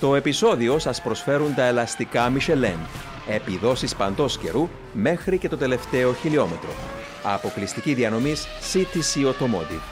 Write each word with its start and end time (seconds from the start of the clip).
Το 0.00 0.14
επεισόδιο 0.14 0.78
σας 0.78 1.02
προσφέρουν 1.02 1.54
τα 1.54 1.64
ελαστικά 1.64 2.32
Michelin. 2.32 2.78
Επιδόσεις 3.28 3.96
παντός 3.96 4.38
καιρού 4.38 4.68
μέχρι 4.92 5.38
και 5.38 5.48
το 5.48 5.56
τελευταίο 5.56 6.12
χιλιόμετρο. 6.12 6.68
Αποκλειστική 7.22 7.94
διανομής 7.94 8.46
CTC 8.72 9.26
Automotive. 9.26 9.82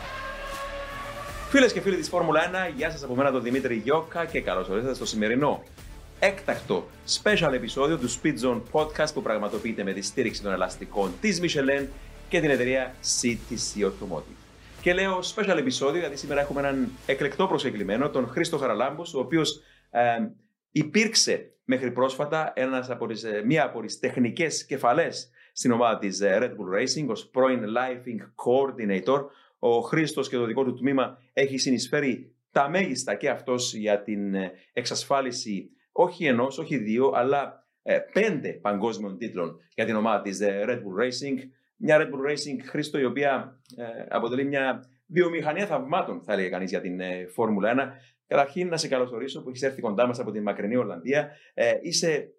Φίλες 1.48 1.72
και 1.72 1.80
φίλοι 1.80 1.96
της 1.96 2.08
Φόρμουλα 2.08 2.40
1, 2.70 2.74
γεια 2.76 2.90
σας 2.90 3.02
από 3.02 3.14
μένα 3.14 3.30
τον 3.30 3.42
Δημήτρη 3.42 3.74
Γιώκα 3.74 4.24
και 4.24 4.40
καλώς 4.40 4.68
ορίσατε 4.68 4.94
στο 4.94 5.06
σημερινό 5.06 5.62
έκτακτο 6.18 6.86
special 7.22 7.52
επεισόδιο 7.52 7.98
του 7.98 8.10
Speed 8.10 8.34
Zone 8.44 8.60
Podcast 8.72 9.14
που 9.14 9.22
πραγματοποιείται 9.22 9.84
με 9.84 9.92
τη 9.92 10.02
στήριξη 10.02 10.42
των 10.42 10.52
ελαστικών 10.52 11.12
της 11.20 11.40
Michelin 11.42 11.86
και 12.28 12.40
την 12.40 12.50
εταιρεία 12.50 12.94
CTC 13.22 13.84
Automotive. 13.84 14.36
Και 14.80 14.94
λέω 14.94 15.18
special 15.34 15.56
επεισόδιο 15.58 16.00
γιατί 16.00 16.16
σήμερα 16.16 16.40
έχουμε 16.40 16.60
έναν 16.60 16.88
εκλεκτό 17.06 17.46
προσκεκλημένο, 17.46 18.08
τον 18.08 18.28
Χρήστο 18.28 18.58
Χαραλάμπους, 18.58 19.14
ο 19.14 19.18
οποίος 19.18 19.60
ε, 19.96 20.30
υπήρξε 20.70 21.56
μέχρι 21.64 21.90
πρόσφατα 21.90 22.52
ένας 22.54 22.90
από 22.90 23.06
τις, 23.06 23.24
ε, 23.24 23.42
μία 23.44 23.64
από 23.64 23.80
τις 23.80 23.98
τεχνικές 23.98 24.64
κεφαλές 24.66 25.30
στην 25.52 25.72
ομάδα 25.72 25.98
της 25.98 26.20
ε, 26.20 26.38
Red 26.40 26.50
Bull 26.50 26.80
Racing 26.80 27.06
ως 27.08 27.28
πρώην 27.28 27.64
Lifing 27.64 28.20
Coordinator. 28.44 29.24
Ο 29.58 29.80
Χρήστος 29.80 30.28
και 30.28 30.36
το 30.36 30.44
δικό 30.44 30.64
του 30.64 30.74
τμήμα 30.74 31.18
έχει 31.32 31.58
συνεισφέρει 31.58 32.34
τα 32.50 32.68
μέγιστα 32.68 33.14
και 33.14 33.28
αυτός 33.28 33.74
για 33.74 34.02
την 34.02 34.34
ε, 34.34 34.52
εξασφάλιση 34.72 35.70
όχι 35.92 36.26
ενός, 36.26 36.58
όχι 36.58 36.76
δύο, 36.76 37.12
αλλά 37.14 37.64
πέντε 38.12 38.48
παγκόσμιων 38.48 39.18
τίτλων 39.18 39.60
για 39.74 39.84
την 39.84 39.96
ομάδα 39.96 40.22
της 40.22 40.38
Red 40.42 40.78
Bull 40.78 41.02
Racing. 41.02 41.38
Μια 41.76 41.98
Red 41.98 42.06
Bull 42.06 42.30
Racing, 42.30 42.68
Χρήστο, 42.68 42.98
η 42.98 43.04
οποία 43.04 43.60
αποτελεί 44.08 44.44
μια 44.44 44.90
βιομηχανία 45.06 45.66
θαυμάτων, 45.66 46.22
θα 46.22 46.32
έλεγε 46.32 46.48
κανείς, 46.48 46.70
για 46.70 46.80
την 46.80 47.00
Φόρμουλα 47.34 47.74
1. 47.74 48.15
Καταρχήν 48.26 48.68
να 48.68 48.76
σε 48.76 48.88
καλωσορίσω 48.88 49.42
που 49.42 49.48
έχεις 49.48 49.62
έρθει 49.62 49.80
κοντά 49.80 50.06
μας 50.06 50.18
από 50.18 50.30
την 50.30 50.42
μακρινή 50.42 50.76
Ολλανδία. 50.76 51.36
Ε, 51.54 51.72
είσαι 51.82 52.34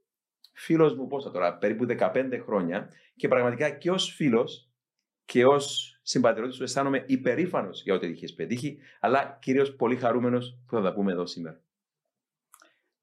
φίλος 0.53 0.95
μου, 0.95 1.07
πόσα 1.07 1.31
τώρα, 1.31 1.57
περίπου 1.57 1.85
15 1.85 2.41
χρόνια 2.45 2.89
και 3.15 3.27
πραγματικά 3.27 3.69
και 3.69 3.91
ως 3.91 4.13
φίλος 4.15 4.71
και 5.25 5.45
ως 5.45 5.99
συμπατριώτης 6.01 6.55
σου 6.55 6.63
αισθάνομαι 6.63 7.03
υπερήφανος 7.07 7.83
για 7.83 7.93
ό,τι 7.93 8.07
έχει 8.07 8.35
πετύχει, 8.35 8.77
αλλά 8.99 9.37
κυρίως 9.41 9.75
πολύ 9.75 9.95
χαρούμενος 9.95 10.59
που 10.67 10.75
θα 10.75 10.81
τα 10.81 10.93
πούμε 10.93 11.11
εδώ 11.11 11.25
σήμερα. 11.25 11.61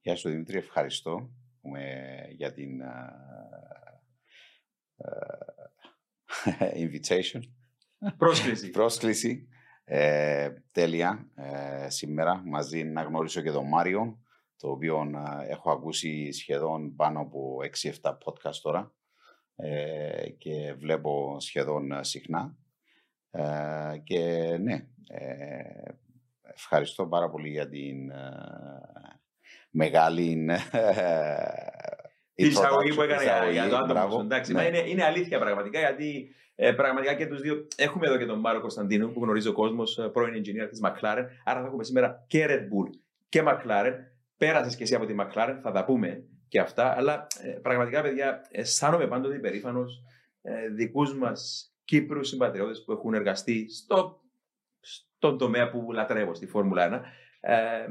Γεια 0.01 0.17
σου 0.17 0.29
Δημήτρη, 0.29 0.59
ευχαριστώ 0.59 1.31
για 2.37 2.53
την 2.53 2.81
invitation. 6.85 7.41
Πρόσκληση. 8.17 8.71
Πρόσκληση. 8.71 9.49
Ε, 9.85 10.51
τέλεια. 10.73 11.29
Ε, 11.35 11.89
σήμερα 11.91 12.43
μαζί 12.45 12.85
να 12.85 13.03
γνωρίσω 13.03 13.41
και 13.41 13.51
τον 13.51 13.69
Μάριο, 13.69 14.19
το 14.57 14.71
οποίο 14.71 15.11
ε, 15.43 15.51
έχω 15.51 15.71
ακούσει 15.71 16.33
σχεδόν 16.33 16.95
πάνω 16.97 17.21
από 17.21 17.57
6-7 18.03 18.11
podcast 18.11 18.57
τώρα 18.63 18.93
ε, 19.57 20.29
και 20.39 20.75
βλέπω 20.79 21.37
σχεδόν 21.41 22.05
συχνά. 22.05 22.57
και 24.03 24.57
ναι, 24.61 24.87
ευχαριστώ 26.43 27.07
πάρα 27.07 27.31
πολύ 27.31 27.49
για 27.49 27.69
την 27.69 28.13
μεγάλη 29.71 30.47
η 32.35 32.47
εισαγωγή 32.47 32.95
που 32.95 33.03
έκανε 33.03 33.51
για, 33.53 33.69
το 33.69 33.77
άτομο. 33.77 34.19
Εντάξει, 34.21 34.53
ναι. 34.53 34.63
είναι, 34.63 34.79
είναι 34.79 35.05
αλήθεια 35.05 35.39
πραγματικά 35.39 35.79
γιατί 35.79 36.35
ε, 36.55 36.73
πραγματικά 36.73 37.15
και 37.15 37.27
τους 37.27 37.41
δύο 37.41 37.67
έχουμε 37.77 38.07
εδώ 38.07 38.19
και 38.19 38.27
τον 38.27 38.39
Μάρο 38.39 38.61
Κωνσταντίνου 38.61 39.13
που 39.13 39.23
γνωρίζει 39.23 39.49
ο 39.49 39.53
κόσμος, 39.53 39.99
ε, 39.99 40.09
πρώην 40.09 40.35
engineer 40.35 40.69
της 40.69 40.81
McLaren. 40.85 41.25
Άρα 41.45 41.61
θα 41.61 41.67
έχουμε 41.67 41.85
σήμερα 41.85 42.25
και 42.27 42.47
Red 42.49 42.63
Bull 42.63 42.91
και 43.29 43.43
McLaren. 43.47 43.93
Πέρασες 44.37 44.77
και 44.77 44.83
εσύ 44.83 44.95
από 44.95 45.07
τη 45.07 45.15
McLaren, 45.19 45.59
θα 45.63 45.71
τα 45.71 45.85
πούμε 45.85 46.25
και 46.49 46.61
αυτά. 46.61 46.97
Αλλά 46.97 47.27
ε, 47.43 47.49
πραγματικά, 47.49 48.03
παιδιά, 48.03 48.41
αισθάνομαι 48.51 49.07
πάντοτε 49.07 49.35
υπερήφανος 49.35 50.03
ε, 50.43 50.69
δικούς 50.69 51.15
μας 51.15 51.69
Κύπρους 51.85 52.29
συμπατριώτες 52.29 52.85
που 52.85 52.93
έχουν 52.93 53.15
εργαστεί 53.15 53.71
στο, 53.71 54.21
στον 54.81 55.39
τομέα 55.39 55.71
που 55.71 55.93
λατρεύω, 55.93 56.35
στη 56.35 56.47
Φόρμουλα 56.47 57.03
1 57.03 57.03
ε, 57.47 57.87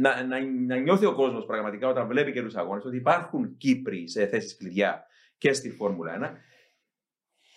να, 0.00 0.24
να, 0.24 0.40
να 0.66 0.76
νιώθει 0.76 1.04
ο 1.06 1.14
κόσμος 1.14 1.44
πραγματικά 1.46 1.88
όταν 1.88 2.06
βλέπει 2.06 2.32
και 2.32 2.42
του 2.42 2.58
αγώνες 2.58 2.84
ότι 2.84 2.96
υπάρχουν 2.96 3.56
Κύπροι 3.56 4.08
σε 4.08 4.26
θέσεις 4.26 4.56
κλειδιά 4.56 5.06
και 5.38 5.52
στη 5.52 5.70
Φόρμουλα 5.70 6.34
1. 6.34 6.36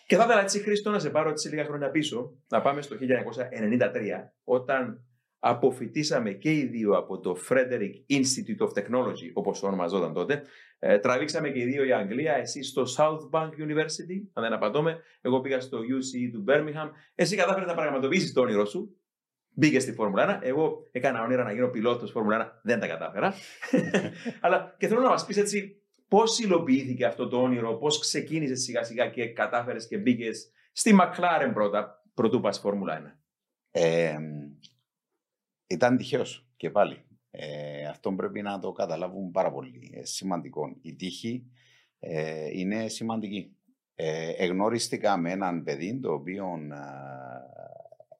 Και 0.10 0.16
θα 0.16 0.24
ήθελα 0.24 0.42
έτσι, 0.42 0.60
Χρήστο, 0.60 0.90
να 0.90 1.00
σε 1.00 1.10
πάρω 1.10 1.30
έτσι 1.30 1.50
λίγα 1.50 1.66
χρόνια 1.66 1.90
πίσω, 1.90 2.38
να 2.48 2.62
πάμε 2.62 2.82
στο 2.82 2.96
1993, 2.96 3.00
όταν 4.44 5.06
αποφυτίσαμε 5.40 6.32
και 6.32 6.52
οι 6.52 6.66
δύο 6.66 6.98
από 6.98 7.20
το 7.20 7.38
Frederick 7.50 7.94
Institute 8.10 8.68
of 8.68 8.70
Technology, 8.70 9.30
όπως 9.34 9.60
το 9.60 9.68
ονομαζόταν 9.68 10.14
τότε. 10.14 10.42
Ε, 10.80 11.00
τραβήξαμε 11.00 11.50
και 11.50 11.60
οι 11.60 11.66
δύο 11.66 11.84
η 11.84 11.92
Αγγλία, 11.92 12.34
εσύ 12.34 12.64
στο 12.64 12.84
South 12.98 13.30
Bank 13.32 13.50
University, 13.50 14.18
αν 14.34 14.44
δεν 14.44 14.54
απαντώμε. 14.54 15.00
Εγώ 15.22 15.42
πήγα 15.42 15.60
στο 15.60 15.78
UC 15.78 16.32
του 16.34 16.44
Birmingham. 16.48 16.90
Εσύ 17.16 17.36
κατάφερες 17.36 17.68
να 17.68 17.76
πραγματοποιήσεις 17.76 18.34
το 18.34 18.42
όνειρό 18.42 18.66
σου 18.66 18.98
Μπήκες 19.50 19.84
στη 19.84 19.92
Φόρμουλα 19.92 20.40
1. 20.40 20.44
Εγώ 20.44 20.88
έκανα 20.92 21.24
όνειρα 21.24 21.44
να 21.44 21.52
γίνω 21.52 21.68
πιλότος 21.68 22.12
Φόρμουλα 22.12 22.52
1. 22.52 22.60
Δεν 22.64 22.80
τα 22.80 22.88
κατάφερα. 22.88 23.34
Αλλά 24.42 24.76
και 24.78 24.88
θέλω 24.88 25.02
να 25.02 25.10
μας 25.10 25.26
πεις 25.26 25.38
έτσι 25.38 25.82
πώς 26.10 26.40
υλοποιήθηκε 26.40 27.06
αυτό 27.06 27.28
το 27.28 27.42
όνειρο, 27.42 27.78
πώς 27.78 28.00
ξεκίνησε 28.00 28.56
σιγά 28.56 28.84
σιγά 28.84 29.10
και 29.10 29.28
κατάφερες 29.28 29.88
και 29.88 29.98
μπήκες 29.98 30.52
στη 30.72 30.98
McLaren 31.00 31.52
πρώτα, 31.54 32.04
πρωτού 32.14 32.40
πας 32.40 32.60
Φόρμουλα 32.60 33.02
1. 33.02 33.20
Ε, 33.72 34.18
ήταν 35.68 35.98
τυχαίος 35.98 36.48
και 36.56 36.70
πάλι. 36.70 37.04
Ε, 37.32 37.86
αυτό 37.86 38.12
πρέπει 38.12 38.42
να 38.42 38.60
το 38.60 38.72
καταλάβουν 38.72 39.32
πάρα 39.32 39.52
πολύ. 39.52 39.92
Ε, 39.94 40.06
σημαντικό. 40.06 40.78
Η 40.82 40.96
τύχη 40.96 41.46
ε, 42.00 42.50
είναι 42.60 42.88
σημαντική. 42.88 43.54
Ε, 43.96 44.30
εγνώριστηκα 44.30 45.18
με 45.18 45.32
έναν 45.32 45.64
παιδί 45.64 46.00
το 46.00 46.14
οποίο 46.14 46.46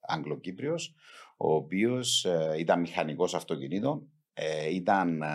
Αγγλοκύπριος, 0.00 0.94
ο 1.36 1.54
οποίος 1.54 2.24
ε, 2.24 2.54
ήταν 2.58 2.80
μηχανικός 2.80 3.34
αυτοκινήτων, 3.34 4.10
ε, 4.32 4.74
ήταν 4.74 5.22
ε, 5.22 5.28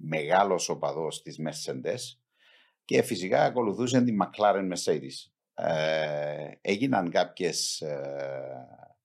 μεγάλος 0.00 0.68
οπαδός 0.68 1.22
της 1.22 1.40
Mercedes 1.40 2.18
και 2.84 3.02
φυσικά 3.02 3.44
ακολουθούσε 3.44 4.02
την 4.02 4.18
McLaren 4.22 4.72
Mercedes. 4.72 5.30
Ε, 5.54 6.50
έγιναν 6.60 7.10
κάποιες, 7.10 7.82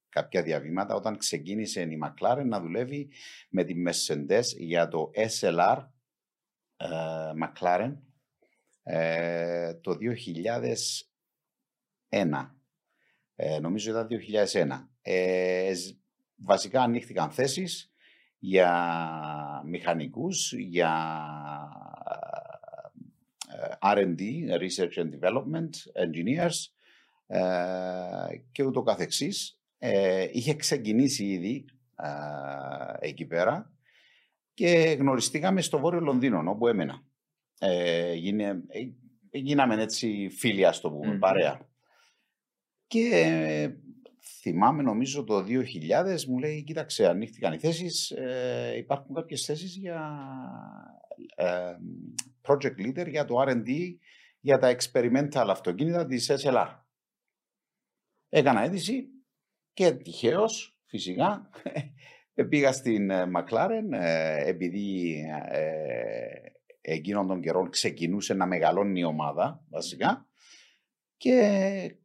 κάποια 0.10 0.44
διαβήματα 0.44 0.96
όταν 0.96 1.18
ξεκίνησε 1.18 1.82
η 1.82 2.00
McLaren 2.04 2.46
να 2.46 2.60
δουλεύει 2.62 3.10
με 3.50 3.64
τη 3.64 3.74
Mercedes 3.88 4.44
για 4.58 4.88
το 4.88 5.12
SLR 5.40 5.88
McLaren 7.42 7.94
το 9.82 9.98
2001 12.10 12.50
ε, 13.42 13.60
νομίζω 13.60 13.92
ήταν 13.92 14.08
2001. 14.54 14.88
Ε, 15.02 15.74
βασικά 16.36 16.82
ανοίχθηκαν 16.82 17.32
θέσεις 17.32 17.92
για 18.40 19.64
μηχανικούς, 19.66 20.54
για 20.54 20.94
ε, 23.48 23.94
R&D, 23.94 24.22
Research 24.60 24.94
and 24.94 25.10
Development, 25.20 25.70
Engineers 26.04 26.72
ε, 27.28 27.42
και 28.52 28.64
ούτω 28.64 28.82
καθεξής. 28.82 29.60
Ε, 29.78 30.28
είχε 30.32 30.54
ξεκινήσει 30.54 31.26
ήδη 31.26 31.66
εκεί 33.00 33.26
πέρα 33.26 33.72
και 34.54 34.96
γνωριστήκαμε 35.00 35.62
στο 35.62 35.80
Βόρειο 35.80 36.00
Λονδίνο, 36.00 36.44
όπου 36.46 36.68
έμενα. 36.68 37.04
γίναμε 39.32 39.82
έτσι 39.82 40.30
φίλοι, 40.38 40.66
ας 40.66 40.80
το 40.80 40.92
πούμε, 40.92 41.18
παρέα. 41.18 41.68
Και 42.88 43.72
θυμάμαι 44.42 44.84
νομίζω 44.84 45.24
το 45.24 45.38
2000 45.38 46.24
μου 46.28 46.40
λέει 46.40 46.64
κοίταξε 46.64 47.08
ανοίχτηκαν 47.08 47.54
οι 47.54 47.60
θέσεις, 47.60 48.12
ε, 48.12 48.74
υπάρχουν 48.78 49.16
κάποιες 49.16 49.46
θέσεις 49.46 49.76
για 49.76 50.02
ε, 51.36 51.74
project 52.42 52.78
leader 52.78 53.08
για 53.08 53.26
το 53.26 53.36
R&D 53.48 53.70
για 54.40 54.58
τα 54.58 54.76
experimental 54.76 55.46
αυτοκίνητα 55.50 56.06
της 56.06 56.32
SLR. 56.32 56.76
Έκανα 58.30 58.64
αίτηση 58.64 59.08
και 59.74 59.92
τυχαίως, 59.92 60.80
φυσικά 60.86 61.50
πήγα 62.50 62.72
στην 62.72 63.10
ε, 63.10 63.32
McLaren 63.36 64.00
επειδή 64.46 65.24
εκείνον 66.82 67.28
τον 67.28 67.42
καιρό 67.42 67.70
ξεκινούσε 67.70 68.34
να 68.34 68.46
μεγαλώνει 68.46 69.00
η 69.00 69.04
ομάδα 69.04 69.64
βασικά 69.70 70.28
και 71.18 71.96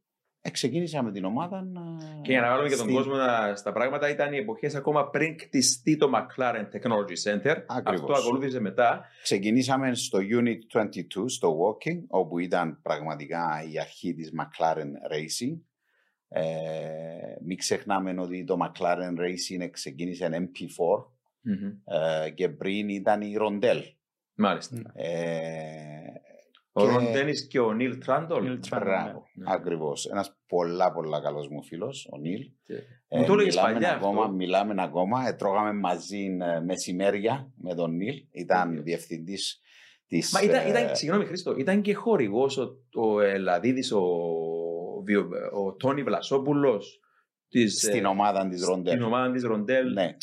Ξεκίνησα 0.53 1.03
με 1.03 1.13
την 1.13 1.25
ομάδα 1.25 1.63
να. 1.63 1.81
Και 2.23 2.31
για 2.31 2.41
να 2.41 2.49
βάλουμε 2.49 2.69
και 2.69 2.77
τον 2.77 2.93
κόσμο 2.93 3.15
στα 3.55 3.73
πράγματα, 3.73 4.11
ήταν 4.11 4.33
οι 4.33 4.37
εποχές 4.37 4.75
ακόμα 4.75 5.11
πριν 5.11 5.37
κτιστεί 5.37 5.97
το 5.97 6.11
McLaren 6.15 6.67
Technology 6.73 7.33
Center. 7.33 7.57
Αυτό 7.67 8.13
ακολούθησε 8.13 8.61
μετά. 8.61 9.05
Ξεκινήσαμε 9.23 9.95
στο 9.95 10.19
Unit 10.19 10.79
22, 10.79 11.25
στο 11.27 11.57
Walking, 11.59 12.01
όπου 12.07 12.39
ήταν 12.39 12.79
πραγματικά 12.83 13.65
η 13.73 13.81
αρχή 13.81 14.15
της 14.15 14.33
McLaren 14.39 15.13
Racing. 15.13 15.59
Ε, 16.29 16.43
μην 17.45 17.57
ξεχνάμε 17.57 18.15
ότι 18.19 18.45
το 18.45 18.57
McLaren 18.61 19.19
Racing 19.19 19.71
ξεκίνησε 19.71 20.29
MP4 20.33 21.05
ε, 22.25 22.31
και 22.31 22.49
πριν 22.49 22.89
ήταν 22.89 23.21
η 23.21 23.35
Ροντέλ. 23.37 23.83
Μάλιστα. 24.35 24.77
Ε, 24.95 25.94
Ο 26.77 26.85
και- 26.87 26.93
Ρον 26.93 27.05
Ντένις 27.13 27.47
και 27.47 27.61
ο 27.61 27.73
Νίλ 27.73 27.99
Τράντολ. 27.99 28.43
Νίλ 28.43 28.61
Τράντολ, 28.69 28.89
Μπράβο, 28.89 29.27
ναι. 29.35 29.45
ακριβώς. 29.49 30.07
Ένας 30.07 30.37
πολλά 30.47 30.93
πολλά 30.93 31.21
καλός 31.21 31.49
μου 31.49 31.65
φίλος, 31.65 32.09
ο 32.13 32.19
Νίλ. 32.19 32.41
Ε, 33.09 33.19
Μου 33.19 33.25
το 33.25 33.33
έλεγες 33.33 33.55
μιλάμε 33.55 33.73
παλιά 33.73 33.95
ακόμα, 33.95 34.21
αυτό. 34.23 34.33
Μιλάμε 34.35 34.75
ακόμα, 34.83 35.29
ε, 35.29 35.33
τρώγαμε 35.33 35.73
μαζί 35.73 36.37
ε, 36.41 36.61
μεσημέρια 36.61 37.53
με 37.57 37.75
τον 37.75 37.95
Νίλ. 37.97 38.15
Ήταν 38.31 38.63
Τέλειος. 38.67 38.85
διευθυντής 38.85 39.61
της... 40.07 40.33
Μα 40.33 40.41
ήταν, 40.41 40.67
ε, 40.67 40.69
ήταν, 40.69 40.97
συγγνώμη 40.97 41.25
Χρήστο, 41.25 41.55
ήταν 41.57 41.81
και 41.83 41.95
χορηγός 41.95 42.57
ο, 42.59 42.77
ο 42.95 43.21
Ελαδίδης, 43.21 43.93
ο, 43.93 44.03
βιο- 45.05 45.29
ο 45.65 45.75
Τόνι 45.75 46.03
Βλασόπουλος 46.03 47.01
της, 47.49 47.79
στην 47.83 48.05
ε, 48.05 48.09
ομάδα 48.09 48.49
της 48.49 48.65
Ροντέλ. 48.65 48.93
στην 48.93 49.05
ομάδα 49.07 49.33
της 49.33 49.43
Ροντέλ, 49.43 49.93
Ναι, 49.93 50.17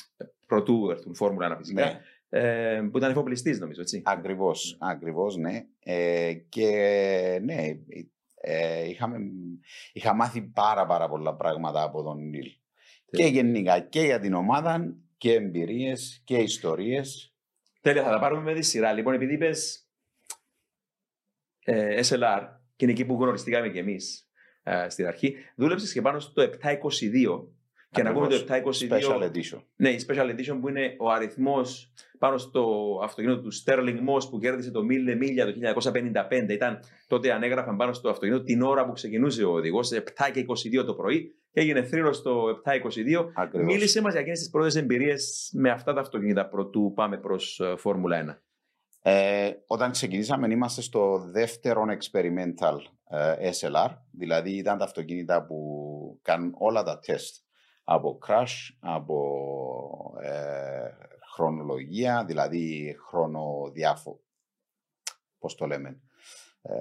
πρωτού 0.47 0.87
έρθουν 0.89 1.15
Φόρμουλα 1.15 1.53
1 1.55 1.57
φυσικά, 1.57 1.85
ναι. 1.85 1.99
Ε, 2.33 2.81
που 2.91 2.97
ήταν 2.97 3.11
εφοπλιστής 3.11 3.59
νομίζω, 3.59 3.81
έτσι. 3.81 4.01
Ακριβώς, 4.05 4.77
ακριβώς, 4.79 5.37
ναι. 5.37 5.65
Ε, 5.79 6.33
και 6.33 6.69
ναι, 7.43 7.77
ε, 8.41 8.89
είχαμε, 8.89 9.17
είχα 9.93 10.13
μάθει 10.13 10.41
πάρα 10.41 10.85
πάρα 10.85 11.09
πολλά 11.09 11.35
πράγματα 11.35 11.83
από 11.83 12.03
τον 12.03 12.29
Νίλ. 12.29 12.51
Και 13.11 13.23
γενικά 13.23 13.79
και 13.79 14.01
για 14.01 14.19
την 14.19 14.33
ομάδα 14.33 14.95
και 15.17 15.33
εμπειρίες 15.33 16.21
και 16.23 16.37
ιστορίες. 16.37 17.35
Τέλεια, 17.81 18.03
θα 18.03 18.09
τα 18.09 18.19
πάρουμε 18.19 18.41
με 18.41 18.53
τη 18.53 18.61
σειρά. 18.61 18.93
Λοιπόν, 18.93 19.13
επειδή 19.13 19.33
είπες 19.33 19.89
ε, 21.63 21.99
SLR, 22.03 22.47
και 22.75 22.85
είναι 22.85 22.91
εκεί 22.91 23.05
που 23.05 23.13
γνωριστήκαμε 23.13 23.69
κι 23.69 23.77
εμείς 23.77 24.29
ε, 24.63 24.89
στην 24.89 25.07
αρχή, 25.07 25.35
δούλεψες 25.55 25.93
και 25.93 26.01
πάνω 26.01 26.19
στο 26.19 26.49
722. 26.61 27.47
Και 27.93 28.03
να 28.03 28.13
πούμε 28.13 28.27
το 28.27 28.35
Ακριβώς. 28.35 28.83
722. 28.83 28.89
Special 28.89 29.21
edition. 29.21 29.61
Ναι, 29.75 29.89
η 29.89 30.05
Special 30.07 30.29
Edition 30.29 30.57
που 30.61 30.69
είναι 30.69 30.95
ο 30.99 31.09
αριθμός 31.09 31.93
πάνω 32.17 32.37
στο 32.37 32.99
αυτοκίνητο 33.03 33.41
του 33.41 33.51
Sterling 33.53 33.97
Moss 33.97 34.29
που 34.29 34.39
κέρδισε 34.39 34.71
το 34.71 34.81
Mille 34.89 35.21
Miglia 35.21 35.73
το 35.73 35.81
1955. 36.47 36.49
Ήταν 36.49 36.79
τότε 37.07 37.31
ανέγραφαν 37.31 37.77
πάνω 37.77 37.93
στο 37.93 38.09
αυτοκίνητο 38.09 38.43
την 38.43 38.61
ώρα 38.61 38.85
που 38.85 38.91
ξεκινούσε 38.91 39.43
ο 39.43 39.51
οδηγός, 39.51 39.91
7 39.91 39.99
και 40.33 40.45
22 40.79 40.85
το 40.85 40.93
πρωί, 40.93 41.35
και 41.51 41.59
έγινε 41.59 41.83
θρύλος 41.83 42.17
στο 42.17 42.61
7-22. 42.65 43.31
Ακριβώς. 43.33 43.73
Μίλησε 43.73 44.01
μας 44.01 44.11
για 44.11 44.21
εκείνες 44.21 44.39
τις 44.39 44.49
πρώτες 44.49 44.75
εμπειρίες 44.75 45.51
με 45.53 45.69
αυτά 45.69 45.93
τα 45.93 46.01
αυτοκίνητα 46.01 46.47
πρωτού 46.47 46.91
πάμε 46.95 47.17
προς 47.17 47.61
Φόρμουλα 47.77 48.17
1. 48.17 48.41
Ε, 49.03 49.51
όταν 49.67 49.91
ξεκινήσαμε 49.91 50.47
είμαστε 50.53 50.81
στο 50.81 51.29
δεύτερο 51.31 51.83
experimental 51.85 52.77
ε, 53.09 53.49
SLR, 53.49 53.89
δηλαδή 54.11 54.51
ήταν 54.51 54.77
τα 54.77 54.83
αυτοκίνητα 54.83 55.45
που 55.45 56.19
κάνουν 56.21 56.53
όλα 56.57 56.83
τα 56.83 56.99
τεστ 56.99 57.35
από 57.93 58.19
crash, 58.27 58.69
από 58.79 60.17
ε, 60.21 60.89
χρονολογία, 61.33 62.25
δηλαδή 62.25 62.95
χρονοδιάφο, 63.07 64.21
πώς 65.39 65.55
το 65.55 65.65
λέμε, 65.65 66.01
ε, 66.61 66.73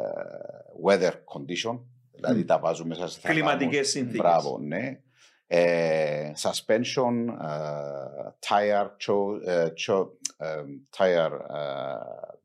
weather 0.87 1.13
condition, 1.13 1.81
δηλαδή 2.11 2.41
Μμ. 2.41 2.47
τα 2.47 2.59
βάζουμε 2.59 2.89
μέσα 2.89 3.09
σε 3.09 3.21
θαλάμους. 3.21 3.43
Κλιματικές 3.43 3.89
συνθήκες. 3.89 4.21
Μπράβο, 4.21 4.59
ναι. 4.59 5.01
Ε, 5.47 6.33
suspension, 6.37 7.27
ε, 7.43 8.31
tire, 8.49 8.91
cho, 9.07 9.41
ε, 9.47 9.69
cho, 9.87 10.09
ε, 10.37 10.65
tire, 10.97 11.41
ε, 11.49 12.39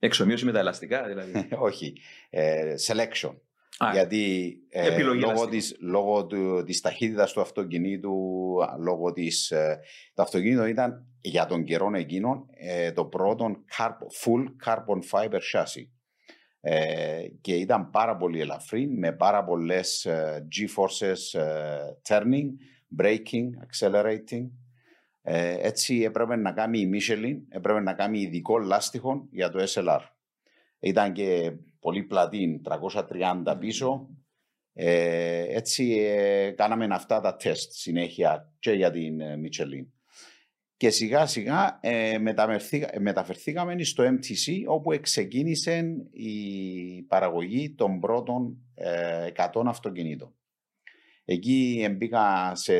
Εξομοίωση 0.00 0.44
με 0.44 0.52
τα 0.52 0.58
ελαστικά, 0.58 1.06
δηλαδή. 1.06 1.48
όχι, 1.68 2.00
ε, 2.30 2.74
selection. 2.86 3.34
Α, 3.78 3.90
Γιατί 3.92 4.54
ε, 4.68 4.86
Επιλογή 4.86 5.20
λόγω, 5.20 5.30
ελαστικών. 5.32 5.50
της, 5.50 5.76
λόγω 5.80 6.26
του, 6.26 6.62
της 6.66 6.80
ταχύτητας 6.80 7.32
του 7.32 7.40
αυτοκινήτου, 7.40 8.14
α, 8.62 8.76
λόγω 8.78 9.12
της... 9.12 9.50
Ε, 9.50 9.78
το 10.14 10.22
αυτοκίνητο 10.22 10.66
ήταν 10.66 11.06
για 11.20 11.46
τον 11.46 11.64
καιρό 11.64 11.90
εκείνον 11.94 12.46
ε, 12.56 12.92
το 12.92 13.04
πρώτο 13.04 13.46
carb- 13.76 14.24
full 14.24 14.44
carbon 14.66 15.00
fiber 15.10 15.40
chassis. 15.52 15.88
Ε, 16.60 17.26
και 17.40 17.54
ήταν 17.54 17.90
πάρα 17.90 18.16
πολύ 18.16 18.40
ελαφρύ 18.40 18.88
με 18.88 19.12
πάρα 19.12 19.44
πολλές 19.44 20.04
ε, 20.04 20.46
G-forces 20.54 21.40
ε, 21.40 21.78
turning, 22.08 22.46
braking, 23.00 23.48
accelerating. 23.68 24.50
Ε, 25.22 25.56
έτσι 25.60 26.00
έπρεπε 26.02 26.36
να 26.36 26.52
κάνει 26.52 26.78
η 26.78 26.90
Michelin, 26.92 27.36
έπρεπε 27.48 27.80
να 27.80 27.94
κάνει 27.94 28.20
ειδικό 28.20 28.58
λάστιχο 28.58 29.28
για 29.30 29.50
το 29.50 29.64
SLR. 29.68 30.00
Ήταν 30.80 31.12
και 31.12 31.52
πολύ 31.80 32.02
πλατή, 32.02 32.60
330 32.64 33.56
πίσω. 33.58 34.08
Ε, 34.72 35.56
έτσι 35.56 35.92
ε, 35.98 36.50
κάναμε 36.50 36.86
αυτά 36.90 37.20
τα 37.20 37.36
τεστ 37.36 37.72
συνέχεια 37.72 38.52
και 38.58 38.70
για 38.72 38.90
την 38.90 39.20
ε, 39.20 39.40
Michelin. 39.42 39.86
Και 40.76 40.90
σιγά 40.90 41.26
σιγά 41.26 41.78
ε, 41.82 42.18
μεταφερθήκα- 42.18 42.94
ε, 42.94 42.98
μεταφερθήκαμε 42.98 43.82
στο 43.82 44.04
MTC 44.04 44.64
όπου 44.66 44.98
ξεκίνησε 45.00 45.84
η 46.10 47.02
παραγωγή 47.02 47.74
των 47.74 48.00
πρώτων 48.00 48.58
ε, 48.74 49.30
100 49.52 49.62
αυτοκινήτων. 49.66 50.34
Εκεί 51.24 51.88
μπήκα 51.96 52.52
σε, 52.54 52.74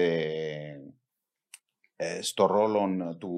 ε, 1.97 2.23
στο 2.23 2.47
ρόλο 2.47 3.17
του, 3.19 3.35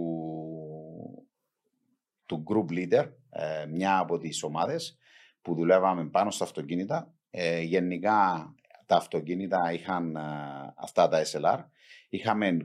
του 2.27 2.45
group 2.47 2.73
leader, 2.73 3.09
ε, 3.31 3.67
μια 3.67 3.99
από 3.99 4.19
τις 4.19 4.43
ομάδες 4.43 4.99
που 5.43 5.55
δουλεύαμε 5.55 6.05
πάνω 6.09 6.31
στα 6.31 6.45
αυτοκίνητα. 6.45 7.15
Ε, 7.31 7.61
γενικά 7.61 8.51
τα 8.87 8.97
αυτοκίνητα 8.97 9.73
είχαν 9.73 10.17
ε, 10.17 10.21
αυτά 10.77 11.09
τα 11.09 11.23
SLR. 11.25 11.59
Είχαμε 12.09 12.57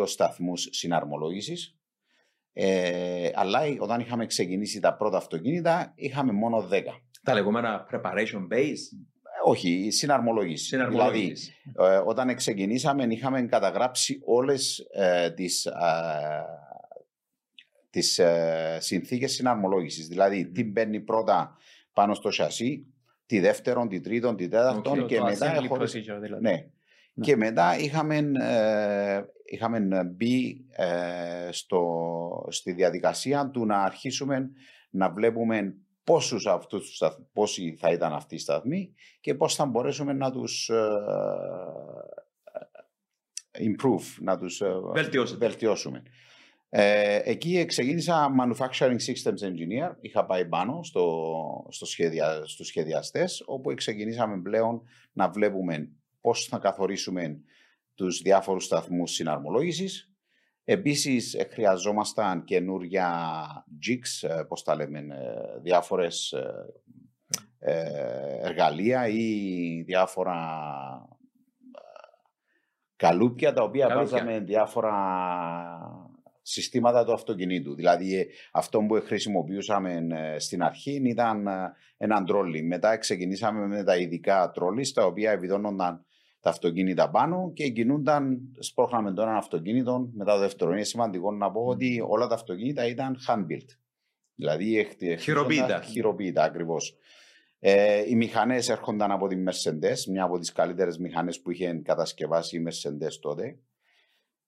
22 0.00 0.06
σταθμούς 0.06 0.68
συναρμολόγησης. 0.70 1.72
Ε, 2.52 3.30
αλλά 3.34 3.60
όταν 3.78 4.00
είχαμε 4.00 4.26
ξεκινήσει 4.26 4.80
τα 4.80 4.96
πρώτα 4.96 5.16
αυτοκίνητα 5.16 5.92
είχαμε 5.96 6.32
μόνο 6.32 6.68
10. 6.70 6.82
τα 7.22 7.34
λεγόμενα 7.34 7.86
preparation 7.92 8.48
base; 8.52 8.82
Ε, 9.44 9.50
όχι, 9.50 9.90
συναρμολόγηση. 9.90 10.76
Δηλαδή, 10.76 10.92
Συναρμολόγηση. 10.94 11.54
ε, 11.78 11.96
όταν 11.96 12.34
ξεκινήσαμε 12.34 13.04
είχαμε 13.04 13.42
καταγράψει 13.42 14.20
όλες 14.24 14.78
ε, 14.92 15.30
τις, 15.30 15.66
ε, 15.66 15.72
τις 17.90 18.18
ε, 18.18 18.78
συνθήκες 18.80 19.32
συναρμολόγησης. 19.32 20.08
Δηλαδή, 20.08 20.50
τι 20.50 20.64
μπαίνει 20.64 21.00
πρώτα 21.00 21.56
πάνω 21.98 22.14
στο 22.14 22.30
σασί, 22.30 22.86
τι 23.26 23.40
δεύτερον, 23.40 23.88
τι 23.88 24.00
τρίτον, 24.00 24.36
τι 24.36 24.48
τέταρτον 24.48 24.98
Οκ, 25.00 25.06
και 25.06 25.16
το 25.16 25.24
μετά 25.24 25.60
assembly 25.60 25.66
χωρίς- 25.68 25.92
procedure, 25.96 26.18
δηλαδή. 26.20 26.42
Ναι. 26.42 26.66
Και 27.20 27.36
μετά 27.36 27.78
είχαμε, 27.78 28.16
ε, 28.40 29.22
είχαμε 29.44 30.04
μπει 30.04 30.64
ε, 30.70 31.48
στο, 31.50 31.82
στη 32.50 32.72
διαδικασία 32.72 33.50
του 33.50 33.66
να 33.66 33.82
αρχίσουμε 33.82 34.50
να 34.90 35.10
βλέπουμε 35.10 35.74
πόσους 36.04 36.46
αυτούς, 36.46 36.86
τους 36.86 36.96
σταθ- 36.96 37.20
πόσοι 37.32 37.76
θα 37.80 37.90
ήταν 37.92 38.12
αυτοί 38.12 38.34
οι 38.34 38.38
σταθμοί 38.38 38.94
και 39.20 39.34
πώς 39.34 39.54
θα 39.54 39.66
μπορέσουμε 39.66 40.12
να 40.12 40.30
τους 40.30 40.68
ε, 40.68 40.88
improve, 43.58 44.16
να 44.20 44.38
τους 44.38 44.60
ε, 44.60 44.72
Βελτιώσετε. 44.92 45.46
βελτιώσουμε. 45.46 46.02
Ε, 46.70 47.20
εκεί 47.24 47.64
ξεκίνησα 47.64 48.28
Manufacturing 48.40 48.96
Systems 48.96 49.42
Engineer. 49.42 49.94
Είχα 50.00 50.26
πάει 50.26 50.48
πάνω 50.48 50.82
στο, 50.82 51.66
στο 51.68 51.86
σχεδια, 51.86 52.42
στους 52.46 52.66
σχεδιαστές, 52.66 53.42
όπου 53.46 53.74
ξεκινήσαμε 53.74 54.40
πλέον 54.42 54.82
να 55.12 55.28
βλέπουμε 55.30 55.90
πώς 56.20 56.44
θα 56.44 56.58
καθορίσουμε 56.58 57.40
τους 57.94 58.22
διάφορους 58.22 58.64
σταθμούς 58.64 59.12
συναρμολόγησης. 59.12 60.12
Επίσης, 60.64 61.34
ε, 61.34 61.48
χρειαζόμασταν 61.52 62.44
καινούρια 62.44 63.10
jigs, 63.86 64.28
ε, 64.28 64.42
πώς 64.42 64.62
τα 64.62 64.74
λέμε, 64.74 64.98
ε, 64.98 65.60
διάφορες 65.60 66.32
ε, 66.32 66.66
ε, 67.58 68.46
εργαλεία 68.46 69.08
ή 69.08 69.82
διάφορα 69.86 70.36
ε, 71.70 71.80
καλούπια 72.96 73.52
τα 73.52 73.62
οποία 73.62 73.86
Καλούπια. 73.86 74.10
βάζαμε 74.18 74.40
διάφορα 74.40 74.94
συστήματα 76.50 77.04
του 77.04 77.12
αυτοκινήτου. 77.12 77.74
Δηλαδή 77.74 78.16
ε, 78.18 78.26
αυτό 78.52 78.78
που 78.80 79.00
χρησιμοποιούσαμε 79.04 80.06
ε, 80.10 80.38
στην 80.38 80.62
αρχή 80.62 81.00
ήταν 81.04 81.46
ε, 81.46 81.52
έναν 81.96 82.24
τρόλι. 82.24 82.62
Μετά 82.62 82.96
ξεκινήσαμε 82.96 83.66
με 83.66 83.82
τα 83.84 83.96
ειδικά 83.96 84.50
τρόλις 84.50 84.92
τα 84.92 85.04
οποία 85.06 85.30
επιδώνονταν 85.30 86.04
τα 86.40 86.50
αυτοκίνητα 86.50 87.10
πάνω 87.10 87.50
και 87.54 87.68
κινούνταν, 87.68 88.38
σπρώχναμε 88.58 89.12
το 89.12 89.22
ένα 89.22 89.36
αυτοκίνητο 89.36 90.08
μετά 90.14 90.32
το 90.34 90.38
δεύτερο. 90.38 90.72
Είναι 90.72 90.84
σημαντικό 90.84 91.32
να 91.32 91.50
πω 91.50 91.60
ότι 91.64 92.04
όλα 92.08 92.26
τα 92.26 92.34
αυτοκίνητα 92.34 92.86
ήταν 92.86 93.16
hand-built. 93.28 93.68
Δηλαδή 94.34 94.84
χτι- 94.90 95.20
Χειροποίητα. 95.20 95.62
χτίζονταν- 95.62 95.90
Χειροποίητα, 95.90 96.42
ακριβώς. 96.42 96.96
Ε, 97.60 98.02
οι 98.08 98.14
μηχανές 98.14 98.68
έρχονταν 98.68 99.10
από 99.10 99.26
τη 99.26 99.36
Mercedes, 99.46 100.04
μια 100.10 100.24
από 100.24 100.38
τις 100.38 100.52
καλύτερες 100.52 100.98
μηχανές 100.98 101.40
που 101.40 101.50
είχε 101.50 101.80
κατασκευάσει 101.84 102.56
η 102.56 102.62
Mercedes 102.68 103.12
τότε. 103.20 103.58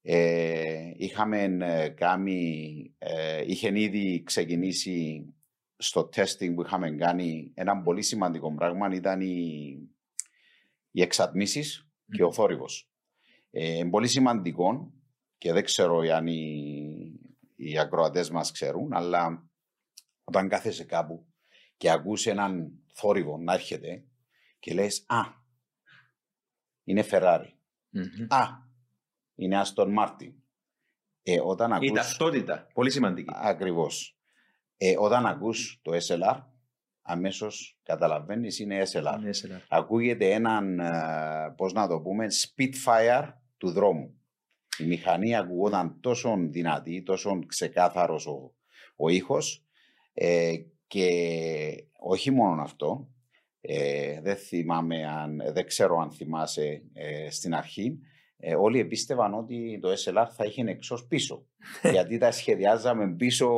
Ε, 0.02 0.90
είχαμε 0.96 1.42
ε, 1.60 1.88
κάνει, 1.88 2.94
ε, 2.98 3.44
είχε 3.46 3.80
ήδη 3.80 4.22
ξεκινήσει 4.22 5.24
στο 5.76 6.08
testing 6.14 6.54
που 6.54 6.62
είχαμε 6.62 6.90
κάνει 6.90 7.52
ένα 7.54 7.82
πολύ 7.82 8.02
σημαντικό 8.02 8.54
πράγμα 8.54 8.88
ήταν 8.92 9.20
οι, 9.20 9.78
οι 10.90 11.02
εξατμίσεις 11.02 11.88
και 12.10 12.24
ο 12.24 12.32
θόρυβος. 12.32 12.90
Ε, 13.50 13.76
είναι 13.76 13.90
πολύ 13.90 14.08
σημαντικό 14.08 14.92
και 15.38 15.52
δεν 15.52 15.64
ξέρω 15.64 15.98
αν 15.98 16.26
οι, 16.26 17.20
οι 17.56 17.78
ακροατές 17.78 18.30
μας 18.30 18.52
ξέρουν, 18.52 18.92
αλλά 18.92 19.48
όταν 20.24 20.48
κάθεσαι 20.48 20.84
κάπου 20.84 21.26
και 21.76 21.90
ακούς 21.90 22.26
έναν 22.26 22.72
θόρυβο 22.92 23.38
να 23.38 23.52
έρχεται 23.52 24.04
και 24.58 24.74
λες 24.74 25.04
«Α, 25.06 25.20
είναι 26.84 27.04
Ferrari». 27.10 27.48
«Α, 28.28 28.69
είναι 29.40 29.62
Aston 29.64 29.86
Martin». 29.98 30.32
Ε, 31.22 31.40
όταν 31.42 31.72
ακούς... 31.72 31.88
Η 31.88 31.92
ταυτότητα, 31.92 32.66
πολύ 32.74 32.90
σημαντική. 32.90 33.32
Ακριβώς. 33.34 34.16
Ε, 34.76 34.94
όταν 34.98 35.26
ακούς 35.26 35.80
το 35.82 35.92
SLR, 35.92 36.40
αμέσως 37.02 37.78
καταλαβαίνεις 37.82 38.58
είναι 38.58 38.82
SLR. 38.92 39.16
Είναι 39.20 39.30
SLR. 39.42 39.60
Ακούγεται 39.68 40.32
έναν, 40.32 40.78
ε, 40.78 41.54
πώς 41.56 41.72
να 41.72 41.88
το 41.88 42.00
πούμε, 42.00 42.26
Spitfire 42.26 43.32
του 43.56 43.70
δρόμου. 43.70 44.14
Η 44.78 44.84
μηχανή 44.84 45.36
ακουγόταν 45.36 46.00
τόσο 46.00 46.36
δυνατή, 46.38 47.02
τόσο 47.02 47.38
ξεκάθαρος 47.46 48.26
ο, 48.26 48.54
ο 48.96 49.08
ήχος 49.08 49.64
ε, 50.14 50.56
και 50.86 51.08
όχι 51.98 52.30
μόνο 52.30 52.62
αυτό, 52.62 53.08
ε, 53.60 54.20
δεν 54.20 54.36
θυμάμαι 54.36 55.06
αν, 55.06 55.42
δεν 55.52 55.66
ξέρω 55.66 55.98
αν 55.98 56.10
θυμάσαι 56.10 56.82
ε, 56.92 57.30
στην 57.30 57.54
αρχή, 57.54 57.98
ε, 58.40 58.54
όλοι 58.54 58.80
επίστευαν 58.80 59.34
ότι 59.34 59.78
το 59.82 59.88
SLR 59.88 60.26
θα 60.36 60.44
είχε 60.44 60.64
εξώ 60.66 61.06
πίσω. 61.08 61.46
γιατί 61.92 62.18
τα 62.18 62.30
σχεδιάζαμε 62.30 63.14
πίσω 63.16 63.48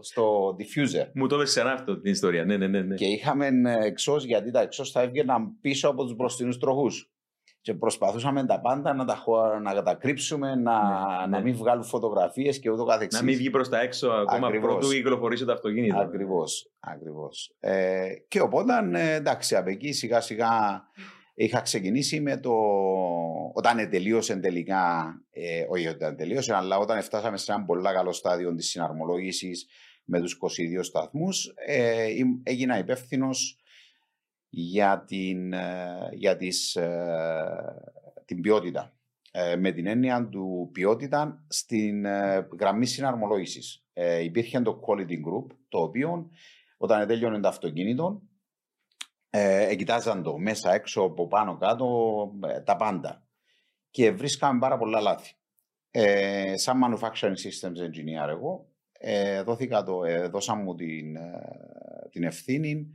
στο 0.00 0.56
diffuser. 0.58 1.10
Μου 1.14 1.26
το 1.26 1.34
έδωσε 1.34 1.60
ξανά 1.60 1.72
αυτό 1.72 2.00
την 2.00 2.10
ιστορία. 2.10 2.44
Ναι, 2.44 2.56
ναι, 2.56 2.66
ναι, 2.66 2.80
ναι. 2.80 2.94
Και 2.94 3.06
είχαμε 3.06 3.50
εξώ 3.84 4.16
γιατί 4.16 4.50
τα 4.50 4.60
εξώς 4.60 4.90
θα 4.90 5.02
έβγαιναν 5.02 5.60
πίσω 5.60 5.88
από 5.88 6.04
τους 6.04 6.14
μπροστινούς 6.14 6.58
τροχούς. 6.58 7.12
Και 7.60 7.74
προσπαθούσαμε 7.74 8.46
τα 8.46 8.60
πάντα 8.60 8.94
να 8.94 9.04
τα, 9.04 9.24
να 9.62 9.82
τα 9.82 9.94
κρύψουμε, 9.94 10.54
να, 10.54 10.54
ναι, 10.54 11.26
να 11.26 11.26
ναι. 11.26 11.42
μην 11.42 11.56
βγάλουν 11.56 11.84
φωτογραφίες 11.84 12.58
και 12.58 12.70
ούτω 12.70 12.84
καθεξής. 12.84 13.20
Να 13.20 13.26
μην 13.26 13.36
βγει 13.36 13.50
προς 13.50 13.68
τα 13.68 13.80
έξω 13.80 14.08
ακόμα 14.08 14.46
Ακριβώς. 14.46 14.70
πρωτού 14.70 14.88
κυκλοφορήσει 14.88 15.44
το 15.44 15.52
αυτοκίνητο. 15.52 15.98
Ακριβώς. 15.98 16.70
Ακριβώς. 16.80 17.54
Ε, 17.60 18.06
και 18.28 18.40
οπότε 18.40 18.72
ε, 18.94 19.14
εντάξει, 19.14 19.56
από 19.56 19.70
εκεί 19.70 19.92
σιγά 19.92 20.20
σιγά 20.20 20.48
είχα 21.44 21.60
ξεκινήσει 21.60 22.20
με 22.20 22.36
το. 22.36 22.52
Όταν 23.52 23.90
τελείωσε 23.90 24.36
τελικά, 24.36 25.14
ε, 25.30 25.64
όχι 25.68 25.86
όταν 25.86 26.16
τελείωσε, 26.16 26.54
αλλά 26.54 26.78
όταν 26.78 27.02
φτάσαμε 27.02 27.36
σε 27.36 27.52
ένα 27.52 27.64
πολύ 27.64 27.82
καλό 27.82 28.12
στάδιο 28.12 28.54
της 28.54 28.68
συναρμολόγησης 28.68 29.66
με 30.04 30.20
τους 30.20 30.32
22 30.32 30.82
σταθμούς, 30.82 31.52
ε, 31.66 32.08
έγινα 32.42 32.78
υπεύθυνος 32.78 33.60
για, 34.48 35.04
την, 35.06 35.52
ε, 35.52 36.08
για 36.12 36.36
τις, 36.36 36.76
ε, 36.76 37.02
την 38.24 38.40
ποιότητα. 38.40 38.92
Ε, 39.30 39.56
με 39.56 39.72
την 39.72 39.86
έννοια 39.86 40.28
του 40.28 40.70
ποιότητα 40.72 41.44
στην 41.48 42.06
γραμμή 42.60 42.86
συναρμολόγησης. 42.86 43.84
υπήρχε 44.22 44.60
το 44.60 44.80
Quality 44.86 45.12
Group, 45.12 45.46
το 45.68 45.78
οποίο 45.78 46.30
όταν 46.76 47.06
τέλειωνε 47.06 47.40
το 47.40 47.48
αυτοκίνητο, 47.48 48.22
ε, 49.38 49.74
κοιτάζαν 49.74 50.22
το 50.22 50.38
μέσα, 50.38 50.72
έξω, 50.72 51.02
από 51.02 51.26
πάνω, 51.26 51.56
κάτω, 51.56 51.88
τα 52.64 52.76
πάντα. 52.76 53.26
Και 53.90 54.10
βρίσκαμε 54.10 54.58
πάρα 54.58 54.78
πολλά 54.78 55.00
λάθη. 55.00 55.32
Ε, 55.90 56.56
σαν 56.56 56.80
Manufacturing 56.84 57.36
Systems 57.36 57.86
Engineer 57.86 58.28
εγώ, 58.28 58.68
ε, 58.92 59.42
δόθηκα 59.42 59.82
το, 59.82 60.04
ε, 60.04 60.28
δώσα 60.28 60.54
μου 60.54 60.74
την, 60.74 61.16
την 62.10 62.22
ευθύνη 62.22 62.86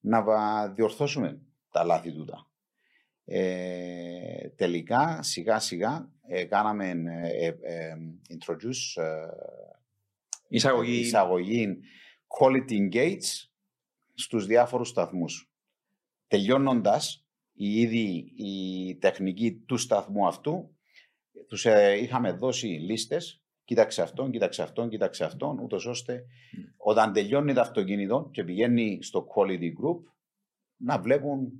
να 0.00 0.22
διορθώσουμε 0.68 1.40
τα 1.70 1.84
λάθη 1.84 2.12
τούτα. 2.12 2.50
Ε, 3.24 4.48
τελικά, 4.56 5.22
σιγά 5.22 5.58
σιγά, 5.58 6.10
ε, 6.26 6.44
κάναμε 6.44 6.90
ε, 7.22 7.46
ε 7.46 7.94
introduce 8.28 9.02
εισαγωγή. 10.48 11.00
εισαγωγή 11.00 11.78
quality 12.38 12.94
gates 12.94 13.48
στους 14.14 14.46
διάφορους 14.46 14.88
σταθμούς. 14.88 15.49
Τελειώνοντας, 16.30 17.26
η 17.52 17.80
ήδη 17.80 18.32
η 18.36 18.96
τεχνική 18.96 19.52
του 19.52 19.76
σταθμού 19.76 20.26
αυτού, 20.26 20.76
τους 21.48 21.66
είχαμε 22.00 22.32
δώσει 22.32 22.66
λίστες 22.66 23.42
κοίταξε 23.64 24.02
αυτόν, 24.02 24.30
κοίταξε 24.30 24.62
αυτόν, 24.62 24.88
κοίταξε 24.88 25.24
αυτόν, 25.24 25.58
ούτως 25.58 25.86
ώστε 25.86 26.24
όταν 26.76 27.12
τελειώνει 27.12 27.52
το 27.54 27.60
αυτοκίνητο 27.60 28.28
και 28.32 28.44
πηγαίνει 28.44 28.98
στο 29.02 29.26
quality 29.34 29.68
group 29.82 30.02
να 30.76 30.98
βλέπουν 30.98 31.52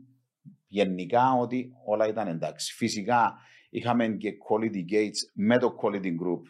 γενικά 0.67 1.33
ότι 1.33 1.73
όλα 1.87 2.09
ήταν 2.09 2.29
εντάξει. 2.29 2.75
Φυσικά 2.75 3.35
είχαμε 3.71 4.09
και 4.09 4.33
quality 4.49 4.93
gates 4.93 5.19
με 5.35 5.59
το 5.59 5.77
quality 5.83 6.13
group 6.23 6.43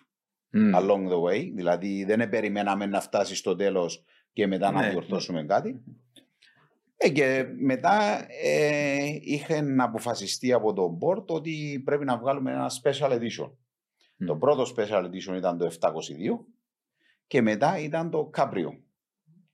along 0.75 1.09
the 1.09 1.21
way, 1.23 1.51
δηλαδή 1.55 2.05
δεν 2.05 2.29
περιμέναμε 2.29 2.87
να 2.87 3.01
φτάσει 3.01 3.35
στο 3.35 3.57
τέλος 3.57 4.05
και 4.33 4.47
μετά 4.47 4.71
να 4.71 4.81
ναι, 4.81 4.91
διορθώσουμε 4.91 5.41
ναι. 5.41 5.47
κάτι. 5.47 5.83
Ε, 7.03 7.09
και 7.09 7.47
μετά 7.59 8.27
ε, 8.43 9.19
είχε 9.21 9.61
να 9.61 9.85
αποφασιστεί 9.85 10.53
από 10.53 10.73
το 10.73 10.99
board 11.01 11.27
ότι 11.27 11.83
πρέπει 11.85 12.05
να 12.05 12.19
βγάλουμε 12.19 12.53
ένα 12.53 12.71
special 12.83 13.11
edition. 13.11 13.51
Το 14.27 14.37
πρώτο 14.37 14.65
special 14.77 15.05
edition 15.05 15.37
ήταν 15.37 15.59
το 15.59 15.71
722 15.81 15.91
και 17.27 17.43
μετά 17.43 17.79
ήταν 17.79 18.11
το 18.11 18.31
Cabrio, 18.37 18.79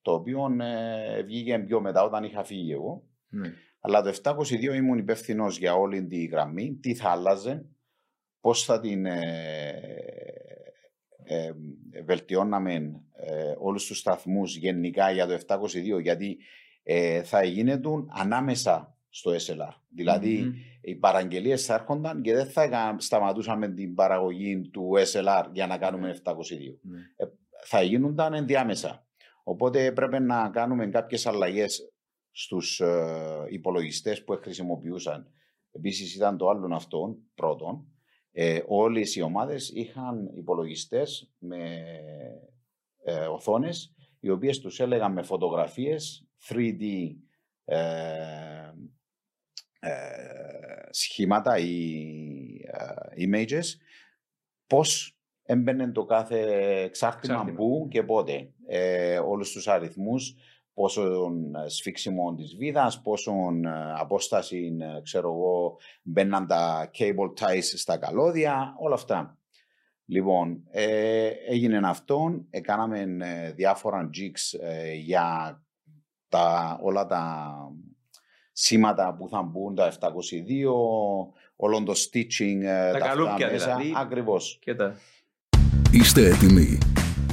το 0.02 0.12
οποίο 0.12 0.56
ε, 0.60 1.22
βγήκε 1.22 1.58
πιο 1.58 1.80
μετά 1.80 2.02
όταν 2.02 2.24
είχα 2.24 2.44
φύγει 2.44 2.72
εγώ. 2.72 3.02
Ναι. 3.28 3.52
Αλλά 3.80 4.02
το 4.02 4.20
722 4.22 4.74
ήμουν 4.74 4.98
υπεύθυνος 4.98 5.58
για 5.58 5.74
όλη 5.74 6.06
τη 6.06 6.24
γραμμή, 6.24 6.74
τι 6.74 6.94
θα 6.94 7.10
άλλαζε, 7.10 7.66
πώς 8.40 8.64
θα 8.64 8.80
την 8.80 9.06
ε, 9.06 9.80
ε, 11.24 11.52
βελτιώναμε 12.04 13.02
ε, 13.12 13.54
όλους 13.58 13.86
τους 13.86 13.98
σταθμούς 13.98 14.56
γενικά 14.56 15.10
για 15.10 15.26
το 15.26 15.38
722, 15.46 16.02
γιατί 16.02 16.38
ε, 16.88 17.22
θα 17.22 17.44
γίνεται 17.44 17.88
ανάμεσα 18.08 18.96
στο 19.08 19.32
SLR. 19.32 19.74
δηλαδη 19.88 20.44
mm-hmm. 20.44 20.80
οι 20.80 20.94
παραγγελίες 20.94 21.64
θα 21.64 21.74
έρχονταν 21.74 22.22
και 22.22 22.34
δεν 22.34 22.46
θα 22.46 22.96
σταματούσαμε 22.98 23.68
την 23.68 23.94
παραγωγή 23.94 24.60
του 24.60 24.90
SLR 25.12 25.44
για 25.52 25.66
να 25.66 25.78
κάνουμε 25.78 26.20
722. 26.24 26.32
Ναι. 26.82 26.98
Ε, 27.16 27.24
θα 27.64 27.82
γίνονταν 27.82 28.34
ενδιάμεσα. 28.34 29.06
Οπότε 29.44 29.84
έπρεπε 29.84 30.18
να 30.18 30.48
κάνουμε 30.48 30.86
κάποιες 30.86 31.26
αλλαγές 31.26 31.92
στους 32.30 32.80
ε, 32.80 33.46
υπολογιστές 33.48 34.24
που 34.24 34.38
χρησιμοποιούσαν. 34.42 35.30
Επίσης 35.70 36.14
ήταν 36.14 36.36
το 36.36 36.48
άλλο 36.48 36.74
αυτό 36.74 37.16
πρώτον. 37.34 37.86
Ε, 38.32 38.60
όλες 38.66 39.16
οι 39.16 39.22
ομάδες 39.22 39.70
είχαν 39.70 40.30
υπολογιστές 40.34 41.32
με 41.38 41.84
ε, 43.04 43.26
οθόνες 43.26 43.94
οι 44.20 44.30
οποίες 44.30 44.60
τους 44.60 44.80
έλεγαν 44.80 45.12
με 45.12 45.22
φωτογραφίες 45.22 46.25
3D 46.48 46.82
ε, 47.64 48.72
ε, 49.78 50.88
σχήματα 50.90 51.58
ή 51.58 51.90
ε, 52.66 53.26
images, 53.28 53.64
πώς 54.66 55.18
έμπαινε 55.42 55.92
το 55.92 56.04
κάθε 56.04 56.40
εξάρτημα 56.82 57.44
που 57.56 57.88
και 57.90 58.02
πότε. 58.02 58.50
Ε, 58.66 59.18
όλους 59.18 59.50
τους 59.50 59.68
αριθμούς, 59.68 60.34
πόσο 60.74 61.32
σφίξιμο 61.66 62.34
της 62.34 62.56
βίδας, 62.56 63.02
πόσο 63.02 63.32
απόσταση, 63.96 64.76
ξέρω 65.02 65.28
εγώ, 65.32 65.76
μπαίναν 66.02 66.46
τα 66.46 66.90
cable 66.98 67.32
ties 67.40 67.62
στα 67.62 67.98
καλώδια, 67.98 68.74
όλα 68.78 68.94
αυτά. 68.94 69.38
Λοιπόν, 70.06 70.62
ε, 70.70 71.26
έγινε 71.26 71.80
αυτό, 71.84 72.44
έκαναμε 72.50 73.06
διάφορα 73.54 74.10
jigs 74.14 74.58
για 74.96 75.60
τα, 76.28 76.78
όλα 76.82 77.06
τα 77.06 77.52
σήματα 78.52 79.14
που 79.18 79.28
θα 79.28 79.42
μπουν, 79.42 79.74
τα 79.74 79.92
722, 79.92 79.96
όλο 81.56 81.82
το 81.82 81.92
stitching, 81.92 82.60
ε, 82.62 82.92
τα, 82.92 82.98
τα 82.98 83.06
καλούπια 83.06 83.50
μέσα. 83.50 83.76
δηλαδή. 83.76 83.92
Ακριβώς. 83.96 84.58
Και 84.60 84.74
τα... 84.74 84.96
Είστε 85.90 86.26
έτοιμοι. 86.26 86.78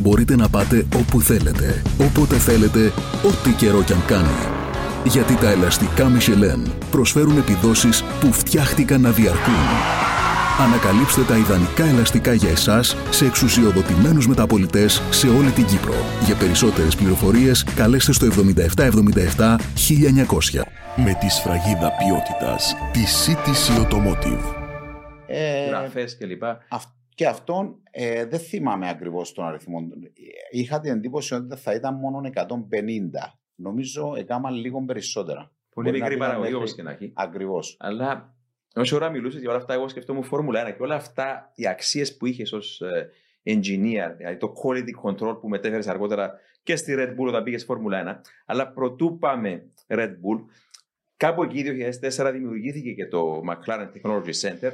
Μπορείτε 0.02 0.36
να 0.36 0.50
πάτε 0.50 0.88
όπου 0.96 1.22
θέλετε, 1.22 1.82
όποτε 2.00 2.36
θέλετε, 2.36 2.92
ό,τι 3.26 3.52
καιρό 3.58 3.84
κι 3.84 3.94
αν 3.94 4.06
κάνει. 4.06 4.64
Γιατί 5.06 5.36
τα 5.36 5.50
ελαστικά 5.50 6.08
Michelin 6.08 6.72
προσφέρουν 6.92 7.38
επιδόσεις 7.38 8.04
που 8.04 8.34
φτιάχτηκαν 8.34 9.02
να 9.02 9.12
διαρκούν. 9.12 10.13
Ανακαλύψτε 10.60 11.24
τα 11.24 11.38
ιδανικά 11.38 11.86
ελαστικά 11.86 12.34
για 12.34 12.50
εσάς 12.50 12.96
σε 13.10 13.26
εξουσιοδοτημένους 13.26 14.28
μεταπολιτές 14.28 15.02
σε 15.10 15.28
όλη 15.28 15.52
την 15.52 15.66
Κύπρο. 15.66 15.94
Για 16.26 16.36
περισσότερες 16.36 16.96
πληροφορίες 16.96 17.64
καλέστε 17.64 18.12
στο 18.14 18.28
7777 18.28 19.58
1900 19.88 20.62
με 20.96 21.14
τη 21.20 21.30
σφραγίδα 21.30 21.92
ποιότητας 22.00 22.76
τη 22.92 23.04
CTC 23.22 23.66
Automotive. 23.82 24.44
Ε, 25.28 25.66
Γραφές 25.68 26.18
και 26.18 26.38
Και 27.16 27.28
αυτόν 27.28 27.76
ε, 27.92 28.26
δεν 28.26 28.40
θυμάμαι 28.40 28.90
ακριβώς 28.90 29.34
τον 29.34 29.46
αριθμό. 29.46 29.80
Είχα 30.52 30.80
την 30.80 30.92
εντύπωση 30.92 31.34
ότι 31.34 31.56
θα 31.56 31.74
ήταν 31.74 31.96
μόνο 31.96 32.22
150. 32.34 32.42
Νομίζω 33.56 34.14
έκανα 34.18 34.50
λίγο 34.50 34.84
περισσότερα. 34.86 35.52
Πολύ 35.74 35.92
μικρή 35.92 36.18
παραγωγή 36.18 36.54
όπως 36.54 36.76
και 36.76 36.84
να 36.84 36.92
έχει. 36.92 37.12
Ακριβώς. 37.16 37.78
Αλλά 37.80 38.34
Όσο 38.76 38.96
ώρα 38.96 39.10
μιλούσες 39.10 39.40
για 39.40 39.50
όλα 39.50 39.60
αυτά, 39.60 39.74
εγώ 39.74 39.88
σκεφτόμουν 39.88 40.24
Φόρμουλα 40.24 40.70
1 40.70 40.76
και 40.76 40.84
όλα 40.84 40.96
αυτά 40.96 41.52
οι 41.56 41.68
αξίες 41.68 42.18
που 42.18 42.26
είχες 42.26 42.54
ως 42.54 42.82
engineer, 43.44 44.14
δηλαδή 44.18 44.38
το 44.38 44.54
quality 44.64 45.10
control 45.10 45.40
που 45.40 45.50
μετέφερες 45.50 45.88
αργότερα 45.88 46.40
και 46.64 46.76
στη 46.76 46.96
Red 46.98 47.10
Bull 47.10 47.28
όταν 47.28 47.44
πήγες 47.44 47.62
στη 47.62 47.70
Φόρμουλα 47.70 48.22
1. 48.24 48.30
Αλλά 48.46 48.68
προτού 48.72 49.18
πάμε 49.18 49.64
Red 49.88 50.10
Bull, 50.10 50.44
κάπου 51.18 51.44
εκεί 51.44 51.64
2004 52.18 52.30
δημιουργήθηκε 52.32 52.92
και 52.92 53.06
το 53.06 53.42
McLaren 53.50 53.90
Technology 53.94 54.34
Center 54.42 54.72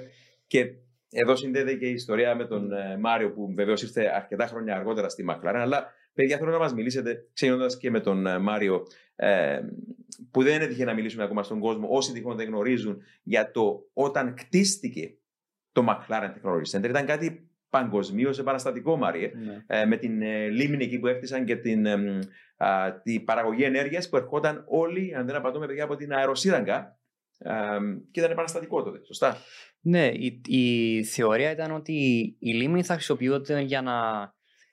και 0.48 0.74
εδώ 1.12 1.36
συνδέεται 1.36 1.74
και 1.74 1.86
η 1.86 1.92
ιστορία 1.92 2.36
με 2.36 2.46
τον 2.46 2.72
ε, 2.72 2.98
Μάριο 2.98 3.32
που 3.32 3.54
βεβαίως 3.56 3.82
ήρθε 3.82 4.12
αρκετά 4.16 4.48
χρόνια 4.48 4.76
αργότερα 4.76 5.10
στη 5.10 5.26
McLaren. 5.30 5.56
Αλλά 5.56 5.94
παιδιά, 6.14 6.38
θέλω 6.38 6.52
να 6.52 6.58
μας 6.58 6.74
μιλήσετε, 6.74 7.28
ξεκινώντας 7.34 7.78
και 7.78 7.90
με 7.90 8.00
τον 8.00 8.28
ε, 8.28 8.40
Μάριο, 8.40 8.88
ε, 9.20 9.60
που 10.32 10.44
δεν 10.44 10.62
έτυχε 10.62 10.86
να 10.86 10.94
μιλήσουμε 10.94 11.24
ακόμα 11.24 11.44
στον 11.44 11.60
κόσμο, 11.60 11.88
όσοι 11.90 12.14
τυχόν 12.14 12.38
δεν 12.38 12.48
γνωρίζουν, 12.48 13.02
για 13.24 13.52
το 13.52 13.90
όταν 13.94 14.34
κτίστηκε 14.34 15.18
το 15.72 15.86
McLaren 15.90 16.34
Technology 16.34 16.78
Center. 16.78 16.90
Ήταν 16.90 17.06
κάτι 17.06 17.50
παγκοσμίως 17.70 18.40
επαναστατικό, 18.40 18.98
Μάριε, 18.98 19.32
ναι. 19.36 19.64
ε, 19.68 19.86
με 19.86 19.98
την 19.98 20.22
ε, 20.22 20.48
λίμνη 20.48 20.84
εκεί 20.84 21.00
που 21.00 21.08
έφτιασαν 21.08 21.46
και 21.46 21.56
την, 21.56 21.86
ε, 21.86 22.20
τη 23.04 23.20
παραγωγή 23.20 23.64
ενέργειας 23.64 24.10
που 24.10 24.18
ερχόταν 24.18 24.64
όλοι, 24.68 25.16
αν 25.16 25.26
δεν 25.26 25.36
απαντούμε, 25.36 25.66
παιδιά, 25.66 25.84
από 25.84 25.96
την 25.96 26.14
αεροσύραγγα. 26.14 27.00
και 28.12 28.20
ήταν 28.20 28.32
επαναστατικό 28.32 28.84
τότε, 28.84 29.00
σωστά. 29.06 29.38
Ναι, 29.82 30.08
η, 30.08 30.42
η 30.46 31.04
θεωρία 31.04 31.52
ήταν 31.52 31.72
ότι 31.72 31.94
η 32.40 32.54
λίμνη 32.54 32.84
θα 32.84 32.94
χρησιμοποιούνται 32.94 33.62
για 33.62 33.82
να, 33.82 33.94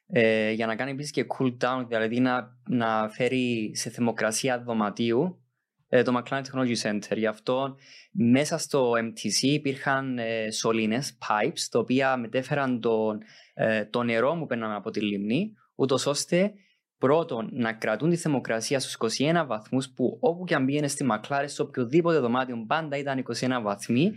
ε, 0.06 0.50
για 0.50 0.66
να 0.66 0.76
κάνει 0.76 0.90
επίσης 0.90 1.10
και 1.10 1.26
cool 1.38 1.56
down, 1.60 1.84
δηλαδή 1.88 2.20
να, 2.20 2.58
να 2.68 3.08
φέρει 3.08 3.70
σε 3.74 3.90
θερμοκρασία 3.90 4.62
δωματίου 4.62 5.40
ε, 5.88 6.02
το 6.02 6.12
McLaren 6.16 6.42
Technology 6.42 6.76
Center. 6.82 7.16
Γι' 7.16 7.26
αυτό 7.26 7.76
μέσα 8.12 8.58
στο 8.58 8.90
MTC 8.90 9.42
υπήρχαν 9.42 10.18
ε, 10.18 10.50
σωλήνες, 10.50 11.18
pipes, 11.20 11.60
τα 11.70 11.78
οποία 11.78 12.16
μετέφεραν 12.16 12.80
το, 12.80 13.18
ε, 13.54 13.84
το 13.84 14.02
νερό 14.02 14.36
που 14.38 14.46
παίρναμε 14.46 14.74
από 14.74 14.90
τη 14.90 15.00
λίμνη, 15.00 15.52
ούτως 15.74 16.06
ώστε 16.06 16.52
πρώτον 16.98 17.48
να 17.52 17.72
κρατούν 17.72 18.10
τη 18.10 18.16
θερμοκρασία 18.16 18.80
στους 18.80 19.18
21 19.18 19.44
βαθμούς 19.46 19.90
που 19.90 20.18
όπου 20.20 20.44
και 20.44 20.54
αν 20.54 20.64
πήγαινες 20.64 20.92
στη 20.92 21.06
McLaren, 21.10 21.44
σε 21.44 21.62
οποιοδήποτε 21.62 22.18
δωμάτιο 22.18 22.64
πάντα 22.66 22.96
ήταν 22.96 23.24
21 23.40 23.48
βαθμοί 23.62 24.12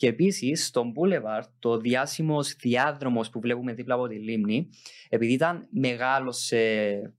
και 0.00 0.06
επίσης 0.06 0.66
στον 0.66 0.92
Boulevard, 0.96 1.42
το 1.58 1.76
διάσημος 1.76 2.54
διάδρομος 2.54 3.30
που 3.30 3.40
βλέπουμε 3.40 3.72
δίπλα 3.72 3.94
από 3.94 4.08
τη 4.08 4.14
λίμνη, 4.14 4.68
επειδή 5.08 5.32
ήταν 5.32 5.68
μεγάλος 5.70 6.44
σε 6.44 6.56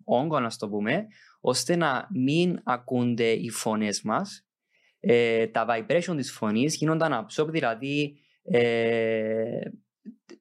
όγκος, 0.03 0.39
να 0.41 0.49
το 0.57 0.69
πούμε, 0.69 1.07
ώστε 1.41 1.75
να 1.75 2.07
μην 2.13 2.59
ακούνται 2.63 3.31
οι 3.31 3.49
φωνές 3.49 4.01
μας, 4.01 4.47
ε, 4.99 5.47
τα 5.47 5.65
vibration 5.69 6.13
της 6.15 6.31
φωνής 6.31 6.75
γίνονταν 6.75 7.25
absorb, 7.25 7.47
δηλαδή 7.47 8.17
ε, 8.43 9.59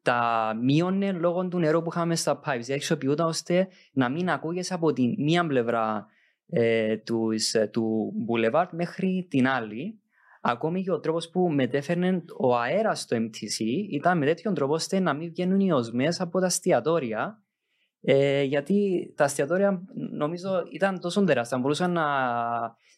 τα 0.02 0.52
μείωνε 0.62 1.12
λόγω 1.12 1.48
του 1.48 1.58
νερού 1.58 1.82
που 1.82 1.90
είχαμε 1.92 2.16
στα 2.16 2.40
pipes. 2.40 2.42
Δηλαδή 2.42 2.72
χρησιμοποιούνταν 2.72 3.26
ώστε 3.26 3.68
να 3.92 4.08
μην 4.08 4.30
ακούγεσαι 4.30 4.74
από 4.74 4.92
τη 4.92 5.14
μία 5.18 5.46
πλευρά 5.46 6.06
ε, 6.46 6.96
τους, 6.96 7.54
του 7.70 8.12
Boulevard 8.28 8.68
μέχρι 8.70 9.26
την 9.30 9.48
άλλη 9.48 9.99
Ακόμη 10.40 10.82
και 10.82 10.92
ο 10.92 11.00
τρόπος 11.00 11.28
που 11.30 11.50
μετέφερνε 11.50 12.24
ο 12.38 12.56
αέρας 12.56 13.00
στο 13.00 13.16
MTC 13.16 13.64
ήταν 13.90 14.18
με 14.18 14.26
τέτοιον 14.26 14.54
τρόπο 14.54 14.72
ώστε 14.72 15.00
να 15.00 15.14
μην 15.14 15.28
βγαίνουν 15.28 15.60
οι 15.60 15.72
οσμές 15.72 16.20
από 16.20 16.40
τα 16.40 16.46
εστιατόρια. 16.46 17.42
Ε, 18.00 18.42
γιατί 18.42 19.12
τα 19.16 19.24
εστιατόρια 19.24 19.82
νομίζω 19.94 20.62
ήταν 20.72 21.00
τόσο 21.00 21.24
τεράστια. 21.24 21.58
Μπορούσαν 21.58 21.92
να, 21.92 22.06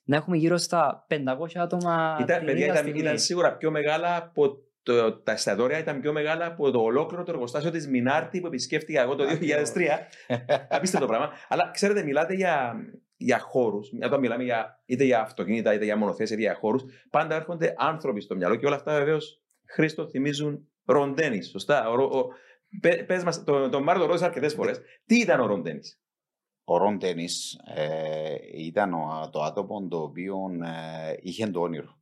να 0.05 0.17
έχουμε 0.17 0.37
γύρω 0.37 0.57
στα 0.57 1.07
500 1.09 1.17
άτομα. 1.55 2.19
Ήταν, 2.21 2.45
παιδιά, 2.45 2.67
ήταν, 2.67 2.87
ήταν, 2.87 3.19
σίγουρα 3.19 3.57
πιο 3.57 3.71
μεγάλα 3.71 4.17
από 4.17 4.57
το, 4.83 5.13
τα 5.13 5.33
εστιατόρια 5.33 5.79
ήταν 5.79 6.01
πιο 6.01 6.13
μεγάλα 6.13 6.47
από 6.47 6.71
το 6.71 6.81
ολόκληρο 6.81 7.23
το 7.23 7.33
εργοστάσιο 7.33 7.71
της 7.71 7.89
Μινάρτη 7.89 8.41
που 8.41 8.47
επισκέφτηκα 8.47 9.03
εγώ 9.03 9.15
το 9.15 9.25
2003. 9.25 9.29
Απίστευτο 10.77 11.07
πράγμα. 11.07 11.31
Αλλά 11.49 11.71
ξέρετε, 11.73 12.03
μιλάτε 12.03 12.35
για, 12.35 12.75
για 13.25 13.39
χώρους, 13.39 13.93
όταν 14.05 14.21
μιλάμε 14.21 14.45
για, 14.45 14.83
είτε 14.87 15.05
για 15.05 15.21
αυτοκίνητα, 15.21 15.75
είτε 15.75 15.85
για 15.85 15.97
μονοθέσει, 15.97 16.33
είτε 16.33 16.43
για 16.43 16.55
χώρους, 16.55 16.83
πάντα 17.11 17.35
έρχονται 17.35 17.75
άνθρωποι 17.77 18.21
στο 18.21 18.37
μυαλό 18.37 18.57
και 18.57 18.67
όλα 18.67 18.77
αυτά 18.77 18.99
βεβαίως 18.99 19.43
Χρήστο 19.65 20.09
θυμίζουν 20.09 20.69
ροντένις. 20.85 21.49
Σωστά; 21.49 21.85
Πε 22.81 23.23
μας, 23.25 23.45
τον 23.45 23.71
το 23.71 23.83
Μάρτιο 23.83 24.07
ρώτησα 24.07 24.27
αρκετές 24.27 24.55
φορές, 24.55 24.81
τι 25.07 25.19
ήταν 25.21 25.41
ο 25.41 25.47
ροντένις; 25.47 26.01
Ο 26.65 26.77
Ρον 26.77 26.99
ε, 27.03 28.35
ήταν 28.53 28.95
το 29.33 29.43
άτομο 29.43 29.87
το 29.89 30.03
οποίο 30.03 30.37
ε, 30.65 31.17
είχε 31.21 31.47
το 31.47 31.61
όνειρο. 31.61 32.01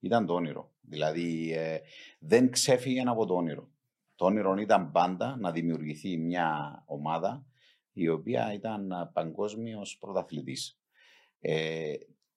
Ήταν 0.00 0.26
το 0.26 0.34
όνειρο. 0.34 0.72
Δηλαδή 0.80 1.52
ε, 1.52 1.78
δεν 2.18 2.50
ξέφυγε 2.50 3.02
από 3.06 3.26
το 3.26 3.34
όνειρο. 3.34 3.68
Το 4.14 4.24
όνειρο 4.24 4.54
ήταν 4.54 4.90
πάντα 4.90 5.36
να 5.40 5.50
δημιουργηθεί 5.50 6.16
μια 6.16 6.82
ομάδα 6.86 7.46
η 7.94 8.08
οποία 8.08 8.52
ήταν 8.52 9.10
παγκόσμιος 9.12 9.98
πρωταθλητής. 10.00 10.78
Ε, 11.40 11.92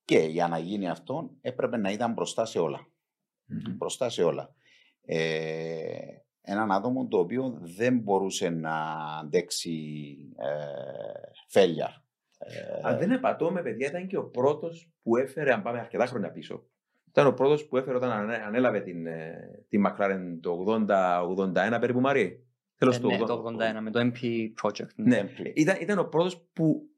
και 0.05 0.19
για 0.19 0.47
να 0.47 0.57
γίνει 0.57 0.89
αυτό 0.89 1.29
έπρεπε 1.41 1.77
να 1.77 1.91
ήταν 1.91 2.13
μπροστά 2.13 2.45
σε 2.45 2.59
όλα. 2.59 2.79
Mm-hmm. 2.79 3.73
Μπροστά 3.77 4.09
σε 4.09 4.23
όλα. 4.23 4.55
Ε, 5.01 5.97
έναν 6.41 6.71
άτομο 6.71 7.07
το 7.07 7.17
οποίο 7.19 7.57
δεν 7.61 7.99
μπορούσε 7.99 8.49
να 8.49 8.75
αντέξει 9.19 10.17
ε, 10.37 10.47
φέλια. 11.47 12.03
Ε, 12.37 12.87
αν 12.87 12.97
δεν 12.97 13.19
με 13.51 13.61
παιδιά, 13.61 13.87
ήταν 13.87 14.07
και 14.07 14.17
ο 14.17 14.23
πρώτος 14.23 14.91
που 15.03 15.17
έφερε, 15.17 15.53
αν 15.53 15.61
πάμε 15.61 15.79
αρκετά 15.79 16.05
χρόνια 16.05 16.31
πίσω, 16.31 16.67
ήταν 17.07 17.27
ο 17.27 17.33
πρώτος 17.33 17.65
που 17.65 17.77
έφερε 17.77 17.97
όταν 17.97 18.11
ανέλαβε 18.29 18.79
την, 18.79 19.07
ε, 19.07 19.65
τη 19.69 19.81
McLaren 19.85 20.39
το 20.41 20.65
80-81 20.67 21.77
περίπου 21.79 21.99
Μαρία. 21.99 22.31
Τέλο 22.77 22.93
ε, 22.95 23.17
ναι, 23.17 23.17
το 23.17 23.43
81 23.77 23.81
με 23.81 23.91
το 23.91 23.99
MP 23.99 24.49
Project. 24.61 24.87
Ναι, 24.95 25.15
ναι. 25.15 25.51
Ήταν, 25.53 25.77
ήταν 25.79 25.99
ο 25.99 26.03
πρώτος 26.03 26.47
που, 26.53 26.89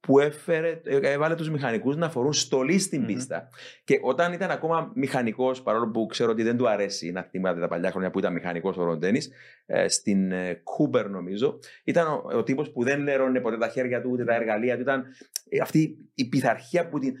που 0.00 0.18
έφερε, 0.18 0.80
ε, 0.84 0.96
έβαλε 0.96 1.34
τους 1.34 1.50
μηχανικούς 1.50 1.96
να 1.96 2.10
φορούν 2.10 2.32
στολή 2.32 2.78
στην 2.78 3.02
mm-hmm. 3.02 3.06
πίστα. 3.06 3.48
Και 3.84 3.98
όταν 4.02 4.32
ήταν 4.32 4.50
ακόμα 4.50 4.92
μηχανικός, 4.94 5.62
παρόλο 5.62 5.90
που 5.90 6.06
ξέρω 6.06 6.30
ότι 6.30 6.42
δεν 6.42 6.56
του 6.56 6.68
αρέσει 6.68 7.10
να 7.10 7.22
θυμάται 7.22 7.60
τα 7.60 7.68
παλιά 7.68 7.90
χρόνια 7.90 8.10
που 8.10 8.18
ήταν 8.18 8.32
μηχανικός 8.32 8.76
ο 8.76 8.84
Ροντένι, 8.84 9.20
ε, 9.66 9.88
στην 9.88 10.32
ε, 10.32 10.62
Cooper 10.64 11.04
νομίζω, 11.10 11.58
ήταν 11.84 12.06
ο, 12.06 12.22
ο 12.32 12.42
τύπος 12.42 12.70
που 12.70 12.82
δεν 12.82 13.00
λέρωνε 13.00 13.40
ποτέ 13.40 13.58
τα 13.58 13.68
χέρια 13.68 14.02
του 14.02 14.10
ούτε 14.10 14.24
τα 14.24 14.34
εργαλεία 14.34 14.74
του. 14.74 14.80
Ήταν 14.80 15.04
ε, 15.48 15.58
αυτή 15.58 15.98
η 16.14 16.28
πειθαρχία 16.28 16.88
που 16.88 16.98
την 16.98 17.14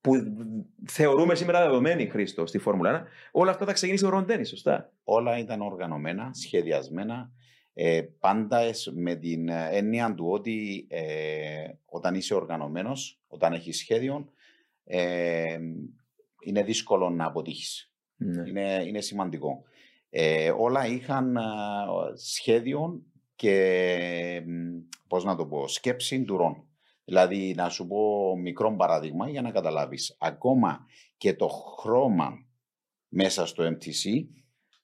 που 0.00 0.12
θεωρούμε 0.86 1.34
σήμερα 1.34 1.62
δεδομένη 1.62 2.06
Χρήστο 2.06 2.46
στη 2.46 2.58
Φόρμουλα 2.58 3.02
1, 3.02 3.06
όλα 3.30 3.50
αυτά 3.50 3.64
τα 3.64 3.72
ξεκίνησε 3.72 4.06
ο 4.06 4.08
Ροντένι, 4.08 4.44
σωστά; 4.44 4.92
Όλα 5.04 5.38
ήταν 5.38 5.60
οργανωμένα, 5.60 6.30
σχεδιασμένα, 6.32 7.30
ε, 7.74 8.02
πάντα 8.18 8.60
με 8.92 9.14
την 9.14 9.48
έννοια 9.48 10.14
του 10.14 10.26
ότι 10.28 10.86
ε, 10.88 11.68
όταν 11.84 12.14
είσαι 12.14 12.34
οργανωμένος, 12.34 13.20
όταν 13.28 13.52
έχεις 13.52 13.78
σχέδιο, 13.78 14.32
ε, 14.84 15.58
είναι 16.44 16.62
δύσκολο 16.62 17.10
να 17.10 17.24
αποτύχεις. 17.26 17.92
Ναι. 18.16 18.48
Είναι, 18.48 18.84
είναι 18.86 19.00
σημαντικό. 19.00 19.62
Ε, 20.10 20.50
όλα 20.50 20.86
είχαν 20.86 21.38
σχέδιο 22.14 23.02
και, 23.36 24.42
πώς 25.08 25.24
να 25.24 25.36
το 25.36 25.46
πω, 25.46 25.68
σκέψη 25.68 26.24
του 26.24 26.36
Ρον. 26.36 26.64
Δηλαδή, 27.10 27.54
να 27.56 27.68
σου 27.68 27.86
πω 27.86 28.36
μικρό 28.36 28.76
παράδειγμα 28.76 29.28
για 29.28 29.42
να 29.42 29.50
καταλάβεις. 29.50 30.16
Ακόμα 30.18 30.86
και 31.16 31.34
το 31.34 31.48
χρώμα 31.48 32.30
μέσα 33.08 33.46
στο 33.46 33.64
MTC 33.64 34.26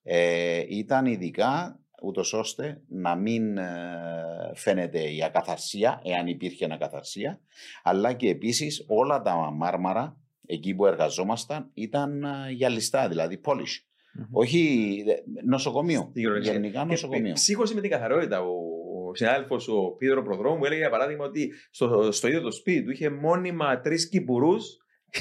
ε, 0.02 0.64
ήταν 0.68 1.06
ειδικά 1.06 1.80
ούτως 2.02 2.32
ώστε 2.32 2.82
να 2.88 3.14
μην 3.14 3.58
ε, 3.58 4.52
φαίνεται 4.54 5.10
η 5.12 5.22
ακαθαρσία, 5.22 6.00
εάν 6.04 6.26
υπήρχε 6.26 6.68
ακαθαρσία, 6.70 7.40
αλλά 7.82 8.12
και 8.12 8.28
επίσης 8.28 8.84
όλα 8.88 9.22
τα 9.22 9.34
μάρμαρα 9.50 10.16
εκεί 10.46 10.74
που 10.74 10.86
εργαζόμασταν 10.86 11.70
ήταν 11.74 12.24
ε, 12.24 12.50
γυαλιστά, 12.50 13.08
δηλαδή 13.08 13.40
polish. 13.44 13.84
Όχι 14.30 15.04
νοσοκομείο. 15.44 16.12
Γενικά 16.42 16.84
νοσοκομείο. 16.84 17.32
Ψύχωση 17.32 17.74
με 17.74 17.80
την 17.80 17.90
καθαρότητα 17.90 18.40
ο 18.40 18.75
συνάδελφος 19.14 19.68
ο 19.68 19.90
Πίδρο 19.98 20.22
Προδρόμου 20.22 20.64
έλεγε 20.64 20.80
για 20.80 20.90
παράδειγμα 20.90 21.24
ότι 21.24 21.52
στο, 21.70 22.12
στο 22.12 22.28
ίδιο 22.28 22.40
το 22.40 22.50
σπίτι 22.50 22.84
του 22.84 22.90
είχε 22.90 23.10
μόνιμα 23.10 23.80
τρεις 23.80 24.08
κυπουρούς 24.08 24.76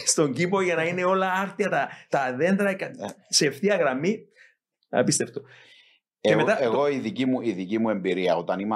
στον 0.05 0.33
κήπο 0.33 0.61
για 0.61 0.75
να 0.75 0.83
είναι 0.83 1.03
όλα 1.03 1.31
άρτια 1.31 1.69
τα, 1.69 1.89
τα 2.09 2.35
δέντρα 2.35 2.75
σε 3.29 3.45
ευθεία 3.45 3.75
γραμμή. 3.75 4.19
Απίστευτο. 4.89 5.41
Εγώ, 6.21 6.37
μετά, 6.37 6.61
εγώ 6.63 6.77
το... 6.77 6.87
η, 6.87 6.99
δική 6.99 7.25
μου, 7.25 7.41
η 7.41 7.51
δική 7.51 7.77
μου 7.77 7.89
εμπειρία 7.89 8.35
όταν, 8.35 8.59
είμαι, 8.59 8.75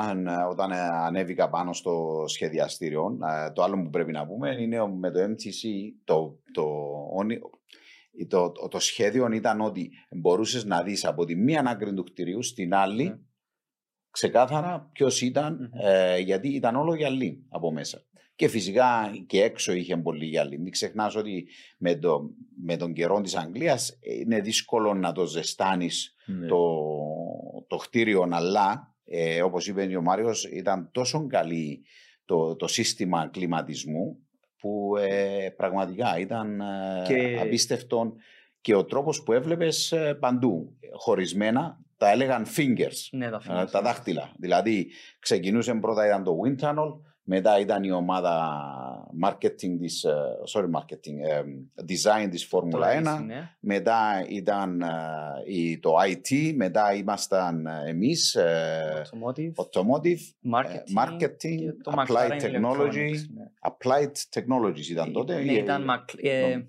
όταν 0.50 0.72
ανέβηκα 1.06 1.50
πάνω 1.50 1.74
στο 1.74 2.24
σχεδιαστήριο, 2.28 3.18
το 3.54 3.64
άλλο 3.64 3.82
που 3.84 3.90
πρέπει 3.90 4.12
να 4.12 4.26
πούμε 4.26 4.56
είναι 4.62 4.88
με 4.88 5.12
το 5.12 5.20
MTC 5.20 5.68
το, 6.04 6.40
το, 6.52 6.66
το, 8.28 8.52
το, 8.52 8.68
το 8.68 8.80
σχέδιο 8.80 9.32
ήταν 9.32 9.62
ότι 9.62 9.90
μπορούσες 10.12 10.66
να 10.66 10.84
δεις 10.84 11.06
από 11.06 11.26
τη 11.26 11.36
μία 11.36 11.64
άκρη 11.68 11.94
του 11.94 12.04
κτηρίου 12.04 12.44
στην 12.44 12.74
άλλη 12.74 13.04
ναι 13.04 13.18
ξεκάθαρα 14.12 14.90
ποιος 14.92 15.22
ήταν, 15.22 15.72
ε, 15.84 16.18
γιατί 16.18 16.48
ήταν 16.50 16.76
όλο 16.76 16.96
γυαλί 16.96 17.46
από 17.50 17.72
μέσα. 17.72 18.04
Και 18.36 18.48
φυσικά 18.48 19.12
και 19.28 19.44
έξω 19.44 19.74
είχε 19.74 19.98
πολύ 19.98 20.26
γυαλί. 20.26 20.60
Μην 20.60 20.72
ξεχνάς 20.72 21.16
ότι 21.16 21.48
με, 21.78 21.96
το, 21.96 22.30
με 22.64 22.76
τον 22.78 22.94
καιρό 22.94 23.22
της 23.22 23.36
Αγγλίας 23.36 24.00
είναι 24.22 24.40
δύσκολο 24.40 24.94
να 24.94 25.12
το 25.12 25.26
ζεστάνεις 25.26 26.16
Ναι. 26.26 26.48
το, 26.48 26.68
το 27.68 27.76
κτίριο, 27.76 28.28
αλλά 28.32 28.96
ε, 29.06 29.42
όπως 29.42 29.68
είπε 29.68 29.96
ο 29.98 30.02
Μάριος 30.02 30.46
ήταν 30.46 30.90
τόσο 30.92 31.28
καλή 31.28 31.84
το, 32.26 32.56
το 32.56 32.68
σύστημα 32.68 33.28
κλιματισμού 33.28 34.18
που 34.60 34.94
ε, 34.98 35.50
πραγματικά 35.58 36.20
ήταν 36.20 36.62
ε, 36.62 37.04
Και- 37.08 37.38
απίστευτο 37.42 38.14
και 38.62 38.76
ο 38.76 38.86
τρόπος 38.86 39.24
που 39.24 39.34
έβλεπες 39.34 39.92
ε, 39.92 40.14
παντού 40.20 40.78
χωρισμένα 40.98 41.80
τα 42.00 42.10
έλεγαν 42.12 42.46
fingers, 42.58 43.08
Ναι, 43.12 43.30
τα 43.30 43.36
ε, 43.36 43.40
φύγαμε. 43.42 43.66
τα 43.72 43.82
δάχτυλα. 43.82 44.32
Δηλαδή 44.38 44.88
ξεκινούσε 45.20 45.74
πρώτα 45.74 46.06
ήταν 46.06 46.24
το 46.24 46.36
Wind 46.46 46.64
Tunnel, 46.64 47.00
μετά 47.24 47.60
ήταν 47.60 47.84
η 47.84 47.92
ομάδα 47.92 48.58
marketing 49.24 49.78
της, 49.80 50.04
ε, 50.04 50.14
sorry 50.54 50.66
marketing, 50.80 51.18
ε, 51.30 51.42
design 51.88 52.28
της 52.30 52.46
Φόρμουλα 52.46 52.88
1, 52.90 53.24
Ναι. 53.26 53.50
μετά 53.60 54.26
ήταν 54.30 54.82
ε, 54.82 54.88
η- 55.46 55.80
το 55.80 55.94
IT, 56.08 56.54
μετά 56.56 56.94
ήμασταν 56.94 57.66
ε, 57.66 57.84
εμείς, 57.90 58.36
ε, 58.36 59.02
Automotive, 59.06 59.52
automotive, 59.64 60.54
marketing, 60.56 61.04
marketing, 61.06 61.58
και 61.58 61.72
το 61.84 61.92
applied 61.96 62.12
McLaren 62.12 62.42
technology. 62.42 63.10
Electronics, 63.10 63.26
ναι. 63.34 63.46
applied 63.70 64.12
technologies 64.40 64.90
ήταν 64.92 65.12
τότε. 65.12 65.44
Ναι, 65.44 65.52
Ε, 65.52 65.58
ήταν, 65.58 65.86
Mac- 65.90 66.20
ε, 66.24 66.56
νο- 66.56 66.64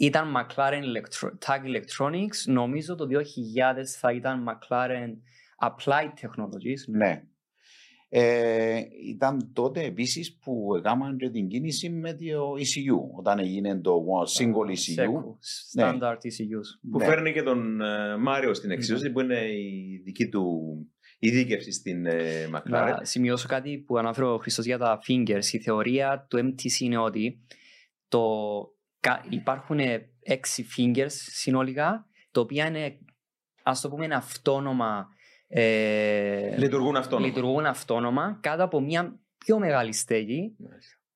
ήταν 0.00 0.32
McLaren 0.36 0.82
Electro- 0.82 1.32
Tag 1.46 1.64
Electronics. 1.64 2.44
Νομίζω 2.46 2.94
το 2.94 3.06
2000 3.06 3.84
θα 3.98 4.12
ήταν 4.12 4.44
McLaren 4.48 5.12
Applied 5.68 6.12
Technologies. 6.22 6.84
Ναι. 6.86 7.22
Ε, 8.12 8.80
ήταν 9.06 9.50
τότε 9.52 9.82
επίσης 9.84 10.38
που 10.38 10.74
έκαναν 10.76 11.16
και 11.16 11.30
την 11.30 11.48
κίνηση 11.48 11.90
με 11.90 12.12
το 12.12 12.52
ECU, 12.58 13.18
όταν 13.18 13.38
έγινε 13.38 13.80
το 13.80 14.04
single 14.38 14.70
ECU. 14.70 15.04
Secu, 15.04 15.22
Standard 15.74 16.14
ECUs. 16.16 16.90
Που 16.90 16.98
Ναι. 16.98 17.04
φέρνει 17.04 17.32
και 17.32 17.42
τον 17.42 17.80
ε, 17.80 18.16
Μάριο 18.16 18.54
στην 18.54 18.70
εξίσωση, 18.70 19.10
που 19.10 19.20
είναι 19.20 19.38
η 19.52 20.00
δική 20.04 20.28
του 20.28 20.46
ειδίκευση 21.18 21.72
στην 21.72 22.06
ε, 22.06 22.48
McLaren. 22.54 22.70
Να 22.70 22.98
σημειώσω 23.04 23.48
κάτι 23.48 23.78
που 23.78 23.98
αναφέρω 23.98 24.34
ο 24.34 24.38
Χριστός 24.38 24.64
για 24.64 24.78
τα 24.78 24.98
fingers. 25.08 25.44
Η 25.52 25.58
θεωρία 25.58 26.26
του 26.30 26.38
MTC 26.38 26.78
είναι 26.80 26.98
ότι 26.98 27.40
το, 28.08 28.20
κα- 28.79 28.79
υπάρχουν 29.28 29.78
έξι 30.22 30.66
fingers 30.76 31.10
συνολικά, 31.10 32.06
τα 32.30 32.40
οποία 32.40 32.66
είναι, 32.66 32.98
ας 33.62 33.80
το 33.80 33.88
πούμε, 33.88 34.04
είναι 34.04 34.14
αυτόνομα 34.14 35.08
ε, 35.52 36.56
Λειτουργούν 36.56 36.96
αυτόνομα. 36.96 37.26
λειτουργούν 37.26 37.66
αυτόνομα 37.66 38.38
κάτω 38.40 38.64
από 38.64 38.80
μια 38.80 39.20
πιο 39.38 39.58
μεγάλη 39.58 39.92
στέγη 39.92 40.56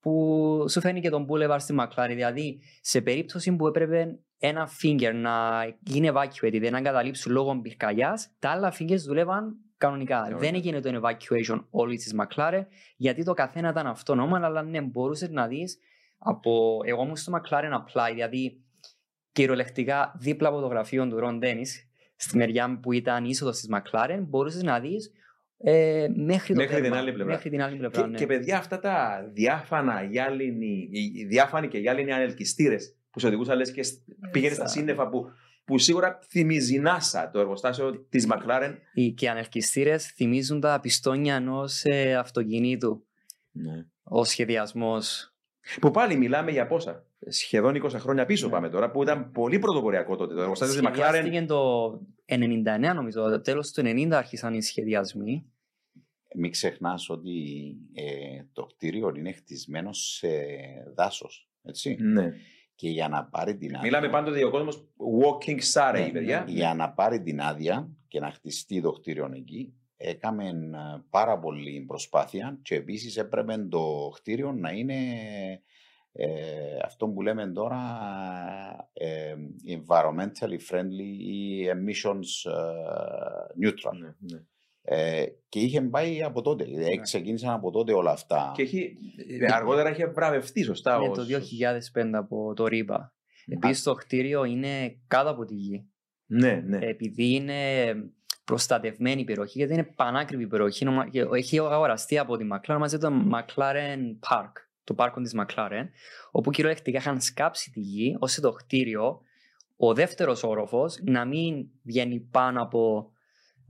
που 0.00 0.64
σου 0.68 0.80
φέρνει 0.80 1.00
και 1.00 1.10
τον 1.10 1.26
Boulevard 1.28 1.56
στη 1.58 1.74
McLaren. 1.78 2.08
Δηλαδή, 2.08 2.60
σε 2.80 3.00
περίπτωση 3.00 3.56
που 3.56 3.66
έπρεπε 3.66 4.18
ένα 4.38 4.68
finger 4.82 5.12
να 5.14 5.64
γίνει 5.80 6.10
evacuated, 6.12 6.70
να 6.70 6.78
εγκαταλείψουν 6.78 7.32
λόγω 7.32 7.60
πυρκαγιάς, 7.60 8.34
τα 8.38 8.50
άλλα 8.50 8.74
fingers 8.78 8.98
δουλεύαν 9.06 9.56
κανονικά. 9.76 10.14
Κανονικά. 10.14 10.38
Δεν 10.38 10.54
έγινε 10.54 10.80
το 10.80 11.00
evacuation 11.02 11.64
όλη 11.70 11.96
της 11.96 12.14
McLaren, 12.18 12.62
γιατί 12.96 13.24
το 13.24 13.34
καθένα 13.34 13.68
ήταν 13.68 13.86
αυτόνομα, 13.86 14.40
αλλά 14.42 14.62
ναι, 14.62 14.80
μπορούσες 14.80 15.30
να 15.30 15.46
δεις 15.46 15.78
από. 16.18 16.80
Εγώ 16.84 17.02
ήμουν 17.02 17.16
στο 17.16 17.32
McLaren 17.40 17.72
Apply, 17.72 18.10
δηλαδή 18.12 18.60
κυριολεκτικά 19.32 20.14
δίπλα 20.18 20.48
από 20.48 20.60
το 20.60 20.66
γραφείο 20.66 21.08
του 21.08 21.18
Ron 21.22 21.42
Dennis, 21.44 21.66
στη 22.16 22.36
μεριά 22.36 22.78
που 22.82 22.92
ήταν 22.92 23.24
είσοδος 23.24 23.56
της 23.58 23.68
McLaren, 23.72 24.18
μπορούσες 24.20 24.62
να 24.62 24.80
δεις 24.80 25.10
ε, 25.58 26.06
μέχρι, 26.16 26.54
το 26.54 26.60
Μέχρι 26.60 26.74
την 26.74 26.82
τέρμα, 26.82 26.98
άλλη 26.98 27.12
πλευρά. 27.12 27.32
Μέχρι 27.32 27.50
την 27.50 27.62
άλλη 27.62 27.76
πλευρά. 27.76 28.00
Και, 28.02 28.06
ναι. 28.08 28.18
και 28.18 28.26
παιδιά, 28.26 28.58
αυτά 28.58 28.78
τα 28.80 29.24
διάφανα 29.32 30.02
γυάλινοι, 30.02 30.88
οι- 30.90 31.12
οι 31.14 31.24
διάφανοι 31.24 31.68
και 31.68 31.78
γυάλινοι 31.78 32.12
ανελκυστήρες 32.12 32.96
που 33.10 33.20
σε 33.20 33.26
οδηγούσαν 33.26 33.56
λες 33.56 33.70
και 33.72 33.82
σ- 33.82 34.02
πήγαινες 34.30 34.56
στα 34.56 34.66
Σα- 34.66 34.72
σύννεφα 34.76 35.08
που, 35.08 35.30
που 35.64 35.78
σίγουρα 35.78 36.18
θυμίζει 36.28 36.82
NASA 36.86 37.28
το 37.32 37.40
εργοστάσιο 37.40 38.06
της 38.08 38.26
McLaren. 38.30 38.74
Οι 38.94 39.10
και 39.10 39.30
ανελκυστήρες 39.30 40.06
θυμίζουν 40.06 40.60
τα 40.60 40.80
πιστόνια 40.80 41.34
ενός 41.34 41.84
αυτοκινήτου. 42.18 43.06
Ο 44.02 44.24
σχεδιασμός. 44.24 45.33
Που 45.80 45.90
πάλι 45.90 46.16
μιλάμε 46.16 46.50
για 46.50 46.66
πόσα. 46.66 47.06
Σχεδόν 47.28 47.74
20 47.82 47.90
χρόνια 47.90 48.24
πίσω 48.26 48.46
Ναι. 48.46 48.52
πάμε 48.52 48.68
τώρα, 48.68 48.90
που 48.90 49.02
ήταν 49.02 49.30
πολύ 49.30 49.58
πρωτοποριακό 49.58 50.16
τότε. 50.16 50.34
Το 50.34 50.40
εργοστάσιο 50.40 50.80
της 50.80 50.88
McLaren. 50.90 50.94
Σχεδιάστηκε 50.94 51.44
το 51.44 51.90
99, 52.24 52.94
νομίζω. 52.94 53.30
Το 53.30 53.40
τέλος 53.40 53.70
του 53.72 53.82
90 53.84 54.08
άρχισαν 54.10 54.54
οι 54.54 54.62
σχεδιασμοί. 54.62 55.46
Μην 56.36 56.50
ξεχνάς 56.50 57.08
ότι 57.08 57.32
ε, 57.94 58.04
το 58.52 58.64
κτίριο 58.66 59.12
είναι 59.16 59.32
χτισμένο 59.32 59.92
σε 59.92 60.28
δάσος. 60.94 61.48
Έτσι. 61.62 61.96
Ναι. 62.00 62.32
Και 62.74 62.88
για 62.88 63.08
να 63.08 63.24
πάρει 63.24 63.56
την 63.56 63.68
άδεια. 63.68 63.80
Μιλάμε 63.82 64.08
πάντοτε 64.08 64.36
για 64.36 64.46
ο 64.46 64.50
κόσμος 64.50 64.84
walking 65.22 65.58
Surrey, 65.72 66.00
Ναι, 66.06 66.10
παιδιά. 66.10 66.44
Για 66.48 66.74
να 66.74 66.90
πάρει 66.90 67.22
την 67.22 67.40
άδεια 67.40 67.88
και 68.08 68.20
να 68.20 68.30
χτιστεί 68.30 68.80
το 68.80 68.92
κτίριο 68.92 69.30
εκεί, 69.34 69.74
έκαμε 69.96 70.48
ε, 70.48 71.02
πάρα 71.10 71.38
πολύ 71.38 71.84
προσπάθεια 71.86 72.58
και 72.62 72.74
επίσης 72.74 73.16
έπρεπε 73.16 73.56
το 73.70 74.10
κτίριο 74.14 74.52
να 74.52 74.70
είναι 74.70 74.94
ε, 76.12 76.28
αυτό 76.84 77.08
που 77.08 77.22
λέμε 77.22 77.52
τώρα 77.52 77.80
ε, 78.92 79.34
environmentally 79.68 80.58
friendly 80.70 81.18
ή 81.18 81.64
emissions 81.68 82.50
ε, 82.50 83.66
neutral. 83.66 83.96
Ναι, 84.00 84.14
ναι. 84.18 84.42
Ε, 84.86 85.26
και 85.48 85.58
είχε 85.60 85.80
πάει 85.80 86.22
από 86.22 86.42
τότε, 86.42 86.64
δηλαδή 86.64 86.96
Ναι. 86.96 87.02
ξεκίνησαν 87.02 87.50
από 87.50 87.70
τότε 87.70 87.92
όλα 87.92 88.10
αυτά. 88.10 88.52
Και 88.56 88.62
έχει, 88.62 88.96
αργότερα 89.52 89.90
είχε 89.90 90.06
βραβευτεί 90.06 90.62
σωστά. 90.62 90.96
Είναι 90.96 91.08
ως- 91.08 91.16
το 91.18 91.24
2005 91.24 92.10
από 92.12 92.52
το 92.54 92.66
ΡΙΠΑ. 92.66 93.14
Ναι. 93.46 93.54
Επίσης 93.54 93.82
το 93.82 93.94
κτίριο 93.94 94.44
είναι 94.44 95.00
κάτω 95.06 95.30
από 95.30 95.44
τη 95.44 95.54
γη. 95.54 95.88
Ναι, 96.26 96.52
ναι. 96.66 96.78
Επειδή 96.80 97.34
είναι 97.34 97.54
προστατευμένη 98.44 99.20
η 99.20 99.24
περιοχή, 99.24 99.58
γιατί 99.58 99.72
είναι 99.72 99.82
πανάκριβη 99.96 100.42
η 100.42 100.46
περιοχή. 100.46 100.84
νομα- 100.84 101.08
και 101.08 101.20
Έχει 101.20 101.58
αγοραστεί 101.58 102.18
από 102.18 102.36
τη 102.36 102.46
McLaren, 102.52 102.76
μαζί 102.78 102.98
το 102.98 103.10
McLaren 103.32 104.30
Park, 104.30 104.52
το 104.84 104.94
πάρκο 104.94 105.20
της 105.20 105.34
McLaren, 105.36 105.88
όπου 106.30 106.50
κυριολεκτικά 106.50 106.98
είχαν 106.98 107.20
σκάψει 107.20 107.70
τη 107.70 107.80
γη, 107.80 108.16
ώστε 108.18 108.40
το 108.40 108.52
κτίριο, 108.52 109.20
ο 109.76 109.94
δεύτερος 109.94 110.42
όροφος, 110.42 110.98
να 111.04 111.24
μην 111.24 111.66
βγαίνει 111.82 112.20
πάνω 112.20 112.62
από, 112.62 113.10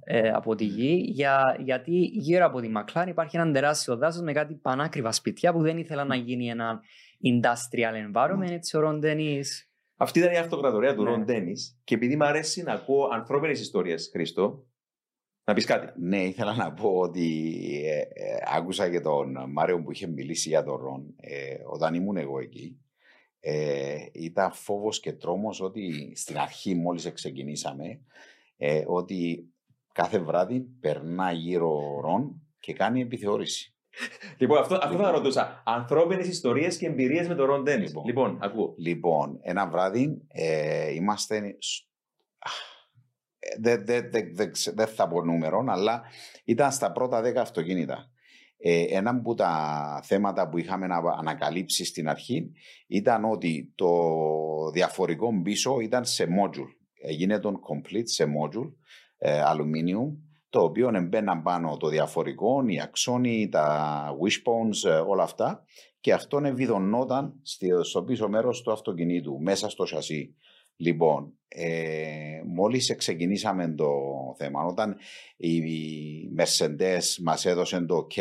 ε, 0.05 0.29
από 0.31 0.55
τη 0.55 0.65
γη, 0.65 1.05
για, 1.07 1.57
γιατί 1.61 1.93
γύρω 1.97 2.45
από 2.45 2.61
τη 2.61 2.71
McLaren 2.77 3.07
υπάρχει 3.09 3.37
ένα 3.37 3.53
τεράστιο 3.53 3.97
δάσος 3.97 4.23
με 4.23 4.33
κάτι 4.33 4.55
πανάκριβα 4.55 5.13
σπιτιά 5.13 5.53
που 5.53 5.63
δεν 5.63 5.79
ήθελαν 5.79 6.07
να 6.07 6.15
γίνει 6.17 6.49
ένα 6.49 6.81
industrial 7.25 8.13
environment, 8.15 8.51
έτσι 8.51 8.77
ο 8.77 8.81
Ρον 8.81 8.99
Ντενής 8.99 9.69
Αυτή 9.97 10.19
ήταν 10.19 10.33
η 10.33 10.37
αυτοκρατορία 10.37 10.95
του 10.95 11.03
Ναι. 11.03 11.11
Ρον 11.11 11.25
Ντένις. 11.25 11.81
Και 11.85 11.95
επειδή 11.95 12.17
μου 12.17 12.25
αρέσει 12.25 12.63
να 12.63 12.73
ακούω 12.73 13.09
ανθρώπινες 13.13 13.61
ιστορίες, 13.61 14.09
Χρήστο, 14.13 14.67
να 15.45 15.55
πεις 15.55 15.65
κάτι. 15.65 16.01
Ναι, 16.01 16.23
ήθελα 16.23 16.55
να 16.55 16.73
πω 16.73 16.89
ότι 16.89 17.51
ε, 17.85 17.99
ε, 17.99 18.37
άκουσα 18.57 18.91
και 18.91 19.01
τον 19.01 19.37
Μάριο 19.53 19.83
που 19.83 19.93
είχε 19.93 20.07
μιλήσει 20.07 20.49
για 20.49 20.63
τον 20.63 20.77
Ρον 20.77 21.15
ε, 21.17 21.57
όταν 21.65 21.95
ήμουν 21.95 22.17
εγώ 22.17 22.39
εκεί. 22.39 22.79
Ε, 23.41 23.97
ήταν 24.13 24.53
φόβος 24.53 25.01
και 25.01 25.13
τρόμος 25.13 25.61
ότι 25.61 26.13
στην 26.17 26.39
αρχή 26.39 26.75
μόλις 26.75 27.13
ξεκινήσαμε 27.13 28.01
ε, 28.57 28.85
ότι 28.87 29.49
κάθε 29.93 30.19
βράδυ 30.19 30.61
περνά 30.61 31.33
γύρω 31.33 31.97
ο 31.97 32.01
Ρον 32.01 32.43
και 32.61 32.73
κάνει 32.73 33.01
επιθεώρηση. 33.01 33.74
Λοιπόν, 34.39 34.59
αυτό, 34.59 34.79
αυτό 34.83 34.99
θα 34.99 35.11
ρωτούσα. 35.11 35.63
Ανθρώπινες 35.67 36.27
ιστορίες 36.29 36.77
και 36.79 36.87
εμπειρίες 36.87 37.29
με 37.29 37.35
τον 37.35 37.47
Ρον 37.47 37.63
Ντένι. 37.63 37.87
Λοιπόν. 37.87 38.05
Λοιπόν, 38.07 38.39
ακούω. 38.43 38.75
Λοιπόν, 38.79 39.39
ένα 39.43 39.69
βράδυ 39.69 40.23
ε, 40.29 40.93
είμαστε. 40.95 41.57
σ- 41.59 41.87
Αχ, 42.39 42.53
ε, 43.39 43.57
Δεν 43.61 43.85
δεν- 43.87 44.11
δεν- 44.11 44.35
δεν 44.35 44.53
ξε- 44.53 44.75
δεν 44.77 44.87
θα 44.87 45.09
πω 45.09 45.23
νούμερο, 45.25 45.65
αλλά 45.69 46.03
ήταν 46.45 46.73
στα 46.73 46.93
πρώτα 46.93 47.21
δέκα 47.21 47.41
αυτοκίνητα. 47.41 48.09
Ε, 48.57 48.85
ένα 48.89 49.11
από 49.11 49.35
τα 49.35 50.01
θέματα 50.05 50.49
που 50.49 50.59
είχαμε 50.59 50.87
να 50.87 50.97
ανακαλύψεις 51.19 51.89
στην 51.89 52.09
αρχή 52.09 52.53
ήταν 52.87 53.25
ότι 53.25 53.73
το 53.75 53.91
διαφορικό 54.73 55.41
πίσω 55.43 55.81
ήταν 55.81 56.05
σε 56.05 56.25
module. 56.25 56.69
Έγινε 57.03 57.39
τον 57.39 57.55
complete 57.55 58.03
σε 58.09 58.25
module 58.25 58.73
ε, 59.19 59.41
αλουμίνιου, 59.41 60.24
το 60.55 60.63
οποίο 60.63 60.91
εμπαίναν 60.95 61.43
πάνω 61.43 61.77
το 61.77 61.89
διαφορικό, 61.89 62.63
οι 62.67 62.81
αξόνοι, 62.81 63.49
τα 63.49 64.17
wishbones, 64.23 64.91
ε, 64.91 64.95
όλα 64.95 65.23
αυτά 65.23 65.65
και 66.01 66.13
αυτό 66.13 66.39
ευηδωνόταν 66.45 67.41
στη- 67.43 67.71
στο 67.83 68.03
πίσω 68.03 68.29
μέρος 68.29 68.63
του 68.63 68.73
αυτοκινήτου, 68.73 69.41
μέσα 69.41 69.69
στο 69.69 69.87
σασί. 69.87 70.35
Λοιπόν, 70.77 71.33
ε, 71.49 72.41
μόλις 72.47 72.95
ξεκινήσαμε 72.97 73.75
το 73.75 73.91
θέμα, 74.37 74.65
όταν 74.65 74.97
η 75.37 75.61
Mercedes 76.39 77.03
μας 77.23 77.45
έδωσε 77.45 77.81
το 77.81 78.07
OK, 78.11 78.21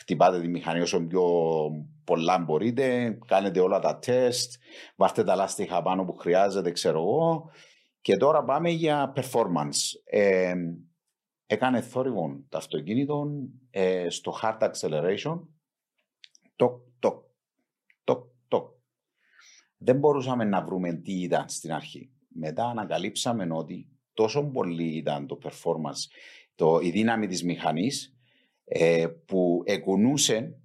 χτυπάτε 0.00 0.40
τη 0.40 0.48
μηχανή 0.48 0.80
όσο 0.80 1.06
πιο 1.06 1.24
πολλά 2.04 2.38
μπορείτε, 2.38 3.18
κάνετε 3.26 3.60
όλα 3.60 3.78
τα 3.78 3.98
τεστ, 3.98 4.52
βάστε 4.96 5.24
τα 5.24 5.34
λάστιχα 5.34 5.82
πάνω 5.82 6.04
που 6.04 6.16
χρειάζεται, 6.16 6.70
ξέρω 6.70 6.98
εγώ, 6.98 7.50
και 8.00 8.16
τώρα 8.16 8.44
πάμε 8.44 8.70
για 8.70 9.12
performance. 9.16 10.00
Ε, 10.04 10.54
έκανε 11.46 11.80
θόρυβο 11.80 12.44
το 12.48 12.56
αυτοκίνητο 12.58 13.30
ε, 13.70 14.08
στο 14.08 14.38
hard 14.42 14.70
acceleration. 14.70 15.40
Τοκ, 16.56 16.80
τοκ, 16.98 17.24
τοκ, 18.04 18.24
τοκ. 18.48 18.68
Δεν 19.76 19.98
μπορούσαμε 19.98 20.44
να 20.44 20.62
βρούμε 20.62 20.92
τι 20.92 21.12
ήταν 21.12 21.48
στην 21.48 21.72
αρχή. 21.72 22.10
Μετά 22.28 22.64
ανακαλύψαμε 22.64 23.46
ότι 23.50 23.88
τόσο 24.14 24.44
πολύ 24.44 24.96
ήταν 24.96 25.26
το 25.26 25.38
performance, 25.42 26.10
το, 26.54 26.80
η 26.82 26.90
δύναμη 26.90 27.26
της 27.26 27.44
μηχανής 27.44 28.14
ε, 28.64 29.06
που 29.24 29.62
εκουνούσε 29.64 30.60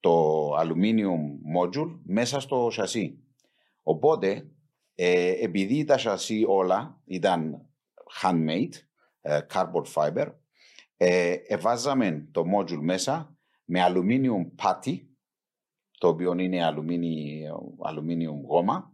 το 0.00 0.48
aluminium 0.56 1.56
module 1.56 1.98
μέσα 2.04 2.40
στο 2.40 2.70
σασί. 2.70 3.18
Οπότε, 3.82 4.53
ε, 4.94 5.30
επειδή 5.44 5.84
τα 5.84 5.98
σασί 5.98 6.44
όλα 6.48 7.00
ήταν 7.04 7.68
handmade, 8.22 8.72
ε, 9.20 9.40
cardboard 9.52 9.92
fiber, 9.94 10.32
ε, 10.96 11.36
εβάζαμε 11.46 12.28
το 12.30 12.44
module 12.56 12.80
μέσα 12.80 13.36
με 13.64 13.80
aluminium 13.88 14.62
patty, 14.62 15.00
το 15.98 16.08
οποίο 16.08 16.38
είναι 16.38 16.74
aluminium, 17.84 18.46
γόμα, 18.46 18.92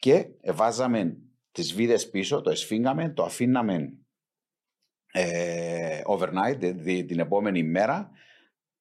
και 0.00 0.28
εβάζαμε 0.40 1.18
τις 1.52 1.74
βίδες 1.74 2.10
πίσω, 2.10 2.40
το 2.40 2.50
εσφίγγαμε, 2.50 3.10
το 3.10 3.22
αφήναμε 3.24 3.92
ε, 5.12 6.00
overnight, 6.06 6.74
την 7.06 7.18
επόμενη 7.18 7.62
μέρα, 7.62 8.10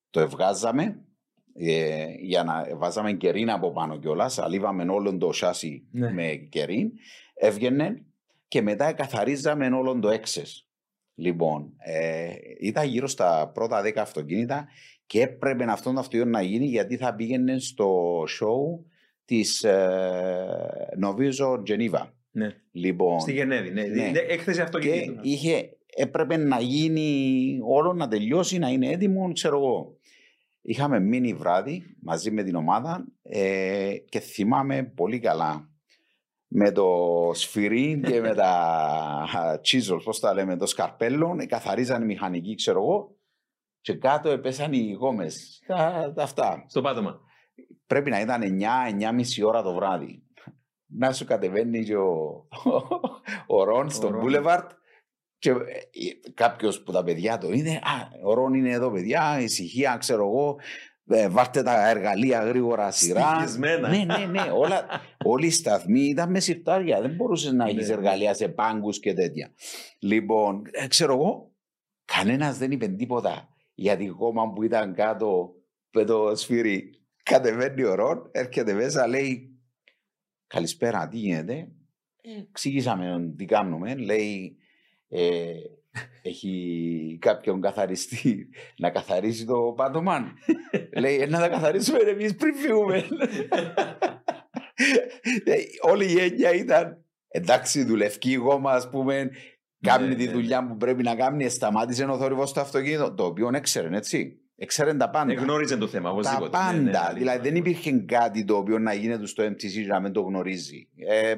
το 0.10 0.19
ευγάζαμε 0.19 1.07
ε, 1.60 2.06
για 2.20 2.43
να 2.43 2.67
βάζαμε 2.78 3.13
κερίνα 3.13 3.54
από 3.54 3.72
πάνω 3.72 4.00
κιόλας. 4.00 4.39
Αλίβαμε 4.39 4.84
όλο 4.84 5.17
το 5.17 5.32
σάσι 5.32 5.88
ναι. 5.91 6.12
με 6.13 6.48
κερίν. 6.50 6.91
Έβγαινε 7.34 8.06
και 8.48 8.62
μετά 8.62 8.93
καθαρίζαμε 8.93 9.67
όλο 9.67 10.00
το 10.00 10.10
έξες. 10.10 10.67
Λοιπόν, 11.15 11.74
ε, 11.78 12.30
ήταν 12.60 12.88
γύρω 12.88 13.08
στα 13.08 13.52
πρώτα 13.54 13.82
δέκα 13.82 14.02
αυτοκίνητα 14.02 14.67
και 15.06 15.22
έπρεπε 15.22 15.63
αυτό 15.63 15.93
το 15.93 16.00
αυτοκίνητο 16.00 16.30
να 16.30 16.41
γίνει 16.41 16.65
γιατί 16.65 16.98
θα 16.98 17.15
πήγαινε 17.15 17.60
στο 17.60 18.22
show 18.24 18.86
της 19.26 19.63
ε, 19.63 20.93
νομίζω 20.98 21.62
Τζενίβα. 21.63 22.13
Ναι. 22.32 22.56
Λοιπόν, 22.72 23.20
Στη 23.20 23.32
Γενέβη, 23.32 23.72
ναι. 23.72 23.84
ναι. 23.84 24.12
Έκθεση 24.28 24.62
αυτοκίνητου. 24.62 25.13
Και 25.22 25.30
είχε, 25.30 25.70
έπρεπε 25.96 26.38
να 26.38 26.60
γίνει 26.60 27.60
όλο 27.63 27.93
να 27.93 28.08
τελειώσει, 28.08 28.58
να 28.58 28.70
είναι 28.70 28.88
έτοιμο, 28.88 29.32
ξέρω 29.34 29.58
εγώ. 29.58 29.98
Είχαμε 30.69 30.99
μείνει 30.99 31.34
βράδυ 31.34 31.95
μαζί 32.01 32.32
με 32.32 32.43
την 32.43 32.56
ομάδα 32.56 33.06
ε, 33.21 33.93
και 34.10 34.19
θυμάμαι 34.19 34.84
πολύ 34.84 35.19
καλά 35.19 35.69
με 36.47 36.71
το 36.71 36.88
σφυρί 37.34 38.01
και 38.06 38.21
με 38.21 38.34
τα 38.34 39.60
τσίζολ, 39.62 40.01
πώς 40.03 40.19
τα 40.19 40.34
λέμε, 40.34 40.58
το 40.58 40.65
σκαρπέλο, 40.65 41.45
καθαρίζαν 41.47 42.01
οι 42.01 42.06
μηχανικοί, 42.06 42.56
ξέρω 42.56 42.82
εγώ, 42.82 43.15
και 43.82 43.93
κάτω 43.93 44.30
επέσαν 44.30 44.73
οι 44.73 44.91
γόμες, 44.91 45.63
τα, 45.67 46.12
τα 46.15 46.23
αυτά. 46.23 46.65
Στο 46.67 46.82
πάτωμα. 46.82 47.19
Πρέπει 47.88 48.10
να 48.10 48.19
ήταν 48.19 48.41
9-9,5 48.41 49.45
ώρα 49.45 49.62
το 49.62 49.73
βράδυ. 49.73 50.23
Να 50.88 51.13
σου 51.13 51.25
κατεβαίνει 51.25 51.84
και 51.84 51.97
ο, 51.97 52.47
ο 53.47 53.63
Ρον 53.63 53.89
στο 53.89 54.21
Boulevard 54.23 54.67
και 55.39 55.50
ε, 55.50 55.56
κάποιος 56.34 56.84
που 56.84 56.91
τα 56.91 57.04
παιδιά 57.04 57.38
το 57.38 57.52
είναι, 57.52 57.71
Α, 57.71 58.10
ο 58.23 58.34
Ρον 58.34 58.54
είναι 58.54 58.71
εδώ, 58.71 58.91
παιδιά, 58.91 59.39
ησυχία, 59.41 59.97
ξέρω 60.00 60.28
εγώ. 60.28 60.56
Ε, 61.10 61.30
βάρτε 61.30 61.63
τα 61.63 61.89
εργαλεία 61.89 62.43
γρήγορα 62.43 62.91
σειρά. 62.91 63.58
Ναι, 63.58 63.76
ναι, 63.78 64.26
ναι. 64.26 64.52
Όλα, 64.54 64.86
όλοι 65.34 65.45
οι 65.45 65.52
σταθμοί 65.52 66.02
ήταν 66.02 66.32
με 66.32 66.39
σιρτάρια. 66.39 67.02
Δεν 67.02 67.15
μπορούσες 67.15 67.52
να 67.52 67.65
έχει 67.65 67.76
ναι, 67.76 67.86
ναι. 67.86 67.93
εργαλεία 67.93 68.34
σε 68.34 68.47
πάγκους 68.47 69.00
και 69.00 69.13
τέτοια. 69.13 69.52
Λοιπόν, 70.00 70.62
ε, 70.71 70.88
ξέρω 70.88 71.13
εγώ, 71.13 71.52
κανένας 72.06 72.58
δεν 72.58 72.71
είπε 72.71 72.88
τίποτα 72.88 73.50
για 73.73 73.97
τη 73.97 74.06
γόμα 74.06 74.54
που 74.54 74.63
ήταν 74.63 74.93
κάτω 74.93 75.54
με 75.91 76.04
το 76.04 76.36
σφυρί. 76.36 76.91
Κατεβαίνει 77.23 77.84
ο 77.84 77.95
Ρον, 77.95 78.30
έρχεται 78.32 78.73
μέσα, 78.73 79.08
λέει 79.08 79.58
Καλησπέρα, 80.47 81.08
τι 81.08 81.17
γίνεται; 81.17 81.67
εξηγήσαμε 82.50 83.34
τι 83.38 83.45
κάνουμε. 83.45 83.95
Λέει, 83.95 84.58
ε, 85.10 85.54
έχει 86.22 87.17
κάποιον 87.22 87.62
καθαριστή 87.62 88.50
να 88.82 88.89
καθαρίσει 88.89 89.46
το 89.46 89.74
πάτωμα. 89.76 90.34
Λέει, 90.98 91.17
«Ε, 91.20 91.26
να 91.26 91.39
τα 91.39 91.50
καθαρίσουμε 91.50 91.98
εμείς 91.98 92.36
πριν 92.36 92.56
φύγουμε. 92.56 93.04
Όλη 95.82 96.12
η 96.12 96.20
έννοια 96.20 96.54
ήταν, 96.54 97.06
εντάξει, 97.28 97.84
δουλευκή 97.84 98.34
γόμα, 98.34 98.72
ας 98.72 98.89
πούμε, 98.89 99.30
κάνει 99.82 100.08
ναι, 100.08 100.15
τη 100.15 100.26
ναι, 100.26 100.32
δουλειά 100.32 100.62
ναι. 100.62 100.67
που 100.67 100.78
πρέπει 100.78 101.04
να 101.04 101.15
κάνει, 101.15 101.50
σταμάτησε 101.50 102.06
ο 102.06 102.17
θόρυβο 102.17 102.46
στο 102.46 102.60
αυτοκίνητο, 102.60 103.13
το 103.13 103.26
οποίο 103.26 103.50
έξερε, 103.54 103.98
έτσι. 103.98 104.41
Έξερε 104.60 104.93
τα 104.93 105.10
πάντα. 105.10 105.32
Εγνώριζε 105.32 105.78
το 105.78 105.88
θέμα, 105.88 106.10
οπωσδήποτε. 106.10 106.50
Τα 106.50 106.58
πάντα. 106.58 107.13
δηλαδή 107.13 107.50
δεν 107.50 107.56
υπήρχε 107.56 107.91
κάτι 107.91 108.46
το 108.46 108.56
οποίο 108.56 108.80
να 108.80 108.93
γίνεται 108.93 109.26
στο 109.26 109.43
MTC 109.43 109.86
να 109.88 110.00
μην 110.00 110.12
το 110.12 110.22
γνωρίζει. 110.22 110.89
Ε, 110.96 111.36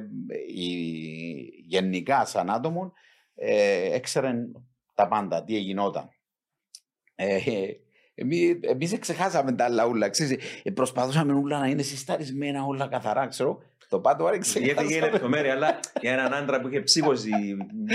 γενικά, 1.65 2.25
σαν 2.25 2.49
άτομο, 2.49 2.93
ε, 3.39 3.95
έξεραν 3.95 4.67
τα 4.93 5.07
πάντα, 5.07 5.43
τι 5.43 5.55
εγινόταν. 5.55 6.09
Ε, 7.15 7.37
Εμεί 8.61 8.97
ξεχάσαμε 8.99 9.51
τα 9.51 9.65
άλλα 9.65 9.85
ούλα. 9.85 10.09
Ε, 10.63 10.71
προσπαθούσαμε 10.71 11.33
όλα 11.33 11.59
να 11.59 11.67
είναι 11.67 11.81
συσταρισμένα, 11.81 12.63
όλα 12.63 12.87
καθαρά, 12.87 13.27
ξέρω. 13.27 13.61
Το 13.89 13.99
πάντο 13.99 14.25
άρεξε. 14.25 14.59
Γιατί 14.59 14.93
είναι 14.93 15.09
λεπτομέρεια, 15.09 15.53
αλλά 15.53 15.79
για 16.01 16.11
έναν 16.11 16.33
άντρα 16.33 16.61
που 16.61 16.67
είχε 16.67 16.81
ψύχωση 16.81 17.31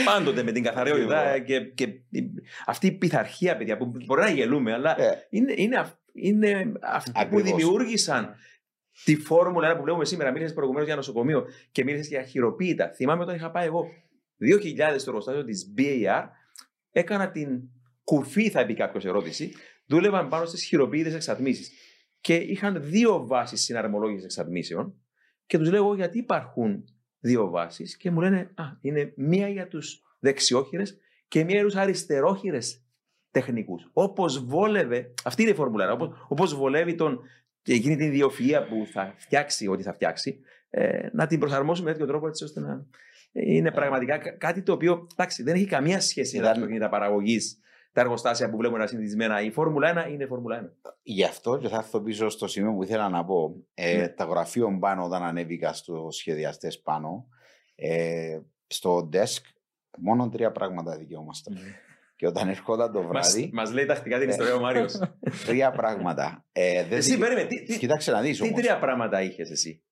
πάντοτε 0.05 0.43
με 0.43 0.53
την 0.53 0.63
καθαριότητα 0.63 1.39
και, 1.39 1.61
και 1.61 1.89
αυτή 2.67 2.87
η 2.87 2.93
πειθαρχία, 2.93 3.57
παιδιά, 3.57 3.77
που 3.77 3.93
μπορεί 4.05 4.21
να 4.21 4.31
γελούμε, 4.31 4.73
αλλά 4.73 5.01
ε. 5.01 5.27
είναι, 5.31 5.55
είναι, 5.57 5.85
είναι 6.13 6.73
αυτοί 6.83 7.27
που 7.31 7.41
δημιούργησαν 7.41 8.35
τη 9.05 9.17
φόρμουλα 9.17 9.77
που 9.77 9.83
βλέπουμε 9.83 10.05
σήμερα. 10.05 10.31
Μίλησες 10.31 10.55
προηγουμένως 10.55 10.87
για 10.87 10.97
νοσοκομείο 10.97 11.47
και 11.73 11.85
μίλησες 11.85 12.09
για 12.09 12.23
χειροποίητα. 12.23 12.93
Θυμάμαι 12.95 13.23
όταν 13.23 13.35
είχα 13.35 13.51
πάει 13.51 13.67
εγώ 13.67 13.87
2000 14.45 14.95
στο 14.97 15.11
εργοστάσιο 15.11 15.45
της 15.45 15.75
BAR, 15.79 16.25
έκανα 16.91 17.31
την 17.31 17.61
κουφή, 18.05 18.51
θα 18.51 18.67
πει 18.67 18.75
κάποιος 18.75 19.05
ερώτηση. 19.05 19.53
Δούλευαν 19.87 20.29
πάνω 20.29 20.45
στις 20.45 20.65
χειροποίητες 20.65 21.15
εξατμίσεις. 21.15 21.71
Και 22.21 22.35
είχαν 22.35 22.83
δύο 22.83 23.27
βάσεις 23.27 23.61
συναρμολόγησης 23.61 24.25
εξατμίσεων. 24.25 24.95
Και 25.47 25.59
τους 25.59 25.71
λέω 25.71 25.95
γιατί 25.95 26.19
υπάρχουν 26.19 26.85
δύο 27.19 27.51
βάσεις. 27.51 27.97
Και 27.97 28.11
μου 28.11 28.21
λένε, 28.21 28.51
Α, 28.55 28.65
είναι 28.81 29.13
μία 29.17 29.49
για 29.49 29.69
τους 29.69 30.03
δεξιόχειρες 30.19 30.99
και 31.29 31.45
μία 31.45 31.55
για 31.55 31.65
τους 31.65 31.77
αριστερόχειρες 31.77 32.85
τεχνικούς. 33.31 33.91
Όπως 33.93 34.45
βόλευε, 34.45 35.15
αυτή 35.25 35.43
είναι 35.43 35.51
η 35.51 35.55
φορμουλάρα, 35.55 35.97
όπως 36.29 36.55
βολεύει 36.55 36.95
τον, 36.95 37.21
και 37.63 37.73
εκείνη 37.73 37.97
την 37.97 38.07
ιδιοφυα 38.07 38.67
που 38.67 38.87
θα 38.93 39.15
φτιάξει 39.17 39.67
ό,τι 39.67 39.83
θα 39.83 39.93
φτιάξει, 39.93 40.41
ε, 40.71 41.09
να 41.13 41.27
την 41.27 41.39
προσαρμόσουμε 41.39 41.87
με 41.87 41.93
τέτοιο 41.93 42.07
τρόπο 42.07 42.27
έτσι 42.27 42.45
ώστε 42.45 42.61
να 42.61 42.87
είναι 43.35 43.71
πραγματικά 43.71 44.19
κάτι 44.19 44.63
το 44.63 44.73
οποίο 44.73 45.07
εντάξει, 45.13 45.43
δεν 45.43 45.55
έχει 45.55 45.67
καμία 45.67 46.01
σχέση 46.01 46.37
με 46.37 46.43
τα 46.43 46.51
αυτοκίνητα 46.51 46.89
παραγωγή, 46.89 47.39
τα 47.93 48.01
εργοστάσια 48.01 48.51
που 48.51 48.57
βλέπουμε 48.57 48.79
να 48.79 48.87
συνηθισμένα. 48.87 49.41
Η 49.41 49.51
Φόρμουλα 49.51 50.07
1 50.07 50.11
είναι 50.11 50.27
Φόρμουλα 50.27 50.73
1. 50.85 50.91
Γι' 51.03 51.25
αυτό 51.25 51.59
και 51.59 51.69
θα 51.69 51.77
έρθω 51.77 52.01
πίσω 52.01 52.29
στο 52.29 52.47
σημείο 52.47 52.73
που 52.73 52.83
ήθελα 52.83 53.09
να 53.09 53.25
πω. 53.25 53.57
Ε, 53.75 53.97
ναι. 53.97 54.09
Τα 54.09 54.25
γραφείο 54.25 54.79
πάνω, 54.81 55.05
όταν 55.05 55.23
ανέβηκα 55.23 55.73
στου 55.73 56.11
σχεδιαστές 56.11 56.81
πάνω, 56.81 57.27
ε, 57.75 58.39
στο 58.67 59.09
desk 59.13 59.43
μόνο 59.99 60.29
τρία 60.29 60.53
πράγματα 60.53 60.97
δικαιούμαστε. 60.97 61.51
Ναι. 61.51 61.61
Και 62.17 62.27
όταν 62.27 62.49
ερχόταν 62.49 62.93
το 62.93 63.03
βράδυ. 63.03 63.51
Μας 63.53 63.73
λέει 63.73 63.87
τακτικά 63.87 64.19
την 64.19 64.29
ιστορία 64.29 64.55
ο 64.55 64.61
Μάριος. 64.61 64.99
τρία 65.47 65.71
πράγματα. 65.71 66.45
Ε, 66.53 66.85
εσύ, 66.91 67.19
περίμενε. 67.19 67.49
Κοίταξε 67.79 68.11
να 68.11 68.21
δεις. 68.21 68.39
Τι 68.39 68.53
τρία 68.53 68.79
πράγματα 68.79 69.23
είχες 69.23 69.51
εσύ; 69.51 69.83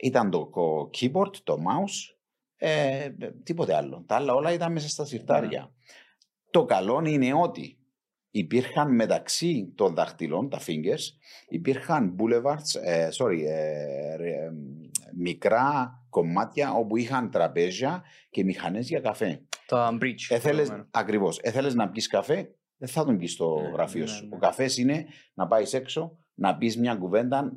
Ήταν 0.00 0.30
το 0.30 0.50
keyboard, 0.98 1.36
το 1.44 1.54
mouse, 1.54 2.13
ε, 2.56 3.08
τίποτε 3.42 3.74
άλλο. 3.74 4.04
Τα 4.06 4.14
άλλα 4.14 4.34
όλα 4.34 4.52
ήταν 4.52 4.72
μέσα 4.72 4.88
στα 4.88 5.04
συρτάρια. 5.04 5.60
Ναι. 5.60 5.66
Το 6.50 6.64
καλό 6.64 7.02
είναι 7.06 7.34
ότι 7.34 7.78
υπήρχαν 8.30 8.94
μεταξύ 8.94 9.72
των 9.74 9.94
δαχτυλών, 9.94 10.48
τα 10.48 10.58
fingers, 10.58 11.02
υπήρχαν 11.48 12.16
boulevards, 12.18 12.80
ε, 12.82 13.08
sorry, 13.18 13.38
ε, 13.46 14.16
μικρά 15.16 15.92
κομμάτια 16.10 16.72
όπου 16.72 16.96
είχαν 16.96 17.30
τραπέζια 17.30 18.02
και 18.30 18.44
μηχανές 18.44 18.88
για 18.88 19.00
καφέ. 19.00 19.42
Το 19.66 19.86
bridge. 19.86 20.26
Έθελες, 20.28 20.86
ακριβώς. 20.90 21.38
Έθελες 21.38 21.74
να 21.74 21.88
πεις 21.88 22.06
καφέ, 22.06 22.54
δεν 22.76 22.88
θα 22.88 23.04
τον 23.04 23.16
πεις 23.18 23.32
στο 23.32 23.60
ναι, 23.60 23.68
γραφείο 23.68 24.04
ναι, 24.04 24.10
σου. 24.10 24.28
Ο 24.32 24.38
καφές 24.38 24.76
είναι 24.76 25.06
να 25.34 25.46
πάεις 25.46 25.72
έξω, 25.72 26.18
να 26.34 26.56
πεις 26.56 26.78
μια 26.78 26.94
κουβέντα, 26.94 27.52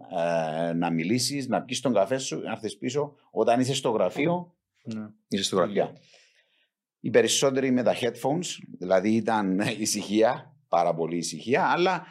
να 0.76 0.90
μιλήσεις, 0.90 1.48
να 1.48 1.62
πει 1.62 1.76
τον 1.76 1.94
καφέ 1.94 2.18
σου, 2.18 2.40
να 2.40 2.52
έρθεις 2.52 2.78
πίσω. 2.78 3.16
Όταν 3.32 3.60
είσαι 3.60 3.74
στο 3.74 3.90
γραφείο, 3.90 4.56
ναι. 4.94 5.08
Είσαι 5.28 5.44
στο 5.44 5.56
γραφείο. 5.56 5.94
Οι 7.00 7.10
περισσότεροι 7.10 7.72
με 7.72 7.84
τα 7.84 7.96
headphones, 8.02 8.48
δηλαδή 8.80 9.16
ήταν 9.16 9.60
ησυχία, 9.80 10.56
πάρα 10.68 10.94
πολύ 10.94 11.18
ησυχία, 11.18 11.66
αλλά 11.66 12.06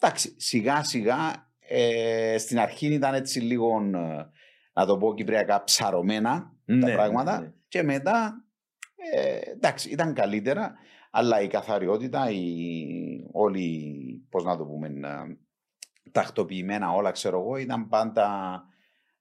εντάξει, 0.00 0.34
σιγά 0.36 0.84
σιγά 0.84 1.50
ε, 1.68 2.38
στην 2.38 2.58
αρχή 2.58 2.86
ήταν 2.86 3.14
έτσι 3.14 3.40
λίγο, 3.40 3.80
ε, 3.94 4.30
να 4.72 4.86
το 4.86 4.96
πω 4.96 5.14
κυπριακά, 5.14 5.64
ψαρωμένα 5.64 6.54
τα 6.64 6.74
ναι, 6.74 6.92
πράγματα 6.92 7.38
ναι, 7.38 7.46
ναι. 7.46 7.52
και 7.68 7.82
μετά 7.82 8.46
ε, 9.12 9.50
εντάξει, 9.50 9.90
ήταν 9.90 10.14
καλύτερα, 10.14 10.74
Αλλά 11.10 11.40
η 11.40 11.46
καθαριότητα, 11.46 12.30
η, 12.30 12.44
όλοι, 13.32 14.26
πώς 14.30 14.44
να 14.44 14.56
το 14.56 14.64
πούμε, 14.64 14.86
ε, 14.86 15.36
τακτοποιημένα 16.10 16.92
όλα, 16.92 17.10
ξέρω 17.10 17.40
εγώ, 17.40 17.56
ήταν 17.56 17.88
πάντα... 17.88 18.62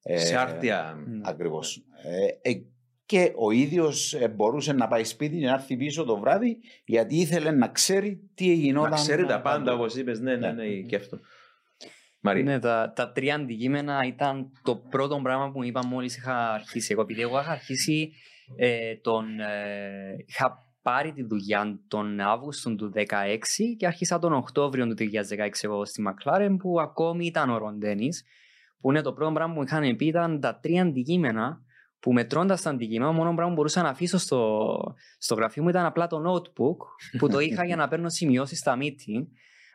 ε, 0.03 0.17
Σε 0.17 0.37
άρτια. 0.37 0.95
Ακριβώς. 1.23 1.85
Ε, 2.03 2.49
ε, 2.49 2.61
και 3.05 3.33
ο 3.35 3.51
ίδιος 3.51 4.13
ε, 4.13 4.27
μπορούσε 4.27 4.73
να 4.73 4.87
πάει 4.87 5.03
σπίτι 5.03 5.39
και 5.39 5.45
να 5.45 5.53
έρθει 5.53 5.77
πίσω 5.77 6.03
το 6.03 6.17
βράδυ 6.19 6.57
γιατί 6.85 7.15
ήθελε 7.15 7.51
να 7.51 7.67
ξέρει 7.67 8.29
τι 8.33 8.53
γινόταν. 8.53 8.89
Να 8.89 8.95
ξέρει 8.95 9.25
τα 9.25 9.41
πάντα, 9.41 9.63
παντού. 9.63 9.77
όπως 9.81 9.95
είπες. 9.95 10.19
Ναι, 10.19 10.35
ναι, 10.35 10.51
Ναι. 10.51 10.53
ναι, 10.53 10.81
και 10.81 10.95
αυτό. 10.95 11.19
Μαρία. 12.19 12.43
Ναι, 12.43 12.59
τα, 12.59 12.93
τα 12.95 13.11
τρία 13.11 13.35
αντικείμενα 13.35 14.05
ήταν 14.05 14.51
το 14.63 14.75
πρώτο 14.75 15.19
πράγμα 15.23 15.51
που 15.51 15.57
μου 15.57 15.63
είπα 15.63 15.85
μόλις 15.85 16.17
είχα 16.17 16.53
αρχίσει. 16.53 16.91
Εγώ, 16.91 17.01
επειδή 17.01 17.21
εγώ 17.21 17.39
είχα 17.39 17.51
αρχίσει 17.51 18.11
ε, 18.55 18.95
τον. 18.95 19.39
Ε, 19.39 20.15
είχα 20.25 20.63
πάρει 20.81 21.13
τη 21.13 21.23
δουλειά 21.23 21.79
τον 21.87 22.19
Αύγουστο 22.19 22.75
του 22.75 22.91
2016 22.95 23.03
και 23.77 23.85
άρχισα 23.85 24.19
τον 24.19 24.33
Οκτώβριο 24.33 24.87
του 24.87 24.95
2016 24.99 25.49
εγώ 25.61 25.85
στη 25.85 26.03
McLaren 26.07 26.55
που 26.59 26.79
ακόμη 26.79 27.25
ήταν 27.25 27.49
ο 27.49 27.57
Ροντένης 27.57 28.23
που 28.79 28.89
είναι 28.91 29.01
το 29.01 29.13
πρώτο 29.13 29.31
πράγμα 29.31 29.53
που 29.53 29.59
μου 29.59 29.65
είχαν 29.67 29.95
πει 29.95 30.05
ήταν 30.05 30.39
τα 30.39 30.59
τρία 30.59 30.81
αντικείμενα 30.81 31.64
που 31.99 32.13
μετρώντας 32.13 32.61
τα 32.61 32.69
αντικείμενα, 32.69 33.11
μόνο 33.11 33.33
πράγμα 33.33 33.47
που 33.47 33.53
μπορούσα 33.53 33.81
να 33.81 33.89
αφήσω 33.89 34.17
στο, 34.17 34.77
στο 35.17 35.35
γραφείο 35.35 35.63
μου 35.63 35.69
ήταν 35.69 35.85
απλά 35.85 36.07
το 36.07 36.21
notebook 36.31 36.77
που 37.17 37.29
το 37.29 37.39
είχα 37.39 37.65
για 37.65 37.75
να 37.75 37.87
παίρνω 37.87 38.09
σημειώσεις 38.09 38.59
στα 38.59 38.77
meeting 38.81 39.27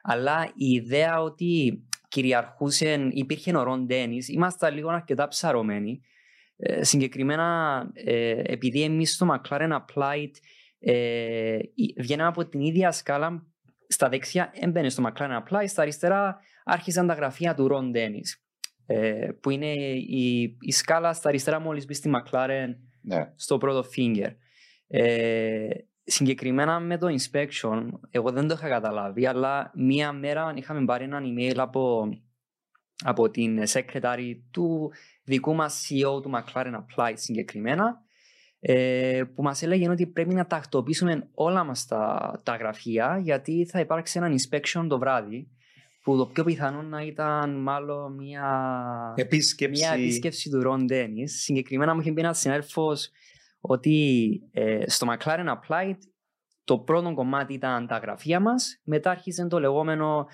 αλλά 0.03 0.45
η 0.55 0.71
ιδέα 0.73 1.21
ότι 1.23 1.83
κυριαρχούσε, 2.09 3.09
υπήρχε 3.11 3.57
ο 3.57 3.63
Ρον 3.63 3.87
Ντένις, 3.87 4.29
ήμασταν 4.29 4.75
λίγο 4.75 4.89
αρκετά 4.89 5.29
ψαρωμένοι. 5.29 6.01
Ε, 6.57 6.85
συγκεκριμένα, 6.85 7.83
ε, 7.95 8.43
επειδή 8.45 8.83
εμείς 8.83 9.15
στο 9.15 9.27
McLaren 9.31 9.79
Applied 9.79 10.31
ε, 10.79 11.59
η- 11.75 11.95
βγαίναμε 12.01 12.29
από 12.29 12.47
την 12.49 12.61
ίδια 12.61 12.93
σκάλα, 12.93 13.47
στα 13.89 14.09
δεξιά 14.09 14.51
έμπαινε 14.55 14.89
στο 14.89 15.05
McLaren 15.07 15.43
Applied, 15.43 15.65
στα 15.67 15.83
αριστερά 15.83 16.39
άρχισαν 16.65 17.07
τα 17.07 17.15
γραφεία 17.15 17.55
του 17.55 17.69
Ρον 17.69 17.91
Ντένις. 17.91 18.45
Ε, 18.92 19.29
που 19.40 19.50
είναι 19.50 19.72
η, 19.94 20.57
η 20.61 20.72
σκάλα 20.72 21.12
στα 21.12 21.29
αριστερά 21.29 21.61
μόλις 21.61 21.85
μπει 21.87 21.94
στη 21.94 22.11
McLaren 22.14 22.74
Ναι. 23.00 23.33
στο 23.37 23.59
πρώτο 23.59 23.88
finger. 23.96 24.35
Ε, 24.87 25.68
συγκεκριμένα 26.05 26.81
με 26.81 26.98
το 26.98 27.07
inspection, 27.07 27.87
εγώ 28.11 28.31
δεν 28.31 28.48
το 28.48 28.55
είχα 28.55 28.68
καταλάβει, 28.68 29.26
αλλά 29.26 29.72
μία 29.74 30.12
μέρα 30.12 30.53
είχαμε 30.57 30.85
πάρει 30.85 31.05
ένα 31.05 31.20
email 31.22 31.57
από, 31.57 32.09
από 33.05 33.31
την 33.31 33.62
secretary 33.72 34.38
του 34.50 34.92
δικού 35.24 35.55
μας 35.55 35.88
CEO 35.90 36.22
του 36.22 36.31
McLaren 36.35 36.74
Applied 36.74 37.14
συγκεκριμένα, 37.14 38.03
ε, 38.61 39.22
που 39.35 39.42
μας 39.42 39.62
έλεγε 39.62 39.88
ότι 39.88 40.07
πρέπει 40.07 40.35
να 40.35 40.46
τακτοποιήσουμε 40.46 41.29
όλα 41.35 41.64
μας 41.64 41.87
τα, 41.87 42.40
τα 42.44 42.57
γραφεία, 42.57 43.20
γιατί 43.22 43.66
θα 43.70 43.81
υπάρξει 43.81 44.18
ένα 44.18 44.29
inspection 44.31 44.87
το 44.88 44.98
βράδυ, 44.98 45.48
που 46.03 46.17
το 46.17 46.27
πιο 46.27 46.45
πιθανό 46.45 46.83
να 46.83 47.03
ήταν 47.03 47.51
μάλλον 47.51 48.15
μια 48.15 49.15
Επίσκεψη. 49.17 49.83
μια 49.83 49.93
επίσκεψη 49.93 50.51
του 50.51 50.63
Ρον 50.63 50.87
Ντένις. 50.87 51.43
Συγκεκριμένα 51.43 51.95
μου 51.95 52.01
είχε 52.01 52.13
πει 52.13 52.21
ένας 52.21 52.39
συνάδελφος 52.39 53.11
ότι 53.61 54.31
ε, 54.53 54.91
στο 54.91 55.07
McLaren 55.11 55.47
Applied 55.57 55.97
το 56.65 56.79
πρώτο 56.79 57.15
κομμάτι 57.15 57.53
ήταν 57.53 57.87
τα 57.87 57.99
γραφεία 57.99 58.41
μας, 58.41 58.81
μετά 58.85 59.11
άρχισε 59.11 59.47
το 59.47 59.61
λεγόμενο 59.61 60.27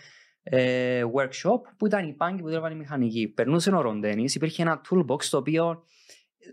ε, 0.42 1.02
workshop 1.14 1.60
που 1.76 1.86
ήταν 1.86 2.08
οι 2.08 2.12
πάγκοι 2.12 2.40
που 2.40 2.46
δούλευαν 2.46 2.72
οι 2.72 2.76
μηχανικοί. 2.76 3.28
Περνούσε 3.28 3.74
ο 3.74 3.80
Ρον 3.80 4.00
Ντένις, 4.00 4.34
υπήρχε 4.34 4.62
ένα 4.62 4.80
toolbox 4.90 5.24
το 5.24 5.36
οποίο 5.36 5.82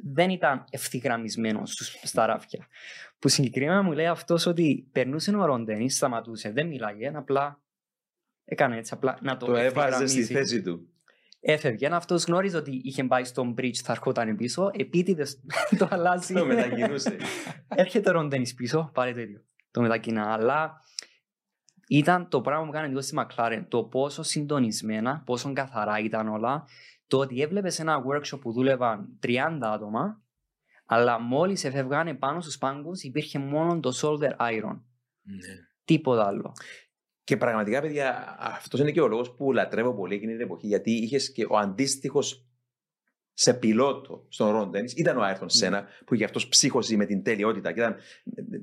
δεν 0.03 0.29
ήταν 0.29 0.63
ευθυγραμμισμένο 0.69 1.65
στους, 1.65 1.99
στα 2.03 2.25
ράφια. 2.25 2.67
Που 3.19 3.27
συγκεκριμένα 3.27 3.81
μου 3.81 3.91
λέει 3.91 4.05
αυτός 4.05 4.45
ότι 4.45 4.89
περνούσε 4.91 5.35
ο 5.35 5.45
Ρον 5.45 5.63
Ντένις, 5.63 5.95
σταματούσε, 5.95 6.51
δεν 6.51 6.67
μιλάγε, 6.67 7.11
απλά 7.15 7.62
έκανε 8.45 8.77
έτσι 8.77 8.93
απλά 8.93 9.17
να 9.21 9.37
το, 9.37 9.45
Το 9.45 9.55
έβαζες 9.55 10.11
στη 10.11 10.19
ευθυγραμμίσει. 10.19 10.33
θέση 10.33 10.61
του. 10.61 10.87
Έφευγε. 11.45 11.87
Αυτός 11.87 12.23
γνώριζε 12.25 12.57
ότι 12.57 12.81
είχε 12.83 13.03
πάει 13.03 13.23
στον 13.23 13.53
bridge, 13.57 13.75
θα 13.83 13.91
ερχόταν 13.91 14.35
πίσω. 14.35 14.69
Επίτηδες 14.73 15.39
το 15.79 15.87
αλλάζει. 15.91 16.33
Το 16.33 16.45
μετακινούσε. 16.45 17.17
Έρχεται 17.67 18.09
ο 18.09 18.13
Ροντένι 18.13 18.53
πίσω, 18.53 18.89
πάλι 18.93 19.13
το 19.13 19.19
ίδιο. 19.19 19.41
Το 19.71 19.81
μετακινά. 19.81 20.33
Αλλά 20.33 20.81
ήταν 21.87 22.29
το 22.29 22.41
πράγμα 22.41 22.63
που 22.65 22.69
έκανε 22.71 22.87
εντός 22.87 23.05
στη 23.05 23.15
McLaren. 23.19 23.65
Το 23.67 23.83
πόσο 23.83 24.23
συντονισμένα, 24.23 25.21
πόσο 25.25 25.53
καθαρά 25.53 25.99
ήταν 25.99 26.27
όλα. 26.27 26.65
Το 27.07 27.17
ότι 27.19 27.41
έβλεπες 27.41 27.79
ένα 27.79 28.03
workshop 28.07 28.39
που 28.41 28.51
δούλευαν 28.51 29.19
30 29.23 29.59
άτομα, 29.61 30.21
αλλά 30.85 31.19
μόλις 31.19 31.63
εφευγάνε 31.63 32.13
πάνω 32.13 32.41
στους 32.41 32.57
πάγκους 32.57 33.01
υπήρχε 33.03 33.39
μόνο 33.39 33.79
το 33.79 33.91
shoulder 34.01 34.31
iron. 34.37 34.79
Ναι. 35.21 35.53
Τίποτα 35.85 36.25
άλλο. 36.27 36.53
Και 37.23 37.37
πραγματικά, 37.37 37.81
παιδιά, 37.81 38.35
αυτός 38.39 38.79
είναι 38.79 38.91
και 38.91 39.01
ο 39.01 39.07
λόγος 39.07 39.35
που 39.35 39.51
λατρεύω 39.51 39.93
πολύ 39.93 40.15
εκείνη 40.15 40.31
την 40.31 40.41
εποχή. 40.41 40.67
Γιατί 40.67 40.91
είχες 40.91 41.31
και 41.31 41.45
ο 41.49 41.57
αντίστοιχος 41.57 42.47
σε 43.33 43.53
πιλότο 43.53 44.25
στον 44.29 44.51
Ρον 44.51 44.69
Ντένις 44.69 44.93
ήταν 44.93 45.17
ο 45.17 45.21
Άιρτον 45.21 45.49
Σένα, 45.49 45.87
που 46.05 46.15
και 46.15 46.23
αυτός 46.23 46.47
ψύχωσε 46.47 46.95
με 46.95 47.05
την 47.05 47.23
τελειότητα 47.23 47.71
και 47.71 47.79
ήταν 47.79 47.95
ε, 48.35 48.57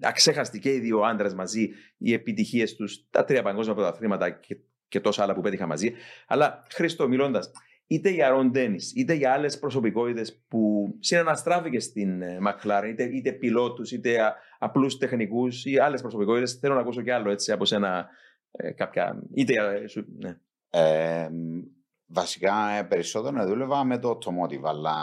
αξέχαστοι 0.00 0.58
και 0.58 0.72
οι 0.72 0.78
δύο 0.78 1.00
άντρες 1.00 1.34
μαζί, 1.34 1.70
οι 1.98 2.12
επιτυχίες 2.12 2.74
τους, 2.74 3.06
τα 3.10 3.24
τρία 3.24 3.42
παγκόσμια 3.42 3.74
πρωταθλήματα 3.74 4.30
και, 4.30 4.56
και 4.88 5.00
τόσα 5.00 5.22
άλλα 5.22 5.34
που 5.34 5.40
πέτυχα 5.40 5.66
μαζί. 5.66 5.92
Αλλά 6.26 6.66
Χρήστο, 6.70 7.08
μιλώντας, 7.08 7.50
είτε 7.86 8.10
για 8.10 8.28
Ρον 8.28 8.50
Ντένις, 8.50 8.92
είτε 8.96 9.14
για 9.14 9.32
άλλες 9.32 9.58
προσωπικότητες 9.58 10.44
που 10.48 10.94
συναναστράφηκε 11.00 11.80
στην 11.80 12.22
ε, 12.22 12.38
McLaren, 12.46 12.88
είτε, 12.90 13.04
είτε 13.04 13.32
πιλότους, 13.32 13.92
είτε 13.92 14.20
α, 14.20 14.34
απλούς 14.62 14.96
τεχνικούς 14.98 15.64
ή 15.64 15.78
άλλες 15.78 16.00
προσωπικότητες. 16.00 16.52
Θέλω 16.52 16.74
να 16.74 16.80
ακούσω 16.80 17.02
κι 17.02 17.10
άλλο 17.10 17.30
έτσι 17.30 17.52
από 17.52 17.64
σένα 17.64 18.08
ε, 18.50 18.70
κάποια. 18.70 19.22
είτε. 19.34 19.54
ε, 19.82 19.86
σου- 19.86 20.06
ναι. 20.18 20.36
Ε, 20.70 21.28
βασικά 22.06 22.68
ε, 22.70 22.82
περισσότερο 22.82 23.46
δούλευα 23.46 23.84
με 23.84 23.98
το 23.98 24.18
automotive, 24.18 24.62
αλλά 24.64 24.96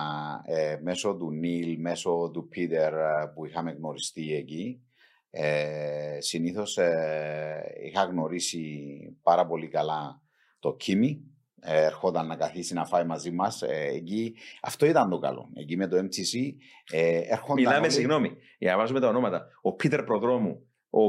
ε, 0.45 0.77
μέσω 0.81 1.15
του 1.15 1.31
Νίλ, 1.31 1.79
μέσω 1.79 2.29
του 2.33 2.47
Πίτερ 2.47 2.93
ε, 2.93 3.31
που 3.33 3.45
είχαμε 3.45 3.71
γνωριστεί 3.71 4.33
εκεί, 4.33 4.81
ε, 5.29 6.17
συνήθως 6.19 6.77
ε, 6.77 7.63
είχα 7.85 8.03
γνωρίσει 8.03 9.17
πάρα 9.21 9.45
πολύ 9.47 9.67
καλά 9.67 10.21
το 10.59 10.75
Κίμι, 10.75 11.09
ε, 11.09 11.28
ερχόταν 11.61 12.27
να 12.27 12.35
καθίσει 12.35 12.73
να 12.73 12.85
φάει 12.85 13.05
μαζί 13.05 13.31
μας. 13.31 13.61
Ε, 13.61 13.89
εκεί, 13.93 14.35
αυτό 14.61 14.85
ήταν 14.85 15.09
το 15.09 15.17
καλό. 15.19 15.49
Εκεί 15.55 15.77
με 15.77 15.87
το 15.87 15.97
MTC 15.97 16.53
ε, 16.91 17.17
έρχονταν 17.17 17.55
Μιλάμε, 17.55 17.79
όλοι- 17.79 17.91
συγγνώμη, 17.91 18.31
για 18.57 18.71
να 18.71 18.77
βάζουμε 18.77 18.99
τα 18.99 19.07
ονόματα. 19.07 19.47
Ο 19.61 19.73
Πίτερ 19.73 20.03
Προδρόμου, 20.03 20.67
ο 20.89 20.99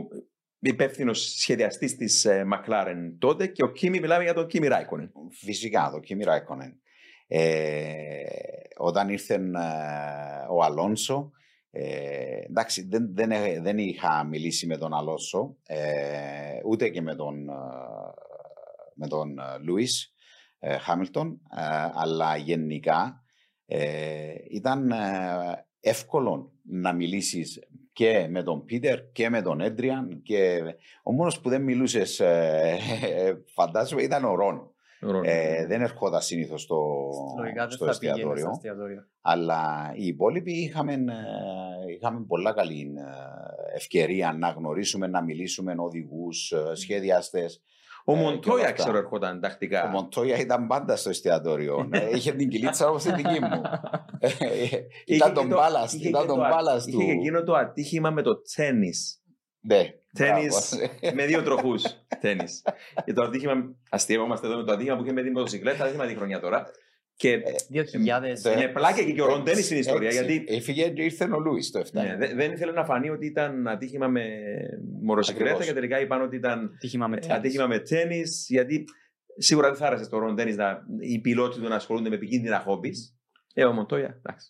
υπεύθυνος 0.58 1.20
σχεδιαστής 1.38 1.96
της 1.96 2.26
McLaren 2.28 3.12
τότε 3.18 3.46
και 3.46 3.62
ο 3.62 3.72
Κίμι, 3.72 4.00
μιλάμε 4.00 4.22
για 4.22 4.34
τον 4.34 4.46
Κίμι 4.46 4.66
Ράικονεν. 4.66 5.12
Φυσικά, 5.30 5.90
το 5.92 5.98
Kimi 6.08 6.24
Ράικονεν. 6.24 6.80
Ε, 7.26 8.22
όταν 8.76 9.08
ήρθε 9.08 9.34
ε, 9.34 9.40
ο 10.50 10.62
Αλόνσο, 10.62 11.30
ε, 11.70 12.40
εντάξει, 12.48 12.86
δεν, 12.88 13.14
δεν, 13.14 13.30
έ- 13.30 13.60
δεν 13.62 13.78
είχα 13.78 14.24
μιλήσει 14.24 14.66
με 14.66 14.76
τον 14.76 14.94
Αλόνσο, 14.94 15.56
ε, 15.66 16.60
ούτε 16.64 16.88
και 16.88 17.02
με 17.02 17.14
τον, 17.14 17.48
ε, 17.48 17.52
με 18.94 19.06
τον 19.08 19.38
ε, 19.38 19.42
Λούις 19.64 20.04
ε, 20.04 20.19
Χάμιλτον, 20.80 21.40
ε, 21.56 21.90
αλλά 21.94 22.36
γενικά 22.36 23.22
ε, 23.66 24.34
ήταν 24.50 24.90
ε, 24.90 24.96
εύκολο 25.80 26.52
να 26.62 26.92
μιλήσεις 26.92 27.58
και 27.92 28.26
με 28.30 28.42
τον 28.42 28.64
Πίτερ 28.64 29.12
και 29.12 29.30
με 29.30 29.42
τον 29.42 29.60
Έντριαν 29.60 30.22
και 30.22 30.60
ο 31.02 31.12
μόνος 31.12 31.40
που 31.40 31.48
δεν 31.48 31.62
μιλούσες 31.62 32.20
ε, 32.20 32.78
φαντάζομαι 33.56 34.02
ήταν 34.02 34.24
ο 34.24 34.34
Ρόν. 34.34 34.74
Ε, 35.24 35.66
δεν 35.66 35.82
ερχόταν 35.82 36.20
συνήθως 36.20 36.62
στο, 36.62 37.10
Λογικά 37.38 37.66
δεν 37.66 37.70
στο 37.70 37.92
θα 37.92 37.98
πήγαινε 37.98 38.18
στο 38.18 38.30
εστιατόριο. 38.30 38.50
εστιατόριο. 38.50 39.06
Αλλά 39.20 39.92
οι 39.96 40.06
υπόλοιποι 40.06 40.52
είχαμε, 40.52 40.92
ε, 40.92 41.92
είχαμε 41.92 42.24
πολλά 42.26 42.52
καλή 42.52 42.92
ε, 42.96 43.76
ευκαιρία 43.76 44.32
να 44.32 44.48
γνωρίσουμε, 44.48 45.06
να 45.06 45.22
μιλήσουμε 45.22 45.74
οδηγούς, 45.78 46.52
σχεδιαστές. 46.72 47.62
Ο 48.04 48.12
ε, 48.12 48.16
και 48.16 48.20
όλα 48.22 48.30
Μοντόια, 48.30 48.62
αυτά. 48.64 48.72
ξέρω, 48.72 48.96
ερχόταν 48.96 49.40
τακτικά. 49.40 49.84
Ο 49.84 49.88
Μοντόια 49.88 50.36
ήταν 50.38 50.66
πάντα 50.66 50.96
στο 50.96 51.10
εστιατόριο. 51.10 51.88
Ε, 51.92 52.08
είχε 52.16 52.32
την 52.32 52.48
κυλίτσα 52.48 52.88
όπως 52.88 53.02
τη 53.02 53.12
δική 53.12 53.40
μου. 53.40 53.62
Ε, 54.18 54.28
Είχε 54.28 54.86
ήταν 55.04 55.28
και 55.28 55.34
τον 55.34 55.48
το- 55.48 55.56
μπάλας, 55.56 55.92
είχε 55.92 56.08
ήταν 56.08 56.20
και 56.20 56.26
τον 56.26 56.36
το 56.36 56.42
α- 56.44 56.48
μπάλας 56.48 56.86
Είχε 56.86 56.96
του. 56.96 57.04
και 57.04 57.10
εκείνο 57.10 57.42
το 57.42 57.54
ατύχημα 57.54 58.10
με 58.10 58.22
το 58.22 58.30
τέννη. 58.56 58.90
Ναι, 59.60 59.82
Τέννη 60.12 60.46
μπράβο. 60.46 61.14
με 61.14 61.26
δύο 61.26 61.42
τροχούς. 61.42 61.82
Τέννη. 62.20 62.44
Και 63.04 63.12
το 63.12 63.22
ατύχημα, 63.22 63.52
αστείευόμαστε 63.90 64.46
εδώ 64.46 64.56
με 64.56 64.64
το 64.64 64.72
ατύχημα 64.72 64.96
που 64.96 65.02
είχε 65.02 65.12
με 65.12 65.22
την 65.22 65.32
μοτοσυκλέτα, 65.32 65.82
δεν 65.84 65.92
θυμάμαι 65.92 66.10
τη 66.10 66.16
χρονιά 66.16 66.40
τώρα. 66.40 66.66
Και 67.20 67.40
2000. 67.72 68.44
Ε, 68.44 68.50
είναι 68.52 68.68
πλάκα 68.68 69.02
και, 69.02 69.12
και 69.12 69.22
ο 69.22 69.26
Ρον 69.26 69.44
Τέννις 69.44 69.64
στην 69.64 69.78
ιστορία. 69.78 70.08
Έτσι. 70.08 70.24
Γιατί 70.24 70.44
Έφυγε 70.54 70.88
και 70.90 71.02
ήρθε 71.02 71.24
ο 71.24 71.38
Λούις 71.38 71.70
το 71.70 71.80
7. 71.80 71.84
ναι, 71.92 72.16
δεν, 72.18 72.36
δεν 72.36 72.52
ήθελε 72.52 72.72
να 72.72 72.84
φανεί 72.84 73.10
ότι 73.10 73.26
ήταν 73.26 73.68
ατύχημα 73.68 74.08
με 74.08 74.24
μοτοσυκλέτα 75.02 75.50
Ακριβώς. 75.50 75.66
και 75.68 75.74
τελικά 75.80 76.00
είπαν 76.00 76.22
ότι 76.22 76.36
ήταν 76.36 76.72
Ατύχημα 76.74 77.06
με 77.08 77.16
Ε, 77.16 77.18
τέννις. 77.20 77.36
ατύχημα 77.38 77.66
με 77.66 77.78
τέννη, 77.78 78.22
γιατί 78.48 78.84
σίγουρα 79.36 79.68
δεν 79.68 79.76
θα 79.76 79.86
άρεσε 79.86 80.04
στο 80.04 80.18
Ρον 80.18 80.36
Τέννις 80.36 80.56
να 80.56 80.78
οι 81.00 81.18
πιλότοι 81.20 81.60
του 81.60 81.68
να 81.68 81.74
ασχολούνται 81.74 82.08
με 82.08 82.14
επικίνδυνα 82.14 82.58
χόμπις. 82.60 83.16
Ε, 83.54 83.64
ο 83.64 83.72
Μοντόια, 83.72 84.20
εντάξει. 84.22 84.48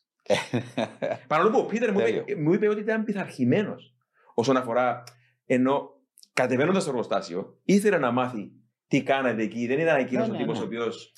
Παρόλο 1.28 1.50
που 1.50 1.58
ο 1.58 1.64
Πίτερ 1.64 1.92
μου, 1.92 1.98
είπε, 2.00 2.10
Τέλειο. 2.10 2.38
μου 2.42 2.52
είπε 2.52 2.68
ότι 2.68 2.80
ήταν 2.80 3.04
πειθαρχημένος 3.04 3.94
όσον 4.34 4.56
αφορά 4.56 5.02
ενώ 5.46 5.90
κατεβαίνοντας 6.32 6.82
στο 6.82 6.90
εργοστάσιο, 6.90 7.60
ήθελε 7.64 7.98
να 7.98 8.10
μάθει 8.10 8.50
τι 8.88 9.02
κάνατε 9.02 9.42
εκεί. 9.42 9.66
Δεν 9.66 9.78
ήταν 9.78 9.96
εκείνος 9.98 10.28
Ναι, 10.28 10.34
ο 10.34 10.36
ναι, 10.36 10.42
τύπος 10.42 10.56
ναι. 10.58 10.62
ο 10.64 10.66
οποίος 10.66 11.12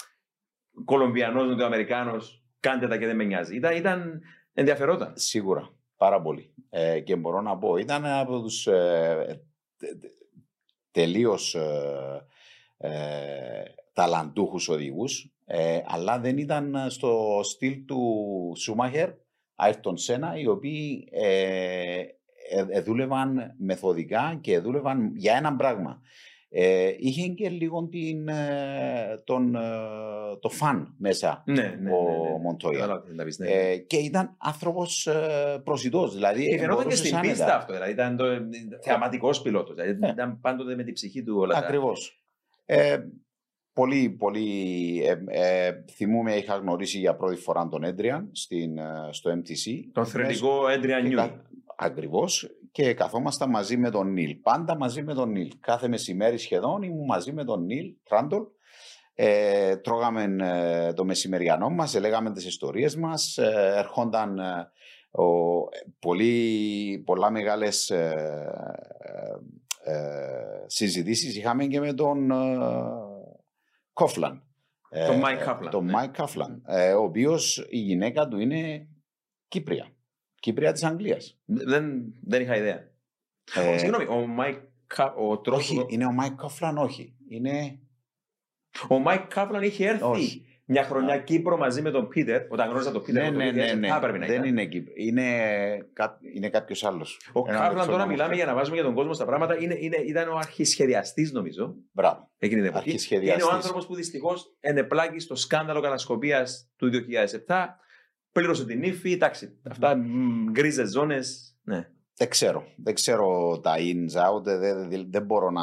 Κολομβιανός, 0.85 1.49
Νοτιοαμερικάνο, 1.49 2.17
κάντε 2.61 2.89
τα 2.89 2.97
και 2.99 3.07
δεν 3.07 3.17
με 3.17 3.25
νοιάζει. 3.25 3.57
Ήταν, 3.57 3.77
ήταν 3.77 4.21
ενδιαφερόταν. 4.53 5.13
Σίγουρα. 5.17 5.71
Πάρα 5.97 6.23
πολύ. 6.23 6.55
Ε, 6.71 7.01
και 7.01 7.17
μπορώ 7.17 7.41
να 7.41 7.59
πω, 7.59 7.77
ήταν 7.77 8.07
από 8.07 8.41
τους 8.41 8.67
ε, 8.67 9.43
τε- 9.77 10.01
τε- 10.01 10.11
τελείως 10.91 11.55
ε, 11.55 12.27
ε, 12.79 13.63
ταλαντούχους 13.93 14.69
οδηγούς, 14.69 15.33
ε, 15.45 15.81
αλλά 15.87 16.19
δεν 16.19 16.39
ήταν 16.39 16.77
στο 16.89 17.41
στυλ 17.43 17.85
του 17.85 18.53
Σούμαχερ, 18.57 19.11
Άιρτον 19.55 19.97
Σένα, 19.97 20.39
οι 20.39 20.47
οποίοι 20.47 21.09
ε, 21.11 22.03
ε, 22.51 22.67
ε, 22.69 22.81
δούλευαν 22.81 23.55
μεθοδικά 23.59 24.39
και 24.41 24.59
δούλευαν 24.59 25.17
για 25.17 25.37
ένα 25.37 25.57
πράγμα. 25.57 26.01
Ε, 26.55 26.95
είχε 26.99 27.27
και 27.29 27.49
λίγο 27.49 27.89
την, 27.89 28.29
ε, 28.29 29.23
τον, 29.25 29.55
ε, 29.55 29.61
το 30.41 30.49
φαν 30.49 30.95
μέσα 30.99 31.43
Ναι, 31.47 31.55
ναι, 31.55 31.77
ναι. 31.81 31.91
ο 31.91 32.03
ναι. 32.03 32.43
Μοντόια. 32.43 32.79
Κατάλαβα 32.79 33.03
τι 33.05 33.15
να 33.15 33.25
πεις, 33.25 33.39
ναι. 33.39 33.49
Ε, 33.51 33.77
και 33.77 33.97
ήταν 33.97 34.37
άνθρωπος 34.39 35.07
ε, 35.07 35.61
προσιτός. 35.65 36.15
Δηλαδή, 36.15 36.49
Και 36.49 36.59
φαινόταν 36.59 36.77
και 36.77 36.83
μπορούσες 36.83 36.99
στην 37.07 37.17
άνετα. 37.17 37.33
πίστα 37.33 37.57
αυτό. 37.57 37.73
Δηλαδή 37.73 37.93
ήταν 37.93 38.17
το 38.17 38.25
θεαματικός 38.83 39.43
πιλότος. 39.43 39.75
Δηλαδή 39.75 39.99
Ναι. 39.99 40.09
ήταν 40.09 40.41
πάντοτε 40.41 40.75
με 40.75 40.83
την 40.83 40.95
ψυχή 40.95 41.23
του 41.23 41.37
όλα 41.39 41.53
τα. 41.55 41.59
Ακριβώς. 41.59 42.23
Ε, 42.65 42.99
πολύ, 43.73 44.11
πολύ. 44.11 45.01
Ε, 45.05 45.19
ε, 45.67 45.85
θυμούμαι, 45.91 46.35
είχα 46.35 46.57
γνωρίσει 46.57 46.99
για 46.99 47.17
πρώτη 47.17 47.37
φορά 47.37 47.69
τον 47.69 47.85
Έντριαν 47.85 48.29
στην, 48.33 48.79
ε, 48.79 49.09
στο 49.11 49.31
MTC. 49.31 49.91
Τον 49.93 50.07
θρελικό 50.07 50.69
Έντρια 50.69 51.01
Νιούι. 51.01 51.41
Ακριβώς. 51.77 52.51
Και 52.73 52.95
καθόμασταν 52.95 53.51
μαζί 53.51 53.77
με 53.77 53.91
τον 53.91 54.13
Νίλ. 54.13 54.35
Πάντα 54.35 54.77
μαζί 54.77 55.03
με 55.03 55.15
τον 55.15 55.31
Νίλ. 55.31 55.53
Κάθε 55.61 55.89
μεσημέρι 55.89 56.39
σχεδόν 56.39 56.83
ήμουν 56.83 57.05
μαζί 57.05 57.33
με 57.33 57.45
τον 57.45 57.65
Νίλ 57.65 57.95
Τράντολ. 58.03 58.43
Ε, 59.15 59.77
τρώγαμε 59.77 60.37
ε, 60.41 60.93
το 60.93 61.05
μεσημεριανό 61.05 61.71
μας, 61.71 61.99
λέγαμε 61.99 62.33
τις 62.33 62.47
ιστορίες 62.47 62.97
μας, 62.97 63.39
ε, 63.39 63.75
ερχόνταν 63.77 64.39
ε, 64.39 64.71
ο, 65.11 65.25
πολύ, 65.99 67.03
πολλά 67.07 67.31
μεγάλες 67.31 67.91
ε, 67.91 68.15
ε, 69.85 69.93
ε, 69.93 70.65
συζητήσεις 70.67 71.37
είχαμε 71.37 71.67
και 71.67 71.81
με 71.81 71.93
τον 71.93 72.31
ε, 72.31 72.59
Κόφλαν. 73.93 74.43
Ε, 74.91 75.07
Τον 75.07 75.23
Mike 75.25 75.49
Kaplan, 75.49 75.71
Τον 75.71 75.85
ναι. 75.85 75.93
Mike 75.97 76.23
Kaplan, 76.23 76.61
ε, 76.67 76.93
ο 76.93 77.03
οποίος 77.03 77.67
η 77.71 77.79
γυναίκα 77.79 78.29
του 78.29 78.39
είναι 78.39 78.89
Κύπρια. 79.49 79.93
Κύπρια 80.43 80.73
της 80.73 80.83
Αγγλίας. 80.85 81.39
Δεν, 81.45 82.03
δεν 82.27 82.43
είχα 82.43 82.57
ιδέα. 82.57 82.91
Ε, 83.55 83.79
Συγγνώμη, 83.79 84.07
ο 84.09 84.27
Μάικ 84.27 84.59
Κα- 84.87 85.15
ο 85.15 85.39
τρόπος 85.39 85.63
όχι, 85.71 85.75
που- 85.81 85.87
είναι 85.89 86.07
ο 86.07 86.11
Mike 86.23 86.35
Κόφλαν, 86.37 86.79
όχι. 86.79 87.15
Είναι... 87.29 87.79
Ο 88.89 88.99
Μάικ 88.99 89.27
Κάπλαν 89.27 89.63
είχε 89.63 89.89
έρθει 89.89 90.03
Όχι. 90.05 90.47
μια 90.65 90.85
χρονιά 90.85 91.19
Κύπρο 91.19 91.57
μαζί 91.57 91.83
με 91.83 91.91
τον 91.91 92.09
Πίτερ. 92.09 92.43
Όταν 92.49 92.69
γνώριζα 92.69 92.93
τον 92.93 93.03
Πίτερ, 93.05 93.23
Ναι, 93.23 93.31
το 93.31 93.37
ναι, 93.37 93.51
ναι, 93.51 93.73
2007 93.73 93.79
ναι. 93.79 93.99
πρέπει 94.01 94.19
να 94.19 94.27
Δεν 94.27 94.35
ήταν. 94.37 94.49
είναι 94.49 94.65
Κύπρ. 94.67 94.91
Είναι, 95.01 95.23
κα... 95.93 96.19
είναι 96.35 96.49
κάποιος 96.49 96.85
άλλος. 96.85 97.21
Ο 97.33 97.43
Κάπλαν 97.43 97.87
τώρα 97.89 98.07
μιλάμε 98.07 98.35
για 98.35 98.45
να 98.47 98.55
βάζουμε 98.55 98.77
για 98.77 98.85
τον 98.85 98.95
κόσμο 98.95 99.13
στα 99.13 99.25
πράγματα. 99.25 99.57
Είναι, 99.61 99.77
είναι, 99.79 99.97
ήταν 99.97 100.29
ο 100.29 100.37
αρχισχεδιαστής, 100.37 101.33
νομίζω, 101.33 101.75
Μπράβο. 101.93 102.31
εκείνη 102.39 102.61
την 102.61 102.71
εποχή. 102.71 102.85
Και 102.85 102.91
Αρχισχεδιαστής. 102.91 103.43
είναι 103.45 103.53
ο 103.53 103.57
άνθρωπος 103.57 103.87
που 103.87 103.95
δυστυχώς 103.95 104.57
ενεπλάκη 104.61 105.19
στο 105.19 105.35
σκάνδαλο 105.35 105.81
κατασκοπίας 105.81 106.71
του 106.77 106.91
2007. 106.91 107.79
Πλήρωσε 108.33 108.65
την 108.65 108.83
ύφη. 108.83 109.13
Εντάξει, 109.13 109.59
αυτά 109.71 109.97
γκρίζες 110.51 110.91
ζώνες. 110.91 111.57
Ναι. 111.63 111.89
Δεν 112.17 112.29
ξέρω. 112.29 112.65
Δεν 112.77 112.95
ξέρω 112.95 113.61
τα 113.63 113.75
ins 113.79 114.35
out. 114.37 114.43
Δεν, 114.43 114.89
δεν, 114.91 115.07
δεν 115.11 115.25
μπορώ 115.25 115.51
να 115.51 115.63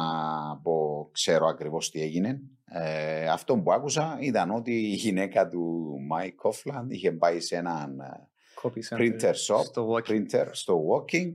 πω, 0.62 1.08
ξέρω 1.12 1.46
ακριβώς 1.46 1.90
τι 1.90 2.00
έγινε. 2.02 2.40
Ε, 2.64 3.28
αυτό 3.28 3.58
που 3.58 3.72
άκουσα 3.72 4.18
ήταν 4.20 4.50
ότι 4.50 4.72
η 4.72 4.94
γυναίκα 4.94 5.48
του 5.48 5.94
Mike 6.12 6.48
Coughlin 6.48 6.84
είχε 6.88 7.12
πάει 7.12 7.40
σε 7.40 7.56
έναν 7.56 8.00
ε, 8.00 8.28
Copy 8.62 8.96
center 8.96 9.00
printer 9.00 9.30
shop, 9.30 9.62
στο 9.64 9.88
walking. 9.94 10.10
printer 10.10 10.46
στο 10.50 10.80
walking 10.90 11.32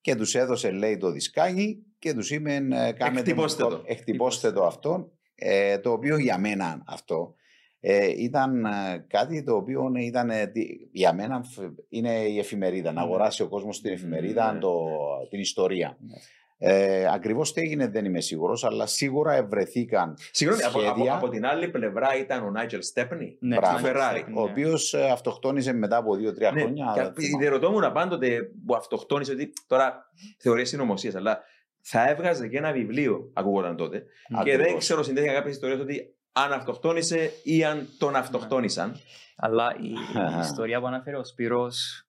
και 0.00 0.14
τους 0.14 0.34
έδωσε 0.34 0.70
λέει 0.70 0.96
το 0.96 1.10
δισκάκι 1.10 1.86
και 1.98 2.14
τους 2.14 2.30
είπε 2.30 2.54
ε, 2.54 2.92
κάμετε 2.92 3.18
Εκτυπώστε 3.20 3.62
μου- 3.64 3.70
το. 3.70 3.82
εκτυπώστε 3.86 4.52
το 4.52 4.64
αυτό 4.66 5.12
ε, 5.34 5.78
το 5.78 5.92
οποίο 5.92 6.16
για 6.18 6.38
μένα 6.38 6.82
αυτό 6.86 7.34
ε, 7.80 8.06
ήταν 8.22 8.64
ε, 8.64 9.04
κάτι 9.08 9.42
το 9.42 9.54
οποίο 9.54 9.90
ήταν 9.98 10.30
ε, 10.30 10.46
τι- 10.46 10.88
για 10.92 11.12
μένα 11.12 11.42
φ- 11.42 11.78
είναι 11.88 12.12
η 12.12 12.38
εφημερίδα 12.38 12.92
να 12.92 13.00
Ναι. 13.00 13.06
αγοράσει 13.06 13.42
ο 13.42 13.48
κόσμος 13.48 13.80
την 13.80 13.92
εφημερίδα 13.92 14.52
Ναι. 14.52 14.58
το, 14.58 14.84
την 15.30 15.40
ιστορία 15.40 15.96
Ναι. 16.00 16.16
ε, 16.60 17.06
ακριβώς 17.12 17.52
τι 17.52 17.60
έγινε 17.60 17.88
δεν 17.88 18.04
είμαι 18.04 18.20
σίγουρος 18.20 18.64
αλλά 18.64 18.86
σίγουρα 18.86 19.32
ευρεθήκαν 19.32 20.14
Συγγνώμη, 20.30 20.62
από, 20.62 20.78
από, 20.78 20.88
Σχέδια. 20.88 21.14
από 21.14 21.28
την 21.28 21.46
άλλη 21.46 21.68
πλευρά 21.68 22.18
ήταν 22.18 22.44
ο 22.44 22.50
Νάιτζελ 22.50 22.82
Στέπνη. 22.82 23.36
Ναι, 23.40 23.56
Μπράβο. 23.56 23.78
ναι, 23.86 23.90
Ferrari, 23.92 24.24
ναι. 24.28 24.40
ο 24.40 24.42
οποίος 24.42 24.94
ε, 24.94 25.10
αυτοκτόνησε 25.10 25.72
μετά 25.72 25.96
από 25.96 26.14
δύο-τρία 26.16 26.50
Ναι, 26.52 26.60
χρόνια 26.60 26.90
και 26.94 27.00
δεν 27.02 27.12
θυμάμαι. 27.14 27.42
διερωτώμουν 27.42 27.92
πάντοτε 27.92 28.50
που 28.66 28.74
αυτοκτόνησε 28.74 29.32
ότι 29.32 29.52
τώρα 29.66 30.10
θεωρίε 30.38 30.64
συνωμοσία, 30.64 31.12
αλλά 31.16 31.40
θα 31.80 32.08
έβγαζε 32.10 32.48
και 32.48 32.56
ένα 32.56 32.72
βιβλίο, 32.72 33.30
ακούγονταν 33.32 33.76
τότε. 33.76 33.98
Και 33.98 34.04
δεν 34.50 34.54
Ακριβώς. 34.60 34.78
ξέρω 34.78 35.02
συνδέθηκα 35.02 35.32
κάποιες 35.32 35.54
ιστορίες 35.54 35.80
ότι 35.80 36.14
αν 36.44 36.52
αυτοκτόνησε 36.52 37.32
ή 37.44 37.64
αν 37.64 37.88
τον 37.98 38.16
αυτοκτόνησαν. 38.16 38.96
Αλλά 39.36 39.76
η, 39.80 39.88
η 40.36 40.40
ιστορία 40.40 40.80
που 40.80 40.86
αναφέρει 40.86 41.16
ο 41.16 41.24
Σπύρος 41.24 42.02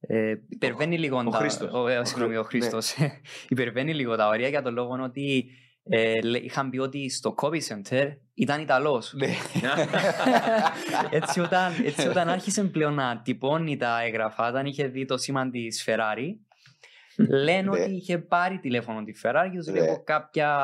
ε, 0.00 0.34
υπερβαίνει 0.48 0.98
λίγο 0.98 1.18
ο 1.18 1.24
τα... 1.24 1.38
Χρήστος. 1.38 1.72
Ο, 1.72 1.88
ε, 1.88 2.04
συγγνώμη, 2.04 2.36
ο 2.36 2.42
Χρήστος. 2.42 2.94
υπερβαίνει 3.48 3.94
λίγο 3.94 4.16
τα 4.16 4.28
ωρία 4.28 4.48
για 4.48 4.62
τον 4.62 4.74
λόγο 4.74 4.98
ότι 5.02 5.50
ε, 5.82 6.20
λέ- 6.20 6.44
είχαν 6.44 6.70
πει 6.70 6.78
ότι 6.78 7.10
στο 7.10 7.34
copy 7.42 7.58
center 7.68 8.08
ήταν 8.34 8.60
Ιταλός. 8.60 9.12
Ναι. 9.14 9.26
έτσι, 11.10 11.40
όταν, 11.40 11.72
έτσι 11.84 12.08
όταν 12.08 12.28
άρχισε 12.28 12.64
πλέον 12.64 12.94
να 12.94 13.20
τυπώνει 13.24 13.76
τα 13.76 14.02
έγγραφα, 14.02 14.48
όταν 14.48 14.66
είχε 14.66 14.86
δει 14.86 15.04
το 15.04 15.18
σήμα 15.18 15.50
της 15.50 15.84
Ferrari, 15.86 16.28
λένε 17.28 17.62
Ναι. 17.62 17.82
ότι 17.82 17.90
είχε 17.90 18.18
πάρει 18.18 18.58
τηλέφωνο 18.58 19.02
τη 19.04 19.12
Ferrari 19.24 19.48
και 19.50 19.56
τους 19.56 19.68
λέει 19.68 19.80
Ναι. 19.82 19.86
«Εγώ 19.88 20.02
κάποια, 20.04 20.58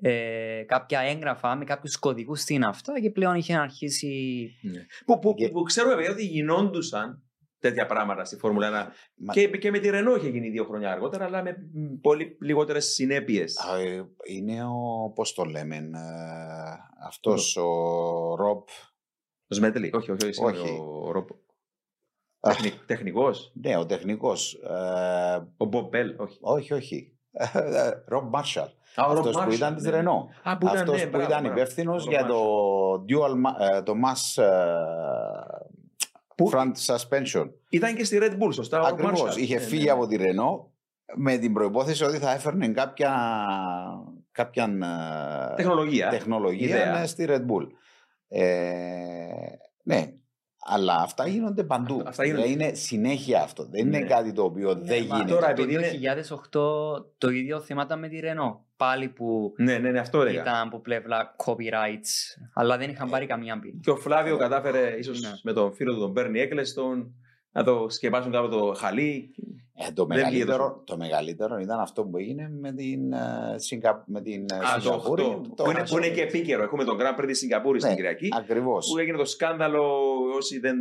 ε, 0.00 0.62
κάποια 0.66 1.00
έγγραφα 1.00 1.56
με 1.56 1.64
κάποιους 1.64 1.96
κωδικούς 1.98 2.40
στην 2.40 2.64
αυτά 2.64 3.00
και 3.00 3.10
πλέον 3.10 3.34
είχε 3.34 3.54
αρχίσει. 3.56 4.50
που, 5.06 5.18
που, 5.18 5.34
Και- 5.34 5.48
που 5.48 5.62
ξέρω 5.62 5.88
βέβαια 5.88 6.10
ότι 6.10 6.24
γινόντουσαν 6.24 7.22
τέτοια 7.58 7.86
πράγματα 7.86 8.24
στη 8.24 8.36
Φόρμουλα 8.36 8.66
1. 8.68 8.92
Μα- 9.16 9.32
Και, 9.32 9.48
και 9.48 9.70
με 9.70 9.78
τη 9.78 9.90
Ρενό 9.90 10.14
είχε 10.16 10.28
γίνει 10.28 10.48
δύο 10.50 10.64
χρόνια 10.64 10.92
αργότερα, 10.92 11.24
αλλά 11.24 11.42
με 11.42 11.56
μ, 11.72 12.00
πολύ 12.00 12.36
λιγότερες 12.40 12.84
συνέπειες. 12.86 13.56
Α, 13.58 13.78
ε, 13.80 14.04
Είναι 14.28 14.64
ο, 14.64 15.10
πώς 15.14 15.32
το 15.34 15.44
λέμε, 15.44 15.76
ε, 15.76 15.90
αυτός 17.06 17.56
ο 17.56 17.64
Ρομπ, 18.34 18.62
Ο 19.48 19.54
Σμέντλι, 19.54 19.90
όχι, 19.94 20.10
όχι, 20.10 20.26
όχι, 20.26 20.42
Όχι. 20.44 20.68
ο 20.80 21.10
Ρομπ. 21.10 21.28
Α. 22.40 22.52
Τεχνικός. 22.86 23.52
ναι, 23.54 23.76
ο 23.76 23.86
τεχνικός, 23.86 24.54
ε, 24.54 25.48
Ο 25.56 25.64
Μπομπέλ, 25.64 26.14
όχι. 26.20 26.38
όχι, 26.40 26.72
όχι, 26.72 27.18
Ρομπ 28.06 28.28
Μάρσαλ, 28.32 28.68
Α, 28.94 29.04
ο 29.06 29.12
Rob 29.12 29.16
αυτός 29.16 29.34
που 29.36 29.40
Marshall, 29.50 29.54
ήταν 29.54 29.74
της 29.74 29.84
ναι. 29.84 29.90
Ρενό. 29.90 30.28
Α, 30.42 30.58
που 30.58 30.66
ήταν, 30.66 30.78
Αυτός 30.78 30.96
ναι, 30.98 31.02
που 31.04 31.08
μπράβο, 31.10 31.26
ήταν 31.28 31.42
μπράβο. 31.42 31.58
υπεύθυνος 31.58 32.02
Ο 32.04 32.06
Rob 32.06 32.10
για 32.10 32.24
το 32.26 32.44
dual, 33.08 33.30
ma- 33.32 33.74
ε, 33.76 33.82
το 33.82 33.92
mass 34.04 34.42
ε, 34.42 34.48
Που- 36.34 36.50
front 36.52 36.72
suspension. 36.86 37.50
Ήταν 37.70 37.94
και 37.96 38.04
στη 38.04 38.18
Red 38.22 38.32
Bull, 38.42 38.54
σωστά. 38.54 38.80
ο 38.80 38.84
Rob 38.84 38.86
Ακριβώς, 38.92 39.22
Marshall. 39.22 39.36
είχε 39.38 39.54
Ναι, 39.54 39.60
φύγει 39.60 39.84
ναι, 39.84 39.90
από 39.90 40.06
τη 40.06 40.16
Ρενό 40.16 40.70
με 41.14 41.36
την 41.36 41.52
προϋπόθεση 41.52 42.04
ότι 42.04 42.18
θα 42.18 42.32
έφερνε 42.32 42.68
κάποια, 42.68 43.12
κάποια 44.32 44.64
ε, 45.52 45.54
Τεχνολογία. 45.54 46.08
τεχνολογία 46.08 46.66
Ιδέα. 46.76 46.98
ναι, 46.98 47.06
στη 47.06 47.26
Red 47.28 47.40
Bull. 47.46 47.66
Ε, 48.28 48.44
ναι, 49.82 50.12
αλλά 50.66 50.94
αυτά 50.94 51.26
γίνονται 51.26 51.64
παντού. 51.64 51.94
Αυτά- 51.96 52.08
αυτά 52.08 52.24
γίνονται. 52.24 52.42
Δηλαδή 52.46 52.64
είναι 52.64 52.74
συνέχεια 52.74 53.42
αυτό. 53.42 53.64
Δεν 53.64 53.86
είναι 53.86 53.98
Ναι. 53.98 54.06
κάτι 54.06 54.32
το 54.32 54.42
οποίο 54.42 54.74
δεν 54.74 55.06
μα 55.08 55.16
γίνεται. 55.16 55.32
τώρα 55.34 55.52
το 55.52 55.62
επειδή 55.62 55.74
είναι- 55.74 55.90
2008 55.90 57.04
το 57.18 57.28
ίδιο 57.30 57.60
θέμα 57.60 57.82
ήταν 57.82 57.98
με 57.98 58.08
τη 58.08 58.20
Renault. 58.22 58.56
Πάλι 58.80 59.08
που 59.08 59.52
Ναι, 59.56 59.78
ναι, 59.78 59.90
ναι, 59.90 59.98
αυτό 59.98 60.20
έλεγα. 60.20 60.40
ήταν 60.40 60.54
από 60.66 60.78
πλευρά 60.80 61.34
copyrights, 61.44 62.42
αλλά 62.54 62.76
δεν 62.78 62.90
είχαν 62.90 63.10
πάρει 63.10 63.26
καμία 63.26 63.58
πίνη. 63.58 63.80
Και 63.82 63.90
ο 63.90 63.96
Φλάβιο 63.96 64.36
κατάφερε 64.36 64.94
ίσως 64.98 65.20
Ναι. 65.20 65.30
με 65.42 65.52
τον 65.52 65.72
φίλο 65.72 65.92
του 65.94 66.00
τον 66.00 66.10
Μπέρνι 66.10 66.40
Έκλεστον 66.40 67.14
να 67.52 67.64
το 67.64 67.86
σκεπάσουν 67.88 68.32
κάπου 68.32 68.48
το 68.48 68.74
χαλί. 68.76 69.34
Ε, 69.88 69.92
το, 69.92 70.04
Δεν 70.04 70.16
βγήκε 70.16 70.30
μεγαλύτερο, 70.30 70.82
το 70.86 70.96
μεγαλύτερο 70.96 71.58
ήταν 71.58 71.80
αυτό 71.80 72.04
που 72.04 72.16
έγινε 72.16 72.48
με 72.60 72.72
την, 72.72 73.12
ε, 73.12 73.18
Σιγκα, 73.56 74.04
με 74.06 74.20
την 74.22 74.44
ε, 74.52 74.56
Α, 74.56 74.74
το 74.74 74.80
Σιγκαπούρη. 74.80 75.22
8. 75.22 75.64
Που 75.64 75.70
είναι, 75.70 75.82
που 75.88 75.96
είναι 75.96 76.08
και 76.08 76.22
επίκαιρο. 76.22 76.62
Έχουμε 76.62 76.84
τον 76.84 76.98
Grand 77.00 77.20
Prix 77.20 77.26
της 77.26 77.38
Σιγκαπούρης 77.38 77.82
στην 77.82 77.94
Ναι, 77.94 78.00
Κυριακή. 78.00 78.28
Ακριβώς. 78.38 78.88
Που 78.92 78.98
έγινε 78.98 79.16
το 79.16 79.24
σκάνδαλο, 79.24 79.82
όσοι 80.36 80.58
δεν 80.58 80.76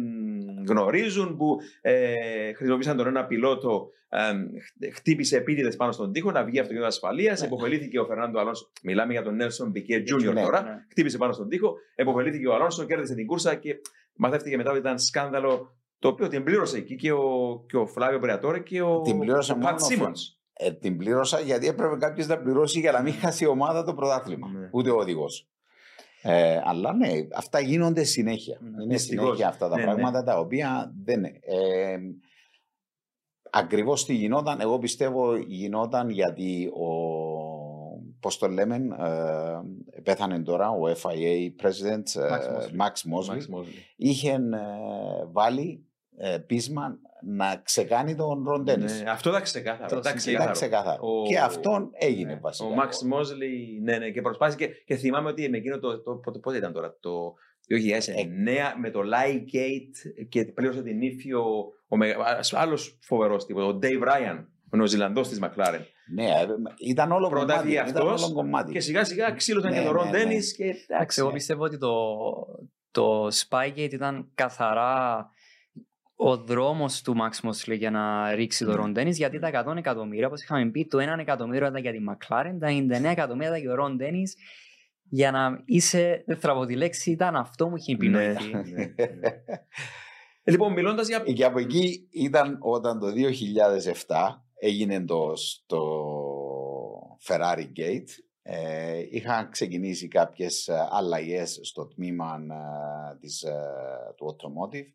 γνωρίζουν, 0.67 1.37
που 1.37 1.57
ε, 1.81 2.53
χρησιμοποίησαν 2.53 2.97
τον 2.97 3.07
ένα 3.07 3.25
πιλότο, 3.25 3.89
ε, 4.09 4.19
χ- 4.59 4.95
χτύπησε 4.95 5.37
επίτηδες 5.37 5.75
πάνω 5.75 5.91
στον 5.91 6.11
τοίχο 6.11 6.31
να 6.31 6.43
βγει 6.43 6.59
αυτοκίνητος 6.59 6.93
ασφαλείας. 6.95 7.39
Ναι. 7.41 7.47
Εποφελήθηκε 7.47 7.99
ο 7.99 8.05
Φερνάντο 8.05 8.39
Αλόνσο. 8.39 8.71
Μιλάμε 8.83 9.11
για 9.11 9.21
τον 9.23 9.35
Νέλσον 9.35 9.69
Μπικέ 9.69 10.03
Junior 10.07 10.33
Ναι, 10.33 10.41
τώρα. 10.43 10.61
ναι. 10.63 10.85
Χτύπησε 10.91 11.17
πάνω 11.17 11.33
στον 11.33 11.49
τοίχο. 11.49 11.73
Εποφελήθηκε 11.95 12.47
ο 12.47 12.53
Αλόνσο, 12.53 12.83
κέρδισε 12.85 13.15
την 13.15 13.25
κούρσα 13.25 13.55
και 13.55 13.75
μαθεύτηκε 14.15 14.57
μετά 14.57 14.69
ότι 14.69 14.79
ήταν 14.79 14.99
σκάνδαλο 14.99 15.77
το 15.99 16.07
οποίο 16.07 16.27
την 16.27 16.43
πλήρωσε 16.43 16.77
εκεί 16.77 16.95
και 16.95 17.11
ο, 17.11 17.25
και 17.67 17.77
ο 17.77 17.87
Φλάβιο 17.87 18.19
Μπρεατόρε 18.19 18.59
και 18.59 18.81
ο, 18.81 19.01
Την 19.01 19.19
πλήρωσε 19.19 19.51
ο 19.51 19.55
μόνος 19.55 19.69
Πατ 19.71 19.81
ο 19.81 19.85
Σίμονς. 19.85 20.37
Ε, 20.53 20.71
την 20.71 20.97
πλήρωσα 20.97 21.39
γιατί 21.39 21.67
έπρεπε 21.67 21.95
κάποιος 21.97 22.27
να 22.27 22.37
πληρώσει 22.37 22.79
για 22.79 22.91
να 22.91 23.01
μην 23.01 23.13
χάσει 23.13 23.43
η 23.43 23.47
ομάδα 23.47 23.83
το 23.83 23.93
πρωτάθλημα. 23.93 24.47
Ναι. 24.47 24.69
Ούτε 24.71 24.89
ο 24.89 24.95
οδηγός. 24.95 25.47
Ε, 26.21 26.61
αλλά 26.63 26.93
ναι, 26.93 27.09
αυτά 27.35 27.59
γίνονται 27.59 28.03
συνέχεια. 28.03 28.57
Ναι, 28.61 28.83
είναι 28.83 28.93
δυστυχώς. 28.93 29.25
συνέχεια 29.25 29.47
αυτά 29.47 29.69
τα 29.69 29.75
Ναι, 29.75 29.83
πράγματα 29.83 30.23
τα 30.23 30.39
οποία 30.39 30.93
δεν. 31.03 31.23
Ε, 31.23 31.97
Ακριβώς 33.51 34.05
τι 34.05 34.13
γινόταν, 34.13 34.61
εγώ 34.61 34.79
πιστεύω 34.79 35.35
γινόταν 35.35 36.09
γιατί 36.09 36.65
ο. 36.65 36.87
Πώς 38.19 38.37
το 38.37 38.47
λέμε, 38.47 38.75
ε, 38.75 40.01
πέθανε 40.01 40.39
τώρα 40.39 40.69
ο 40.69 40.87
FIA 40.87 41.63
president 41.63 42.21
ε, 42.21 42.37
Max 42.77 42.93
Mosley. 43.11 43.29
Max 43.29 43.31
Mosley. 43.31 43.35
Max 43.35 43.55
Mosley. 43.55 43.95
είχε 43.95 44.31
ε, 44.31 44.39
βάλει 45.31 45.85
ε, 46.17 46.37
πείσμα 46.37 46.99
να 47.23 47.61
ξεκάνει 47.63 48.15
τον 48.15 48.43
Ρον 48.47 48.63
Ντένις. 48.63 49.01
Ναι, 49.01 49.09
αυτό 49.09 49.29
ήταν 49.29 49.41
ξεκάθαρο. 49.41 49.87
Το 49.89 49.95
ήταν 49.97 49.99
Ήταν 49.99 50.19
συγκεκριμένο. 50.19 50.51
ξεκάθαρο. 50.53 50.99
Ο- 51.01 51.27
Και 51.27 51.39
αυτόν 51.39 51.89
έγινε 51.99 52.33
Ναι, 52.33 52.39
βασικά. 52.39 52.69
Ο 52.69 52.73
Μαξ 52.73 53.03
Μόσλι, 53.03 53.79
ναι, 53.83 53.97
ναι, 53.97 54.09
και 54.09 54.21
προσπάθησε 54.21 54.57
και, 54.57 54.67
και 54.85 54.95
θυμάμαι 54.95 55.29
ότι 55.29 55.49
με 55.49 55.57
εκείνο 55.57 55.79
το, 55.79 56.01
το, 56.01 56.15
πότε, 56.15 56.39
πότε 56.39 56.57
ήταν 56.57 56.73
τώρα, 56.73 56.97
το 56.99 57.33
2009 57.67 58.75
με 58.79 58.89
το 58.89 58.99
Lightgate 58.99 60.25
και 60.29 60.45
πλήρωσε 60.45 60.81
την 60.81 61.01
ύφη 61.01 61.33
ο, 61.33 61.43
ο 61.87 61.97
άλλος 62.51 62.97
φοβερός 63.01 63.45
τύπος, 63.45 63.63
ο 63.65 63.79
Dave 63.83 64.03
Ryan, 64.07 64.45
ο 64.73 64.77
Νεοζηλανδός 64.77 65.29
της 65.29 65.39
McLaren. 65.43 65.81
Ναι, 66.13 66.23
ε, 66.25 66.45
ήταν 66.89 67.11
όλο 67.11 67.29
Πρώτα 67.29 67.45
κομμάτι. 67.45 67.67
βγήκε 67.67 67.89
Ήταν 67.89 68.07
αυτός 68.07 68.23
όλο 68.23 68.33
κομμάτι. 68.33 68.71
Και 68.71 68.79
σιγά 68.79 69.03
σιγά 69.03 69.31
ξύλωσαν 69.31 69.71
Ναι, 69.71 69.77
και 69.79 69.83
τον 69.85 69.93
ναι, 69.95 70.01
Ρον 70.01 70.09
ναι. 70.11 70.17
Ντένις 70.17 70.55
και 70.55 70.63
Εντάξει, 70.63 70.85
εντάξει. 70.89 71.19
εγώ 71.21 71.31
πιστεύω 71.31 71.63
ότι 71.63 71.77
το, 71.77 71.95
το 72.91 73.27
Spygate 73.27 73.91
ήταν 73.93 74.31
καθαρά 74.35 75.29
ο 76.21 76.37
δρόμος 76.37 77.01
του 77.01 77.15
Max 77.15 77.49
Mosley 77.49 77.77
για 77.77 77.91
να 77.91 78.31
ρίξει 78.35 78.65
τον 78.65 78.91
Ναι. 78.91 79.01
Ron 79.01 79.07
Dennis 79.07 79.13
γιατί 79.13 79.39
τα 79.39 79.63
100 79.67 79.75
εκατομμύρια, 79.77 80.27
όπως 80.27 80.41
είχαμε 80.43 80.65
πει, 80.71 80.85
το 80.87 80.97
1 81.15 81.19
εκατομμύριο 81.19 81.67
ήταν 81.67 81.81
για 81.81 81.91
τη 81.91 81.97
McLaren, 82.09 82.55
τα 82.59 82.67
99 82.67 83.03
εκατομμύρια 83.11 83.47
ήταν 83.49 83.59
για 83.61 83.75
τον 83.75 83.97
Ron 83.97 84.01
Dennis. 84.01 84.29
Για 85.11 85.31
να 85.31 85.61
είσαι, 85.65 86.23
δεν 86.25 86.37
θα 86.37 86.53
πω 86.53 86.65
τη 86.65 86.75
λέξη, 86.75 87.11
ήταν 87.11 87.35
αυτό 87.35 87.67
που 87.67 87.77
είχε 87.77 87.91
Ναι, 87.91 87.97
επινοηθεί. 87.97 88.53
ναι, 88.53 88.61
ναι. 88.61 88.93
Ε, 90.43 90.51
Λοιπόν, 90.51 90.73
μιλώντας 90.73 91.07
για... 91.07 91.19
Και 91.19 91.43
από 91.45 91.59
εκεί 91.59 92.07
ήταν 92.11 92.57
όταν 92.61 92.99
το 92.99 93.07
2007 94.07 94.15
έγινε 94.59 95.05
το, 95.05 95.33
το 95.65 95.79
Ferrari 97.27 97.67
Gate. 97.79 98.09
Ε, 98.41 99.03
είχαν 99.09 99.49
ξεκινήσει 99.49 100.07
κάποιες 100.07 100.67
ε, 100.67 100.87
αλλαγές 100.91 101.59
στο 101.63 101.87
τμήμα 101.87 102.39
ε, 103.13 103.17
της, 103.19 103.41
ε, 103.41 103.53
του 104.15 104.35
Automotive 104.35 104.93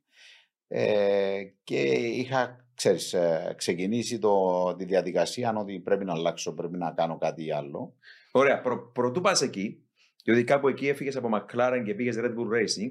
ε, 0.68 1.42
και 1.64 1.80
είχα 1.92 2.66
ξέρεις, 2.74 3.12
ε, 3.12 3.54
ξεκινήσει 3.56 4.18
το, 4.18 4.74
τη 4.76 4.84
διαδικασία 4.84 5.54
ότι 5.56 5.80
πρέπει 5.80 6.04
να 6.04 6.12
αλλάξω, 6.12 6.54
πρέπει 6.54 6.76
να 6.76 6.90
κάνω 6.90 7.18
κάτι 7.18 7.52
άλλο. 7.52 7.94
Ωραία, 8.32 8.60
προ, 8.60 8.90
πρωτού 8.94 9.20
πας 9.20 9.42
εκεί, 9.42 9.82
διότι 10.24 10.44
κάπου 10.44 10.68
εκεί 10.68 10.88
έφυγες 10.88 11.16
από 11.16 11.28
McLaren 11.34 11.82
και 11.84 11.94
πήγες 11.94 12.16
Red 12.18 12.30
Bull 12.34 12.54
Racing, 12.56 12.90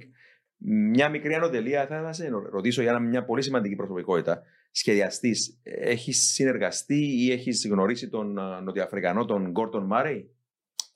μια 0.91 1.09
μικρή 1.09 1.33
ανωτελεία 1.33 1.77
θα 1.79 1.83
ήθελα 1.83 2.01
να 2.01 2.13
σε 2.13 2.29
ρωτήσω 2.51 2.81
για 2.81 2.99
μια 2.99 3.25
πολύ 3.25 3.41
σημαντική 3.41 3.75
προσωπικότητα. 3.75 4.43
Σχεδιαστής, 4.71 5.59
έχεις 5.63 6.33
συνεργαστεί 6.33 7.23
ή 7.23 7.31
έχεις 7.31 7.67
γνωρίσει 7.67 8.09
τον 8.09 8.39
α, 8.39 8.61
Νοτιοαφρικανό, 8.61 9.25
τον 9.25 9.51
Γκόρτον 9.51 9.85
Μάρεϊ, 9.85 10.29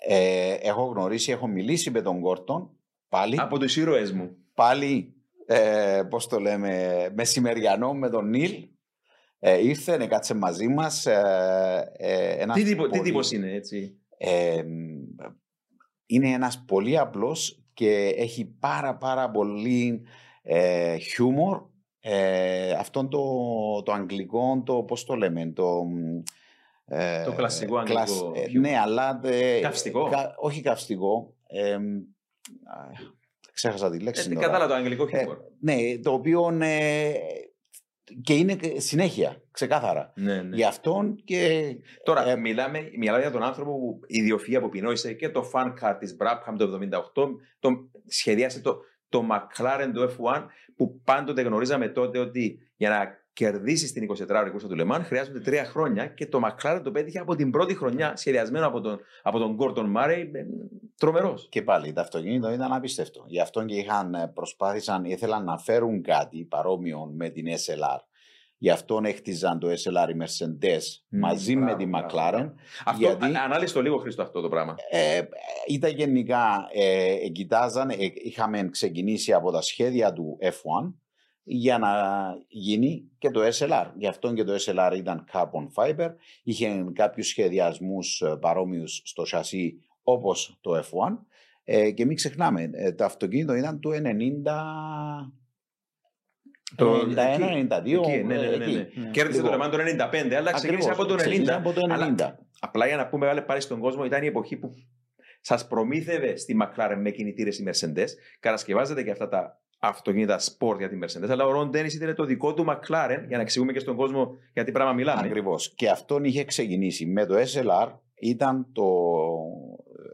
Ε, 0.08 0.54
έχω 0.54 0.84
γνωρίσει, 0.86 1.32
έχω 1.32 1.48
μιλήσει 1.48 1.92
με 1.92 2.02
τον 2.02 2.22
Κόρτον 2.22 2.70
πάλι. 3.10 3.36
από 3.40 3.60
τους 3.60 3.78
ήρωές 3.78 4.12
μου. 4.12 4.38
πάλι, 4.54 5.14
ε, 5.48 6.02
πώς 6.10 6.28
το 6.28 6.40
λέμε, 6.40 7.08
μεσημεριανό 7.16 7.94
με 7.94 8.10
τον 8.10 8.30
Νίλ. 8.30 8.68
Ε, 9.40 9.68
ήρθε, 9.68 10.08
κάτσε 10.08 10.34
μαζί 10.34 10.68
μας. 10.68 11.06
Ε, 11.06 11.92
ε, 11.98 12.30
ένας 12.42 12.56
Τι, 12.56 12.64
τύπο, 12.64 12.84
τι 12.84 12.90
πολύ- 12.90 13.02
τύπος 13.04 13.32
είναι, 13.32 13.52
έτσι; 13.54 13.98
ε, 14.18 14.64
είναι 16.06 16.30
ένας 16.30 16.64
πολύ 16.68 16.98
απλός 16.98 17.64
και 17.74 18.14
έχει 18.18 18.46
πάρα 18.46 18.96
πάρα 18.98 19.30
πολύ 19.32 20.02
ε, 20.42 20.98
χιούμορ. 20.98 21.62
Ε, 22.00 22.72
αυτόν 22.72 23.10
το, 23.10 23.22
το 23.84 23.92
αγγλικό, 23.92 24.62
το 24.66 24.84
πώς 24.84 25.06
το 25.06 25.16
λέμε, 25.16 25.52
το... 25.52 25.84
ε, 26.86 27.24
Το 27.24 27.32
κλασικό 27.34 27.78
αγγλικό 27.78 28.02
ε, 28.36 28.48
χιούμορ. 28.50 28.70
ναι, 28.70 28.78
αλλά... 28.80 29.20
ε, 29.24 29.60
Καυστικό; 29.60 30.10
κα- 30.10 30.34
όχι 30.38 30.62
καυστικό. 30.62 31.36
Ε, 33.64 33.68
α, 33.68 33.72
ξέχασα 33.72 33.90
τη 33.90 34.00
λέξη 34.00 34.28
Ε, 34.30 34.34
τώρα. 34.34 34.46
κατάλαβα 34.46 34.68
το 34.68 34.74
αγγλικό 34.80 35.08
Ε, 35.12 35.18
χιούμορ. 35.18 35.38
ναι, 35.60 35.76
το 36.04 36.12
οποίο 36.12 36.58
ε, 36.62 37.12
και 38.22 38.34
είναι 38.34 38.56
και 38.56 38.80
συνέχεια, 38.80 39.42
ξεκάθαρα. 39.52 40.14
ναι, 40.16 40.42
ναι. 40.42 40.56
Γι' 40.56 40.64
αυτόν 40.64 41.16
και 41.24 41.64
Τώρα, 42.04 42.30
Ε, 42.30 42.36
μιλάμε, 42.36 42.90
μιλάμε 42.98 43.20
για 43.20 43.32
τον 43.32 43.44
άνθρωπο 43.44 43.72
που 43.72 44.00
η 44.08 44.24
ιδιοφυΐα 44.26 44.60
που 44.60 44.66
επινόησε 44.66 45.14
και 45.14 45.30
το 45.30 45.50
fan 45.54 45.74
car 45.82 45.96
της 46.00 46.18
Brabham 46.20 46.56
το 46.58 46.80
78, 47.16 47.28
το, 47.60 47.70
σχεδίασε 48.08 48.62
το, 48.62 48.78
το 49.10 49.24
McLaren 49.32 49.92
το 49.94 50.04
F1 50.18 50.46
που 50.76 51.02
πάντοτε 51.04 51.42
γνωρίζαμε 51.42 51.88
τότε 51.88 52.20
ότι 52.20 52.60
για 52.76 52.90
να 52.90 53.26
κερδίσεις 53.38 53.92
την 53.92 54.08
24 54.12 54.30
ώρη 54.30 54.50
κούρσα 54.52 54.68
του 54.68 54.76
Λεμάν 54.76 55.04
χρειάζονται 55.04 55.40
τρία 55.40 55.66
χρόνια 55.66 56.08
και 56.08 56.26
το 56.28 56.40
McLaren 56.44 56.82
το 56.84 56.92
πέτυχε 56.92 57.20
από 57.20 57.36
την 57.36 57.52
πρώτη 57.52 57.76
χρονιά 57.76 58.16
σχεδιασμένο 58.16 58.68
από 58.68 58.82
τον, 58.82 59.00
από 59.24 59.40
τον 59.40 59.58
Gordon 59.60 59.86
Murray. 59.98 60.24
Τρομερός. 60.98 61.48
Και 61.50 61.62
πάλι 61.62 61.94
το 61.94 62.02
αυτοκίνητο 62.02 62.52
ήταν 62.52 62.74
απίστευτο. 62.74 63.24
Γι' 63.28 63.40
αυτό 63.40 63.66
και 63.66 63.76
είχαν, 63.76 64.14
ε, 64.14 64.32
προσπάθησαν, 64.34 65.06
ήθελαν 65.06 65.44
να 65.44 65.58
φέρουν 65.58 66.02
κάτι 66.02 66.46
παρόμοιο 66.46 67.12
με 67.16 67.30
την 67.30 67.46
SLR. 67.48 68.00
Γι' 68.58 68.70
αυτό 68.70 69.02
έχτιζαν 69.04 69.60
το 69.60 69.68
SLR 69.68 70.10
οι 70.10 70.18
Mercedes 70.22 70.82
Μμμ, 71.10 71.20
μαζί 71.20 71.56
μπράβο, 71.56 71.72
με 71.72 71.78
τη 71.78 71.86
μπράβο, 71.86 72.08
McLaren. 72.08 72.32
μπράβο. 72.32 72.54
Αυτό, 72.86 73.06
γιατί- 73.06 73.26
α- 73.26 73.44
ανάλυσε 73.44 73.74
το 73.74 73.82
λίγο 73.82 73.98
Χρήστο 73.98 74.22
αυτό 74.22 74.42
το 74.42 74.50
πράγμα. 74.50 74.76
Ε, 74.90 75.22
ήταν 75.68 75.92
γενικά, 75.92 76.68
ε, 76.74 77.12
ε, 77.26 77.28
κοιτάζαν, 77.28 77.90
ε, 77.90 77.96
είχαμε 78.14 78.70
ξεκινήσει 78.70 79.34
από 79.34 79.52
τα 79.52 79.62
σχέδια 79.62 80.14
του 80.14 80.38
F1 80.42 80.94
για 81.50 81.78
να 81.78 81.90
γίνει 82.48 83.10
και 83.18 83.30
το 83.30 83.42
SLR. 83.46 83.92
Γι' 83.98 84.08
αυτό 84.08 84.34
και 84.34 84.44
το 84.44 84.54
SLR 84.66 84.94
ήταν 84.98 85.26
carbon 85.34 85.68
fiber. 85.76 86.10
Είχε 86.44 86.86
κάποιους 86.94 87.28
σχεδιασμούς 87.28 88.22
ε, 88.22 88.38
παρόμοιους 88.40 89.02
στο 89.06 89.26
σασί 89.26 89.82
όπως 90.04 90.58
το 90.62 90.78
F1. 90.80 91.18
Ε, 91.64 91.92
και 91.92 92.06
μην 92.06 92.16
ξεχνάμε, 92.16 92.70
ε, 92.74 92.92
το 92.94 93.04
αυτοκίνητο 93.04 93.54
ήταν 93.54 93.80
του 93.80 93.92
90... 93.92 93.98
Το- 96.76 96.94
91, 97.02 97.18
εκεί, 97.18 97.68
92, 97.70 97.86
Εκεί, 97.86 98.24
ναι, 98.24 98.36
ναι, 98.36 98.48
ναι, 98.48 98.56
ναι. 98.58 98.66
εκεί. 98.66 99.00
Ναι. 99.00 99.10
Κέρδισε 99.10 99.42
το 99.42 99.50
Λοιπόν. 99.52 99.72
Λεμάν 99.72 99.98
το 99.98 100.04
95, 100.28 100.34
αλλά 100.34 100.52
ξεκίνησε 100.52 100.90
Ακριβώς, 100.90 100.90
από 100.90 101.06
το 101.06 101.14
90. 101.14 101.18
ξεκίνησε 101.18 101.54
από 101.54 101.72
το 101.74 101.82
90. 101.90 101.92
Αλλά- 101.92 102.40
Απλά 102.60 102.88
για 102.88 102.96
να 102.98 103.08
πούμε 103.08 103.26
μεγάλε 103.26 103.42
πάλι 103.42 103.62
στον 103.62 103.80
κόσμο, 103.80 104.06
ήταν 104.06 104.24
η 104.24 104.26
εποχή 104.28 104.58
που 104.58 104.74
σας 105.42 105.68
προμήθευε 105.68 106.36
στη 106.36 106.58
McLaren 106.62 106.98
με 107.00 107.12
κινητήρες 107.12 107.60
η 107.60 107.64
Mercedes. 107.68 108.08
Κατασκευάζεται 108.40 109.04
και 109.04 109.12
αυτά 109.12 109.28
τα 109.28 109.62
αυτοκίνητα 109.80 110.40
sport 110.40 110.78
για 110.78 110.90
τη 110.90 111.00
Mercedes. 111.04 111.30
Αλλά 111.30 111.46
ο 111.46 111.52
Ρον 111.52 111.70
Ντένις 111.70 111.94
ήταν 111.94 112.16
το 112.16 112.24
δικό 112.24 112.54
του 112.54 112.66
McLaren, 112.68 113.24
για 113.28 113.38
να 113.38 113.42
εξηγούμε 113.42 113.72
και 113.72 113.80
στον 113.80 113.96
κόσμο 113.96 114.30
για 114.54 114.64
τι 114.64 114.72
πράγμα 114.72 114.94
μιλάμε. 114.94 115.28
Ακριβώς. 115.28 115.74
Και 115.76 115.90
αυτόν 115.90 116.24
είχε 116.24 116.44
ξεκινήσει. 116.44 117.06
Με 117.06 117.26
το 117.26 117.36
SLR 117.36 117.92
ήταν 118.16 118.68
το, 118.72 118.86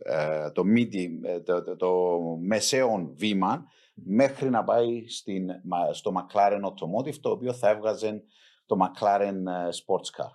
ε, 0.04 0.52
το, 0.52 0.64
midi, 0.76 1.08
ε, 1.24 1.40
το, 1.40 1.64
το, 1.64 1.76
το 1.76 2.20
μεσαίο 2.42 3.14
βήμα 3.16 3.66
μέχρι 3.94 4.50
να 4.50 4.64
πάει 4.64 5.08
στην, 5.08 5.46
μα- 5.64 5.94
στο 5.94 6.12
McLaren 6.16 6.62
Automotive, 6.62 7.16
το 7.22 7.30
οποίο 7.30 7.54
θα 7.54 7.70
έβγαζε 7.70 8.24
το 8.66 8.76
McLaren 8.82 9.34
ε, 9.48 9.70
Sports 9.86 10.22
Car. 10.22 10.32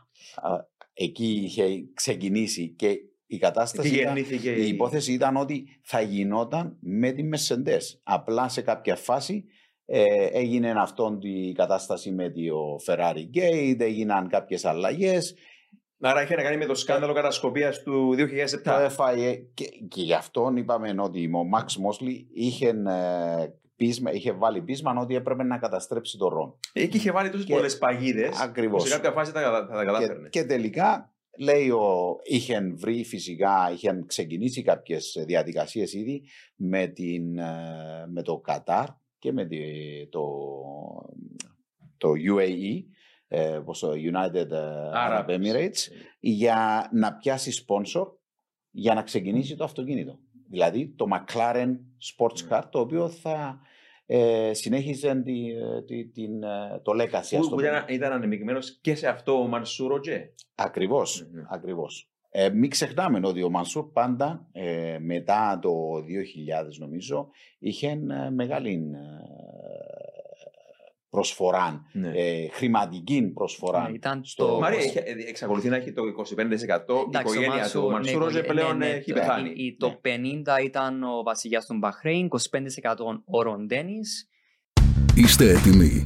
Α, 0.50 0.76
Εκεί 1.00 1.32
είχε 1.44 1.66
ξεκινήσει 1.94 2.68
και 2.74 2.96
η 3.30 3.38
κατάσταση 3.38 3.88
Εκεί 3.88 3.98
ήταν, 3.98 4.16
γεννήθηκε 4.16 4.50
η 4.50 4.68
υπόθεση 4.68 5.12
ήταν 5.12 5.36
ότι 5.36 5.64
θα 5.82 6.00
γινόταν 6.00 6.76
με 6.80 7.10
τη 7.10 7.22
Mercedes. 7.32 7.82
Απλά 8.02 8.48
σε 8.48 8.60
κάποια 8.62 8.96
φάση 8.96 9.44
ε, 9.86 10.02
έγινε 10.32 10.70
αυτόν 10.76 11.18
η 11.22 11.52
κατάσταση 11.52 12.10
με 12.10 12.30
το 12.30 12.76
Ferrari 12.86 13.36
Gate, 13.36 13.80
έγιναν 13.80 14.28
κάποιες 14.28 14.64
αλλαγές. 14.64 15.34
Άρα 16.00 16.22
είχε 16.22 16.34
να 16.34 16.42
κάνει 16.42 16.56
με 16.56 16.66
το 16.66 16.74
σκάνδαλο 16.74 17.12
κατασκοπίας 17.12 17.82
του 17.82 18.14
2007. 18.16 18.62
Το 18.62 18.94
FIA 18.98 19.36
και, 19.54 19.64
και 19.88 20.02
γι' 20.02 20.14
αυτόν 20.14 20.56
είπαμε 20.56 20.94
ότι 20.98 21.24
ο 21.26 21.40
Max 21.56 21.64
Mosley 21.64 22.14
είχε, 22.34 22.68
ε, 22.68 23.46
πείσμα, 23.76 24.12
είχε 24.12 24.32
βάλει 24.32 24.62
πείσμα 24.62 24.96
ότι 25.00 25.14
έπρεπε 25.14 25.42
να 25.42 25.58
καταστρέψει 25.58 26.18
το 26.18 26.28
Ρον. 26.28 26.58
Εκεί 26.72 26.96
είχε 26.96 27.10
βάλει 27.10 27.30
τόσες 27.30 27.46
Και- 27.46 27.54
πολλές 27.54 27.78
παγίδες. 27.78 28.40
Ακριβώς. 28.40 28.82
Σε 28.82 28.94
κάποια 28.94 29.10
φάση 29.12 29.32
τα, 29.32 29.40
κατα- 29.42 29.66
θα 29.70 29.76
τα 29.76 29.84
κατάφερνες. 29.84 30.30
Και, 30.30 30.40
και 30.40 30.46
τελικά 30.46 31.12
λέει 31.38 31.70
ο, 31.70 32.16
είχε 32.22 32.60
βρει 32.74 33.04
φυσικά, 33.04 33.70
είχε 33.72 34.02
ξεκινήσει 34.06 34.62
κάποιες 34.62 35.22
διαδικασίες 35.26 35.92
ήδη 35.92 36.22
με, 36.56 36.86
την, 36.86 37.38
ε, 37.38 38.06
με 38.08 38.22
το 38.22 38.38
Κατάρ 38.38 38.86
και 39.18 39.32
με 39.32 39.46
τη- 39.46 40.08
το, 40.08 40.26
το 41.96 42.08
UAE, 42.36 42.82
ε, 43.28 43.56
όπως 43.56 43.78
το 43.78 43.92
United 44.12 44.52
Arab 44.94 45.26
Arab. 45.26 45.28
Emirates, 45.28 45.78
για 46.20 46.88
να 46.92 47.14
πιάσει 47.14 47.64
sponsor 47.66 48.06
για 48.70 48.94
να 48.94 49.02
ξεκινήσει 49.02 49.56
το 49.56 49.64
αυτοκίνητο. 49.64 50.18
Δηλαδή 50.50 50.94
το 50.96 51.04
McLaren 51.12 51.70
Sports 52.16 52.48
Car, 52.52 52.62
το 52.70 52.80
οποίο 52.80 53.08
θα 53.08 53.60
ε, 54.10 54.50
συνέχιζε 54.54 55.22
τη, 55.24 55.50
ε, 55.50 55.82
τη, 55.82 56.06
την, 56.06 56.42
ε, 56.42 56.80
το 56.82 56.92
legacy. 56.92 57.12
ας 57.12 57.28
Που, 57.30 57.36
το 57.36 57.48
που 57.48 57.54
πούμε. 57.54 57.62
ήταν, 57.66 57.84
ήταν 57.88 58.12
ανεμειγμένο 58.12 58.58
και 58.80 58.94
σε 58.94 59.08
αυτό 59.08 59.40
ο 59.40 59.46
Μανσούρο 59.46 60.00
Τζε. 60.00 60.34
Ακριβώς, 60.54 61.28
Μμμ. 61.32 61.42
ακριβώς. 61.50 62.10
Ε, 62.30 62.48
μην 62.48 62.70
ξεχνάμε 62.70 63.20
ότι 63.22 63.42
ο 63.42 63.50
Μανσούρ 63.50 63.92
πάντα 63.92 64.48
ε, 64.52 64.98
μετά 65.00 65.58
το 65.62 65.70
2000 65.94 66.02
νομίζω 66.78 67.28
είχε 67.58 67.88
ε, 67.88 68.30
μεγάλη 68.30 68.70
ε, 68.70 68.98
προσφορά, 71.10 71.82
Ναι. 71.92 72.08
ε, 72.08 72.48
χρηματική 72.52 73.22
προσφορά. 73.34 73.82
Ναι, 73.88 73.94
ήταν 73.94 74.20
στο- 74.24 74.46
το- 74.46 74.58
Μαρία, 74.58 74.78
έχει- 74.78 74.98
ε, 74.98 75.02
εξακολουθεί 75.28 75.68
να 75.68 75.76
έχει 75.76 75.92
το 75.92 76.02
25% 76.04 76.94
η 76.94 77.04
Εντάξει, 77.08 77.28
ο 77.28 77.32
οικογένεια 77.32 77.48
Μανσούρ, 77.56 77.80
του. 77.80 77.86
Ο 77.86 77.88
ναι, 77.90 77.94
Μανσούρο 77.94 78.26
Τζε 78.26 78.38
οικογέ- 78.38 78.52
πλέον 78.60 78.76
ναι, 78.78 78.86
ναι, 78.86 78.92
έχει 78.92 79.12
το- 79.12 79.18
πεθάνει. 79.20 79.50
η- 79.56 79.76
Το 79.76 79.98
50 80.02 80.60
ήταν 80.64 81.02
ο 81.02 81.22
βασιλιάς 81.22 81.66
του 81.66 81.74
Μπαχρέιν, 81.78 82.24
25% 82.28 83.22
ο 83.26 83.42
Ροντένης. 83.42 84.28
Είστε 85.14 85.50
έτοιμοι. 85.50 86.02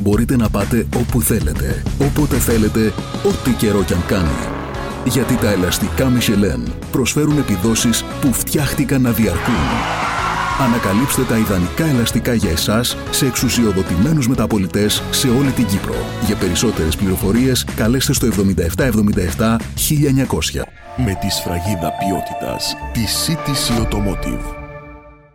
Μπορείτε 0.00 0.36
να 0.36 0.50
πάτε 0.50 0.86
όπου 0.96 1.20
θέλετε, 1.20 1.82
όποτε 2.00 2.36
θέλετε, 2.38 2.86
ό,τι 3.30 3.50
καιρό 3.58 3.84
κι 3.84 3.92
αν 3.92 4.06
κάνει. 4.06 4.60
Γιατί 5.04 5.36
τα 5.36 5.50
ελαστικά 5.50 6.08
Michelin 6.12 6.72
προσφέρουν 6.92 7.38
επιδόσεις 7.38 8.04
που 8.20 8.32
φτιάχτηκαν 8.32 9.02
να 9.02 9.12
διαρκούν. 9.12 10.11
Ανακαλύψτε 10.60 11.22
τα 11.24 11.38
ιδανικά 11.38 11.84
ελαστικά 11.84 12.34
για 12.34 12.50
εσάς 12.50 12.96
σε 13.10 13.26
εξουσιοδοτημένους 13.26 14.28
μεταπολιτές 14.28 15.02
σε 15.10 15.28
όλη 15.28 15.50
την 15.50 15.66
Κύπρο. 15.66 15.94
Για 16.26 16.36
περισσότερες 16.36 16.96
πληροφορίες 16.96 17.64
καλέστε 17.64 18.12
στο 18.12 18.26
7777 18.26 19.56
1900. 19.76 20.62
Με 20.96 21.14
τη 21.20 21.30
σφραγίδα 21.30 21.92
ποιότητας 21.98 22.74
τη 22.92 23.00
CTC 23.26 23.82
Automotive. 23.82 24.54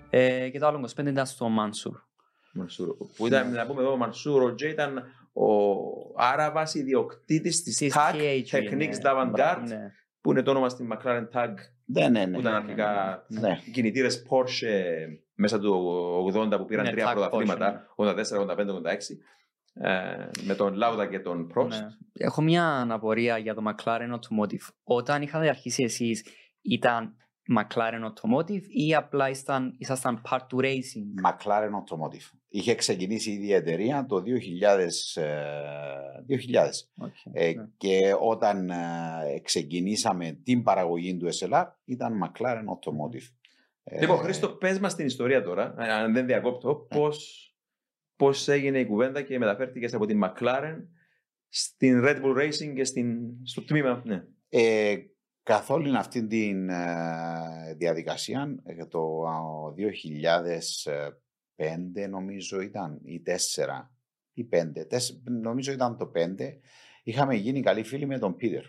Ε, 0.10 0.50
και 0.50 0.60
το 0.60 0.68
άλλο 0.68 0.90
25 0.98 1.06
ήταν 1.06 1.26
στο 1.26 1.50
Μάνσουρ. 1.50 1.96
Μανσούρο. 2.54 2.96
Που 3.16 3.28
ήταν, 3.28 3.52
να 3.52 3.66
πούμε 3.66 3.82
εδώ, 3.82 3.92
ο 3.92 3.98
Μανσούρο 3.98 4.56
Τζε 4.56 4.68
ήταν 4.68 5.04
ο 5.34 5.46
Άραβας 6.16 6.74
ιδιοκτήτης 6.74 7.64
της 7.64 7.76
Της 7.78 7.96
TAG, 7.96 8.16
THG, 8.16 8.56
Techniques 8.56 8.78
ναι. 8.78 8.98
d'Avantgarde, 9.04 9.68
Ναι. 9.68 9.92
που 10.22 10.32
είναι 10.32 10.42
το 10.42 10.52
όνομα 10.52 10.70
στην 10.70 10.88
McLaren 10.94 11.28
TAG, 11.34 11.54
Ναι, 11.90 12.10
ναι, 12.10 12.26
ναι. 12.26 12.34
που 12.34 12.40
ήταν 12.40 12.54
αρχικά 12.54 13.24
Ναι. 13.28 13.60
κινητήρες 13.74 14.26
Porsche 14.30 14.74
μέσα 15.36 15.60
του 15.60 15.74
80 16.34 16.58
που 16.58 16.66
πήραν 16.66 16.86
Ναι, 16.86 16.92
τρία 16.92 17.10
TAG 17.10 17.14
πρωταθλήματα, 17.14 17.88
84, 17.96 18.40
85, 18.40 18.70
86, 18.70 19.18
ε, 19.74 20.30
με 20.44 20.56
τον 20.56 20.74
Λάουδα 20.74 21.08
και 21.08 21.20
τον 21.20 21.52
Prost. 21.56 21.68
Ναι. 21.68 21.88
Έχω 22.14 22.42
μια 22.42 22.66
αναπορία 22.66 23.38
για 23.38 23.54
το 23.54 23.62
McLaren 23.68 24.14
Automotive. 24.14 24.68
Όταν 24.84 25.22
είχατε 25.22 25.50
αρχίσει 25.50 25.84
εσείς, 25.84 26.26
ήταν 26.62 27.16
McLaren 27.58 28.12
Automotive 28.12 28.64
ή 28.68 28.96
απλά 28.96 29.30
ήσταν, 29.30 29.76
ήσασταν 29.78 30.22
part 30.30 30.42
του 30.48 30.58
racing; 30.62 31.30
McLaren 31.30 31.70
Automotive. 31.70 32.37
Είχε 32.50 32.76
ξεκινήσει 32.76 33.32
ήδη 33.32 33.46
η 33.46 33.54
εταιρεία 33.54 34.06
το 34.06 34.24
2000. 34.26 35.22
ε, 35.22 35.26
2000. 36.28 37.06
Okay. 37.06 37.32
Ε, 37.34 37.54
ναι. 37.54 37.68
και 37.78 38.16
όταν 38.20 38.70
ε, 38.70 39.40
ξεκινήσαμε 39.44 40.40
την 40.44 40.64
παραγωγή 40.64 41.18
του 41.18 41.28
SLR 41.34 41.66
ήταν 41.86 42.14
McLaren 42.24 42.64
Automotive. 42.64 43.34
Ε, 43.84 44.00
Λοιπόν, 44.00 44.18
Χρήστο, 44.18 44.50
πες 44.50 44.80
μας 44.80 44.96
την 44.96 45.06
ιστορία 45.06 45.44
τώρα, 45.44 45.76
ε, 45.80 45.92
αν 45.92 46.14
δεν 46.14 46.26
διακόπτω, 46.26 46.76
πώς 46.76 47.48
πώς 48.18 48.48
έγινε 48.48 48.80
η 48.80 48.86
κουβέντα 48.86 49.22
και 49.22 49.38
μεταφέρθηκες 49.38 49.94
από 49.94 50.06
την 50.06 50.22
McLaren 50.24 50.76
στην 51.48 52.02
Red 52.06 52.22
Bull 52.22 52.38
Racing 52.38 52.74
και 52.76 52.84
στην, 52.84 53.18
στο 53.44 53.64
τμήμα. 53.64 54.02
Ναι. 54.06 54.24
Ε, 54.50 54.96
καθ' 55.44 55.70
όλη 55.70 55.98
αυτή 55.98 56.28
τη 56.28 56.54
διαδικασία, 57.78 58.56
ε, 58.64 58.86
το 58.86 59.24
α, 61.58 61.66
2005 62.04 62.10
νομίζω 62.10 62.62
ήταν 62.62 63.00
ή 63.04 63.24
4 63.26 63.90
ή 64.34 64.48
5, 64.52 64.58
νομίζω 65.24 65.72
ήταν 65.72 65.98
το 65.98 66.12
5, 66.16 66.36
είχαμε 67.04 67.36
γίνει 67.36 67.62
καλοί 67.62 67.84
φίλοι 67.84 68.06
με 68.06 68.20
τον 68.20 68.36
Πίτερ. 68.36 68.64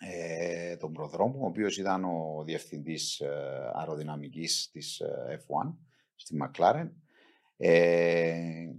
Ε, 0.00 0.76
τον 0.76 0.92
προδρόμο, 0.92 1.38
ο 1.42 1.46
οποίος 1.46 1.78
ήταν 1.78 2.04
ο 2.04 2.42
διευθυντής 2.44 3.20
ε, 3.20 3.28
αεροδυναμικής 3.74 4.68
της 4.72 5.00
ε, 5.00 5.40
F1 5.40 5.74
στη 6.14 6.36
McLaren. 6.42 6.90
Ε, 7.56 8.70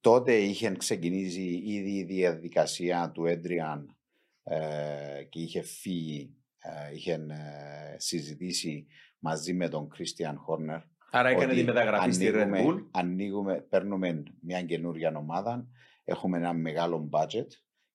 τότε 0.00 0.34
είχε 0.34 0.72
ξεκινήσει 0.76 1.62
ήδη 1.64 1.90
η 1.90 2.04
διαδικασία 2.04 3.10
του 3.14 3.26
Έντριαν 3.26 3.96
ε, 4.42 5.24
και 5.28 5.40
είχε 5.40 5.62
φύγει, 5.62 6.34
ε, 6.58 6.94
είχε 6.94 7.12
ε, 7.12 7.98
συζητήσει 7.98 8.86
μαζί 9.18 9.52
με 9.54 9.68
τον 9.68 9.88
Κρίστιαν 9.88 10.36
Χόρνερ. 10.36 10.80
Άρα 11.18 11.28
έκανε 11.28 11.44
ότι 11.52 11.54
τη 11.54 11.64
μεταγραφή 11.64 12.10
στη 12.10 12.30
Red 12.34 12.38
ανοίγουμε- 12.38 12.80
Bull. 12.82 12.88
Ανοίγουμε, 12.90 13.66
παίρνουμε 13.68 14.22
μια 14.40 14.62
καινούργια 14.62 15.12
ομάδα, 15.16 15.66
έχουμε 16.04 16.38
ένα 16.38 16.52
μεγάλο 16.52 17.08
budget 17.12 17.46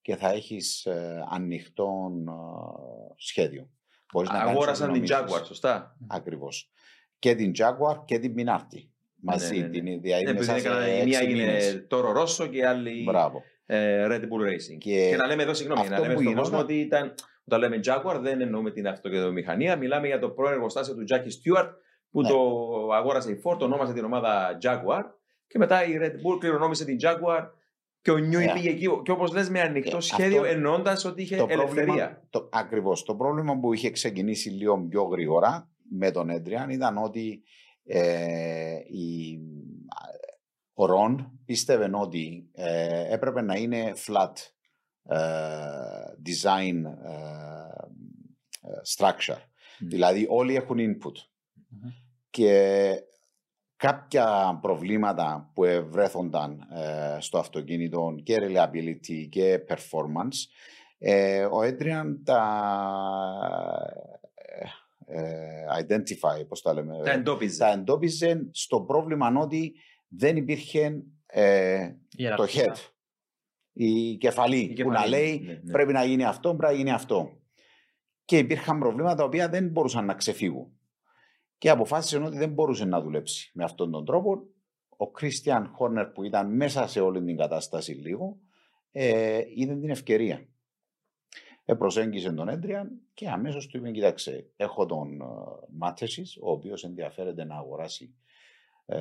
και 0.02 0.16
θα 0.16 0.30
έχεις 0.30 0.86
ε, 0.86 1.24
ανοιχτό 1.32 2.12
ε, 2.28 3.14
σχέδιο. 3.18 3.70
Μπορείς 4.14 4.30
να 4.30 4.38
κάνεις 4.38 4.52
Αγόρασαν 4.54 4.90
ό,τι 4.90 5.00
την 5.00 5.16
νομίζεις. 5.16 5.36
Jaguar, 5.42 5.46
σωστά. 5.46 5.98
Ακριβώς. 6.08 6.72
Και 7.20 7.36
την 7.36 7.52
Jaguar 7.58 8.06
και 8.06 8.20
την 8.20 8.34
Minardi. 8.38 8.88
Μαζί 9.22 9.56
ναι, 9.58 9.62
ναι. 9.64 9.70
την 9.70 9.86
ίδια 9.86 10.18
Ναι, 10.18 10.34
μέσα 10.34 10.52
επειδή 10.52 10.60
σε 10.62 10.68
έκανα- 10.68 10.88
η 10.88 10.92
έξι 10.96 11.08
μία 11.08 11.20
έγινε 11.20 11.44
μήνες. 11.44 11.88
Toro 11.90 12.16
Rosso 12.18 12.50
και 12.52 12.58
η 12.58 12.64
άλλη 12.64 13.04
Μπράβο. 13.04 13.42
ε, 13.66 14.06
Red 14.10 14.22
Bull 14.22 14.48
Racing. 14.50 14.78
Και 14.78 15.10
Και, 15.10 15.16
να 15.16 15.28
λέμε 15.28 15.44
εδώ, 15.44 15.54
συγγνώμη, 15.54 15.82
αυτό 15.82 15.94
να 15.94 16.00
λέμε 16.00 16.14
που 16.14 16.20
στον 16.20 16.32
γινόταν- 16.32 16.52
κόσμο 16.52 16.66
ότι 16.66 16.80
ήταν, 16.80 17.14
όταν 17.46 17.60
λέμε 17.60 17.80
Jaguar 17.86 18.20
δεν 18.22 18.42
εννοούμε 18.42 18.72
την 18.72 18.88
αυτοκινητομηχανία, 18.88 19.76
μιλάμε 19.76 20.08
για 20.08 20.20
το 20.20 20.30
πρώην 20.30 20.54
εργοστάσιο 20.54 20.96
του 20.96 21.04
Jackie 21.10 21.14
Stewart 21.58 21.70
που 22.12 22.22
Ναι. 22.22 22.30
το 22.30 22.38
αγόρασε 22.94 23.32
η 23.32 23.42
Ford, 23.44 23.58
το 23.60 23.66
ονόμασε 23.66 23.94
την 23.94 24.04
ομάδα 24.06 24.58
Jaguar 24.62 25.04
και 25.48 25.58
μετά 25.58 25.86
η 25.86 25.98
Red 26.02 26.12
Bull 26.14 26.40
κληρονόμησε 26.40 26.86
την 26.86 26.98
Jaguar 27.04 27.48
και 28.02 28.12
ο 28.12 28.18
Νιούι 28.18 28.46
Ναι. 28.46 28.54
πήγε 28.54 28.70
εκεί. 28.70 28.88
Και 29.04 29.12
όπως 29.12 29.32
λες 29.34 29.50
με 29.50 29.62
ανοιχτό 29.62 29.98
Ε, 29.98 30.02
σχέδιο, 30.02 30.42
αυτό- 30.42 30.54
εννοώντας 30.54 31.06
ότι 31.06 31.22
είχε 31.22 31.36
το 31.36 31.46
ελευθερία. 31.50 31.86
πρόβλημα, 31.86 32.22
το, 32.30 32.50
ακριβώς, 32.52 33.04
το 33.04 33.16
πρόβλημα 33.16 33.60
που 33.60 33.74
είχε 33.74 33.90
ξεκινήσει 33.90 34.50
λίγο 34.50 34.80
πιο 34.90 35.04
γρήγορα 35.04 35.70
με 35.90 36.12
τον 36.12 36.30
Έντριαν 36.30 36.70
ήταν 36.70 36.98
ότι 36.98 37.44
ε, 37.84 38.76
η, 38.88 39.40
ο 40.74 40.86
Ρον 40.86 41.40
πίστευε 41.46 41.90
ότι 41.94 42.50
ε, 42.54 43.14
έπρεπε 43.14 43.42
να 43.42 43.56
είναι 43.56 43.94
flat 44.08 44.32
ε, 45.04 45.18
design 46.26 46.82
ε, 46.86 47.12
ε, 48.62 48.82
structure. 48.98 49.42
Δηλαδή 49.80 50.26
όλοι 50.30 50.56
έχουν 50.56 50.78
input. 50.80 51.29
Και 52.30 52.94
κάποια 53.76 54.60
προβλήματα 54.62 55.52
που 55.54 55.64
ευρέθονταν 55.64 56.68
ε, 56.72 57.18
στο 57.20 57.38
αυτοκίνητο 57.38 58.16
και 58.24 58.36
reliability 58.40 59.28
και 59.30 59.60
performance 59.68 60.38
ε, 60.98 61.46
ο 61.46 61.60
Adrian 61.60 62.16
τα 62.24 62.42
ε, 64.36 64.66
ε, 65.06 65.66
identify, 65.84 66.48
πώς 66.48 66.62
τα 66.62 66.74
λέμε, 66.74 67.02
Τα 67.04 67.12
εντόπιζε. 67.12 67.58
τα 67.58 67.72
εντόπιζε 67.72 68.48
στο 68.52 68.82
πρόβλημα 68.82 69.34
ότι 69.38 69.76
δεν 70.08 70.38
υπήρχε 70.38 71.04
ε, 71.26 71.88
το 71.88 71.96
Ιεραρχία. 72.16 72.76
head, 72.76 72.78
η 73.74 74.18
κεφαλή, 74.18 74.60
Η 74.60 74.84
που 74.84 74.90
να 74.90 74.96
κεφαλή, 74.96 75.10
λέει 75.10 75.40
ναι, 75.40 75.60
ναι. 75.64 75.72
πρέπει 75.72 75.94
να 75.94 76.04
γίνει 76.04 76.24
αυτό, 76.24 76.56
πρέπει 76.56 76.74
να 76.74 76.80
γίνει 76.80 76.92
αυτό. 76.92 77.38
Και 78.26 78.38
υπήρχαν 78.38 78.80
προβλήματα 78.80 79.16
τα 79.16 79.24
οποία 79.24 79.50
δεν 79.50 79.68
μπορούσαν 79.68 80.06
να 80.06 80.14
ξεφύγουν. 80.14 80.79
Και 81.60 81.70
αποφάσισε 81.70 82.18
ότι 82.18 82.38
δεν 82.38 82.50
μπορούσε 82.50 82.86
να 82.86 83.02
δουλέψει 83.02 83.52
με 83.54 83.64
αυτόν 83.64 83.92
τον 83.92 84.06
τρόπο. 84.06 84.48
Ο 84.98 85.12
Κρίστιαν 85.12 85.68
Χόρνερ 85.68 86.08
που 86.08 86.24
ήταν 86.24 86.56
μέσα 86.56 86.88
σε 86.88 87.00
όλη 87.00 87.24
την 87.24 87.38
κατάσταση 87.38 87.92
λίγο, 87.92 88.38
ε, 88.92 89.42
είδε 89.56 89.76
την 89.76 89.90
ευκαιρία. 89.90 90.48
Ε, 91.66 91.74
προσέγγισε 91.74 92.32
τον 92.32 92.50
Έντριαν 92.50 93.02
και 93.14 93.30
αμέσως 93.30 93.68
του 93.68 93.78
είπε, 93.78 93.92
κοίταξε, 93.92 94.50
έχω 94.56 94.86
τον 94.86 95.22
ε, 95.22 95.26
Μάτεσης, 95.70 96.38
ο 96.42 96.52
οποίος 96.52 96.84
ενδιαφέρεται 96.84 97.44
να 97.44 97.56
αγοράσει 97.56 98.16
ε, 98.86 99.00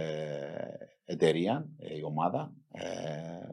εταιρεία, 1.04 1.68
ε, 1.78 1.96
η 1.96 2.02
ομάδα. 2.02 2.52
Ε, 2.72 2.84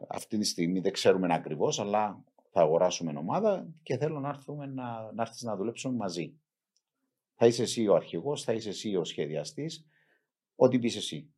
αυτή 0.08 0.38
τη 0.38 0.44
στιγμή 0.44 0.80
δεν 0.80 0.92
ξέρουμε 0.92 1.34
ακριβώς, 1.34 1.80
αλλά 1.80 2.24
θα 2.50 2.60
αγοράσουμε 2.60 3.12
ομάδα 3.16 3.66
και 3.82 3.96
θέλω 3.96 4.20
να, 4.20 4.28
έρθουμε 4.28 4.66
να, 4.66 5.12
να 5.12 5.22
έρθεις 5.22 5.42
να 5.42 5.56
δουλέψουμε 5.56 5.96
μαζί. 5.96 6.34
Θα 7.38 7.46
είσαι 7.46 7.62
εσύ 7.62 7.86
ο 7.88 7.94
αρχηγός, 7.94 8.42
θα 8.44 8.52
είσαι 8.52 8.68
εσύ 8.68 8.96
ο 8.96 9.04
σχεδιαστής, 9.04 9.86
ό,τι 10.54 10.78
πεις 10.78 10.96
εσύ. 10.96 11.30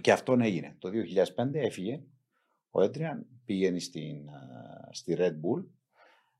Και 0.00 0.12
αυτό 0.12 0.36
έγινε. 0.40 0.76
Το 0.78 0.88
2005 1.36 1.50
έφυγε 1.54 2.02
ο 2.70 2.82
Έντριαν, 2.82 3.26
πήγαινε 3.44 3.78
στην, 3.78 4.28
α, 4.28 4.88
στη 4.92 5.16
Red 5.18 5.32
Bull, 5.32 5.64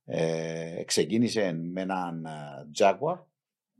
ε, 0.04 0.82
ξεκίνησε 0.86 1.52
με 1.52 1.80
έναν 1.80 2.26
α, 2.26 2.66
Jaguar, 2.78 3.18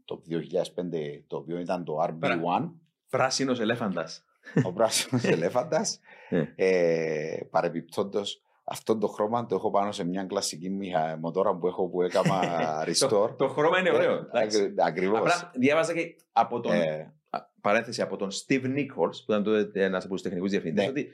το 0.04 0.22
2005, 0.28 1.22
το 1.26 1.36
οποίο 1.36 1.58
ήταν 1.58 1.84
το 1.84 1.96
RB1, 2.02 2.70
Πράσινος 3.08 3.60
ελέφαντας. 3.60 4.24
ο 4.64 4.72
πράσινος 4.72 5.24
ελέφαντας. 5.34 6.00
Ναι. 6.30 6.52
ε, 6.56 7.40
παρεπιπτόντως, 7.50 8.42
αυτό 8.64 8.98
το 8.98 9.06
χρώμα 9.06 9.46
το 9.46 9.54
έχω 9.54 9.70
πάνω 9.70 9.92
σε 9.92 10.04
μια 10.04 10.24
κλασική 10.24 10.70
μηχα- 10.70 11.16
μοτόρα 11.20 11.56
που 11.56 11.66
έχω 11.66 11.88
που 11.88 12.02
έκανα 12.02 12.40
restore. 12.88 13.36
Το 13.36 13.48
χρώμα 13.48 13.78
είναι 13.78 13.90
ωραίο. 13.90 14.12
εντάξει. 14.14 14.74
Ακριβώς. 14.78 15.18
Απλά 15.18 15.50
διάβαζα 15.54 15.94
και 15.94 16.16
από 16.32 16.60
τον, 16.60 16.72
Ε, 16.72 17.14
παρένθεση 17.60 18.02
από 18.02 18.16
τον 18.16 18.28
Steve 18.30 18.64
Nichols, 18.64 19.16
που 19.26 19.32
ήταν 19.32 19.42
τότε 19.42 19.84
ένας 19.84 20.04
από 20.04 20.12
τους 20.12 20.22
τεχνικούς 20.22 20.50
διευθυντές, 20.50 20.84
Ναι. 20.84 20.90
ότι 20.90 21.08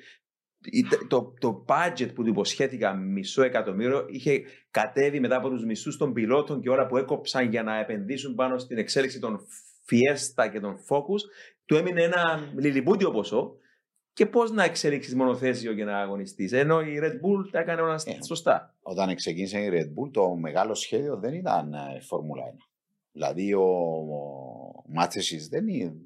η- 0.64 0.84
το, 1.09 1.34
το 1.40 1.64
budget 1.68 2.09
που 2.14 2.22
του 2.22 2.28
υποσχέθηκα 2.28 2.94
μισό 2.94 3.42
εκατομμύριο 3.42 4.05
είχε 4.09 4.42
κατέβει 4.70 5.20
μετά 5.20 5.36
από 5.36 5.49
τους 5.49 5.64
μισούς 5.64 5.96
των 5.96 6.12
πιλότων 6.12 6.61
και 6.61 6.70
ώρα 6.70 6.86
που 6.86 6.96
έκοψαν 6.96 7.51
για 7.51 7.62
να 7.62 7.78
επενδύσουν 7.78 8.34
πάνω 8.34 8.59
στην 8.59 8.78
εξέλιξη 8.78 9.18
των 9.18 9.40
Fiesta 9.90 10.49
και 10.53 10.61
των 10.61 10.74
Focus, 10.88 11.20
του 11.64 11.76
έμεινε 11.76 12.03
ένα 12.03 12.53
λιλιμπούτιο 12.57 13.11
ποσό. 13.11 13.57
Και 14.18 14.26
πώς 14.26 14.50
να 14.50 14.64
εξελίξεις 14.64 15.14
μονοθέσιο 15.14 15.74
και 15.74 15.84
να 15.84 15.98
αγωνιστείς. 16.00 16.52
Ενώ 16.52 16.80
η 16.80 16.98
Red 17.02 17.12
Bull 17.12 17.48
τα 17.50 17.58
έκανε 17.58 17.80
όλα 17.80 18.00
Ε. 18.04 18.22
σωστά. 18.24 18.74
Όταν 18.82 19.14
ξεκίνησε 19.14 19.58
η 19.60 19.68
Red 19.72 19.86
Bull, 19.86 20.10
το 20.12 20.34
μεγάλο 20.36 20.74
σχέδιο 20.74 21.16
δεν 21.16 21.34
ήταν 21.34 21.72
ε, 21.74 21.78
η 21.96 22.00
Φόρμουλα 22.00 22.42
1. 22.44 22.48
Δηλαδή 23.12 23.54
ο, 23.54 23.62
ο 23.62 24.82
Μάτσεσης 24.86 25.48
δεν, 25.48 25.66
εί- 25.68 25.96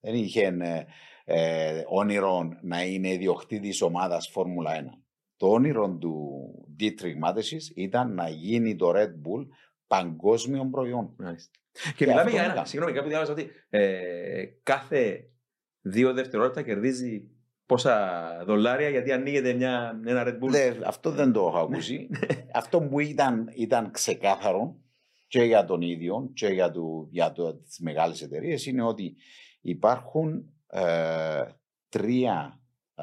δεν 0.00 0.14
είχε 0.14 0.46
ε, 0.60 0.84
ε, 1.24 1.82
όνειρο 1.88 2.48
να 2.62 2.82
είναι 2.84 3.12
ιδιοκτήτης 3.12 3.82
ομάδας 3.82 4.28
Φόρμουλα 4.32 4.70
1. 4.82 4.84
Το 5.36 5.48
όνειρο 5.48 5.96
του 6.00 6.30
Dietrich 6.80 7.16
Μάτσεσης 7.18 7.72
ήταν 7.76 8.14
να 8.14 8.28
γίνει 8.28 8.76
το 8.76 8.92
Red 8.94 9.08
Bull 9.10 9.46
παγκόσμιο 9.86 10.68
προϊόν. 10.70 11.14
Μάλιστα. 11.18 11.50
Και 11.72 11.92
Και 11.96 12.04
μιλάμε 12.04 12.20
αυτό 12.20 12.32
για 12.32 12.42
ένα. 12.44 12.52
ήταν. 12.52 12.66
Συγγνώμη, 12.66 12.94
κάπου 12.94 13.08
διάβαζα 13.08 13.32
ότι 13.32 13.50
ε, 13.70 14.44
κάθε 14.62 15.30
δύο 15.80 16.12
δευτερόλεπτα 16.12 16.62
κερδίζει 16.62 17.26
πόσα 17.66 18.18
δολάρια 18.46 18.88
γιατί 18.88 19.12
ανοίγεται 19.12 19.52
μια, 19.52 20.00
ένα 20.06 20.24
Red 20.26 20.44
Bull. 20.44 20.50
Δε, 20.50 20.74
αυτό 20.84 21.10
δεν 21.10 21.32
το 21.32 21.46
έχω 21.46 21.58
ακούσει. 21.58 22.08
αυτό 22.60 22.80
που 22.80 23.00
ήταν, 23.00 23.50
ήταν 23.54 23.90
ξεκάθαρο 23.90 24.76
και 25.26 25.42
για 25.42 25.64
τον 25.64 25.80
ίδιο 25.80 26.30
και 26.34 26.46
για, 26.46 26.70
του, 26.70 27.08
για 27.10 27.32
το, 27.32 27.54
τις 27.54 27.78
μεγάλες 27.78 28.22
εταιρείες 28.22 28.66
είναι 28.66 28.82
ότι 28.82 29.16
υπάρχουν 29.60 30.52
ε, 30.66 31.42
τρία 31.88 32.60
ε, 32.94 33.02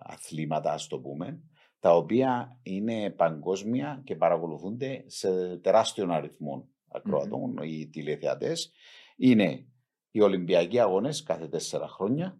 αθλήματα, 0.00 0.72
ας 0.72 0.86
το 0.86 0.98
πούμε, 0.98 1.40
τα 1.80 1.96
οποία 1.96 2.58
είναι 2.62 3.10
παγκόσμια 3.10 4.00
και 4.04 4.16
παρακολουθούνται 4.16 5.04
σε 5.06 5.56
τεράστιο 5.56 6.12
αριθμό 6.12 6.68
ακροατών, 6.88 7.56
οι 7.62 7.88
τηλεθεατές. 7.88 8.72
Είναι 9.16 9.66
οι 10.10 10.20
Ολυμπιακοί 10.20 10.80
Αγώνες 10.80 11.22
κάθε 11.22 11.48
τέσσερα 11.48 11.88
χρόνια, 11.88 12.38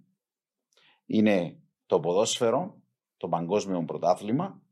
είναι 1.08 1.56
το 1.86 2.00
ποδόσφαιρο, 2.00 2.82
το 3.16 3.28
παγκόσμιο 3.28 3.84
πρωτάθλημα 3.84 4.62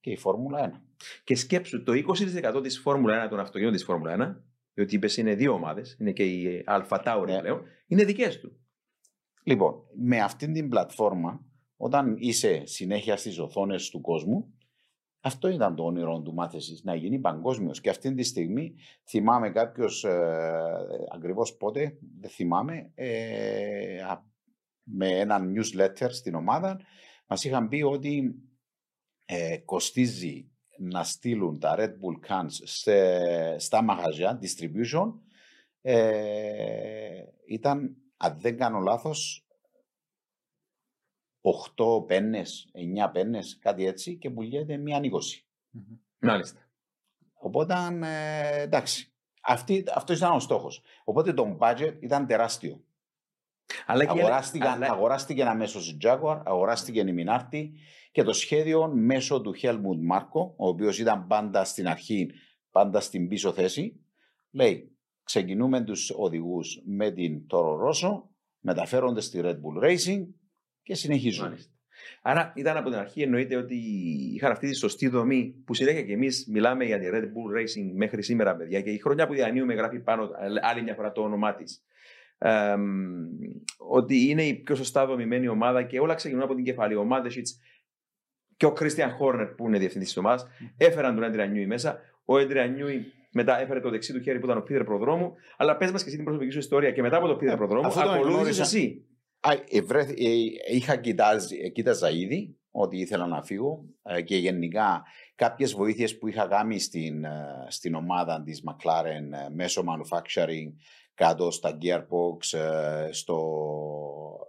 και 0.00 0.10
η 0.10 0.16
Φόρμουλα 0.16 0.58
1. 0.58 0.80
Και 1.24 1.34
σκέψου 1.34 1.82
το 1.82 1.92
20% 1.92 2.62
της 2.62 2.78
Φόρμουλα 2.78 3.26
1 3.26 3.28
των 3.28 3.38
αυτοκινήτων 3.38 3.72
της 3.76 3.84
Φόρμουλα 3.84 4.12
1, 4.12 4.44
διότι 4.74 4.94
είπες 4.94 5.16
είναι 5.16 5.34
δύο 5.34 5.52
ομάδες, 5.52 5.96
είναι 6.00 6.12
και 6.12 6.24
η 6.24 6.62
Αλφα 6.66 7.00
Τάουρι 7.00 7.32
Ναι. 7.32 7.40
πλέον, 7.40 7.62
είναι 7.86 8.04
δικές 8.04 8.40
του. 8.40 8.56
Λοιπόν, 9.42 9.74
με 9.94 10.20
αυτήν 10.20 10.52
την 10.52 10.68
πλατφόρμα, 10.68 11.44
όταν 11.76 12.16
είσαι 12.18 12.66
συνέχεια 12.66 13.16
στις 13.16 13.38
οθόνες 13.38 13.90
του 13.90 14.00
κόσμου, 14.00 14.50
αυτό 15.20 15.48
ήταν 15.48 15.74
το 15.74 15.84
όνειρο 15.84 16.20
του 16.22 16.34
μάθησης, 16.34 16.82
να 16.84 16.94
γίνει 16.94 17.18
παγκόσμιος. 17.18 17.80
Και 17.80 17.90
αυτή 17.90 18.14
τη 18.14 18.22
στιγμή 18.22 18.74
θυμάμαι 19.08 19.50
κάποιος 19.50 20.04
ε, 20.04 20.60
ακριβώς 21.14 21.56
πότε, 21.56 21.98
δεν 22.20 22.30
θυμάμαι, 22.30 22.90
ε, 22.94 24.02
α- 24.02 24.34
με 24.88 25.08
ένα 25.08 25.40
newsletter 25.40 26.08
στην 26.10 26.34
ομάδα, 26.34 26.80
μας 27.26 27.44
είχαν 27.44 27.68
πει 27.68 27.82
ότι 27.82 28.34
ε, 29.24 29.56
κοστίζει 29.58 30.50
να 30.78 31.04
στείλουν 31.04 31.58
τα 31.58 31.74
Red 31.78 31.90
Bull 31.90 32.28
Cans 32.28 32.50
σε- 32.62 33.58
στα 33.58 33.82
μαγαζιά, 33.82 34.38
distribution, 34.42 35.12
ε, 35.80 37.22
ήταν, 37.46 37.96
αν 38.16 38.40
δεν 38.40 38.56
κάνω 38.56 38.78
λάθος, 38.78 39.46
8 41.76 42.04
πέννες, 42.06 42.70
9 42.72 43.10
πέννες, 43.12 43.58
κάτι 43.58 43.86
έτσι, 43.86 44.16
και 44.16 44.30
πουλιέται 44.30 44.76
μία 44.76 45.00
20. 45.02 45.46
Μάλιστα. 46.18 46.60
Οπότε, 47.32 47.74
ε, 48.02 48.60
εντάξει, 48.62 49.12
αυτή, 49.42 49.84
αυτός 49.94 50.16
ήταν 50.16 50.32
ο 50.32 50.40
στόχος. 50.40 50.82
Οπότε 51.04 51.32
το 51.32 51.56
budget 51.60 51.96
ήταν 52.00 52.26
τεράστιο. 52.26 52.84
Αλλά 53.86 54.04
και 54.04 54.18
Αγοράστηκαν, 54.20 54.72
αλλά- 54.72 54.92
αγοράστηκε 54.92 55.42
αμέσως 55.42 55.90
η 55.90 55.96
Jaguar, 56.02 56.40
αγοράστηκε 56.44 57.00
η 57.00 57.14
Minardi 57.18 57.70
και 58.12 58.22
το 58.22 58.32
σχέδιο 58.32 58.88
μέσω 58.94 59.40
του 59.40 59.54
Helmut 59.62 60.14
Marko, 60.14 60.50
ο 60.56 60.68
οποίος 60.68 60.98
ήταν 60.98 61.26
πάντα 61.26 61.64
στην 61.64 61.88
αρχή, 61.88 62.30
πάντα 62.70 63.00
στην 63.00 63.28
πίσω 63.28 63.52
θέση, 63.52 64.00
λέει: 64.50 64.90
Ξεκινούμε 65.22 65.80
τους 65.80 66.10
οδηγούς 66.16 66.82
με 66.84 67.10
την 67.10 67.46
Toro 67.50 67.76
Rosso, 67.86 68.22
μεταφέρονται 68.60 69.20
στη 69.20 69.40
Red 69.44 69.54
Bull 69.54 69.84
Racing 69.84 70.26
και 70.82 70.94
συνεχίζουν. 70.94 71.44
Μάλιστα. 71.44 71.70
Άρα 72.22 72.52
ήταν 72.56 72.76
από 72.76 72.90
την 72.90 72.98
αρχή 72.98 73.22
εννοείται 73.22 73.56
ότι 73.56 73.74
είχαν 74.34 74.50
αυτή 74.52 74.68
τη 74.68 74.74
σωστή 74.76 75.08
δομή 75.08 75.54
που 75.64 75.74
συνέχεια 75.74 76.02
και 76.02 76.12
εμείς 76.12 76.46
μιλάμε 76.50 76.84
για 76.84 76.98
τη 76.98 77.06
Red 77.10 77.24
Bull 77.24 77.60
Racing 77.60 77.92
μέχρι 77.94 78.22
σήμερα, 78.22 78.56
παιδιά, 78.56 78.80
και 78.80 78.90
η 78.90 78.98
χρονιά 78.98 79.26
που 79.26 79.34
διανύουμε 79.34 79.74
γράφει 79.74 80.00
πάνω 80.00 80.30
άλλη 80.62 80.82
μια 80.82 80.94
φορά 80.94 81.12
το 81.12 81.22
όνομά 81.22 81.54
της. 81.54 81.84
Ότι 83.88 84.28
είναι 84.28 84.42
η 84.42 84.54
πιο 84.54 84.74
σωστά 84.74 85.06
δομημένη 85.06 85.48
ομάδα 85.48 85.82
και 85.82 86.00
όλα 86.00 86.14
ξεκινούν 86.14 86.42
από 86.44 86.54
την 86.54 86.64
κεφαλή. 86.64 86.94
Ο 86.96 87.04
Μάντεσιτς 87.04 87.60
και 88.56 88.66
ο 88.66 88.72
Κρίστιαν 88.72 89.10
Χόρνερ 89.10 89.46
που 89.46 89.66
είναι 89.66 89.78
διευθυντής 89.78 90.08
της 90.08 90.16
ομάδας 90.16 90.46
έφεραν 90.76 91.14
τον 91.14 91.24
Έντρια 91.24 91.46
Νιούι 91.46 91.66
μέσα. 91.66 91.98
Ο 92.24 92.38
Έντρια 92.38 92.66
Νιούι 92.66 93.04
μετά 93.32 93.60
έφερε 93.60 93.80
το 93.80 93.90
δεξί 93.90 94.12
του 94.12 94.20
χέρι 94.20 94.38
που 94.38 94.44
ήταν 94.46 94.58
ο 94.58 94.60
Πίτερ 94.62 94.84
Προδρόμου. 94.84 95.32
Αλλά 95.56 95.76
πες 95.76 95.90
μας 95.92 96.00
και 96.02 96.06
εσύ 96.08 96.16
την 96.16 96.24
προσωπική 96.24 96.52
σου 96.52 96.58
ιστορία 96.58 96.90
και 96.90 97.02
μετά 97.02 97.16
από 97.16 97.26
το 97.26 97.36
Πίτερ 97.36 97.54
Ε, 97.54 97.56
Προδρόμου 97.56 97.86
αφού 97.86 98.00
τον 98.00 98.08
ακολούθησες 98.10 98.38
γνώρισα- 98.38 98.62
εσύ. 98.62 99.04
Α, 99.40 99.50
ε, 99.70 99.80
βρέθη- 99.82 100.18
ε, 100.20 100.74
είχα 100.74 100.96
κοιτάζει, 100.96 101.56
ε, 101.64 101.68
κοίταζα 101.68 102.10
ήδη 102.10 102.56
ότι 102.70 102.96
ήθελα 102.98 103.26
να 103.26 103.42
φύγω 103.42 103.84
ε, 104.02 104.22
και 104.22 104.36
γενικά 104.36 105.02
κάποιες 105.34 105.72
βοήθειες 105.74 106.18
που 106.18 106.28
είχα 106.28 106.46
κάνει 106.46 106.78
στην, 106.78 107.24
ε, 107.24 107.30
στην 107.68 107.94
ομάδα 107.94 108.42
της 108.42 108.62
McLaren 108.66 109.46
ε, 109.46 109.48
μέσω 109.54 109.82
manufacturing 109.86 110.72
κάτω 111.16 111.50
στα 111.50 111.78
gearbox, 111.82 112.58
ε, 112.58 113.12
στο, 113.12 113.38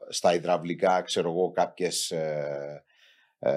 στα 0.10 0.34
υδραυλικά, 0.34 1.02
ξέρω 1.02 1.30
εγώ, 1.30 1.52
κάποιες 1.52 2.12
ε, 2.12 2.84
ε, 3.40 3.52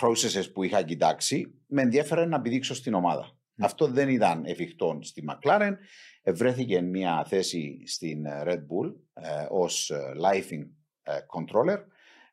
processes 0.00 0.52
που 0.52 0.62
είχα 0.62 0.82
κοιτάξει, 0.82 1.54
με 1.66 1.82
ενδιαφέρε 1.82 2.24
να 2.26 2.40
πηδήξω 2.40 2.74
στην 2.74 2.94
ομάδα. 2.94 3.30
Αυτό 3.60 3.86
δεν 3.86 4.08
ήταν 4.08 4.44
εφικτό 4.44 4.98
στη 5.02 5.24
McLaren. 5.28 5.72
Ε, 6.22 6.32
Βρέθηκε 6.32 6.80
μια 6.80 7.24
θέση 7.28 7.82
στην 7.86 8.26
ε, 8.26 8.42
Red 8.44 8.58
Bull 8.58 8.94
ε, 9.14 9.46
ως 9.48 9.90
ε, 9.90 10.12
lifing 10.24 10.66
ε, 11.02 11.12
controller 11.12 11.78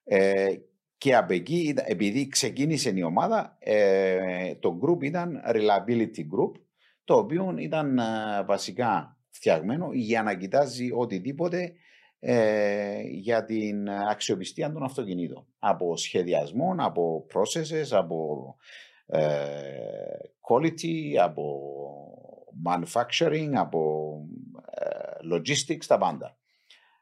ε, 0.04 0.56
και 0.98 1.16
από 1.16 1.34
εκεί, 1.34 1.56
ήταν- 1.56 1.86
επειδή 1.88 2.28
ξεκίνησε 2.28 2.92
η 2.96 3.04
ομάδα, 3.04 3.58
ε, 3.60 4.56
το 4.56 4.80
group 4.84 5.04
ήταν 5.04 5.42
reliability 5.48 6.20
group, 6.20 6.62
το 7.04 7.16
οποίο 7.16 7.56
ήταν 7.58 7.98
ε, 7.98 8.04
βασικά 8.46 9.18
φτιαγμένο 9.34 9.90
για 9.94 10.24
να 10.24 10.36
κοιτάζει 10.36 10.92
οτιδήποτε 10.92 11.74
ε, 12.20 13.02
για 13.02 13.46
την 13.46 13.90
αξιοπιστία 13.90 14.72
των 14.72 14.84
αυτοκινήτων. 14.84 15.48
Από 15.60 15.98
σχεδιασμό, 15.98 16.76
από 16.78 17.26
processes, 17.34 17.88
από 17.92 18.56
ε, 19.06 19.20
quality, 20.50 21.16
από 21.22 21.72
manufacturing, 22.66 23.50
από 23.54 24.14
ε, 24.72 25.36
logistics, 25.36 25.86
τα 25.88 25.98
πάντα. 25.98 26.38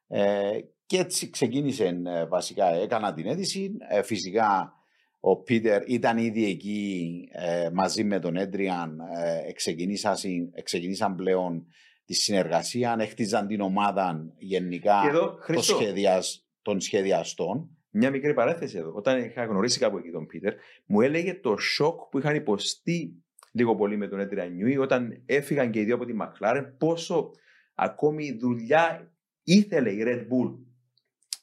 Ε, 0.07 0.59
και 0.85 0.97
έτσι 0.97 1.29
ξεκίνησε 1.29 2.01
ε, 2.05 2.25
βασικά, 2.25 2.73
έκανα 2.73 3.13
την 3.13 3.27
αίτηση. 3.27 3.77
Ε, 3.89 4.01
φυσικά 4.03 4.73
ο 5.19 5.35
Πίτερ 5.35 5.89
ήταν 5.89 6.17
ήδη 6.17 6.45
εκεί 6.45 7.27
ε, 7.31 7.69
μαζί 7.73 8.03
με 8.03 8.19
τον 8.19 8.35
Έντριαν. 8.35 8.99
Ε, 8.99 9.51
ξεκινήσαν, 9.51 10.15
ξεκινήσαν 10.63 11.15
πλέον 11.15 11.65
τη 12.11 12.17
συνεργασία, 12.17 12.95
έχτιζαν 12.99 13.47
την 13.47 13.61
ομάδα 13.61 14.25
γενικά 14.37 14.99
Και 15.03 15.07
εδώ, 15.07 15.19
το 15.31 15.37
Χρήστο, 15.41 15.75
σχεδιασ, 15.75 16.47
των 16.61 16.79
σχεδιαστών. 16.81 17.69
Μια 17.89 18.09
μικρή 18.09 18.33
παρένθεση 18.33 18.77
εδώ. 18.77 18.91
Όταν 18.95 19.23
είχα 19.23 19.45
γνωρίσει 19.45 19.79
κάπου 19.79 19.97
εκεί 19.97 20.11
τον 20.11 20.25
Πίτερ, 20.25 20.53
μου 20.85 21.01
έλεγε 21.01 21.33
το 21.33 21.57
σοκ 21.57 22.09
που 22.09 22.17
είχαν 22.17 22.35
υποστεί 22.35 23.23
λίγο 23.51 23.75
πολύ 23.75 23.97
με 23.97 24.07
τον 24.07 24.19
Έντρια 24.19 24.45
Νιούι 24.45 24.77
όταν 24.77 25.21
έφυγαν 25.25 25.71
και 25.71 25.79
οι 25.79 25.83
δύο 25.83 25.95
από 25.95 26.05
τη 26.05 26.13
Μακλάρεν, 26.13 26.75
πόσο 26.77 27.31
ακόμη 27.75 28.31
δουλειά 28.31 29.11
ήθελε 29.43 29.91
η 29.91 30.03
Red 30.05 30.19
Bull 30.19 30.57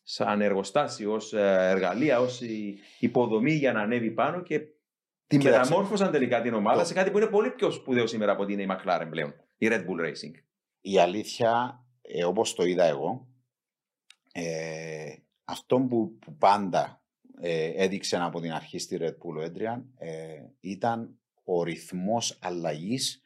σαν 0.03 0.41
εργοστάσιο, 0.41 1.13
ως 1.13 1.33
ε, 1.33 1.69
εργαλεία, 1.71 2.21
ως 2.21 2.41
η- 2.41 2.79
υποδομή 2.99 3.53
για 3.53 3.73
να 3.73 3.81
ανέβει 3.81 4.11
πάνω 4.11 4.43
και 4.43 4.59
την 5.27 5.39
Κοίταξε. 5.39 5.59
μεταμόρφωσαν 5.61 6.11
τελικά 6.11 6.41
την 6.43 6.55
ομάδα 6.55 6.81
Το- 6.81 6.87
σε 6.87 6.95
κάτι 6.95 7.11
που 7.11 7.19
είναι 7.19 7.27
πολύ 7.27 7.51
πιο 7.51 7.71
σπουδαίο 7.71 8.07
σήμερα 8.07 8.33
από 8.33 8.43
ότι 8.43 8.53
είναι 8.53 8.63
η 8.63 8.67
McLaren 8.71 9.07
πλέον, 9.11 9.35
η 9.59 9.69
Red 9.71 9.81
Bull 9.81 10.07
Racing. 10.07 10.35
Η 10.91 10.99
αλήθεια, 10.99 11.85
ε, 12.03 12.25
όπως 12.25 12.55
το 12.55 12.65
είδα 12.65 12.85
εγώ, 12.85 13.29
ε, 14.33 15.15
αυτό 15.45 15.81
που, 15.81 16.19
που 16.19 16.37
πάντα 16.37 17.03
ε, 17.41 17.85
έδειξε 17.85 18.17
από 18.17 18.41
την 18.41 18.53
αρχή 18.53 18.79
στη 18.79 18.99
Red 19.01 19.07
Bull 19.11 19.37
ο 19.37 19.45
Adrian, 19.45 19.83
ε, 19.99 20.43
ήταν 20.61 21.19
ο 21.45 21.63
ρυθμός 21.63 22.39
αλλαγής 22.41 23.23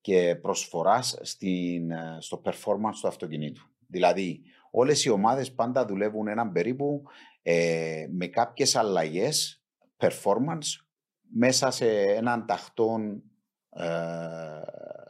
και 0.00 0.36
προσφοράς 0.36 1.18
στην, 1.22 1.90
ε, 1.90 2.16
στο 2.20 2.42
performance 2.44 2.96
του 3.00 3.08
αυτοκινήτου. 3.08 3.62
Δηλαδή, 3.86 4.42
όλες 4.70 5.04
οι 5.04 5.10
ομάδες 5.10 5.54
πάντα 5.54 5.84
δουλεύουν 5.84 6.28
έναν 6.28 6.52
περίπου 6.52 7.02
ε, 7.42 8.06
με 8.10 8.26
κάποιες 8.26 8.76
αλλαγές 8.76 9.62
performance 9.96 10.84
μέσα 11.28 11.70
σε 11.70 12.02
έναν 12.02 12.46
ταχτόν 12.46 13.22
ε, 13.70 13.86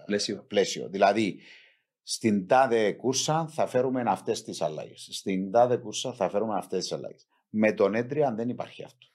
Πλαίσιο. 0.07 0.45
πλαίσιο. 0.49 0.89
Δηλαδή, 0.89 1.41
στην 2.03 2.47
τάδε 2.47 2.93
κούρσα 2.93 3.47
θα 3.49 3.67
φέρουμε 3.67 4.03
αυτές 4.07 4.43
τις 4.43 4.61
αλλαγές. 4.61 5.09
Στην 5.13 5.51
τάδε 5.51 5.77
κούρσα 5.77 6.13
θα 6.13 6.29
φέρουμε 6.29 6.55
αυτές 6.57 6.79
τις 6.79 6.93
αλλαγές. 6.93 7.27
Με 7.49 7.73
τον 7.73 7.95
Έντριαν 7.95 8.37
δεν 8.37 8.49
υπάρχει 8.49 8.85
αυτό. 8.85 9.07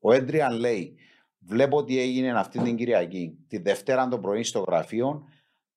Ο 0.00 0.12
Έντριαν 0.12 0.58
λέει: 0.58 0.96
Βλέπω 1.38 1.76
ότι 1.76 1.98
έγινε 2.00 2.38
αυτή 2.38 2.58
την 2.58 2.76
Κυριακή. 2.76 3.38
Τη 3.48 3.58
Δευτέρα 3.58 4.08
το 4.08 4.18
πρωί 4.18 4.42
στο 4.42 4.60
γραφείο 4.60 5.22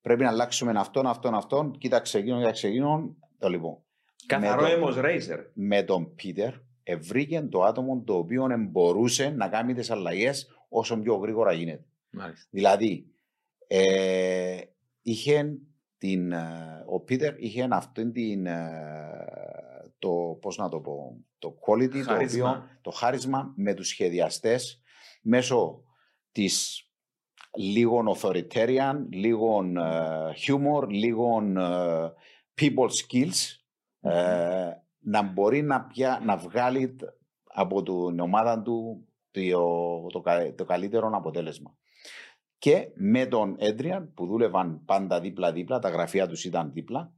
πρέπει 0.00 0.22
να 0.22 0.28
αλλάξουμε 0.28 0.72
αυτόν, 0.76 1.06
αυτόν, 1.06 1.34
αυτόν. 1.34 1.78
Κοίταξε 1.78 2.18
εκείνον, 2.18 2.38
κοίταξε 2.38 2.66
εκείνον. 2.66 3.16
Το 3.38 3.48
λοιπόν. 3.48 3.78
Καθαρό 4.26 4.62
Με 4.62 4.68
το- 4.68 4.74
έμος 4.74 4.96
ρέιζερ. 4.96 5.40
Με 5.54 5.82
τον 5.82 6.14
Πίτερ 6.14 6.52
ευρήκε 6.82 7.40
το 7.40 7.62
άτομο 7.62 8.02
το 8.02 8.14
οποίο 8.16 8.46
μπορούσε 8.70 9.28
να 9.30 9.48
κάνει 9.48 9.74
τις 9.74 9.90
αλλαγές 9.90 10.48
όσο 10.68 11.00
πιο 11.00 11.14
γρήγορα 11.14 11.52
γίνεται. 11.52 11.84
Μάλιστα. 12.10 12.48
Δηλαδή, 12.50 13.06
ε, 13.66 14.60
είχε 15.02 15.58
την, 15.98 16.32
ε, 16.32 16.84
ο 16.86 17.00
Πίτερ 17.00 17.38
είχε 17.42 17.68
αυτήν 17.70 18.12
την, 18.12 18.46
ε, 18.46 19.92
το, 19.98 20.38
πώς 20.40 20.56
να 20.56 20.68
το 20.68 20.80
πω, 20.80 21.24
το 21.38 21.56
quality, 21.66 21.90
το, 21.90 22.02
Χάρισμα. 22.02 22.50
οποίο, 22.50 22.64
το 22.80 22.90
χάρισμα 22.90 23.52
με 23.56 23.74
τους 23.74 23.88
σχεδιαστές 23.88 24.80
μέσω 25.22 25.82
της 26.32 26.80
λίγων 27.56 28.14
authoritarian, 28.16 28.94
λίγων 29.10 29.76
ε, 29.76 30.32
humor, 30.46 30.88
λίγων 30.88 31.56
ε, 31.56 32.12
people 32.60 32.88
skills 32.88 33.56
ε, 34.00 34.70
να 34.98 35.22
μπορεί 35.22 35.62
να, 35.62 35.84
πια, 35.84 36.20
να 36.24 36.36
βγάλει 36.36 36.94
τ- 36.94 37.04
από 37.44 37.82
την 37.82 38.20
ομάδα 38.20 38.62
του 38.62 39.06
το, 39.30 40.06
το, 40.06 40.20
κα- 40.20 40.54
το 40.54 40.64
καλύτερο 40.64 41.10
αποτέλεσμα. 41.14 41.76
Και 42.58 42.88
με 42.94 43.26
τον 43.26 43.54
Έντριαν 43.58 44.12
που 44.14 44.26
δούλευαν 44.26 44.84
πάντα 44.84 45.20
δίπλα-δίπλα, 45.20 45.78
τα 45.78 45.88
γραφεία 45.88 46.26
τους 46.26 46.44
ήταν 46.44 46.72
δίπλα, 46.72 47.12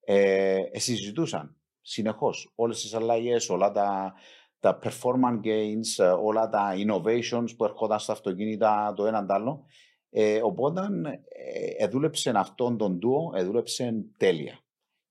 ε, 0.00 0.62
συζητούσαν 0.72 1.56
συνεχώς 1.80 2.52
όλες 2.54 2.80
τις 2.80 2.94
αλλαγές, 2.94 3.48
όλα 3.48 3.70
τα, 3.70 4.14
τα 4.60 4.78
performance 4.82 5.46
gains, 5.46 6.04
ε, 6.04 6.06
όλα 6.06 6.48
τα 6.48 6.74
innovations 6.76 7.56
που 7.56 7.64
ερχόταν 7.64 7.98
στα 7.98 8.12
αυτοκίνητα 8.12 8.92
το 8.96 9.06
έναν 9.06 9.26
τ' 9.26 9.30
άλλο. 9.30 9.64
Ε, 10.10 10.40
οπότε 10.42 10.80
ε, 11.28 11.84
εδούλεψε 11.84 12.32
αυτόν 12.34 12.76
τον 12.76 12.98
ντουο, 12.98 13.32
εδούλεψε 13.34 14.04
τέλεια. 14.16 14.60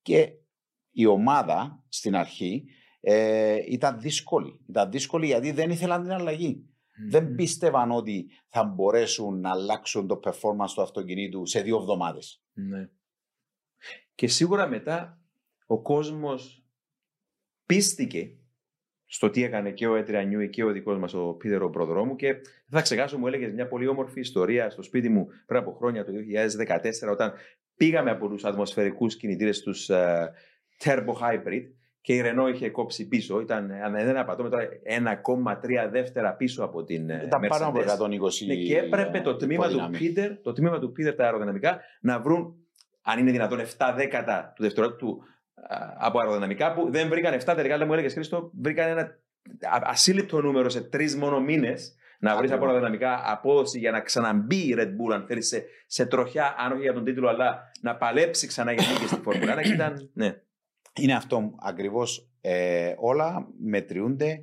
Και 0.02 0.32
η 0.92 1.06
ομάδα 1.06 1.84
στην 1.90 2.16
αρχή 2.16 2.64
ε, 3.00 3.58
ήταν 3.68 4.00
δύσκολη. 4.00 4.60
Ήταν 4.70 4.92
δύσκολη 4.92 5.26
γιατί 5.26 5.52
δεν 5.52 5.70
ήθελαν 5.70 6.02
την 6.02 6.12
αλλαγή. 6.12 6.70
Δεν 7.10 7.36
πίστευαν 7.36 7.92
ότι 7.92 8.30
θα 8.48 8.64
μπορέσουν 8.64 9.40
να 9.40 9.50
αλλάξουν 9.50 10.08
το 10.08 10.20
performance 10.24 10.72
του 10.76 10.82
αυτοκινήτου 10.82 11.46
σε 11.46 11.62
δύο 11.62 11.78
εβδομάδες. 11.78 12.44
Ναι. 12.54 12.90
Και 14.16 14.28
σίγουρα 14.28 14.68
μετά 14.68 15.20
ο 15.66 15.82
κόσμος 15.82 16.66
πίστηκε 17.66 18.38
στο 19.06 19.30
τι 19.30 19.44
έκανε 19.44 19.72
και 19.72 19.88
ο 19.88 19.96
Έτρια 19.96 20.24
Νιούι 20.24 20.50
και 20.50 20.64
ο 20.64 20.72
δικός 20.72 20.98
μας 20.98 21.14
ο 21.14 21.34
Πίτερ 21.34 21.64
ο 21.64 21.70
προδρόμου 21.70 22.16
και 22.16 22.34
δεν 22.34 22.44
θα 22.70 22.82
ξεχάσω 22.82 23.18
μου 23.18 23.28
έλεγες 23.28 23.54
μια 23.54 23.68
πολύ 23.68 23.88
όμορφη 23.88 24.20
ιστορία 24.20 24.70
στο 24.70 24.82
σπίτι 24.82 25.10
μου 25.10 25.28
πριν 25.46 25.60
από 25.60 25.72
χρόνια 25.72 26.06
το 26.06 26.12
2014 27.08 27.12
όταν 27.12 27.34
πήγαμε 27.76 28.12
από 28.12 28.28
τους 28.28 28.44
ατμοσφαιρικούς 28.44 29.18
κινητήρες 29.18 29.62
τους 29.62 29.90
ε, 29.90 30.32
Turbo 30.84 31.14
Hybrid 31.22 31.64
και 32.06 32.14
η 32.14 32.22
Renault 32.26 32.54
είχε 32.54 32.70
κόψει 32.70 33.08
πίσω, 33.08 33.40
ήταν, 33.40 33.72
αν 33.72 33.94
δεν 33.94 34.18
απατώ, 34.18 34.50
τώρα 34.50 34.68
1,3 35.86 35.90
δεύτερα 35.92 36.34
πίσω 36.34 36.64
από 36.64 36.84
την 36.84 37.10
ε, 37.10 37.22
Ήταν 37.26 37.42
πάνω 37.48 37.66
από 37.68 37.80
Mercedes. 37.80 38.04
120 38.06 38.46
Ναι, 38.48 38.56
και 38.56 38.78
έπρεπε 38.78 39.22
το 39.22 39.36
τμήμα 39.36 39.64
του 39.64 39.70
υποδύναμη. 39.70 39.98
Πίτερ, 39.98 40.42
το 40.42 40.54
τμήμα 40.54 40.80
του 40.80 40.92
Πίτερ 40.92 41.16
τα 41.16 41.24
αεροδυναμικά 41.24 41.80
να 42.02 42.20
βρουν, 42.20 42.56
αν 43.02 43.20
είναι 43.20 43.32
δυνατόν, 43.32 43.60
7 43.78 43.94
δέκατα 43.96 44.54
του 44.56 44.64
δευτερόλεπτου 44.64 45.18
α, 45.56 45.78
από 45.98 46.20
αεροδυναμικά 46.20 46.74
που 46.74 46.92
δεν 46.92 47.10
βρήκαν 47.10 47.40
7 47.40 47.54
τελικά. 47.56 47.74
Αλλά 47.74 47.86
μου 47.86 47.94
έλεγε 47.94 48.10
Χρήστο, 48.10 48.52
βρήκαν 48.62 48.90
ένα 48.90 49.02
α- 49.62 49.82
ασύλληπτο 49.84 50.42
νούμερο 50.42 50.70
σε 50.70 50.82
τρεις 50.82 51.16
μόνο 51.16 51.40
μήνες 51.40 51.96
να 52.20 52.38
βρεις 52.38 52.52
από 52.52 52.66
Ακριβώς. 52.66 52.84
αεροδυναμικά 52.84 53.32
απόδοση 53.32 53.80
για 53.80 53.92
να 53.92 54.00
ξαναμπεί 54.02 54.56
η 54.56 54.76
Red 54.78 54.88
Bull, 54.90 55.14
αν 55.14 55.26
θέλεις, 55.28 55.48
σε, 55.48 55.66
σε 55.88 56.06
τροχιά, 56.06 56.56
αν 56.58 56.72
όχι 56.72 56.82
για 56.82 56.94
τον 56.94 57.04
τίτλο, 57.04 57.28
αλλά 57.30 57.72
να 57.82 57.96
παλέψει 57.96 58.48
ξανά 58.48 58.72
για 58.72 58.88
νίκη 58.92 59.08
στη 59.08 59.22
Φόρμουλα 59.24 59.56
1. 59.60 59.62
Και 59.62 59.74
ήταν, 59.74 60.10
ναι. 60.14 60.36
Είναι 61.00 61.14
αυτό 61.14 61.54
ακριβώς. 61.60 62.30
Ε, 62.42 62.94
όλα 62.98 63.48
μετριούνται 63.60 64.42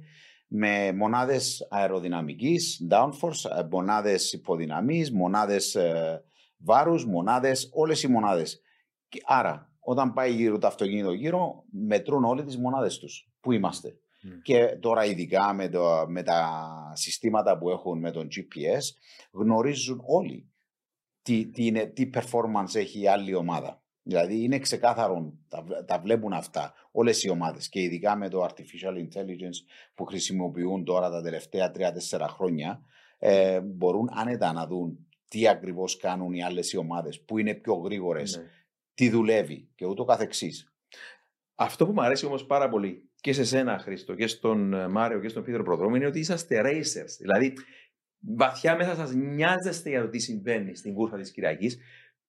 με 0.49 0.93
μονάδες 0.93 1.67
αεροδυναμικής, 1.71 2.87
downforce, 2.91 3.51
ε, 3.59 3.63
μονάδες 3.71 4.33
υποδυναμής, 4.33 5.13
μονάδες 5.13 5.75
ε, 5.75 6.23
βάρους, 6.59 7.07
μονάδες, 7.07 7.71
όλες 7.73 8.03
οι 8.03 8.09
μονάδες. 8.09 8.61
Και 9.09 9.21
άρα, 9.25 9.73
όταν 9.81 10.13
πάει 10.13 10.33
γύρω 10.33 10.59
το 10.59 10.67
αυτοκίνητο 10.67 11.13
γύρω, 11.13 11.65
μετρούν 11.71 12.25
όλες 12.25 12.45
τις 12.45 12.59
μονάδες 12.59 12.99
τους. 12.99 13.29
Πού 13.41 13.53
είμαστε. 13.53 13.89
Mm. 13.89 14.41
Και 14.43 14.67
τώρα 14.81 15.05
ειδικά 15.05 15.53
με, 15.53 15.69
το, 15.69 16.05
με 16.09 16.23
τα 16.23 16.71
συστήματα 16.95 17.59
που 17.59 17.71
έχουν 17.71 17.99
με 17.99 18.11
τον 18.11 18.29
GPS, 18.29 18.83
γνωρίζουν 19.33 20.03
όλοι 20.07 20.53
τι, 21.23 21.47
τι, 21.47 21.67
είναι, 21.67 21.87
τι 21.87 22.11
performance 22.15 22.75
έχει 22.75 23.01
η 23.01 23.09
άλλη 23.09 23.35
ομάδα. 23.35 23.82
Δηλαδή 24.03 24.43
είναι 24.43 24.59
ξεκάθαρο, 24.59 25.33
τα, 25.49 25.63
βλέ- 25.63 25.85
τα 25.85 25.99
βλέπουν 25.99 26.33
αυτά 26.33 26.75
όλες 26.93 27.23
οι 27.23 27.31
ομάδες 27.31 27.69
και 27.69 27.81
ειδικά 27.81 28.17
με 28.17 28.29
το 28.29 28.45
artificial 28.45 28.97
intelligence 28.97 29.67
που 29.95 30.05
χρησιμοποιούν 30.05 30.85
τώρα 30.85 31.11
τα 31.11 31.23
τελευταία 31.23 31.73
3-4 32.11 32.27
χρόνια 32.29 32.83
ε, 33.19 33.61
μπορούν 33.61 34.09
άνετα 34.13 34.53
να 34.53 34.67
δουν 34.67 35.07
τι 35.29 35.49
ακριβώς 35.49 35.97
κάνουν 35.97 36.33
οι 36.33 36.43
άλλες 36.43 36.73
οι 36.73 36.77
ομάδες, 36.77 37.21
που 37.21 37.39
είναι 37.39 37.55
πιο 37.55 37.75
γρήγορες, 37.75 38.37
ναι. 38.37 38.45
τι 38.95 39.11
δουλεύει 39.11 39.69
και 39.75 39.87
ούτω 39.87 40.05
καθεξής. 40.05 40.73
Αυτό 41.55 41.87
που 41.87 41.93
μου 41.93 42.03
αρέσει 42.03 42.27
όμως 42.27 42.47
πάρα 42.47 42.69
πολύ 42.69 43.11
και 43.21 43.33
σε 43.33 43.45
σένα, 43.45 43.79
Χρήστο, 43.79 44.15
και 44.15 44.27
στον 44.27 44.75
ε, 44.75 44.89
Μάριο 44.89 45.21
και 45.21 45.29
στον 45.29 45.43
Πίτερ 45.43 45.63
Προδρόμου 45.63 45.95
είναι 45.95 46.07
ότι 46.07 46.19
είσαστε 46.19 46.61
racers. 46.65 47.17
Δηλαδή, 47.19 47.53
βαθιά 48.21 48.77
μέσα 48.77 48.95
σας 48.95 49.13
νοιάζεστε 49.13 49.89
για 49.89 50.01
το 50.03 50.09
τι 50.09 50.19
συμβαίνει 50.19 50.77
στην 50.77 50.95
κούρσα 50.95 51.17
της 51.17 51.31
Κυριακής, 51.31 51.79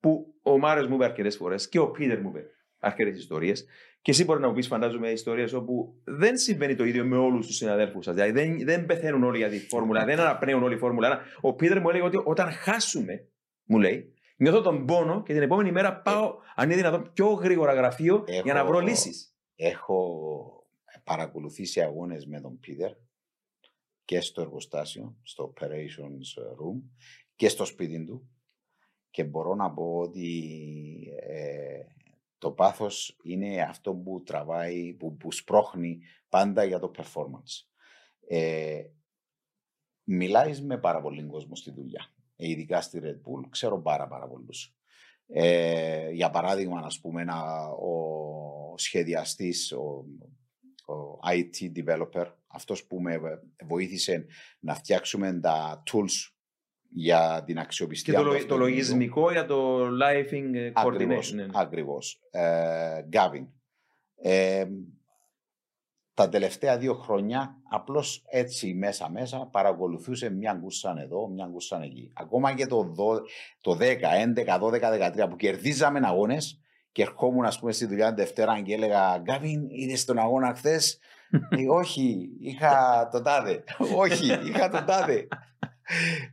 που 0.03 0.33
ο 0.41 0.57
Μάριος 0.57 0.87
μου 0.87 0.95
είπε 0.95 1.03
αρκετές 1.05 1.35
φορές 1.35 1.69
και 1.69 1.79
ο 1.79 1.91
Πίτερ 1.91 2.21
μου 2.21 2.29
είπε 2.29 2.45
αρκετές 2.79 3.17
ιστορίες. 3.17 3.65
Και 4.01 4.11
εσύ 4.11 4.23
μπορεί 4.23 4.39
να 4.39 4.47
μου 4.47 4.53
πεις, 4.53 4.67
φαντάζομαι, 4.67 5.09
ιστορίες 5.09 5.53
όπου 5.53 6.01
δεν 6.03 6.37
συμβαίνει 6.37 6.75
το 6.75 6.83
ίδιο 6.83 7.05
με 7.05 7.17
όλους 7.17 7.47
τους 7.47 7.55
συναδέλφους 7.55 8.05
σας. 8.05 8.13
Δηλαδή, 8.13 8.31
δεν, 8.31 8.65
δεν 8.65 8.85
πεθαίνουν 8.85 9.23
όλοι 9.23 9.37
για 9.37 9.49
τη 9.49 9.59
Φόρμουλα, 9.59 10.05
δεν 10.05 10.19
αναπνέουν 10.19 10.63
όλοι 10.63 10.75
η 10.75 10.77
Φόρμουλα 10.77 11.19
1. 11.19 11.39
Ο 11.41 11.53
Πίτερ 11.53 11.79
μου 11.81 11.89
έλεγε 11.89 12.03
ότι 12.05 12.21
όταν 12.23 12.51
χάσουμε, 12.51 13.27
μου 13.63 13.79
λέει, 13.79 14.13
νιώθω 14.37 14.61
τον 14.61 14.85
πόνο 14.85 15.23
και 15.23 15.33
την 15.33 15.41
επόμενη 15.41 15.71
μέρα 15.71 16.01
πάω, 16.01 16.35
αν 16.55 16.65
είναι 16.65 16.75
δυνατόν, 16.75 17.11
πιο 17.13 17.27
γρήγορα 17.27 17.73
γραφείο 17.73 18.23
Έχω- 18.27 18.41
για 18.43 18.53
να 18.53 18.65
βρω 18.65 18.79
λύσεις. 18.79 19.35
Έχω 19.55 20.27
παρακολουθήσει 21.03 21.81
αγώνες 21.81 22.25
με 22.25 22.41
τον 22.41 22.59
Πίτερ 22.59 22.91
και 24.05 24.21
στο 24.21 24.41
εργοστάσιο, 24.41 25.17
στο 25.23 25.53
operations 25.55 26.41
room 26.41 26.81
και 27.35 27.49
στο 27.49 27.65
σπίτι 27.65 28.05
του 28.05 28.27
και 29.13 29.23
μπορώ 29.23 29.55
να 29.55 29.71
πω 29.71 29.97
ότι 29.97 31.13
ε, 31.19 31.79
το 32.37 32.51
πάθος 32.51 33.17
είναι 33.23 33.61
αυτό 33.61 33.93
που 33.93 34.23
τραβάει, 34.23 34.93
που, 34.93 35.17
που 35.17 35.31
σπρώχνει 35.31 35.99
πάντα 36.29 36.63
για 36.63 36.79
το 36.79 36.91
performance. 36.97 37.67
Ε, 38.27 38.83
μιλάεις 40.03 40.61
με 40.61 40.77
πάρα 40.77 41.01
πολύ 41.01 41.23
κόσμος 41.23 41.59
στη 41.59 41.71
δουλειά, 41.71 42.13
ε, 42.35 42.49
ειδικά 42.49 42.81
στη 42.81 42.99
Red 43.03 43.15
Bull, 43.15 43.47
ξέρω 43.49 43.81
πάρα 43.81 44.07
πάρα 44.07 44.27
πολλούς. 44.27 44.75
Ε, 45.27 46.09
για 46.11 46.29
παράδειγμα, 46.29 46.79
ας 46.79 46.99
πούμε, 46.99 47.21
ένα, 47.21 47.67
ο 47.69 48.77
σχεδιαστής, 48.77 49.71
ο, 49.71 50.05
ο 50.93 51.19
IT 51.23 51.71
developer, 51.75 52.25
αυτός 52.47 52.85
που 52.85 53.01
με 53.01 53.19
βοήθησε 53.63 54.25
να 54.59 54.75
φτιάξουμε 54.75 55.39
τα 55.39 55.83
tools 55.91 56.32
για 56.93 57.43
την 57.45 57.55
Και 57.55 57.61
αξιοπιστία 57.61 58.13
το, 58.13 58.19
του 58.19 58.25
λο- 58.25 58.31
το 58.31 58.37
αυτοκινήτου. 58.37 58.69
λογισμικό 58.69 59.31
για 59.31 59.45
το 59.45 59.79
lifing 59.87 60.53
ε, 60.53 60.71
Ακριβώς, 60.73 61.29
coordination. 61.31 61.35
ναι, 61.35 61.43
ναι. 61.45 61.51
ακριβώς. 61.53 62.19
Ε, 62.31 63.01
Gavin. 63.13 63.47
Ε, 64.21 64.65
τα 66.15 66.29
τελευταία 66.29 66.77
δύο 66.77 66.93
χρόνια 66.93 67.55
απλώς 67.71 68.23
έτσι 68.29 68.73
μέσα 68.73 69.09
μέσα 69.09 69.49
παρακολουθούσε 69.51 70.29
μια 70.29 70.53
γκούσαν 70.53 70.97
εδώ, 70.97 71.27
μια 71.27 71.45
γκούσαν 71.51 71.81
εκεί. 71.81 72.11
Ακόμα 72.15 72.53
και 72.53 72.65
το, 72.65 72.83
δο- 72.83 73.21
το 73.61 73.77
10, 73.79 73.97
11, 74.35 74.59
12, 74.59 75.23
13 75.23 75.29
που 75.29 75.35
κερδίζαμε 75.35 75.99
αγώνες 76.03 76.59
και 76.91 77.01
ερχόμουν 77.01 77.45
ας 77.45 77.59
πούμε 77.59 77.71
στη 77.71 77.85
δουλειά 77.85 78.07
την 78.07 78.15
Δευτέρα 78.15 78.61
και 78.61 78.73
έλεγα 78.73 79.17
Γκάβιν 79.17 79.69
είδες 79.69 80.05
τον 80.05 80.17
αγώνα 80.17 80.53
χθες; 80.55 80.99
όχι, 81.79 82.29
είχα 82.39 83.07
το 83.11 83.21
τάδε. 83.21 83.63
όχι, 84.03 84.25
είχα 84.47 84.69
το 84.69 84.83
τάδε. 84.83 85.27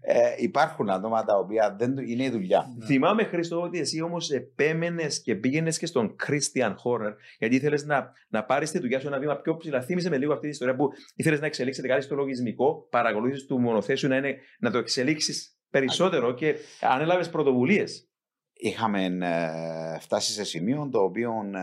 Ε, 0.00 0.34
υπάρχουν 0.38 0.90
άτομα 0.90 1.24
τα 1.24 1.36
οποία 1.38 1.74
δεν 1.78 1.94
του- 1.94 2.02
είναι 2.02 2.24
η 2.24 2.30
δουλειά. 2.30 2.66
Θυμάμαι, 2.86 3.24
Χρήστο, 3.24 3.60
ότι 3.62 3.78
εσύ 3.78 4.02
όμως 4.02 4.30
επέμενες 4.30 5.22
και 5.22 5.34
πήγαινες 5.34 5.78
και 5.78 5.86
στον 5.86 6.16
Christian 6.26 6.70
Horror, 6.70 7.14
γιατί 7.38 7.54
ήθελες 7.56 7.84
να, 7.84 8.12
να 8.28 8.44
πάρεις 8.44 8.70
τη 8.70 8.78
δουλειά 8.78 9.00
σου 9.00 9.06
ένα 9.06 9.18
βήμα 9.18 9.36
πιο 9.36 9.56
ψηλά. 9.56 9.82
Θύμισε 9.82 10.08
με 10.08 10.16
λίγο 10.18 10.32
αυτή 10.32 10.44
τη 10.46 10.52
ιστορία 10.52 10.74
που 10.76 10.88
ήθελες 11.14 11.40
να 11.40 11.46
εξελίξετε 11.46 11.88
κάτι 11.88 12.02
στο 12.02 12.14
λογισμικό, 12.14 12.86
παρακολούθησες 12.90 13.46
του 13.46 13.60
μονοθέσιου 13.60 14.08
να, 14.08 14.16
είναι, 14.16 14.36
να 14.60 14.70
το 14.70 14.78
εξελίξεις 14.78 15.58
περισσότερο 15.70 16.34
και 16.34 16.54
ανέλαβες 16.80 17.30
πρωτοβουλίες. 17.30 18.04
Είχαμε 18.52 19.04
ε, 19.04 19.98
φτάσει 19.98 20.32
σε 20.32 20.44
σημείο 20.44 20.88
το 20.92 20.98
οποίο 21.02 21.30
ε, 21.54 21.60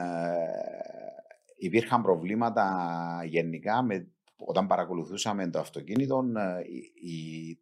υπήρχαν 1.58 2.02
προβλήματα 2.02 2.66
γενικά 3.26 3.84
με, 3.84 4.08
όταν 4.38 4.68
παρακολουθούσαμε 4.68 5.50
το 5.50 5.60
αυτοκίνητο. 5.60 6.24
ε, 6.38 6.62
η- 6.62 7.10
η- 7.12 7.62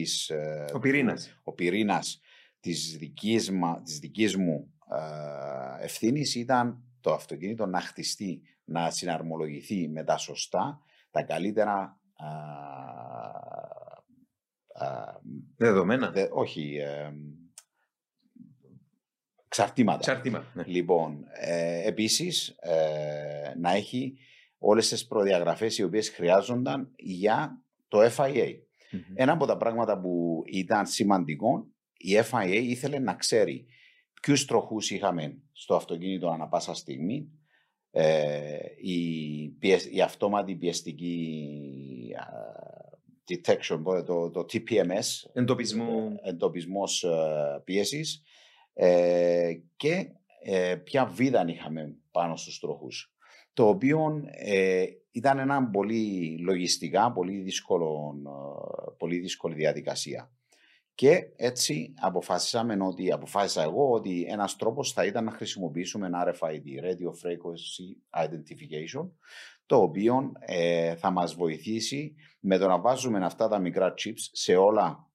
της, 0.00 0.30
ε, 0.30 0.64
Ο 0.74 0.78
πυρήνας. 0.78 1.40
ο 1.44 1.52
πυρήνας 1.52 2.20
της 2.60 2.96
δικής, 2.98 3.50
μα, 3.50 3.82
της 3.82 3.98
δικής 3.98 4.36
μου 4.36 4.72
ε, 5.80 5.84
ευθύνης 5.84 6.34
ήταν 6.34 6.82
το 7.00 7.12
αυτοκίνητο 7.12 7.66
να 7.66 7.80
χτιστεί, 7.80 8.42
να 8.64 8.90
συναρμολογηθεί 8.90 9.88
με 9.88 10.04
τα 10.04 10.16
σωστά, 10.16 10.80
τα 11.10 11.22
καλύτερα 11.22 12.00
ε, 12.20 12.24
ε, 14.84 14.88
Δεδομένα. 15.56 16.10
δε- 16.10 16.28
όχι, 16.30 16.76
ε, 16.76 17.12
εξαρτήματα. 19.46 19.98
Εξαρτήμα. 19.98 20.44
Ναι. 20.54 20.62
Λοιπόν, 20.66 21.24
ε, 21.32 21.86
επίσης 21.88 22.48
ε, 22.48 23.52
να 23.58 23.70
έχει 23.72 24.18
όλες 24.58 24.88
τις 24.88 25.06
προδιαγραφές 25.06 25.78
οι 25.78 25.82
οποίες 25.82 26.08
χρειάζονταν 26.10 26.92
για 26.96 27.62
το 27.88 27.98
FIA. 28.16 28.58
Μμμ. 28.90 29.00
Ένα 29.14 29.32
από 29.32 29.46
τα 29.46 29.56
πράγματα 29.56 30.00
που 30.00 30.42
ήταν 30.46 30.86
σημαντικό, 30.86 31.66
η 31.96 32.10
FIA 32.30 32.60
ήθελε 32.62 32.98
να 32.98 33.14
ξέρει 33.14 33.66
ποιους 34.22 34.44
τροχούς 34.44 34.90
είχαμε 34.90 35.38
στο 35.52 35.74
αυτοκίνητο 35.74 36.28
ανά 36.28 36.48
πάσα 36.48 36.74
στιγμή, 36.74 37.28
ε, 37.90 38.58
η, 38.82 39.48
πιεσ- 39.58 39.94
η 39.94 40.00
αυτόματη 40.00 40.54
πιεστική 40.56 42.14
α, 42.16 42.24
detection, 43.30 43.80
πότε 43.82 44.02
το, 44.02 44.30
το 44.30 44.40
TPMS, 44.52 45.30
Εντοπισμού. 45.32 46.14
εντοπισμός 46.22 47.04
ε, 47.04 47.60
πίεσης 47.64 48.22
ε, 48.72 49.52
και 49.76 50.06
ε, 50.42 50.76
ποια 50.84 51.06
βίδα 51.06 51.44
είχαμε 51.48 51.96
πάνω 52.10 52.36
στους 52.36 52.58
τροχούς. 52.58 53.14
Το 53.52 53.68
οποίο 53.68 54.22
ε, 54.30 54.84
ήταν 55.16 55.38
ένα 55.38 55.70
πολύ 55.70 56.36
λογιστικά, 56.38 57.12
πολύ, 57.12 57.40
δύσκολο, 57.40 58.14
ε, 58.26 58.94
πολύ 58.98 59.18
δύσκολη 59.18 59.54
διαδικασία. 59.54 60.30
Και 60.94 61.32
έτσι 61.36 61.94
αποφάσισαμε 62.00 62.76
ότι, 62.84 63.12
αποφάσισα 63.12 63.62
εγώ 63.62 63.90
ότι 63.90 64.26
ένας 64.28 64.56
τρόπος 64.56 64.92
θα 64.92 65.04
ήταν 65.04 65.24
να 65.24 65.30
χρησιμοποιήσουμε 65.30 66.06
ένα 66.06 66.34
RFID, 66.34 66.84
Radio 66.84 67.10
Frequency 67.22 68.22
Identification, 68.24 69.10
το 69.66 69.76
οποίο 69.76 70.32
ε, 70.38 70.94
θα 70.96 71.10
μας 71.10 71.34
βοηθήσει 71.34 72.14
με 72.40 72.58
το 72.58 72.66
να 72.66 72.80
βάζουμε 72.80 73.24
αυτά 73.24 73.48
τα 73.48 73.58
μικρά 73.58 73.94
chips 73.98 74.28
σε 74.32 74.56
όλα 74.56 75.10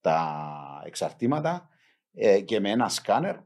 τα 0.00 0.82
εξαρτήματα 0.86 1.68
ε, 2.12 2.40
και 2.40 2.60
με 2.60 2.70
ένα 2.70 2.88
σκάνερ 2.88 3.36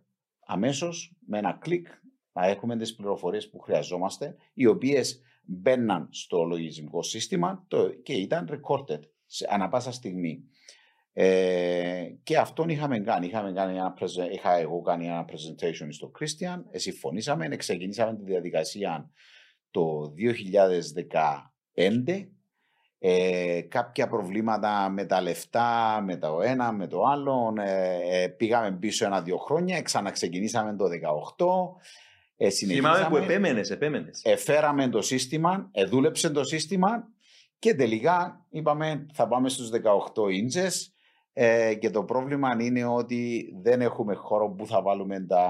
αμέσως 0.46 1.16
με 1.26 1.38
ένα 1.38 1.52
κλικ 1.52 1.86
να 2.32 2.46
έχουμε 2.46 2.76
τις 2.76 2.94
πληροφορίες 2.94 3.50
που 3.50 3.58
χρειαζόμαστε 3.58 4.36
οι 4.54 4.66
οποίες 4.66 5.20
μπαίναν 5.46 6.08
στο 6.10 6.42
λογισμικό 6.42 7.02
σύστημα 7.02 7.64
το, 7.68 7.88
και 7.88 8.12
ήταν 8.12 8.48
recorded 8.50 9.00
σε 9.26 9.46
ανα 9.50 9.68
πάσα 9.68 9.92
στιγμή. 9.92 10.44
Ε, 11.12 12.08
και 12.22 12.38
αυτόν 12.38 12.68
είχαμε 12.68 12.98
κάνει. 12.98 13.26
Είχαμε 13.26 13.52
κάνει 13.52 13.76
ένα, 13.76 13.94
prese- 14.00 14.32
είχα 14.32 14.56
εγώ 14.56 14.80
κάνει 14.80 15.06
ένα 15.06 15.24
presentation 15.28 15.88
στο 15.88 16.10
Christian, 16.20 16.62
ε, 16.70 16.78
συμφωνήσαμε, 16.78 17.48
ξεκινήσαμε 17.48 18.16
τη 18.16 18.22
διαδικασία 18.24 19.10
το 19.70 20.14
2015 21.76 22.28
ε, 22.98 23.60
κάποια 23.60 24.08
προβλήματα 24.08 24.88
με 24.88 25.04
τα 25.04 25.20
λεφτά, 25.20 26.00
με 26.04 26.16
το 26.16 26.40
ένα, 26.40 26.72
με 26.72 26.86
το 26.86 27.02
άλλο. 27.02 27.54
Ε, 27.58 28.22
ε, 28.22 28.28
πήγαμε 28.28 28.72
πίσω 28.72 29.06
ένα-δύο 29.06 29.36
χρόνια, 29.36 29.82
ξαναξεκινήσαμε 29.82 30.76
το 30.76 30.84
2018. 30.84 31.46
Ε, 32.36 32.50
Θυμάμαι 32.50 32.94
που 32.94 33.04
συνεχίσαμε, 33.04 33.24
επέμενες, 33.24 33.70
επέμενες. 33.70 34.20
εφέραμε 34.24 34.88
το 34.88 35.02
σύστημα, 35.02 35.68
εδούλεψε 35.72 36.30
το 36.30 36.44
σύστημα 36.44 37.08
και 37.58 37.74
τελικά 37.74 38.46
είπαμε 38.50 39.06
θα 39.12 39.28
πάμε 39.28 39.48
στους 39.48 39.70
18 40.14 40.32
ίντσες 40.32 40.94
ε, 41.32 41.74
και 41.74 41.90
το 41.90 42.04
πρόβλημα 42.04 42.56
είναι 42.60 42.84
ότι 42.84 43.52
δεν 43.62 43.80
έχουμε 43.80 44.14
χώρο 44.14 44.50
που 44.50 44.66
θα 44.66 44.82
βάλουμε 44.82 45.20
τα, 45.20 45.46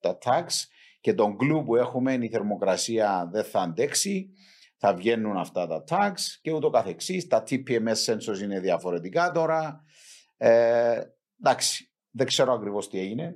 τα 0.00 0.18
tags 0.24 0.66
και 1.00 1.14
τον 1.14 1.36
glue 1.40 1.64
που 1.64 1.76
έχουμε 1.76 2.12
η 2.12 2.28
θερμοκρασία 2.28 3.28
δεν 3.32 3.44
θα 3.44 3.60
αντέξει 3.60 4.32
θα 4.78 4.94
βγαίνουν 4.94 5.36
αυτά 5.36 5.66
τα 5.66 5.84
tags 5.88 6.20
και 6.42 6.52
ούτω 6.52 6.70
καθεξής. 6.70 7.26
Τα 7.26 7.42
TPMS 7.48 8.04
sensors 8.06 8.42
είναι 8.42 8.60
διαφορετικά 8.60 9.30
τώρα. 9.30 9.84
Ε, 10.36 11.00
εντάξει, 11.40 11.92
δεν 12.10 12.26
ξέρω 12.26 12.52
ακριβώς 12.52 12.88
τι 12.88 12.98
έγινε. 12.98 13.34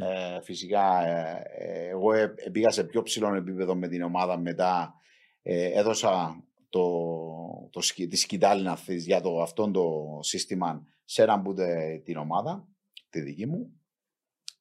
Ε, 0.00 0.40
φυσικά, 0.42 1.06
ε, 1.06 1.42
ε, 1.56 1.88
εγώ 1.88 2.12
ε, 2.12 2.34
ε, 2.36 2.50
πήγα 2.50 2.70
σε 2.70 2.84
πιο 2.84 3.02
ψηλό 3.02 3.34
επίπεδο 3.34 3.74
με 3.74 3.88
την 3.88 4.02
ομάδα 4.02 4.38
μετά. 4.38 4.94
Ε, 5.42 5.78
έδωσα 5.78 6.44
το, 6.68 7.68
το, 7.72 7.80
σκι- 7.80 8.10
τη 8.10 8.16
σκητάλη 8.16 8.62
να 8.62 8.76
θες 8.76 9.04
για 9.04 9.20
το, 9.20 9.42
αυτόν 9.42 9.72
το 9.72 10.18
σύστημα 10.22 10.86
σε 11.04 11.22
έναν 11.22 11.42
που 11.42 11.54
τε- 11.54 12.02
την 12.04 12.16
ομάδα, 12.16 12.68
τη 13.10 13.20
δική 13.20 13.46
μου. 13.46 13.72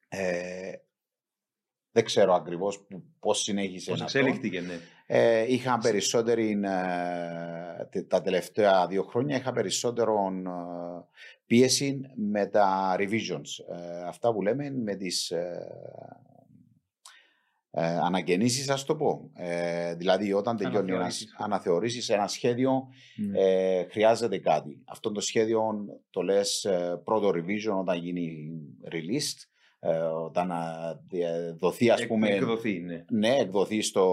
Ε, 0.07 0.71
δεν 1.91 2.03
ξέρω 2.05 2.34
ακριβώς 2.34 2.86
που- 2.86 3.03
πώς 3.19 3.39
συνέχισε 3.41 3.91
Πώς 3.91 4.01
αυτό. 4.01 4.17
εξελίχθηκε, 4.19 4.61
ναι. 4.61 4.80
Ε, 5.10 5.51
είχα 5.53 5.78
περισσότερη, 5.78 6.60
ε, 6.64 7.86
τε- 7.89 8.08
τα 8.10 8.22
τελευταία 8.22 8.88
δύο 8.88 9.03
χρόνια 9.03 9.38
είχα 9.38 9.51
περισσότερο 9.51 10.14
ε, 10.45 11.05
πίεση 11.45 12.01
με 12.16 12.45
τα 12.45 12.95
revisions. 12.99 13.76
Ε, 13.80 14.08
αυτά 14.08 14.34
που 14.34 14.41
λέμε 14.41 14.70
με 14.72 14.95
τις 14.95 15.32
ε, 15.32 15.68
ε, 17.72 17.86
ανακαινήσεις, 17.86 18.70
ας 18.70 18.84
το 18.86 18.95
πω. 18.95 19.32
Ε, 19.36 19.95
δηλαδή, 19.95 20.34
όταν 20.34 20.58
τελειώνει 20.58 20.91
ένας, 20.91 20.99
Αναθεωρήσεις. 20.99 21.36
αναθεωρήσεις 21.38 22.10
ένα 22.10 22.28
σχέδιο, 22.28 22.88
ε, 23.34 23.84
χρειάζεται 23.89 24.38
κάτι. 24.38 24.82
Αυτό 24.86 25.12
το 25.12 25.22
σχέδιο 25.22 25.86
το 26.10 26.22
λες 26.22 26.64
ε, 26.66 27.01
πρώτο 27.03 27.30
revision 27.30 27.80
όταν 27.80 27.97
γίνει 27.97 28.47
released, 28.91 29.43
ε, 29.80 29.97
όταν 29.97 30.51
α, 30.51 30.99
δι- 31.10 31.26
δοθεί 31.60 31.89
ας 31.89 32.01
Εκ- 32.01 32.08
πούμε 32.08 32.30
Εκδοθεί, 32.30 32.80
ναι. 32.80 33.05
ναι, 33.12 33.36
εκδοθεί 33.38 33.82
στο, 33.82 34.05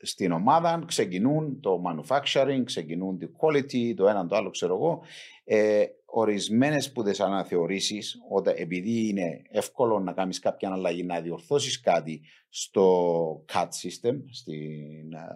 στην 0.00 0.32
ομάδα, 0.32 0.82
ξεκινούν 0.86 1.60
το 1.60 1.82
manufacturing, 1.86 2.62
ξεκινούν 2.64 3.18
το 3.18 3.28
quality, 3.40 3.94
το 3.96 4.08
ένα 4.08 4.26
το 4.26 4.36
άλλο 4.36 4.50
ξέρω 4.50 4.74
εγώ. 4.74 5.02
Ε, 5.44 5.84
ορισμένες 6.04 6.92
που 6.92 7.02
τις 7.02 7.20
αναθεωρήσεις, 7.20 8.18
όταν, 8.30 8.54
επειδή 8.56 9.08
είναι 9.08 9.42
εύκολο 9.50 9.98
να 9.98 10.12
κάνεις 10.12 10.38
κάποια 10.38 10.72
αλλαγή, 10.72 11.04
να 11.04 11.20
διορθώσεις 11.20 11.80
κάτι 11.80 12.20
στο 12.48 13.44
CAD 13.52 13.68
system, 13.68 14.16
στην, 14.30 15.12
ε, 15.12 15.26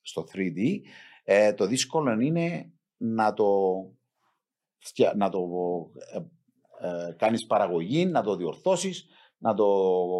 στο 0.00 0.24
3D, 0.32 0.80
ε, 1.24 1.52
το 1.52 1.66
δύσκολο 1.66 2.20
είναι 2.20 2.72
να 2.96 3.32
το, 3.34 3.46
φτια- 4.78 5.14
να 5.16 5.28
το 5.28 5.40
ε, 6.12 6.18
ε, 6.88 7.12
κάνεις 7.12 7.46
παραγωγή, 7.46 8.06
να 8.06 8.22
το 8.22 8.36
διορθώσεις, 8.36 9.06
να 9.38 9.54
το 9.54 9.66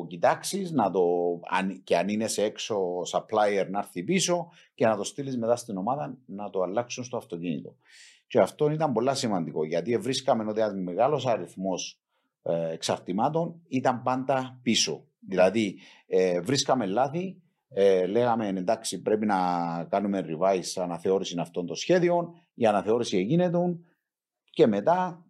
κοιτάξεις, 0.09 0.71
να 0.71 0.91
το, 0.91 1.05
αν, 1.51 1.83
και 1.85 1.97
αν 1.97 2.09
είναι 2.09 2.27
σε 2.27 2.43
έξω 2.43 2.77
supplier 3.12 3.67
να 3.71 3.79
έρθει 3.79 4.03
πίσω 4.03 4.49
και 4.75 4.87
να 4.87 4.97
το 4.97 5.05
στείλεις 5.05 5.39
μετά 5.39 5.57
στην 5.57 5.77
ομάδα 5.77 6.19
να 6.27 6.51
το 6.51 6.62
αλλάξουν 6.62 7.05
στο 7.05 7.17
αυτοκίνητο. 7.17 7.77
Και 8.27 8.41
αυτό 8.41 8.71
ήταν 8.71 8.93
πολύ 8.93 9.17
σημαντικό 9.17 9.64
γιατί 9.64 9.97
βρίσκαμε 9.97 10.45
ότι 10.49 10.61
ένας 10.61 10.75
μεγάλος 10.75 11.27
αριθμός 11.27 12.01
ε, 12.43 12.71
εξαρτημάτων 12.73 13.61
ήταν 13.69 14.03
πάντα 14.03 14.59
πίσω. 14.62 15.05
Δηλαδή 15.29 15.79
ε, 16.07 16.41
βρίσκαμε 16.41 16.87
λάθη, 16.87 17.43
ε, 17.69 18.07
λέγαμε 18.07 18.49
εντάξει 18.49 19.03
πρέπει 19.03 19.27
να 19.27 19.37
κάνουμε 19.85 20.25
revise 20.29 20.83
αναθεώρηση 20.83 21.37
αυτών 21.39 21.67
των 21.67 21.77
σχέδιων, 21.77 22.35
η 22.55 22.67
αναθεώρηση 22.67 23.17
έγινε 23.17 23.51
και 24.51 24.67
μετά 24.67 25.26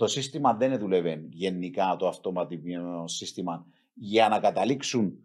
το 0.00 0.06
σύστημα 0.06 0.54
δεν 0.54 0.78
δούλευε 0.78 1.24
γενικά 1.28 1.96
το 1.98 2.08
αυτοματοποιημένο 2.08 3.08
σύστημα 3.08 3.66
για 3.94 4.28
να 4.28 4.40
καταλήξουν 4.40 5.18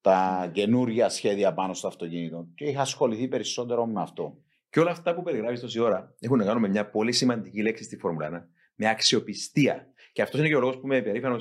τα 0.00 0.50
καινούργια 0.52 1.08
σχέδια 1.08 1.54
πάνω 1.54 1.74
στο 1.74 1.86
αυτοκίνητο. 1.86 2.48
Και 2.54 2.64
είχα 2.64 2.80
ασχοληθεί 2.80 3.28
περισσότερο 3.28 3.86
με 3.86 4.00
αυτό. 4.00 4.38
Και 4.70 4.80
όλα 4.80 4.90
αυτά 4.90 5.14
που 5.14 5.22
περιγράφεις 5.22 5.60
τόση 5.60 5.78
ώρα 5.78 6.14
έχουν 6.20 6.38
να 6.38 6.44
κάνουν 6.44 6.62
με 6.62 6.68
μια 6.68 6.90
πολύ 6.90 7.12
σημαντική 7.12 7.62
λέξη 7.62 7.84
στη 7.84 7.96
Φόρμουλα 7.96 8.28
1, 8.28 8.48
με 8.74 8.88
αξιοπιστία. 8.88 9.92
Και 10.12 10.22
αυτός 10.22 10.40
είναι 10.40 10.48
και 10.48 10.56
ο 10.56 10.60
λόγος 10.60 10.78
που 10.78 10.86
είμαι 10.86 11.02
περήφανο 11.02 11.36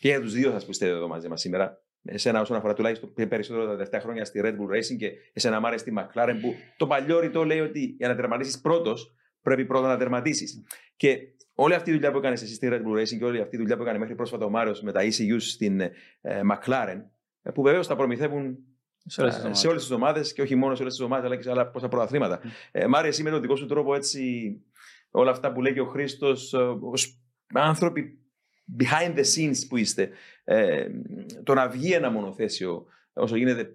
και 0.00 0.08
για 0.08 0.20
τους 0.20 0.32
δύο 0.32 0.50
σας 0.50 0.64
που 0.64 0.70
είστε 0.70 0.86
εδώ 0.86 1.08
μαζί 1.08 1.28
μας 1.28 1.40
σήμερα. 1.40 1.80
Εσένα, 2.04 2.40
όσον 2.40 2.56
αφορά 2.56 2.74
τουλάχιστον 2.74 3.12
περισσότερο 3.14 3.64
τα 3.66 3.72
τελευταία 3.72 4.00
χρόνια 4.00 4.24
στη 4.24 4.40
Red 4.44 4.52
Bull 4.52 4.76
Racing 4.76 4.96
και 4.98 5.10
εσένα, 5.32 5.60
Μάρε, 5.60 5.76
στη 5.76 5.92
McLaren, 5.98 6.36
που 6.40 6.54
το 6.76 6.86
παλιό 6.86 7.20
ρητό 7.20 7.44
λέει 7.44 7.60
ότι 7.60 7.94
για 7.98 8.08
να 8.08 8.16
τερματίσεις 8.16 8.60
πρώτος, 8.60 9.14
πρέπει 9.42 9.64
πρώτα 9.64 9.86
να 9.86 9.96
τερματίσεις. 9.96 10.62
Και 10.96 11.18
όλη 11.58 11.74
αυτή 11.74 11.90
η 11.90 11.92
δουλειά 11.92 12.10
που 12.10 12.18
έκανες 12.18 12.42
εσύ 12.42 12.54
στη 12.54 12.68
Red 12.70 12.80
Bull 12.80 13.00
Racing 13.00 13.18
και 13.18 13.24
όλη 13.24 13.40
αυτή 13.40 13.56
η 13.56 13.58
δουλειά 13.58 13.76
που 13.76 13.82
έκανε 13.82 13.98
μέχρι 13.98 14.14
πρόσφατα 14.14 14.44
ο 14.44 14.50
Μάριο 14.50 14.74
με 14.82 14.92
τα 14.92 15.00
ECU 15.02 15.36
στην 15.38 15.80
ε, 15.80 15.90
McLaren, 16.22 17.00
ε, 17.42 17.50
που 17.50 17.62
βεβαίως 17.62 17.86
τα 17.86 17.96
προμηθεύουν 17.96 18.58
σε 19.06 19.68
όλες 19.68 19.82
τις 19.82 19.90
ομάδες 19.90 20.32
και 20.32 20.42
όχι 20.42 20.54
μόνο 20.54 20.74
σε 20.74 20.82
όλες 20.82 20.94
τις 20.94 21.04
ομάδες, 21.04 21.24
αλλά 21.24 21.36
και 21.36 21.42
σε 21.42 21.50
άλλα 21.50 21.66
πόσα 21.66 21.88
πρωταθλήματα. 21.88 22.40
Mm. 22.42 22.48
Ε, 22.72 22.86
Μάρια, 22.86 23.08
εσύ 23.08 23.22
με 23.22 23.30
τον 23.30 23.40
δικό 23.40 23.56
σου 23.56 23.66
τρόπο 23.66 23.94
έτσι, 23.94 24.52
όλα 25.10 25.30
αυτά 25.30 25.52
που 25.52 25.62
λέει 25.62 25.72
και 25.72 25.80
ο 25.80 25.86
Χρήστος, 25.86 26.52
ε, 26.52 26.76
ως 26.80 27.20
άνθρωποι 27.54 28.18
behind 28.78 29.14
the 29.16 29.24
scenes 29.34 29.56
που 29.68 29.76
είστε, 29.76 30.10
ε, 30.44 30.86
το 31.42 31.54
να 31.54 31.68
βγει 31.68 31.92
ένα 31.92 32.10
μονοθέσιο 32.10 32.86
όσο 33.12 33.36
γίνεται 33.36 33.74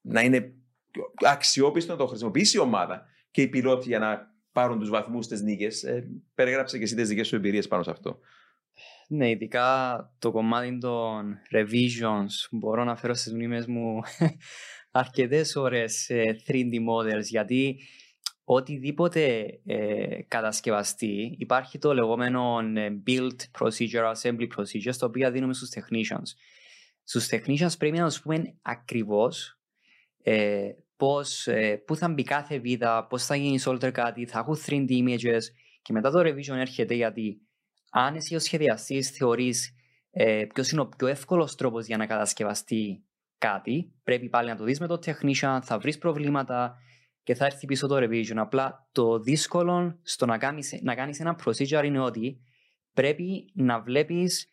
να 0.00 0.20
είναι 0.20 0.52
αξιόπιστο 1.26 1.92
να 1.92 1.98
το 1.98 2.06
χρησιμοποιήσει 2.06 2.56
η 2.56 2.60
ομάδα 2.60 3.06
και 3.30 3.42
οι 3.42 3.48
πιλότοι 3.48 3.88
για 3.88 3.98
να 3.98 4.29
πάρουν 4.52 4.78
τους 4.78 4.88
βαθμούς 4.88 5.26
τη 5.26 5.42
νίκες. 5.44 5.82
Ε, 5.82 6.10
περιγράψε 6.34 6.78
και 6.78 6.84
εσύ 6.84 6.94
τις 6.94 7.08
δικές 7.08 7.26
σου 7.26 7.36
εμπειρίες 7.36 7.68
πάνω 7.68 7.82
σε 7.82 7.90
αυτό. 7.90 8.18
Ναι, 9.08 9.30
ειδικά 9.30 9.96
το 10.18 10.30
κομμάτι 10.30 10.78
των 10.78 11.36
revisions 11.54 12.48
μπορώ 12.50 12.84
να 12.84 12.96
φέρω 12.96 13.14
στις 13.14 13.32
μνήμες 13.32 13.66
μου 13.66 14.00
αρκετές 14.90 15.56
ώρες 15.56 16.10
3D 16.46 16.72
models 16.72 17.24
γιατί 17.24 17.78
οτιδήποτε 18.44 19.46
ε, 19.66 20.22
κατασκευαστεί 20.28 21.36
υπάρχει 21.38 21.78
το 21.78 21.94
λεγόμενο 21.94 22.58
ε, 22.76 23.02
build 23.06 23.36
procedure, 23.58 24.14
assembly 24.14 24.46
procedure 24.56 24.94
το 24.98 25.06
οποίο 25.06 25.30
δίνουμε 25.30 25.54
στους 25.54 25.68
technicians. 25.74 26.36
Στους 27.02 27.28
technicians 27.30 27.78
πρέπει 27.78 27.98
να 27.98 28.06
τους 28.06 28.20
πούμε 28.20 28.54
ακριβώς 28.62 29.60
ε, 30.22 30.68
πώς, 31.00 31.46
ε, 31.46 31.82
πού 31.86 31.96
θα 31.96 32.08
μπει 32.08 32.22
κάθε 32.22 32.58
βίδα, 32.58 33.06
πώς 33.06 33.24
θα 33.24 33.36
γίνει 33.36 33.58
solder 33.64 33.90
κάτι, 33.92 34.26
θα 34.26 34.38
έχουν 34.38 34.56
3D 34.66 34.90
images 34.90 35.42
και 35.82 35.92
μετά 35.92 36.10
το 36.10 36.20
revision 36.20 36.56
έρχεται 36.56 36.94
γιατί 36.94 37.40
αν 37.90 38.14
εσύ 38.14 38.34
ο 38.34 38.38
σχεδιαστής 38.38 39.10
θεωρείς 39.10 39.74
ε, 40.10 40.44
ποιος 40.54 40.70
είναι 40.70 40.80
ο 40.80 40.88
πιο 40.88 41.06
εύκολος 41.06 41.54
τρόπος 41.54 41.86
για 41.86 41.96
να 41.96 42.06
κατασκευαστεί 42.06 43.04
κάτι, 43.38 43.92
πρέπει 44.02 44.28
πάλι 44.28 44.48
να 44.48 44.56
το 44.56 44.64
δεις 44.64 44.80
με 44.80 44.86
το 44.86 44.98
technician, 45.06 45.58
θα 45.62 45.78
βρεις 45.78 45.98
προβλήματα 45.98 46.76
και 47.22 47.34
θα 47.34 47.44
έρθει 47.44 47.66
πίσω 47.66 47.86
το 47.86 47.96
revision. 47.96 48.36
Απλά 48.36 48.88
το 48.92 49.18
δύσκολο 49.18 49.98
στο 50.02 50.26
να 50.26 50.38
κάνεις 50.38 50.80
να 50.82 50.94
κάνεις 50.94 51.20
ένα 51.20 51.38
procedure 51.44 51.82
είναι 51.84 52.00
ότι 52.00 52.40
πρέπει 52.92 53.52
να 53.54 53.80
βλέπεις 53.80 54.48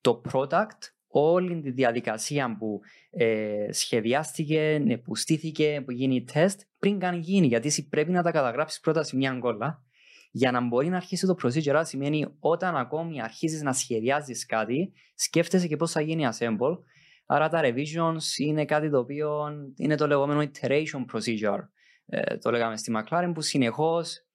το 0.00 0.20
product, 0.32 0.78
όλη 1.12 1.60
τη 1.60 1.70
διαδικασία 1.70 2.56
που 2.58 2.80
ε, 3.10 3.66
σχεδιάστηκε, 3.70 4.82
που 5.04 5.16
στήθηκε, 5.16 5.82
που 5.84 5.92
γίνει 5.92 6.24
τεστ, 6.24 6.60
πριν 6.78 6.98
καν 6.98 7.18
γίνει. 7.18 7.46
Γιατί 7.46 7.68
εσύ 7.68 7.88
πρέπει 7.88 8.10
να 8.10 8.22
τα 8.22 8.30
καταγράψεις 8.30 8.80
πρώτα 8.80 9.02
σε 9.02 9.16
μια 9.16 9.36
γκολα 9.38 9.82
για 10.30 10.50
να 10.50 10.60
μπορεί 10.60 10.88
να 10.88 10.96
αρχίσει 10.96 11.26
το 11.26 11.34
procedure 11.42 11.80
σημαίνει 11.84 12.26
όταν 12.38 12.76
ακόμη 12.76 13.22
αρχίζεις 13.22 13.62
να 13.62 13.72
σχεδιάζεις 13.72 14.46
κάτι, 14.46 14.92
σκέφτεσαι 15.14 15.66
και 15.66 15.76
πώς 15.76 15.90
θα 15.92 16.00
γίνει 16.00 16.28
assemble. 16.32 16.78
Άρα 17.26 17.48
τα 17.48 17.60
revisions 17.64 18.38
είναι 18.38 18.64
κάτι 18.64 18.90
το 18.90 18.98
οποίο 18.98 19.48
είναι 19.76 19.96
το 19.96 20.06
λεγόμενο 20.06 20.40
iteration 20.40 21.04
procedure. 21.14 21.68
Ε, 22.06 22.36
το 22.36 22.50
λέγαμε 22.50 22.76
στη 22.76 22.92
McLaren 22.96 23.30
που 23.34 23.40
συνεχώς 23.40 24.26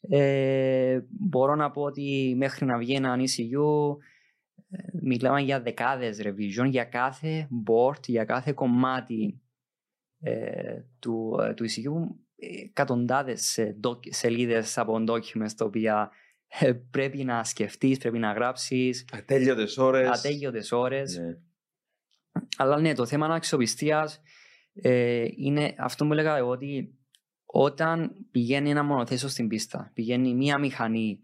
ε, 0.00 0.98
μπορώ 1.08 1.54
να 1.54 1.70
πω 1.70 1.82
ότι 1.82 2.34
μέχρι 2.36 2.66
να 2.66 2.78
βγει 2.78 2.94
ένα 2.94 3.16
ECU 3.16 3.96
ε, 3.96 4.04
μιλάμε 5.00 5.40
για 5.40 5.60
δεκάδες 5.60 6.20
revision 6.22 6.68
για 6.70 6.84
κάθε 6.84 7.48
board, 7.66 8.06
για 8.06 8.24
κάθε 8.24 8.52
κομμάτι 8.52 9.40
ε, 10.20 10.80
του, 10.98 11.38
ε, 11.42 11.54
του 11.54 11.64
ECU 11.64 11.92
εκατοντάδες 12.36 13.58
σελίδες 14.08 14.78
από 14.78 15.04
documents 15.08 15.52
τα 15.56 15.64
οποία 15.64 16.10
ε, 16.58 16.72
πρέπει 16.72 17.24
να 17.24 17.44
σκεφτείς, 17.44 17.98
πρέπει 17.98 18.18
να 18.18 18.32
γράψεις. 18.32 19.04
Ατέλειωτες 19.12 19.78
ώρες. 19.78 20.08
Ατέλειωτες 20.08 20.72
ώρες. 20.72 21.18
Ναι. 21.18 21.38
Αλλά 22.56 22.80
ναι, 22.80 22.94
το 22.94 23.06
θέμα 23.06 23.26
αξιοπιστία 23.26 24.08
ε, 24.72 25.26
είναι 25.36 25.74
αυτό 25.78 26.06
που 26.06 26.12
έλεγα 26.12 26.36
εγώ 26.36 26.50
ότι 26.50 26.98
όταν 27.44 28.26
πηγαίνει 28.30 28.70
ένα 28.70 28.82
μονοθέσιο 28.82 29.28
στην 29.28 29.48
πίστα, 29.48 29.90
πηγαίνει 29.94 30.34
μία 30.34 30.58
μηχανή, 30.58 31.20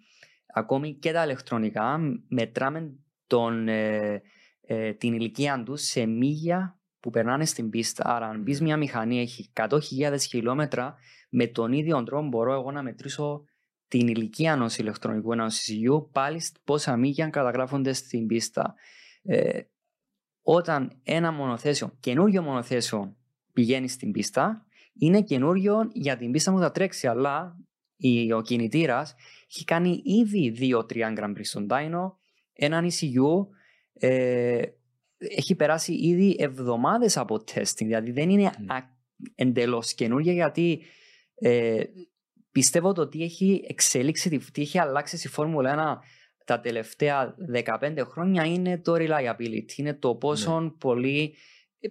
ακόμη 0.47 0.95
και 0.95 1.13
τα 1.13 1.25
ηλεκτρονικά, 1.25 1.99
μετράμε 2.29 2.93
τον, 3.31 3.69
ε, 3.69 4.23
ε, 4.61 4.93
την 4.93 5.13
ηλικία 5.13 5.63
τους 5.63 5.83
σε 5.83 6.07
μίλια 6.07 6.79
που 7.01 7.11
περνάνε 7.11 7.45
στην 7.45 7.71
πίστα. 7.71 8.05
Άρα, 8.07 8.27
αν 8.27 8.43
μπει 8.43 8.59
μια 8.61 8.77
μηχανή, 8.77 9.21
έχει 9.21 9.51
100.000 9.53 10.17
χιλιόμετρα, 10.29 10.95
με 11.31 11.47
τον 11.47 11.73
ίδιο 11.73 12.03
τρόπο 12.03 12.29
μπορώ 12.29 12.53
εγώ 12.53 12.71
να 12.71 12.83
μετρήσω 12.83 13.45
την 13.89 14.09
ηλικία 14.09 14.53
ενός 14.53 14.77
ηλεκτρονικού 14.77 15.33
ενός 15.33 15.67
CCU, 15.67 16.11
πάλι 16.13 16.41
πόσα 16.65 16.97
μίλια 16.97 17.29
καταγράφονται 17.29 17.93
στην 17.93 18.27
πίστα. 18.27 18.75
Ε, 19.23 19.61
όταν 20.43 21.01
ένα 21.03 21.33
μονοθέσιο, 21.33 21.97
καινούριο 22.01 22.43
μονοθέσιο 22.43 23.17
πηγαίνει 23.53 23.89
στην 23.89 24.13
πίστα, 24.13 24.67
είναι 24.99 25.23
καινούριο 25.23 25.91
για 25.93 26.17
την 26.17 26.31
πίστα 26.31 26.53
που 26.53 26.59
θα 26.59 26.71
τρέξει, 26.71 27.07
αλλά 27.07 27.57
ο 28.37 28.43
κινητήρας 28.43 29.15
έχει 29.49 29.65
κάνει 29.65 30.03
ήδη 30.05 30.57
2-3 30.61 31.15
Grand 31.19 31.37
Prix 31.37 31.41
στον 31.43 31.67
Dyno, 31.71 32.20
έναν 32.61 32.89
ECU 32.91 33.47
ε, 33.93 34.63
έχει 35.19 35.55
περάσει 35.55 35.93
ήδη 35.93 36.37
εβδομάδες 36.39 37.17
από 37.17 37.35
testing, 37.55 37.75
δηλαδή 37.77 38.11
δεν 38.11 38.31
είναι 38.31 38.51
mm. 38.59 38.81
εντελώς 39.35 39.95
καινούργια 39.95 40.33
γιατί 40.33 40.83
ε, 41.35 41.83
πιστεύω 42.53 42.95
ότι 42.97 43.23
έχει 43.23 43.65
εξέλιξει, 43.69 44.39
τι 44.53 44.63
έχει 44.63 44.79
αλλάξει 44.79 45.17
στη 45.17 45.29
Φόρμουλα 45.29 45.99
1 46.01 46.07
τα 46.45 46.61
τελευταία 46.61 47.35
15 47.81 47.97
χρόνια 48.05 48.45
είναι 48.45 48.79
το 48.79 48.95
reliability, 48.97 49.77
είναι 49.77 49.95
το 49.95 50.15
πόσο 50.15 50.67
mm. 50.67 50.75
πολύ 50.79 51.35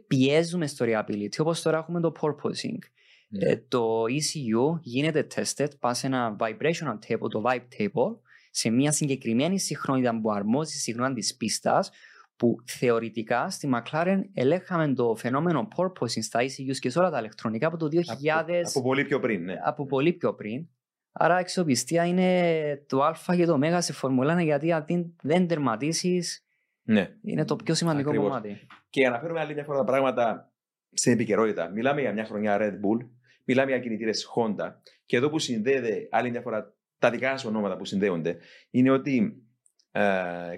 πιέζουμε 0.07 0.67
στο 0.67 0.85
reliability, 0.85 1.37
όπως 1.37 1.61
τώρα 1.61 1.77
έχουμε 1.77 1.99
το 2.01 2.11
porpoising. 2.21 2.77
Mm. 2.77 3.47
Ε, 3.47 3.57
το 3.67 4.03
ECU 4.03 4.79
γίνεται 4.81 5.27
tested, 5.35 5.67
πας 5.79 5.97
σε 5.97 6.07
ένα 6.07 6.35
vibrational 6.39 6.97
table, 7.07 7.29
το 7.29 7.43
vibe 7.45 7.67
table, 7.77 8.17
σε 8.49 8.69
μια 8.69 8.91
συγκεκριμένη 8.91 9.59
συχνότητα 9.59 10.19
που 10.21 10.31
αρμόζει 10.31 10.71
στη 10.71 10.79
συχνότητα 10.79 11.19
της 11.19 11.35
πίστας, 11.35 11.91
που 12.35 12.55
θεωρητικά 12.65 13.49
στη 13.49 13.69
McLaren 13.73 14.21
ελέγχαμε 14.33 14.93
το 14.93 15.15
φαινόμενο 15.15 15.67
porpoising 15.75 16.23
στα 16.23 16.39
ECUs 16.41 16.77
και 16.79 16.89
σε 16.89 16.99
όλα 16.99 17.09
τα 17.09 17.19
ηλεκτρονικά 17.19 17.67
από 17.67 17.77
το 17.77 17.85
2000. 17.85 17.95
Από, 18.39 18.53
από 18.63 18.81
πολύ 18.81 19.05
πιο 19.05 19.19
πριν, 19.19 19.43
ναι. 19.43 19.55
Από 19.63 19.85
πολύ 19.85 20.13
πιο 20.13 20.33
πριν. 20.33 20.67
Άρα 21.11 21.35
αξιοπιστία 21.35 22.05
είναι 22.05 22.83
το 22.87 23.03
α 23.03 23.15
και 23.35 23.45
το 23.45 23.59
ω 23.75 23.81
σε 23.81 23.93
Φορμουλά 23.93 24.41
γιατί 24.41 24.71
αν 24.71 25.15
δεν 25.21 25.47
τερματίσεις. 25.47 26.45
Ναι. 26.83 27.15
Είναι 27.23 27.45
το 27.45 27.55
πιο 27.55 27.73
σημαντικό 27.73 28.09
Ακριβώς. 28.09 28.29
κομμάτι. 28.29 28.67
Και 28.89 28.99
για 28.99 29.09
να 29.09 29.19
φέρουμε 29.19 29.39
άλλη 29.39 29.53
μια 29.53 29.63
φορά 29.63 29.77
τα 29.77 29.83
πράγματα 29.83 30.51
στην 30.91 31.11
επικαιρότητα. 31.11 31.69
Μιλάμε 31.69 32.01
για 32.01 32.13
μια 32.13 32.25
χρονιά 32.25 32.57
Red 32.59 32.73
Bull, 32.73 33.07
μιλάμε 33.43 33.71
για 33.71 33.79
κινητήρες 33.79 34.27
Honda. 34.35 34.73
Και 35.05 35.17
εδώ 35.17 35.29
που 35.29 35.39
συνδέεται 35.39 36.07
άλλη 36.11 36.29
μια 36.29 36.41
φορά 36.41 36.73
τα 36.99 37.09
δικά 37.09 37.37
σου 37.37 37.47
ονόματα 37.49 37.77
που 37.77 37.85
συνδέονται, 37.85 38.37
είναι 38.69 38.91
ότι 38.91 39.43
ε, 39.91 40.03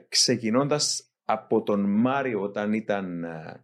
ξεκινώντας 0.09 1.11
από 1.25 1.63
τον 1.63 1.79
Μάριο 1.79 2.41
όταν 2.41 2.73
ήταν 2.73 3.23
ε, 3.23 3.61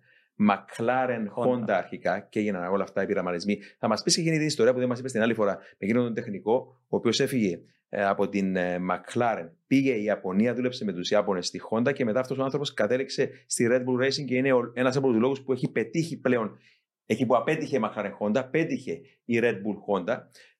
McLaren, 0.49 1.25
Honda 1.35 1.69
αρχικά 1.69 2.19
και 2.19 2.39
έγιναν 2.39 2.71
όλα 2.71 2.83
αυτά 2.83 3.03
οι 3.03 3.05
πειραματισμοί. 3.05 3.59
Θα 3.79 3.87
μας 3.87 4.03
πεις 4.03 4.15
και 4.15 4.21
γίνει 4.21 4.37
την 4.37 4.47
ιστορία 4.47 4.73
που 4.73 4.79
δεν 4.79 4.87
μας 4.87 4.99
είπες 4.99 5.11
την 5.11 5.21
άλλη 5.21 5.33
φορά 5.33 5.55
με 5.55 5.77
εκείνον 5.77 6.03
τον 6.03 6.13
τεχνικό, 6.13 6.81
ο 6.87 6.95
οποίος 6.95 7.19
έφυγε 7.19 7.59
ε, 7.89 8.05
από 8.05 8.29
την 8.29 8.55
ε, 8.55 8.79
McLaren, 8.89 9.49
πήγε 9.67 9.93
η 9.93 10.03
Ιαπωνία, 10.03 10.53
δούλεψε 10.53 10.85
με 10.85 10.93
τους 10.93 11.09
Ιάπωνες 11.09 11.47
στη 11.47 11.61
Honda 11.69 11.93
και 11.93 12.05
μετά 12.05 12.19
αυτός 12.19 12.37
ο 12.37 12.43
άνθρωπος 12.43 12.73
κατέληξε 12.73 13.29
στη 13.45 13.67
Red 13.71 13.79
Bull 13.79 14.05
Racing 14.05 14.25
και 14.25 14.35
είναι 14.35 14.49
ένας 14.73 14.95
από 14.95 15.07
τους 15.07 15.19
λόγους 15.19 15.41
που 15.41 15.51
έχει 15.51 15.71
πετύχει 15.71 16.19
πλέον. 16.19 16.57
Εκεί 17.05 17.25
που 17.25 17.35
απέτυχε 17.35 17.77
η 17.77 17.79
McLaren 17.83 18.11
Honda, 18.19 18.47
πέτυχε 18.51 19.01
η 19.25 19.39
Red 19.41 19.55
Bull 19.55 19.77
Honda 19.87 20.17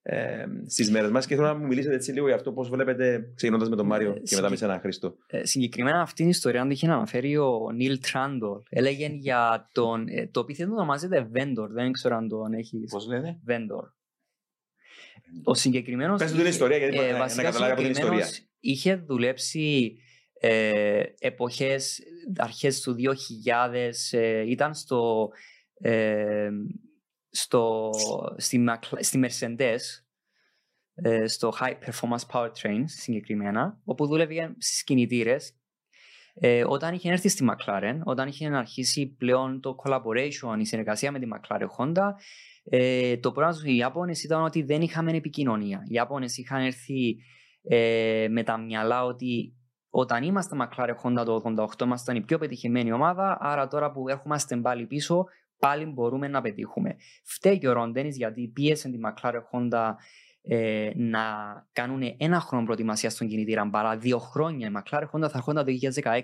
ε, 0.10 0.46
στις 0.68 0.92
μέρες 0.92 1.12
μας 1.12 1.26
και 1.26 1.36
θέλω 1.36 1.48
να 1.48 1.54
μου 1.54 1.66
μιλήσετε 1.66 1.96
έτσι 1.96 2.12
λίγο 2.12 2.26
για 2.26 2.36
αυτό, 2.36 2.52
πώς 2.52 2.70
βλέπετε, 2.70 3.32
ξεκινώντας 3.36 3.70
με 3.70 3.76
τον 3.76 3.86
Μάριο 3.86 4.12
ε, 4.12 4.20
και 4.20 4.36
μετά 4.36 4.50
με 4.50 4.56
σένα 4.56 4.80
Χρήστο. 4.80 5.16
Ε, 5.28 5.46
συγκεκριμένα 5.46 6.02
αυτή 6.02 6.16
την 6.16 6.30
ιστορία, 6.30 6.62
αν 6.62 6.72
είχε 6.72 6.88
να 6.88 6.96
αναφέρει 6.96 7.38
ο 7.38 7.72
Νίλ 7.76 8.00
Τράντολ, 8.00 8.60
έλεγε 8.70 9.08
για 9.14 9.70
τον. 9.72 10.08
Ε, 10.08 10.28
το 10.32 10.40
επίθετο 10.40 10.72
ονομάζεται 10.72 11.30
Vendor, 11.34 11.68
δεν 11.70 11.92
ξέρω 11.92 12.16
αν 12.16 12.28
τον 12.28 12.54
έχεις. 12.54 12.92
Πώς 12.92 13.08
λένε; 13.08 13.40
Vendor. 13.48 13.92
Ο 15.44 15.54
συγκεκριμένος. 15.54 16.20
Πες 16.20 16.32
του 16.32 16.38
την 16.38 16.46
ιστορία, 16.46 16.78
γιατί 16.78 16.96
μπορεί 16.96 17.12
να- 17.12 17.36
να 17.36 17.44
καταλάβει 17.44 17.72
από 17.72 17.82
την 17.82 17.92
ιστορία. 17.92 18.28
Είχε 18.60 18.96
δουλέψει 18.96 19.98
ε, 20.40 21.02
εποχές, 21.20 22.00
αρχές 22.38 22.82
του 22.82 22.94
2000, 22.94 24.12
ε, 24.12 24.50
ήταν 24.50 24.74
στο, 24.76 25.30
ε, 25.80 26.50
στο, 27.38 27.90
στη, 28.38 28.66
Macla- 28.70 29.00
στη 29.00 29.20
Mercedes, 29.24 29.80
ε, 30.94 31.28
στο 31.28 31.54
High 31.60 31.74
Performance 31.74 32.26
Powertrain 32.32 32.84
συγκεκριμένα, 32.86 33.82
όπου 33.84 34.08
δούλευε 34.08 34.56
στις 34.58 34.84
κινητήρες. 34.84 35.52
Ε, 36.40 36.64
όταν 36.68 36.94
είχε 36.94 37.12
έρθει 37.12 37.30
στη 37.30 37.46
McLaren, 37.50 38.00
όταν 38.04 38.28
είχε 38.28 38.48
αρχίσει 38.48 39.16
πλέον 39.18 39.62
το 39.62 39.76
collaboration, 39.84 40.60
η 40.60 40.66
συνεργασία 40.66 41.12
με 41.12 41.20
τη 41.20 41.28
McLaren 41.34 41.68
Honda, 41.78 42.12
ε, 42.64 43.18
το 43.18 43.32
πρόβλημα 43.32 43.58
στους 43.58 43.78
Ιάπωνες 43.78 44.24
ήταν 44.24 44.44
ότι 44.44 44.64
δεν 44.64 44.82
είχαμε 44.82 45.12
επικοινωνία. 45.12 45.84
Οι 45.88 45.94
Ιάπωνες 45.94 46.38
είχαν 46.38 46.64
έρθει 46.64 47.18
ε, 47.64 48.28
με 48.30 48.44
τα 48.44 48.58
μυαλά 48.58 49.04
ότι 49.04 49.56
όταν 49.90 50.24
είμαστε 50.24 50.58
McLaren 50.60 50.96
Honda 51.04 51.26
το 51.26 51.42
88 51.58 51.82
ήμασταν 51.82 52.16
η 52.16 52.22
πιο 52.22 52.38
πετυχημένη 52.38 52.92
ομάδα, 52.92 53.38
άρα 53.42 53.68
τώρα 53.68 53.92
που 53.92 54.10
έρχομαστε 54.10 54.58
πάλι 54.58 54.86
πίσω, 54.86 55.26
πάλι 55.60 55.86
μπορούμε 55.86 56.28
να 56.28 56.42
πετύχουμε. 56.42 56.96
Φταίει 57.24 57.58
και 57.58 57.68
ο 57.68 57.74
Ρον 57.74 57.94
Dennis 57.96 58.12
γιατί 58.12 58.48
πίεσε 58.48 58.90
τη 58.90 58.98
McLaren 59.06 59.42
Honda 59.52 59.94
ε, 60.42 60.92
να 60.96 61.22
κάνουν 61.72 62.16
ένα 62.18 62.40
χρόνο 62.40 62.64
προετοιμασίας 62.64 63.14
στον 63.14 63.28
κινητήρα 63.28 63.70
παρά 63.70 63.98
δύο 63.98 64.18
χρόνια. 64.18 64.68
Η 64.68 64.72
McLaren 64.76 65.10
Honda 65.12 65.30
θα 65.30 65.38
έρχονταν 65.38 65.66
το 65.66 65.72
2016. 66.04 66.22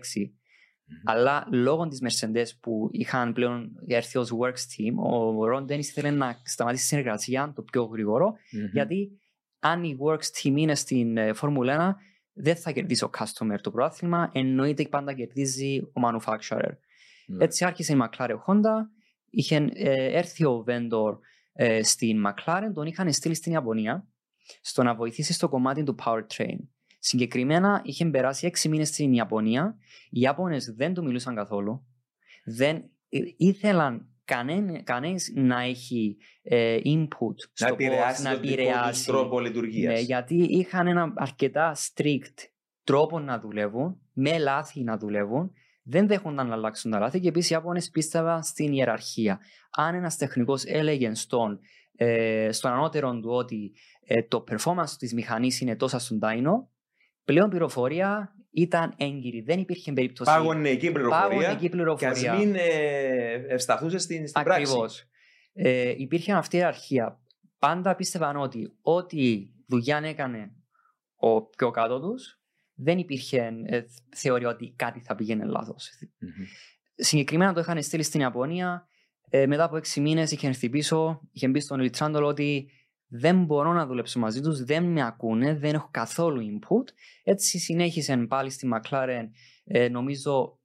Αλλά 1.03 1.47
λόγω 1.51 1.87
της 1.87 2.01
Mercedes 2.03 2.57
που 2.61 2.89
είχαν 2.91 3.33
πλέον 3.33 3.71
έρθει 3.87 4.17
ως 4.17 4.31
works 4.39 4.49
team, 4.49 4.93
ο 5.35 5.45
Ρον 5.45 5.63
Dennis 5.63 5.77
ήθελε 5.77 6.11
να 6.11 6.41
σταματήσει 6.43 6.81
τη 6.81 6.87
συνεργασία 6.87 7.51
το 7.55 7.61
πιο 7.61 7.83
γρήγορο, 7.83 8.33
γιατί 8.71 9.19
αν 9.59 9.83
η 9.83 9.97
works 10.01 10.41
team 10.41 10.53
είναι 10.55 10.75
στην 10.75 11.17
ε, 11.17 11.33
Φόρμουλα 11.33 11.97
1, 11.99 12.01
δεν 12.33 12.55
θα 12.55 12.71
κερδίσει 12.71 13.03
ο 13.03 13.09
customer 13.17 13.57
το 13.61 13.71
πρόθυμα, 13.71 14.29
εννοείται 14.33 14.83
πάντα 14.83 15.13
κερδίζει 15.13 15.79
ο 15.79 16.01
manufacturer. 16.05 16.71
Ναι. 17.25 17.43
Έτσι 17.43 17.65
άρχισε 17.65 17.93
η 17.93 17.97
McLaren 18.01 18.37
Honda, 18.47 18.87
είχε 19.33 19.69
ε, 19.73 20.17
έρθει 20.17 20.45
ο 20.45 20.63
vendor 20.67 21.17
ε, 21.53 21.83
στην 21.83 22.23
McLaren, 22.27 22.71
τον 22.73 22.85
είχαν 22.85 23.13
στείλει 23.13 23.35
στην 23.35 23.51
Ιαπωνία 23.51 24.07
στο 24.61 24.83
να 24.83 24.95
βοηθήσει 24.95 25.33
στο 25.33 25.49
κομμάτι 25.49 25.83
του 25.83 25.95
powertrain. 26.05 26.57
Συγκεκριμένα 26.99 27.81
είχε 27.83 28.05
περάσει 28.05 28.45
έξι 28.45 28.69
μήνες 28.69 28.87
στην 28.87 29.13
Ιαπωνία, 29.13 29.77
οι 30.09 30.19
Ιάπωνες 30.19 30.73
δεν 30.77 30.93
του 30.93 31.03
μιλούσαν 31.03 31.35
καθόλου, 31.35 31.85
δεν 32.45 32.75
ε, 33.09 33.19
ήθελαν 33.37 34.07
κανέν, 34.25 34.83
κανένας 34.83 35.31
να 35.35 35.61
έχει 35.61 36.17
ε, 36.41 36.77
input 36.83 37.35
Να 37.59 37.67
στο 37.67 37.75
πώς 37.75 37.85
επηρεάσει 37.85 38.23
να 38.23 38.31
τον 38.31 38.41
δικό 38.41 38.53
τους 38.53 38.63
επηρεάσει. 38.63 39.05
τρόπο 39.05 39.39
λειτουργίας. 39.39 39.93
Ναι, 39.93 39.99
γιατί 39.99 40.35
είχαν 40.35 40.87
ένα 40.87 41.13
αρκετά 41.15 41.75
strict 41.75 42.47
τρόπο 42.83 43.19
να 43.19 43.39
δουλεύουν, 43.39 44.01
με 44.13 44.37
λάθη 44.37 44.83
να 44.83 44.97
δουλεύουν, 44.97 45.51
δεν 45.83 46.07
δέχονταν 46.07 46.47
να 46.47 46.53
αλλάξουν 46.53 46.91
τα 46.91 46.99
λάθη 46.99 47.19
και 47.19 47.27
επίσης 47.27 47.49
οι 47.49 47.53
Ιάπωνες 47.53 47.89
πίστευαν 47.89 48.43
στην 48.43 48.73
ιεραρχία. 48.73 49.39
Αν 49.71 49.95
ένας 49.95 50.17
τεχνικός 50.17 50.63
έλεγε 50.65 51.13
στον, 51.13 51.59
ε, 51.95 52.51
στον 52.51 52.71
ανώτερο 52.71 53.19
του 53.19 53.29
ότι 53.29 53.71
ε, 54.05 54.23
το 54.23 54.43
performance 54.51 54.89
της 54.97 55.13
μηχανής 55.13 55.61
είναι 55.61 55.75
τόσα 55.75 55.99
στον 55.99 56.19
Dyno, 56.21 56.67
πλέον 57.23 57.49
πληροφορία 57.49 58.35
ήταν 58.51 58.93
έγκυρη. 58.97 59.41
Δεν 59.41 59.59
υπήρχε 59.59 59.93
περίπτωση. 59.93 60.31
Πάγωνε 60.31 60.69
εκεί 60.69 60.91
πληροφορία 60.91 61.27
Πάγωνε 61.27 61.45
εκεί 61.47 61.61
και 61.61 61.69
πληροφορία. 61.69 62.31
ας 62.31 62.39
μην 62.39 62.55
ε, 62.55 63.33
ευσταθούσε 63.47 63.97
στην, 63.97 64.27
στην 64.27 64.43
πράξη. 64.43 64.63
Ακριβώς. 64.63 65.07
Ε, 65.53 65.93
υπήρχε 65.97 66.33
αυτή 66.33 66.55
η 66.55 66.59
ιεραρχία. 66.59 67.19
Πάντα 67.59 67.95
πίστευαν 67.95 68.37
ότι 68.37 68.73
ό,τι 68.81 69.47
δουλειά 69.67 70.01
έκανε 70.03 70.51
ο 71.15 71.41
πιο 71.41 71.71
κάτω 71.71 71.99
τους, 71.99 72.42
δεν 72.75 72.97
υπήρχε 72.97 73.51
ε, 73.65 73.81
θεωρία 74.15 74.49
ότι 74.49 74.73
κάτι 74.75 74.99
θα 74.99 75.15
πήγαινε 75.15 75.45
λάθος. 75.45 75.89
Μμμ. 76.19 76.29
Συγκεκριμένα 76.95 77.53
το 77.53 77.59
είχαν 77.59 77.83
στείλει 77.83 78.03
στην 78.03 78.19
Ιαπωνία. 78.19 78.87
Ε, 79.29 79.47
μετά 79.47 79.63
από 79.63 79.77
έξι 79.77 80.01
μήνες 80.01 80.31
είχε 80.31 80.47
έρθει 80.47 80.69
πίσω, 80.69 81.21
είχε 81.31 81.47
μπει 81.47 81.59
στον 81.59 81.79
Λιτσάντολ 81.79 82.23
ότι 82.23 82.69
δεν 83.07 83.43
μπορώ 83.43 83.73
να 83.73 83.85
δουλέψω 83.85 84.19
μαζί 84.19 84.41
τους, 84.41 84.63
δεν 84.63 84.83
με 84.83 85.05
ακούνε, 85.05 85.55
δεν 85.55 85.73
έχω 85.73 85.87
καθόλου 85.91 86.41
input. 86.41 86.93
Έτσι 87.23 87.59
συνέχισε 87.59 88.17
πάλι 88.17 88.49
στη 88.49 88.69
McLaren, 88.73 89.23
ε, 89.63 89.89
νομίζω 89.89 90.59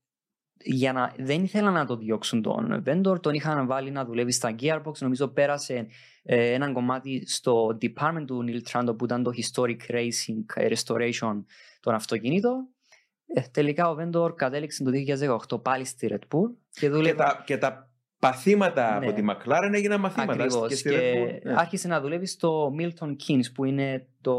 για 0.64 0.93
να, 0.93 1.14
δεν 1.18 1.44
ήθελαν 1.44 1.72
να 1.72 1.86
το 1.86 1.97
διώξουν 1.97 2.43
τον 2.43 2.82
vendor, 2.86 3.22
τον 3.22 3.35
είχαν 3.35 3.66
βάλει 3.66 3.90
να 3.90 4.05
δουλεύει 4.05 4.32
στα 4.32 4.55
gearbox. 4.60 4.98
Νομίζω 4.98 5.28
πέρασε 5.28 5.86
ε, 6.30 6.52
έναν 6.52 6.72
κομμάτι 6.72 7.28
στο 7.28 7.78
department 7.82 8.24
του 8.26 8.44
Neil 8.48 8.70
Trando 8.70 8.98
που 8.98 9.05
ήταν 9.05 9.22
το 9.22 9.30
historic 9.36 9.90
racing 9.90 10.44
ε, 10.55 10.68
restoration 10.68 11.44
των 11.80 11.94
αυτοκινήτων. 11.94 12.68
Ε, 13.26 13.40
τελικά 13.50 13.90
ο 13.90 13.96
vendor 14.00 14.36
κατέληξε 14.36 14.84
το 14.84 14.90
2018 15.50 15.62
πάλι 15.62 15.84
στη 15.84 16.09
Red 16.10 16.14
Bull 16.14 16.50
και 16.70 16.80
Και 16.80 16.88
δούλευε 16.88 17.16
τα, 17.16 17.42
και 17.46 17.59
τα 17.59 17.90
παθήματα 18.18 18.98
Ναι. 18.98 19.06
από 19.06 19.14
τη 19.14 19.22
McLaren 19.30 19.70
έγιναν 19.72 20.00
μαθήματα. 20.00 20.32
Ακριβώς. 20.32 20.68
Και 20.68 20.74
στη 20.74 20.88
Και 20.88 20.96
Red 20.96 21.16
Bull, 21.16 21.40
ναι. 21.42 21.55
άρχισε 21.56 21.88
να 21.88 22.00
δουλεύει 22.00 22.26
στο 22.26 22.72
Milton 22.78 23.09
Keynes 23.10 23.52
που 23.55 23.64
είναι 23.64 24.09
το, 24.20 24.36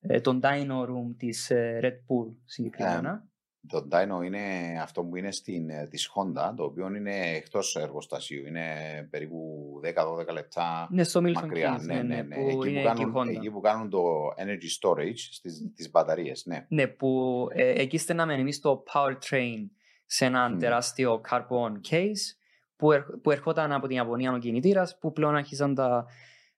ε, 0.00 0.20
το 0.20 0.40
dyno 0.42 0.80
room 0.82 1.14
της 1.16 1.50
ε, 1.50 1.80
Red 1.82 1.94
Bull 1.94 2.34
συγκεκριμένα. 2.44 3.28
Το 3.68 3.88
Dyno 3.92 4.24
είναι 4.24 4.40
αυτό 4.82 5.02
που 5.04 5.16
είναι 5.16 5.32
στην, 5.32 5.70
ε, 5.70 5.86
της 5.86 6.10
Honda, 6.14 6.52
το 6.56 6.64
οποίο 6.64 6.86
είναι 6.94 7.34
εκτός 7.34 7.76
εργοστασίου. 7.76 8.46
Είναι 8.46 8.64
περίπου 9.10 9.80
10-12 9.84 10.32
λεπτά 10.32 10.88
είναι 10.92 11.02
στο 11.04 11.20
Milton 11.20 11.32
μακριά. 11.32 11.76
Keynes, 11.78 11.84
ναι, 11.84 12.02
ναι, 12.02 12.22
ναι. 12.22 12.34
που 12.36 12.40
Εκεί, 12.48 12.68
είναι 12.70 12.82
που 12.82 12.88
εκεί 12.88 13.00
η 13.02 13.04
κάνουν, 13.04 13.14
Honda. 13.16 13.28
εκεί 13.36 13.50
που 13.50 13.60
κάνουν 13.60 13.90
το 13.90 14.02
energy 14.36 14.88
storage 14.88 15.16
στις, 15.30 15.72
τις 15.74 15.90
μπαταρίες. 15.90 16.42
Ναι. 16.46 16.66
Ναι, 16.68 16.86
που 16.86 17.46
ε, 17.52 17.68
εκεί 17.68 17.98
στενάμε 17.98 18.34
εμείς 18.34 18.60
το 18.60 18.82
powertrain 18.92 19.68
σε 20.06 20.24
ένα 20.24 20.48
Μμμ. 20.48 20.58
τεράστιο 20.58 21.20
carbon 21.30 21.72
case 21.90 22.36
που, 22.76 22.92
ερ- 22.92 23.16
που 23.22 23.30
ερχόταν 23.30 23.72
από 23.72 23.86
την 23.86 23.96
Ιαπωνία 23.96 24.32
ο 24.32 24.38
κινητήρας 24.38 24.98
που 24.98 25.12
πλέον 25.12 25.34
άρχισαν 25.36 25.74
τα 25.74 26.04
ε, 26.06 26.12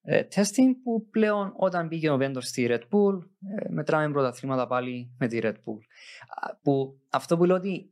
testing 0.07 0.71
που 0.83 1.07
πλέον 1.09 1.53
όταν 1.55 1.87
πήγε 1.87 2.09
ο 2.09 2.17
vendor 2.21 2.37
στη 2.41 2.67
Red 2.69 2.79
Bull 2.81 3.19
ε, 3.57 3.69
μετράμε 3.69 4.11
πρωταθλήματα 4.13 4.67
πάλι 4.67 5.11
με 5.17 5.27
τη 5.27 5.39
Red 5.41 5.53
Bull. 5.53 5.79
Α, 6.41 6.55
Που, 6.55 6.99
αυτό 7.09 7.37
που 7.37 7.45
λέω 7.45 7.55
ότι 7.55 7.91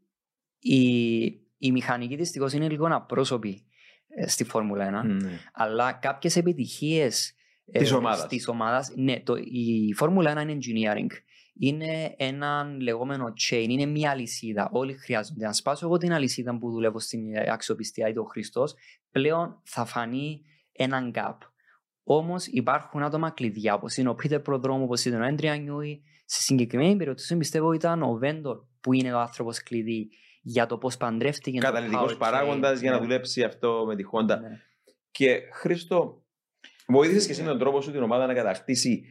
η, 0.59 1.23
η 1.57 1.71
μηχανική 1.71 2.15
δυστυχώς 2.15 2.53
είναι 2.53 2.69
λίγο 2.69 2.87
απρόσωπη 2.91 3.65
ε, 4.07 4.27
στη 4.27 4.43
Φόρμουλα 4.43 5.03
1 5.03 5.05
Ναι. 5.05 5.39
αλλά 5.53 5.91
κάποιες 5.93 6.35
επιτυχίες 6.35 7.33
ε, 7.65 7.79
Της 7.79 7.91
ομάδας. 7.91 8.27
της 8.27 8.47
ομάδας 8.47 8.91
ναι, 8.95 9.19
το, 9.19 9.35
η 9.35 9.93
Φόρμουλα 9.93 10.37
1 10.37 10.41
είναι 10.41 10.57
engineering. 10.61 11.09
Είναι 11.53 12.13
ένα 12.17 12.75
λεγόμενο 12.79 13.33
chain, 13.49 13.65
είναι 13.69 13.85
μια 13.85 14.09
αλυσίδα. 14.11 14.69
Όλοι 14.71 14.93
χρειάζονται. 14.93 15.45
Αν 15.45 15.53
σπάσω 15.53 15.85
εγώ 15.85 15.97
την 15.97 16.13
αλυσίδα 16.13 16.57
που 16.57 16.71
δουλεύω 16.71 16.99
στην 16.99 17.35
ε, 17.35 17.51
αξιοπιστία 17.51 18.07
ή 18.07 18.13
το 18.13 18.23
Χριστός, 18.23 18.75
πλέον 19.11 19.61
θα 19.63 19.85
φανεί 19.85 20.41
έναν 20.71 21.11
gap. 21.15 21.37
Όμως 22.03 22.45
υπάρχουν 22.47 23.03
άτομα 23.03 23.29
κλειδιά, 23.29 23.73
όπως 23.73 23.97
είναι 23.97 24.09
ο 24.09 24.15
Πίτερ 24.15 24.39
Προδρόμου, 24.39 24.83
όπως 24.83 25.05
είναι 25.05 25.17
ο 25.17 25.23
Έντρια 25.23 25.55
Νιούι. 25.55 26.03
Σε 26.25 26.41
συγκεκριμένη 26.41 26.95
περίπτωση 26.95 27.37
πιστεύω 27.37 27.71
ήταν 27.71 28.01
ο 28.03 28.13
Βέντορ 28.13 28.57
που 28.81 28.93
είναι 28.93 29.13
ο 29.13 29.19
άνθρωπος 29.19 29.63
κλειδί 29.63 30.09
για 30.41 30.65
το 30.65 30.77
πώς 30.77 30.97
παντρεύτηκε. 30.97 31.59
το 31.59 31.65
Καταλητικός 31.65 32.13
powertrain. 32.13 32.17
παράγοντας 32.19 32.79
για 32.79 32.91
να 32.91 32.97
Ναι. 32.97 33.01
δουλέψει 33.03 33.43
αυτό 33.43 33.83
με 33.87 33.95
τη 33.95 34.03
Honda. 34.11 34.39
Ναι. 34.39 34.59
Και 35.11 35.39
Χρήστο, 35.53 36.23
βοήθησες 36.87 37.25
και 37.25 37.31
εσύ 37.31 37.41
με 37.41 37.47
τον 37.49 37.59
τρόπο 37.59 37.81
σου 37.81 37.91
την 37.91 38.01
ομάδα 38.03 38.25
να 38.25 38.33
κατακτήσει 38.33 39.03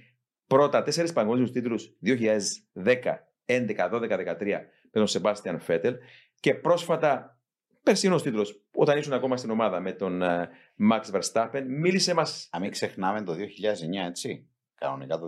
πρώτα 0.46 0.82
τέσσερις 0.82 1.12
παγκόσμιους 1.12 1.50
τίτλους 1.50 1.96
2010, 2.00 3.32
11, 3.44 3.88
12, 3.88 4.16
13 4.16 4.70
με 4.82 4.90
τον 5.00 5.06
Σεμπάστιαν 5.06 5.60
Φέτελ 5.60 5.94
και 6.40 6.54
πρόσφατα 6.54 7.39
περσινός 7.82 8.23
τίτλος 8.23 8.62
όταν 8.73 8.98
ήσουν 8.98 9.12
ακόμα 9.12 9.36
στην 9.36 9.51
ομάδα 9.51 9.81
με 9.81 9.93
τον 9.93 10.23
ε, 10.23 10.48
Max 10.93 11.19
Verstappen. 11.20 11.65
Μίλησε 11.69 12.15
μας. 12.15 12.48
Αν 12.52 12.61
μην 12.61 12.70
ξεχνάμε 12.70 13.23
το 13.23 13.32
2009, 13.32 13.36
έτσι. 14.09 14.48
Κανονικά 14.74 15.19
το 15.19 15.27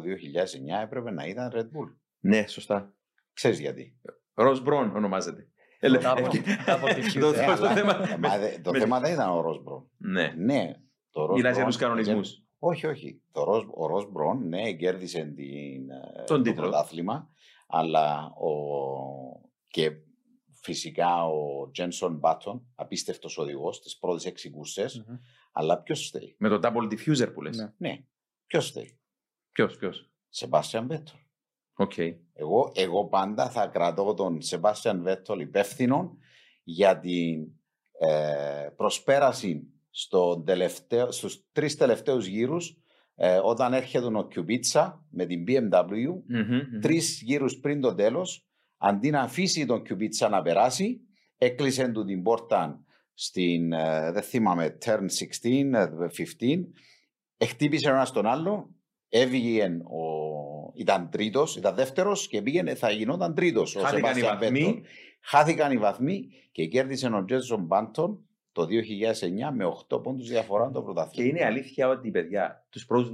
2009 0.78 0.82
έπρεπε 0.82 1.10
να 1.10 1.24
ήταν 1.26 1.52
Red 1.54 1.64
Bull. 1.64 1.94
Ναι, 2.20 2.46
σωστά. 2.46 2.94
Ξέρεις 3.32 3.60
γιατί. 3.60 3.96
Ροζ 4.34 4.60
Μπρον 4.60 4.96
ονομάζεται. 4.96 5.46
Ε, 5.80 5.88
λέ- 5.88 6.02
Double- 6.04 6.42
double 6.66 6.94
diffuser. 6.96 7.20
Το- 7.20 7.28
Ε, 7.28 7.44
το 7.44 7.50
αλλά- 7.52 7.72
θέμα- 7.72 8.12
ε, 8.12 8.16
μα 8.18 8.38
δε- 8.38 8.58
Το 8.62 8.70
με- 8.70 8.78
θέμα 8.78 9.00
δεν 9.00 9.12
ήταν 9.12 9.30
ο 9.30 9.40
Ροσμπρον. 9.40 9.90
Ναι. 9.98 10.34
Ναι, 10.36 10.72
το 11.10 11.26
Ρος 11.26 11.36
Μιλάς 11.36 11.52
για 11.52 11.60
Μπρον- 11.64 11.66
τους 11.66 11.76
κανονισμούς. 11.76 12.42
Όχι, 12.58 12.86
όχι. 12.86 13.22
Το 13.32 13.44
Ρος, 13.44 13.66
ο 13.74 13.86
Ρος 13.86 14.10
Μπρον, 14.10 14.48
ναι, 14.48 14.72
κέρδισε 14.72 15.20
την, 15.36 15.90
ε, 15.90 16.22
Τον 16.26 16.36
το 16.36 16.42
τίτλο. 16.42 16.62
πρωτάθλημα, 16.62 17.30
αλλά 17.68 18.24
ο, 18.26 18.50
και 19.68 19.90
φυσικά 20.62 21.24
ο 21.26 21.70
Τζένσον 21.70 22.16
Μπάτον, 22.16 22.66
απίστευτος 22.74 23.38
οδηγός, 23.38 23.80
τις 23.82 23.98
πρώτες 23.98 24.24
έξι 24.24 24.50
κούρσες, 24.50 25.04
Μμμ. 25.06 25.16
αλλά 25.52 25.82
ποιος 25.82 26.06
φταίει. 26.06 26.36
Με 26.38 26.48
το 26.48 26.60
double 26.62 26.92
diffuser 26.92 27.32
που 27.34 27.42
λες. 27.42 27.56
Ναι. 27.56 27.72
Ναι, 27.76 28.04
ποιος 28.46 28.66
φταίει. 28.68 28.98
Ποιος, 29.52 29.76
ποιος; 29.76 30.10
Σεμπάστιαν 30.28 30.86
Βέτελ. 30.86 31.18
Οκ. 31.74 31.96
Εγώ, 32.32 32.72
εγώ 32.74 33.08
πάντα 33.08 33.50
θα 33.50 33.66
κρατώ 33.66 34.14
τον 34.14 34.42
Σεμπάστιαν 34.42 35.02
Βέτελ 35.02 35.40
υπεύθυνο 35.40 36.16
για 36.62 36.98
την 36.98 37.46
ε, 37.98 38.68
προσπέραση 38.76 39.66
στο 39.90 40.42
τελευταίο, 40.46 41.10
στους 41.10 41.44
τρεις 41.52 41.76
τελευταίους 41.76 42.26
γύρους 42.26 42.76
ε, 43.14 43.40
όταν 43.44 43.72
έρχεται 43.72 44.04
ο 44.06 44.28
Kubica 44.34 44.92
με 45.10 45.26
την 45.26 45.44
BMW, 45.48 45.90
Μμμ, 46.26 46.38
μμμ. 46.38 46.80
τρεις 46.80 47.20
γύρους 47.24 47.58
πριν 47.60 47.80
το 47.80 47.94
τέλος, 47.94 48.46
αντί 48.82 49.10
να 49.10 49.20
αφήσει 49.20 49.66
τον 49.66 49.82
Kubica 49.88 50.30
να 50.30 50.42
περάσει, 50.42 51.00
έκλεισε 51.38 51.88
του 51.88 52.04
την 52.04 52.22
πόρτα 52.22 52.84
στην, 53.14 53.72
ε, 53.72 54.10
δεν 54.12 54.22
θυμάμαι, 54.22 54.78
turn 54.84 55.06
16, 55.08 55.74
ε, 55.74 55.86
15, 55.86 57.46
χτύπησε 57.46 57.88
ένας 57.88 58.12
τον 58.12 58.26
άλλο, 58.26 58.70
έβγαινε 59.08 59.76
ο, 59.84 60.02
ήταν 60.74 61.08
τρίτος, 61.10 61.56
ήταν 61.56 61.74
δεύτερος 61.74 62.28
και 62.28 62.42
πήγαινε, 62.42 62.74
θα 62.74 62.90
γινόταν 62.90 63.34
τρίτος. 63.34 63.76
Χάθηκαν 63.80 64.16
οι 64.18 64.20
βαθμοί. 64.22 64.82
Χάθηκαν 65.20 65.72
οι 65.72 65.76
βαθμοί 65.78 66.28
και 66.52 66.66
κέρδισε 66.66 67.06
ο 67.06 67.24
Τζέσον 67.24 67.60
Μπάντον 67.64 68.26
το 68.52 68.64
2009 68.64 69.50
με 69.52 69.64
8 69.88 70.02
πόντους 70.02 70.28
διαφορά 70.28 70.70
το 70.70 70.78
Και 70.78 70.84
πρωτάθλημα. 70.84 71.28
είναι 71.28 71.44
αλήθεια 71.44 71.88
ότι 71.88 72.10
παιδιά 72.10 72.66
τους 72.70 72.86
πρώτους 72.86 73.10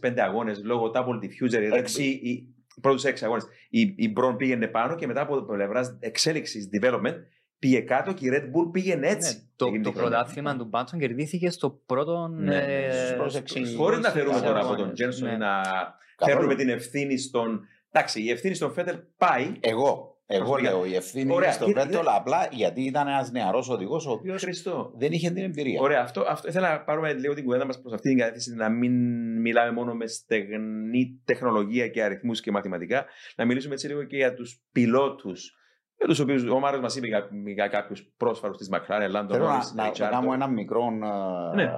4-5 0.00 0.20
αγώνες 0.20 0.62
λόγω 0.64 0.90
Double 0.94 1.24
Diffuser 1.24 1.62
ή 1.62 1.76
Έξι. 1.76 2.04
ή- 2.04 2.30
ή 2.30 2.54
πρώτους 2.80 3.04
6 3.06 3.12
αγώνες 3.22 3.44
η, 3.70 3.94
η 3.96 4.08
Μπρον 4.12 4.36
πήγαινε 4.36 4.66
πάνω 4.66 4.94
και 4.94 5.06
μετά 5.06 5.20
από 5.20 5.34
το 5.34 5.42
πλευράς 5.42 5.96
εξέλιξης 6.00 6.68
development 6.80 7.14
πήγε 7.58 7.80
κάτω 7.80 8.12
και 8.12 8.26
η 8.26 8.30
Red 8.32 8.42
Bull 8.44 8.72
πήγαινε 8.72 9.08
έτσι. 9.08 9.34
Ναι, 9.34 9.42
το, 9.56 9.66
εκείνη 9.66 9.82
το 9.82 9.90
τη 9.90 9.96
χρονιά. 9.98 10.16
πρωτάθλημα 10.16 10.56
του 10.56 10.64
Μπάντσον 10.64 10.98
κερδίθηκε 10.98 11.50
στο 11.50 11.70
πρώτο. 11.86 12.28
Ναι, 12.28 12.56
ναι, 12.56 12.88
στους 12.92 13.10
ε, 13.10 13.14
πρώτους 13.14 13.34
έξι. 13.34 13.74
Χωρίς 13.76 13.98
να 13.98 14.10
φέρουμε 14.10 14.40
τώρα 14.40 14.58
από 14.58 14.68
τον 14.68 14.74
αγώνες. 14.76 14.92
Τζένσον 14.94 15.28
Ναι. 15.28 15.36
να 15.36 15.60
Καθόλου. 16.16 16.36
φέρνουμε 16.38 16.54
την 16.54 16.68
ευθύνη 16.68 17.18
στον. 17.18 17.60
Εντάξει, 17.92 18.22
η 18.22 18.30
ευθύνη 18.30 18.54
στον 18.54 18.72
Φέτελ 18.72 18.98
πάει. 19.18 19.52
Εγώ, 19.60 20.17
εγώ 20.30 20.44
Προσωπικά. 20.44 20.70
λέω 20.70 20.84
η 20.84 20.94
ευθύνη 20.94 21.32
Ωραία, 21.32 21.46
είναι 21.46 21.54
στον 21.56 21.66
κοίτα, 21.66 21.86
Πέτολ 21.86 22.04
ναι. 22.04 22.10
απλά 22.14 22.48
γιατί 22.52 22.82
ήταν 22.82 23.06
ένας 23.08 23.30
νεαρός 23.30 23.68
οδηγός 23.68 24.06
ο 24.06 24.10
οποίο 24.10 24.36
Χριστό. 24.38 24.92
δεν 24.96 25.12
είχε 25.12 25.30
την 25.30 25.44
εμπειρία. 25.44 25.80
Ωραία, 25.80 26.02
αυτό, 26.02 26.24
αυτό 26.28 26.48
ήθελα 26.48 26.70
να 26.70 26.80
πάρουμε 26.80 27.12
λίγο 27.12 27.34
την 27.34 27.44
κουβέντα 27.44 27.66
μας 27.66 27.80
προς 27.80 27.92
αυτήν 27.92 28.10
την 28.10 28.18
κατεύθυνση, 28.20 28.54
να 28.54 28.68
μην 28.68 28.92
μιλάμε 29.40 29.70
μόνο 29.72 29.94
με 29.94 30.06
στεγνή 30.06 31.20
τεχνολογία 31.24 31.88
και 31.88 32.02
αριθμούς 32.02 32.40
και 32.40 32.50
μαθηματικά, 32.50 33.04
να 33.36 33.44
μιλήσουμε 33.44 33.74
έτσι 33.74 33.86
λίγο 33.86 34.02
και 34.04 34.16
για 34.16 34.34
τους 34.34 34.62
πιλότους, 34.72 35.52
για 35.96 36.06
τους 36.06 36.18
οποίους 36.18 36.44
ο 36.44 36.58
Μάριο 36.58 36.80
μας 36.80 36.96
είπε 36.96 37.06
για, 37.06 37.28
για 37.54 37.68
κάποιους 37.68 38.12
πρόσφαρους 38.16 38.56
της 38.56 38.68
McLaren, 38.72 39.16
Lando 39.20 39.26
Θέλω 39.30 39.44
να, 39.46 39.58
Norris, 39.60 39.72
να, 39.74 39.82
να 39.84 39.90
Ricciardo. 39.90 40.10
κάνω 40.10 40.32
ένα 40.32 40.46
μικρό 40.48 40.82
ε, 41.52 41.54
Ναι, 41.54 41.62
ε, 41.62 41.68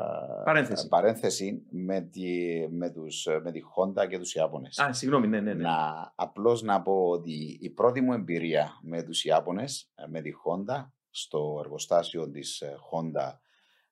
παρένθεση. 0.44 0.88
παρένθεση 0.88 1.62
με, 1.70 2.00
τη, 2.00 2.30
με, 2.70 2.90
τους, 2.90 3.26
ε, 3.26 3.40
με 3.42 3.52
τη 3.52 3.60
Honda 3.76 4.08
και 4.08 4.18
τους 4.18 4.34
Ιάπωνες. 4.34 4.78
Α, 4.78 4.92
συγγνώμη, 4.92 5.26
ναι, 5.26 5.40
ναι. 5.40 5.54
ναι. 5.54 5.62
Να, 5.62 6.12
απλώς 6.14 6.62
να 6.62 6.82
πω 6.82 7.08
ότι 7.08 7.58
η 7.60 7.70
πρώτη 7.70 8.00
μου 8.00 8.12
εμπειρία 8.12 8.70
με 8.82 9.02
τους 9.02 9.24
Ιάπωνες, 9.24 9.90
ε, 9.94 10.06
με 10.06 10.20
τη 10.20 10.30
Honda, 10.44 10.88
στο 11.10 11.60
εργοστάσιο 11.64 12.30
της 12.30 12.60
ε, 12.60 12.74
Honda 12.92 13.32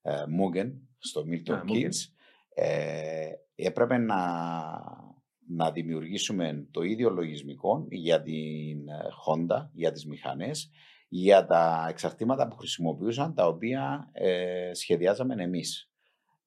ε, 0.02 0.12
Mugen, 0.12 0.72
στο 0.98 1.24
Milton 1.30 1.52
Α, 1.52 1.62
Mugen. 1.66 1.72
Keynes, 1.72 2.12
ε, 2.54 3.30
έπρεπε 3.54 3.98
να, 3.98 4.20
να 5.48 5.70
δημιουργήσουμε 5.70 6.66
το 6.70 6.82
ίδιο 6.82 7.10
λογισμικό 7.10 7.86
για 7.90 8.22
την 8.22 8.88
ε, 8.88 8.98
Honda, 9.26 9.68
για 9.72 9.92
τις 9.92 10.06
μηχανές, 10.06 10.70
για 11.08 11.46
τα 11.46 11.86
εξαρτήματα 11.88 12.48
που 12.48 12.56
χρησιμοποιούσαν, 12.56 13.34
τα 13.34 13.46
οποία 13.46 14.08
ε, 14.12 14.70
σχεδιάζαμε 14.74 15.34
εμείς. 15.42 15.87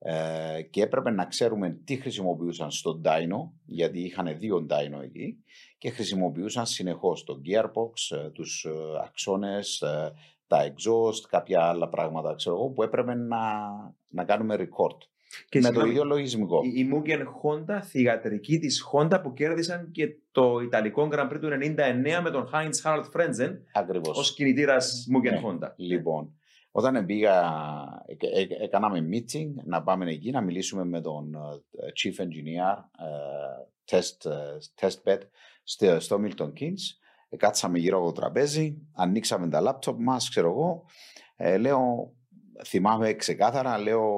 Ε, 0.04 0.62
και 0.62 0.82
έπρεπε 0.82 1.10
να 1.12 1.26
ξέρουμε 1.26 1.80
τι 1.84 1.96
χρησιμοποιούσαν 1.96 2.72
στο 2.72 3.02
dyno, 3.06 3.50
γιατί 3.66 4.00
είχαν 4.00 4.38
δύο 4.40 4.66
dyno 4.70 5.04
εκεί, 5.04 5.38
και 5.78 5.90
χρησιμοποιούσαν 5.90 6.66
συνεχώς 6.66 7.24
το 7.24 7.42
gearbox, 7.46 8.18
ε, 8.18 8.30
τους 8.30 8.66
ε, 8.66 8.72
αξώνες, 9.06 9.82
ε, 9.82 10.12
τα 10.48 10.68
exhaust, 10.68 11.22
κάποια 11.30 11.62
άλλα 11.64 11.90
πράγματα, 11.90 12.36
ξέρω 12.36 12.56
εγώ, 12.56 12.70
που 12.70 12.84
έπρεπε 12.84 13.14
να, 13.14 13.38
να 14.08 14.24
κάνουμε 14.24 14.56
record. 14.56 14.98
Και 15.50 15.60
με 15.60 15.62
το 15.62 15.66
συγγνώμη, 15.68 15.90
ίδιο 15.90 16.04
λογισμικό. 16.04 16.62
Η, 16.64 16.80
η 16.80 16.90
Mugen 16.94 17.20
Honda, 17.20 17.80
θηγατρική 17.84 18.60
της 18.60 18.86
Honda 18.92 19.20
που 19.24 19.34
κέρδισαν 19.34 19.92
και 19.92 20.16
το 20.32 20.60
Ιταλικό 20.60 21.10
Grand 21.12 21.30
Prix 21.32 21.40
του 21.42 21.48
99 21.48 22.20
με 22.24 22.30
τον 22.32 22.50
Heinz 22.54 22.82
Harald 22.84 23.06
Frenzen 23.14 23.58
Ακριβώς. 23.74 24.18
ως 24.18 24.34
κινητήρας 24.34 25.08
Mugen 25.16 25.32
Ναι. 25.32 25.42
Honda. 25.46 25.72
Λοιπόν, 25.76 26.34
όταν 26.72 27.06
πήγα, 27.06 27.54
ε, 28.06 28.42
ε, 28.42 28.64
έκαναμε 28.64 29.08
meeting 29.12 29.54
να 29.64 29.84
πάμε 29.84 30.12
εκεί 30.12 30.32
να 30.32 30.42
μιλήσουμε 30.42 30.86
με 30.86 31.02
τον 31.02 31.34
ε, 31.34 31.86
Chief 31.96 32.22
Engineer 32.22 32.78
ε, 33.00 33.98
test, 33.98 34.32
ε, 34.32 34.58
test 34.80 35.10
bed 35.10 35.20
στο, 35.64 36.00
στο 36.00 36.20
Milton 36.24 36.54
Keynes. 36.60 36.98
Ε, 37.30 37.38
Κάτσαμε 37.38 37.80
γύρω 37.80 37.98
από 37.98 38.06
το 38.06 38.12
τραπέζι, 38.12 38.78
ανοίξαμε 38.94 39.50
τα 39.50 39.62
λάπτοπ 39.62 40.00
μας, 40.00 40.30
ξέρω 40.30 40.50
εγώ. 40.50 40.86
Ε, 41.36 41.58
λέω, 41.58 42.14
θυμάμαι 42.66 43.14
ξεκάθαρα, 43.14 43.78
λέω 43.78 44.12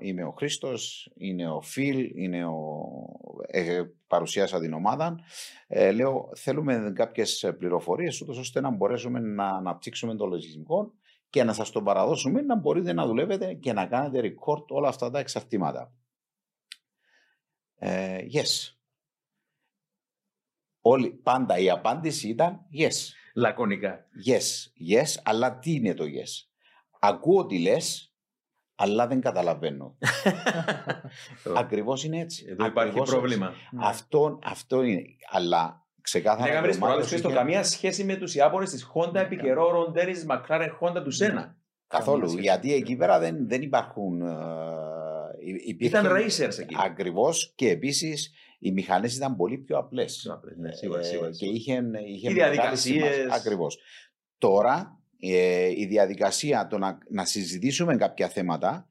είμαι 0.00 0.24
ο 0.24 0.30
Χρήστος, 0.30 1.12
είναι 1.16 1.50
ο 1.50 1.60
Φιλ, 1.60 2.10
είναι 2.14 2.46
ο... 2.46 2.82
Ε, 3.46 3.82
παρουσίασα 4.06 4.60
την 4.60 4.72
ομάδα. 4.72 5.18
Ε, 5.66 5.92
λέω, 5.92 6.30
θέλουμε 6.34 6.92
κάποιες 6.94 7.54
πληροφορίες, 7.58 8.20
ούτως 8.20 8.38
ώστε 8.38 8.60
να 8.60 8.70
μπορέσουμε 8.70 9.20
να 9.20 9.48
αναπτύξουμε 9.48 10.14
το 10.14 10.26
λογισμικό 10.26 10.92
και 11.36 11.44
να 11.44 11.52
σας 11.52 11.70
το 11.70 11.82
παραδώσουμε 11.82 12.40
να 12.40 12.56
μπορείτε 12.56 12.92
να 12.92 13.06
δουλεύετε 13.06 13.54
και 13.54 13.72
να 13.72 13.86
κάνετε 13.86 14.20
record 14.20 14.64
όλα 14.68 14.88
αυτά 14.88 15.10
τα 15.10 15.18
εξαρτήματα. 15.18 15.92
Ε, 17.74 18.18
yes. 18.32 18.74
Όλη, 20.80 21.10
πάντα 21.10 21.58
η 21.58 21.70
απάντηση 21.70 22.28
ήταν 22.28 22.66
yes. 22.78 23.12
Λακωνικά. 23.34 24.06
Yes, 24.26 24.70
yes, 24.92 25.20
αλλά 25.22 25.58
τι 25.58 25.74
είναι 25.74 25.94
το 25.94 26.04
yes; 26.04 26.48
Ακούω 27.00 27.46
τι 27.46 27.58
λες, 27.58 28.14
αλλά 28.74 29.06
δεν 29.06 29.20
καταλαβαίνω. 29.20 29.96
Ακριβώς 31.56 32.04
είναι 32.04 32.18
έτσι. 32.18 32.46
Εδώ 32.48 32.66
υπάρχει 32.66 32.88
Ακριβώς 32.88 33.10
πρόβλημα. 33.10 33.46
έτσι. 33.46 33.76
Αυτό, 33.78 34.38
αυτό 34.42 34.82
είναι. 34.82 35.02
Αλλά 35.30 35.85
ξεκάθαρα... 36.10 36.46
Λέγαμε 36.48 36.66
ο 36.66 36.70
τις 36.70 36.78
προάλλες, 36.78 36.96
Μάρκος 36.98 37.08
Χρήστο, 37.08 37.28
είχε- 37.28 37.38
καμία 37.38 37.62
σχέση 37.62 38.04
με 38.04 38.16
τους 38.16 38.34
Ιάπωνες 38.34 38.70
της 38.70 38.86
Honda 38.94 39.14
επί 39.14 39.36
καιρό 39.36 39.70
Ροντέρης 39.70 40.26
McLaren 40.28 40.68
Honda 40.80 41.02
τους 41.04 41.16
Σένα. 41.16 41.56
Καθόλου. 41.86 42.26
σχέση. 42.28 42.42
Γιατί 42.42 42.74
εκεί 42.74 42.96
πέρα 42.96 43.18
δεν, 43.18 43.48
δεν 43.48 43.62
υπάρχουν. 43.62 44.20
Ε, 44.22 44.34
υ- 45.44 45.68
υπήρχε- 45.68 45.98
Ήταν 46.00 46.12
racers 46.16 46.58
εκεί. 46.58 46.74
Ακριβώς 46.84 47.52
και 47.56 47.70
επίσης 47.70 48.32
οι 48.58 48.72
μηχανές 48.72 49.16
ήταν 49.16 49.36
πολύ 49.36 49.58
πιο 49.58 49.78
απλές. 49.78 50.26
Ναι, 50.56 50.72
σίγουρα, 50.72 51.02
σίγουρα. 51.02 51.28
Ε, 51.28 51.30
και 51.30 51.46
είχε, 51.46 51.72
είχε 52.06 52.30
Οι 52.30 52.32
μεγάλη 52.34 52.34
διαδικασίες. 52.34 53.14
σημασία. 53.14 53.34
Ακριβώς. 53.34 53.78
Τώρα 54.38 55.00
ε, 55.20 55.68
η 55.76 55.86
διαδικασία 55.86 56.66
το 56.66 56.78
να, 56.78 56.98
να 57.10 57.24
συζητήσουμε 57.24 57.96
κάποια 57.96 58.28
θέματα 58.28 58.88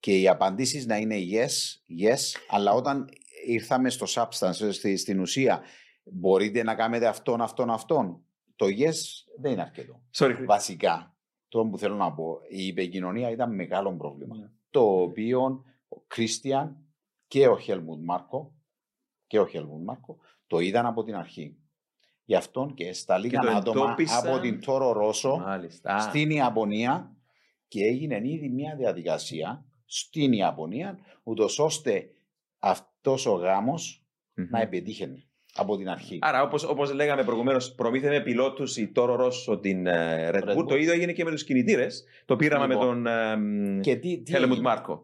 και 0.00 0.18
οι 0.20 0.28
απαντήσεις 0.28 0.86
να 0.86 0.96
είναι 0.96 1.16
yes, 1.32 1.80
yes, 2.04 2.40
αλλά 2.48 2.72
όταν 2.72 3.08
ήρθαμε 3.46 3.90
στο 3.90 4.06
substance, 4.14 4.68
στη, 4.72 4.96
στην 4.96 5.20
ουσία, 5.20 5.60
μπορείτε 6.12 6.62
να 6.62 6.74
κάνετε 6.74 7.06
αυτόν, 7.06 7.40
αυτόν, 7.40 7.70
αυτόν. 7.70 8.20
Το 8.56 8.66
yes 8.66 8.94
δεν 9.40 9.52
είναι 9.52 9.62
αρκετό. 9.62 10.02
Sorry. 10.14 10.44
Βασικά, 10.46 11.16
το 11.48 11.66
που 11.66 11.78
θέλω 11.78 11.94
να 11.94 12.12
πω, 12.12 12.38
η 12.48 12.68
επικοινωνία 12.68 13.30
ήταν 13.30 13.54
μεγάλο 13.54 13.96
πρόβλημα. 13.96 14.36
Ναι. 14.36 14.50
Το 14.70 15.00
οποίο 15.00 15.64
ο 15.88 16.00
Κρίστιαν 16.06 16.76
και 17.26 17.48
ο 17.48 17.58
Χέλμουντ 17.58 18.04
Μάρκο 18.04 18.54
και 19.26 19.38
ο 19.38 19.46
Χέλμουντ 19.46 19.84
Μάρκο 19.84 20.18
το 20.46 20.58
είδαν 20.58 20.86
από 20.86 21.04
την 21.04 21.14
αρχή. 21.14 21.56
Γι' 22.24 22.34
αυτό 22.34 22.72
και 22.74 22.92
σταλήκαν 22.92 23.44
το 23.44 23.50
άτομα 23.50 23.84
εντόπισαν. 23.84 24.28
από 24.28 24.40
την 24.40 24.60
Τόρο 24.60 24.92
Ρώσο 24.92 25.36
Μάλιστα. 25.36 25.94
Α, 25.94 26.00
στην 26.00 26.30
Ιαπωνία 26.30 27.16
και 27.68 27.84
έγινε 27.84 28.20
ήδη 28.24 28.48
μια 28.48 28.76
διαδικασία 28.76 29.64
στην 29.84 30.32
Ιαπωνία, 30.32 30.98
ούτως 31.22 31.58
ώστε 31.58 32.10
αυτός 32.58 33.26
ο 33.26 33.32
γάμος 33.32 34.06
μμμ. 34.34 34.46
να 34.50 34.60
επιτύχαινε 34.60 35.25
από 35.56 35.76
την 35.76 35.88
αρχή. 35.88 36.18
Άρα, 36.20 36.42
όπως, 36.42 36.64
όπως 36.64 36.92
λέγαμε 36.92 37.24
προηγουμένως, 37.24 37.72
προμήθευε 37.74 38.20
πιλότους 38.20 38.76
η 38.76 38.92
Toro 38.96 39.18
Rosso 39.20 39.62
την 39.62 39.86
ε, 39.86 40.30
Red, 40.34 40.34
Red 40.34 40.48
Bull. 40.48 40.58
Bull. 40.58 40.66
Το 40.68 40.76
ίδιο 40.76 40.92
έγινε 40.92 41.12
και 41.12 41.24
με 41.24 41.30
τους 41.30 41.44
κινητήρες. 41.44 42.04
Το 42.24 42.36
πήραμε 42.36 42.66
Λοιπόν. 42.74 43.00
με 43.00 43.10
τον 43.38 43.76
ε, 43.76 43.80
Και 43.80 43.96
τι, 43.96 44.22
τι 44.22 44.32
Helmut 44.36 44.50
έγινε; 44.50 44.56
Marko. 44.76 45.00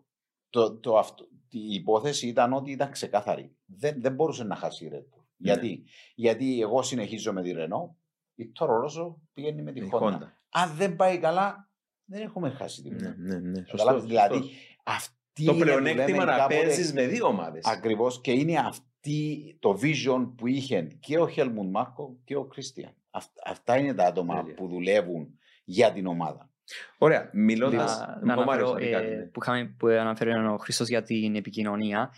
το, 0.50 0.76
το 0.78 0.98
αυτό, 0.98 1.24
η 1.48 1.74
υπόθεση 1.74 2.26
ήταν 2.28 2.52
ότι 2.52 2.70
ήταν 2.70 2.90
ξεκάθαρη. 2.90 3.56
Δεν, 3.64 3.94
δεν 4.00 4.14
μπορούσε 4.14 4.44
να 4.44 4.54
χάσει 4.56 4.84
η 4.84 4.90
Red 4.92 4.96
Bull. 4.98 5.22
Ναι. 5.36 5.52
Γιατί; 5.52 5.82
Γιατί 6.14 6.60
εγώ 6.60 6.82
συνεχίζω 6.82 7.32
με 7.32 7.42
τη 7.42 7.52
Renault, 7.56 7.94
η 8.34 8.52
Toro 8.58 8.66
Rosso 8.66 9.14
πηγαίνει 9.32 9.62
με 9.62 9.72
τη 9.72 9.80
Η 9.80 9.90
Honda. 9.92 10.02
Honda. 10.12 10.18
Αν 10.50 10.74
δεν 10.76 10.96
πάει 10.96 11.18
καλά, 11.18 11.70
δεν 12.04 12.22
έχουμε 12.22 12.50
χάσει 12.50 12.82
την 12.82 12.94
Ναι, 12.94 13.14
ναι, 13.18 13.38
ναι. 13.38 13.58
Σωστό, 13.58 13.76
Καταλάβεις, 13.76 14.04
δηλαδή, 14.04 14.36
σωστό. 14.36 14.50
αυτή 14.84 15.44
Το 15.44 15.52
είναι 15.52 15.52
που 15.52 15.58
πλεονέκτημα 15.58 16.06
λέμε 16.18 16.24
να 16.24 16.36
κάποτε- 16.36 16.62
παίζεις 16.62 16.92
με 16.92 17.06
δύο 17.06 17.26
ομάδες. 17.26 17.64
Ακριβώς 17.66 18.20
και 18.20 18.32
είναι 18.32 18.58
αυτή 19.02 19.56
το 19.58 19.78
vision 19.82 20.32
που 20.36 20.46
είχε 20.46 20.88
και 21.00 21.18
ο 21.18 21.28
Χέλμουντ 21.28 21.70
Μάρκο 21.70 22.16
και 22.24 22.36
ο 22.36 22.44
Κρίστιαν. 22.44 22.94
αυτά 23.44 23.78
είναι 23.78 23.94
τα 23.94 24.04
άτομα 24.04 24.40
Τέλεια. 24.40 24.54
που 24.54 24.68
δουλεύουν 24.68 25.38
για 25.64 25.92
την 25.92 26.06
ομάδα. 26.06 26.50
Ωραία. 26.98 27.30
Μιλώντας... 27.32 27.98
να, 27.98 28.34
να 28.34 28.42
Ο 28.42 28.44
Μάριος 28.44 28.70
αναφέρω, 28.70 28.72
θα 28.72 28.78
πει 28.78 28.86
ε, 28.86 28.90
κάτι, 28.90 29.14
ναι. 29.14 29.22
που, 29.22 29.40
είχαμε, 29.42 29.74
που 29.78 29.86
αναφέρει 29.86 30.32
ο 30.32 30.56
Χρήστος 30.56 30.88
για 30.88 31.02
την 31.02 31.36
επικοινωνία. 31.36 32.10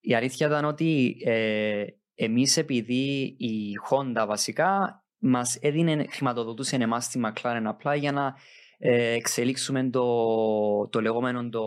Η 0.00 0.14
αλήθεια 0.14 0.46
ήταν 0.46 0.64
ότι 0.64 1.16
ε, 1.24 1.84
εμείς 2.14 2.56
επειδή 2.56 3.34
η 3.38 3.72
Honda 3.90 4.26
βασικά 4.26 5.02
μας 5.18 5.56
έδινε, 5.60 6.04
χρηματοδοτούσε 6.10 6.76
εμάς 6.76 7.08
τη 7.08 7.20
McLaren 7.24 7.62
απλά 7.64 7.94
για 7.94 8.12
να 8.12 8.34
ε, 8.78 9.12
εξελίξουμε 9.12 9.90
το, 9.90 10.88
το 10.88 11.00
λεγόμενο 11.00 11.48
το 11.48 11.62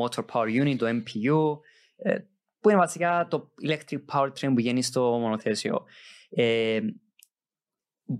Motor 0.00 0.24
Power 0.32 0.62
Unit, 0.62 0.76
το 0.76 0.86
MPU, 0.86 1.60
ε, 1.96 2.18
που 2.66 2.72
είναι 2.72 2.80
βασικά 2.80 3.26
το 3.30 3.52
electric 3.62 3.98
powertrain 4.12 4.52
που 4.54 4.60
γίνει 4.60 4.82
στο 4.82 5.00
μονοθέσιο. 5.02 5.84
Ε, 6.30 6.80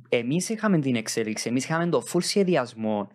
εμείς 0.08 0.48
είχαμε 0.48 0.78
την 0.78 0.96
εξέλιξη, 0.96 1.48
εμείς 1.48 1.64
είχαμε 1.64 1.88
το 1.88 2.02
full 2.12 2.22
σχεδιασμό 2.22 3.08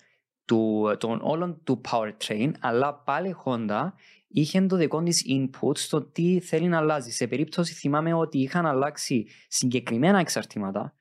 του, 0.45 0.95
των 0.99 1.19
όλων 1.23 1.61
του 1.63 1.81
powertrain, 1.89 2.51
αλλά 2.59 2.93
πάλι 2.95 3.29
η 3.29 3.35
Honda 3.45 3.91
είχε 4.27 4.61
το 4.61 4.75
δικό 4.75 5.03
της 5.03 5.25
input 5.29 5.77
στο 5.77 6.01
τι 6.01 6.39
θέλει 6.39 6.67
να 6.67 6.77
αλλάζει. 6.77 7.11
Σε 7.11 7.27
περίπτωση 7.27 7.73
θυμάμαι 7.73 8.13
ότι 8.13 8.39
είχαν 8.39 8.65
αλλάξει 8.65 9.27
συγκεκριμένα 9.47 10.19
εξαρτήματα. 10.19 10.93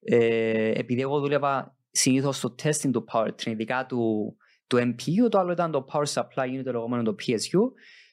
Ε, 0.00 0.70
επειδή 0.70 1.00
εγώ 1.00 1.20
δούλευα 1.20 1.76
συνήθως 1.90 2.36
στο 2.36 2.54
testing 2.62 2.90
του 2.92 3.04
powertrain, 3.12 3.46
ειδικά 3.46 3.86
του, 3.86 4.36
του 4.66 4.76
MPU, 4.76 5.30
το 5.30 5.38
άλλο 5.38 5.52
ήταν 5.52 5.70
το 5.70 5.86
power 5.92 6.12
supply 6.12 6.58
unit, 6.58 6.62
το 6.64 6.72
λεγόμενο 6.72 7.02
το 7.02 7.14
PSU, 7.26 7.60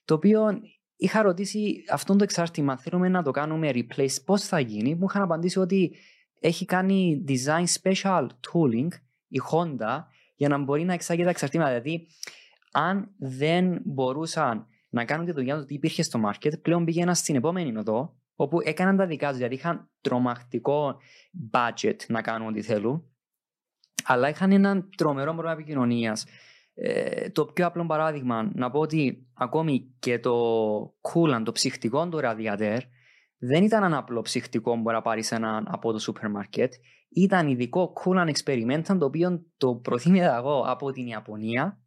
το 0.06 0.14
οποίο 0.14 0.62
είχα 1.00 1.22
ρωτήσει 1.22 1.84
αυτό 1.92 2.16
το 2.16 2.24
εξάρτημα, 2.24 2.78
θέλουμε 2.78 3.10
να 3.10 3.24
το 3.24 3.32
κάνουμε 3.32 3.72
replace, 3.74 4.16
πώς 4.26 4.44
θα 4.44 4.60
γίνει. 4.60 4.96
Μου 4.96 5.06
είχαν 5.10 5.22
απαντήσει 5.22 5.60
ότι 5.60 5.96
έχει 6.40 6.66
κάνει 6.66 7.24
design 7.28 7.64
special 7.82 8.28
tooling 8.28 8.88
η 9.28 9.42
Honda 9.52 10.04
για 10.36 10.48
να 10.48 10.58
μπορεί 10.58 10.84
να 10.84 10.94
εξάγει 10.94 11.24
τα 11.24 11.30
εξαρτήματα. 11.30 11.70
Δηλαδή, 11.70 12.08
αν 12.72 13.12
δεν 13.18 13.82
μπορούσαν 13.84 14.68
να 14.90 15.06
κάνουν 15.06 15.26
τη 15.26 15.32
δουλειά 15.32 15.54
τους 15.54 15.64
ότι 15.64 15.74
υπήρχε 15.74 16.04
στο 16.04 16.20
market, 16.26 16.62
πλέον 16.62 16.86
πήγαιναν 16.86 17.16
στην 17.16 17.36
επόμενη 17.36 17.78
οδό, 17.78 18.16
όπου 18.36 18.60
έκαναν 18.64 18.98
τα 18.98 19.06
δικά 19.06 19.28
τους. 19.28 19.38
Δηλαδή, 19.38 19.56
είχαν 19.56 19.90
τρομακτικό 20.02 20.98
budget 21.52 21.96
να 22.08 22.22
κάνουν 22.22 22.48
ό,τι 22.48 22.62
θέλουν, 22.62 23.04
αλλά 24.04 24.30
είχαν 24.30 24.52
έναν 24.52 24.90
τρομερό 24.98 25.32
πρόβλημα 25.32 25.52
επικοινωνίας. 25.52 26.26
Ε, 26.82 27.30
το 27.30 27.46
πιο 27.46 27.66
απλό 27.66 27.86
παράδειγμα, 27.86 28.52
να 28.54 28.72
πω 28.72 28.80
ότι 28.80 29.28
ακόμη 29.34 29.96
και 30.00 30.20
το 30.20 30.34
coolant, 31.02 31.42
το 31.44 31.52
ψυχτικό 31.52 32.10
του 32.10 32.20
ραδιατέρ, 32.20 32.80
δεν 33.38 33.64
ήταν 33.64 33.84
ένα 33.84 33.98
απλό 33.98 34.22
ψυχτικό 34.22 34.74
που 34.74 34.82
μπορεί 34.82 34.96
να 34.96 35.02
πάρεις 35.02 35.34
από 35.66 35.92
το 35.92 36.00
σούπερ 36.00 36.30
μάρκετ. 36.30 36.74
Ήταν 37.10 37.48
ειδικό 37.48 37.94
coolant 38.04 38.32
experiment 38.32 38.82
το 39.00 39.06
οποίο 39.06 39.46
το 39.58 39.76
προτείνω 39.76 40.24
εγώ 40.24 40.64
από 40.68 40.92
την 40.92 41.08
Ιαπωνία 41.08 41.80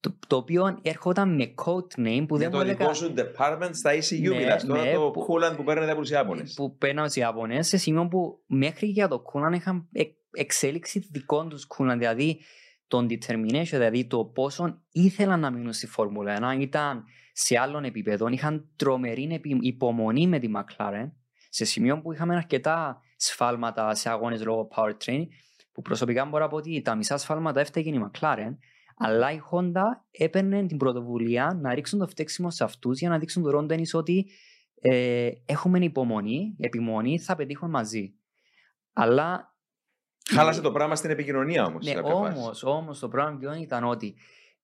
το, 0.00 0.18
το 0.26 0.36
οποίο 0.36 0.78
έρχονταν 0.82 1.34
με 1.34 1.54
code 1.64 2.00
name 2.00 2.24
που 2.28 2.36
δεν 2.36 2.50
μου 2.52 2.60
έλεγα... 2.60 2.76
το 2.76 2.84
δικό 2.84 2.94
σου 2.94 3.14
department 3.16 3.70
στα 3.72 3.90
ECU 3.94 4.28
ναι, 4.28 4.36
μιλάς 4.36 4.64
τώρα 4.64 4.84
ναι, 4.84 4.92
το 4.92 5.10
που, 5.10 5.26
coolant 5.28 5.56
που 5.56 5.64
παίρνετε 5.64 5.90
από 5.90 6.00
τους 6.00 6.10
Ιάπωνες. 6.10 6.54
Που 6.54 6.76
παίρνουν 6.76 7.04
τους 7.04 7.14
Ιάπωνες 7.14 7.68
σε 7.68 7.76
σημείο 7.76 8.08
που 8.08 8.42
μέχρι 8.46 8.86
και 8.86 8.92
για 8.92 9.08
το 9.08 9.22
coolant 9.32 9.54
είχαν 9.54 9.88
εξέλιξη 10.30 11.08
δικών 11.10 11.48
τους 11.48 11.66
coolant 11.76 11.96
δηλαδή 11.98 12.40
τον 12.88 13.06
determination, 13.10 13.68
δηλαδή 13.70 14.06
το 14.06 14.24
πόσο 14.24 14.82
ήθελαν 14.90 15.40
να 15.40 15.50
μείνουν 15.50 15.72
στη 15.72 15.86
Φόρμουλα 15.86 16.54
1 16.56 16.60
ήταν 16.60 17.04
σε 17.32 17.58
άλλων 17.58 17.84
επίπεδων, 17.84 18.32
είχαν 18.32 18.68
τρομερή 18.76 19.40
υπομονή 19.60 20.26
με 20.26 20.38
τη 20.38 20.48
McLaren 20.56 21.10
σε 21.48 21.64
σημείο 21.64 22.00
που 22.00 22.12
είχαμε 22.12 22.36
αρκετά 22.36 23.00
σφάλματα 23.16 23.94
σε 23.94 24.10
αγώνες 24.10 24.44
λόγω 24.44 24.68
powertrain 24.76 25.26
που 25.72 25.82
προσωπικά 25.82 26.24
μπορώ 26.24 26.44
να 26.44 26.50
πω 26.50 26.56
ότι 26.56 26.82
τα 26.82 26.94
μισά 26.94 27.16
σφάλματα 27.16 27.60
έφταιγε 27.60 27.90
η 27.90 28.10
McLaren 28.10 28.56
αλλά 28.96 29.32
η 29.32 29.38
Honda 29.50 29.82
έπαιρνε 30.10 30.66
την 30.66 30.76
πρωτοβουλία 30.76 31.58
να 31.60 31.74
ρίξουν 31.74 31.98
το 31.98 32.06
φταίξιμο 32.06 32.50
σε 32.50 32.64
αυτούς 32.64 32.98
για 32.98 33.08
να 33.08 33.18
δείξουν 33.18 33.42
το 33.42 33.50
Ρόντενι 33.50 33.84
ότι 33.92 34.30
ε, 34.80 35.30
έχουμε 35.44 35.78
υπομονή, 35.78 36.56
επιμονή, 36.58 37.18
θα 37.18 37.36
πετύχουμε 37.36 37.70
μαζί. 37.70 38.14
Αλλά. 38.92 39.56
Χάλασε 40.34 40.60
το 40.60 40.72
πράγμα 40.72 40.96
στην 40.96 41.10
επικοινωνία 41.10 41.64
όμως. 41.64 41.84
Ναι, 41.84 42.00
όμως 42.02 42.62
όμως, 42.62 42.98
το 42.98 43.08
πράγμα 43.08 43.38
ποιο 43.38 43.54
ήταν 43.54 43.84
ότι 43.84 44.14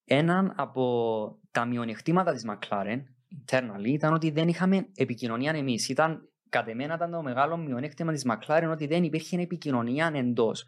έναν 0.04 0.52
από 0.56 1.38
τα 1.50 1.64
μειονεκτήματα 1.64 2.32
της 2.32 2.44
McLaren 2.48 3.02
internally 3.34 3.86
ήταν 3.86 4.12
ότι 4.12 4.30
δεν 4.30 4.48
είχαμε 4.48 4.86
επικοινωνία 4.94 5.52
εμείς. 5.52 5.88
Ήταν 5.88 6.28
κατ' 6.48 6.68
εμένα 6.68 6.94
ήταν 6.94 7.10
το 7.10 7.22
μεγάλο 7.22 7.56
μειονέκτημα 7.56 8.12
της 8.12 8.26
McLaren 8.28 8.68
ότι 8.70 8.86
δεν 8.86 9.04
υπήρχε 9.04 9.40
επικοινωνία 9.40 10.10
εντός. 10.14 10.64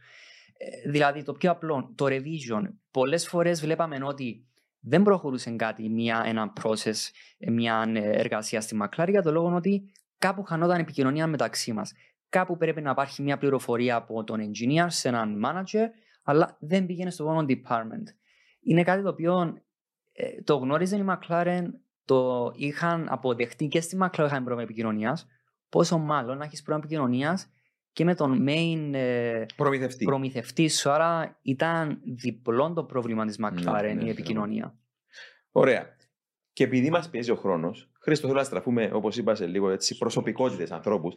Ε, 0.59 0.91
δηλαδή 0.91 1.23
το 1.23 1.33
πιο 1.33 1.51
απλό, 1.51 1.93
το 1.95 2.07
revision. 2.09 2.63
Πολλές 2.91 3.29
φορές 3.29 3.61
βλέπαμε 3.61 3.99
ότι 4.03 4.47
δεν 4.81 5.03
προχωρούσε 5.03 5.51
κάτι, 5.51 5.89
μια, 5.89 6.23
ένα 6.27 6.53
process, 6.63 7.11
ε, 7.39 7.51
μια 7.51 7.93
ε, 7.95 7.99
εργασία 7.99 8.61
στη 8.61 8.77
McLaren 8.83 9.09
για 9.09 9.23
το 9.23 9.33
λόγο 9.33 9.55
ότι 9.55 9.93
κάπου 10.19 10.43
χανόταν 10.43 10.81
επικοινωνία 10.81 11.27
μεταξύ 11.27 11.73
μας. 11.73 11.93
Κάπου 12.29 12.57
πρέπει 12.57 12.81
να 12.81 12.91
υπάρχει 12.91 13.23
μια 13.23 13.39
πληροφορία 13.39 13.97
από 13.97 14.25
τον 14.25 14.41
engineer 14.41 14.87
σε 14.87 15.09
έναν 15.09 15.43
manager, 15.45 15.87
αλλά 16.23 16.57
δεν 16.61 16.87
πήγαινε 16.87 17.11
στο 17.11 17.25
μόνο 17.25 17.47
department. 17.49 18.07
Είναι 18.61 18.83
κάτι 18.83 19.03
το 19.03 19.09
οποίο 19.09 19.63
ε, 20.13 20.43
το 20.43 20.57
γνώριζε 20.57 20.97
η 20.97 21.05
McLaren, 21.09 21.65
το 22.05 22.53
είχαν 22.57 23.07
αποδεχτεί 23.11 23.67
και 23.67 23.81
στη 23.81 23.99
McLaren 24.01 24.25
είχαν 24.27 24.45
πρόβλημα 24.45 24.63
επικοινωνίας. 24.63 25.27
Πόσο 25.69 25.99
μάλλον 25.99 26.39
να 26.39 26.45
έχεις 26.45 26.63
πρόβλημα 26.63 26.87
επικοινωνίας 26.87 27.51
και 27.93 28.05
με 28.05 28.15
τον 28.15 28.45
main 28.49 28.91
ε, 28.93 29.45
προμηθευτή. 29.57 30.05
προμηθευτή 30.05 30.69
σου. 30.69 30.91
Άρα 30.91 31.39
ήταν 31.43 32.01
διπλό 32.05 32.73
το 32.73 32.85
πρόβλημα 32.85 33.27
της 33.27 33.39
McLaren 33.43 33.83
ναι, 33.83 33.93
ναι, 33.93 34.01
η 34.01 34.05
ναι. 34.05 34.11
επικοινωνία. 34.11 34.79
Ωραία. 35.51 35.97
Και 36.53 36.65
επειδή 36.65 36.91
μας 36.91 37.11
πιέζει 37.11 37.31
ο 37.31 37.37
χρόνος, 37.37 37.91
Χρήστο, 38.07 38.27
θέλω 38.27 38.39
να 38.39 38.45
στραφούμε, 38.45 38.91
όπως 38.93 39.17
είπα 39.17 39.35
σε 39.35 39.47
λίγο, 39.47 39.71
έτσι, 39.71 39.99
προσωπικότητες 39.99 40.71
ανθρώπους. 40.71 41.15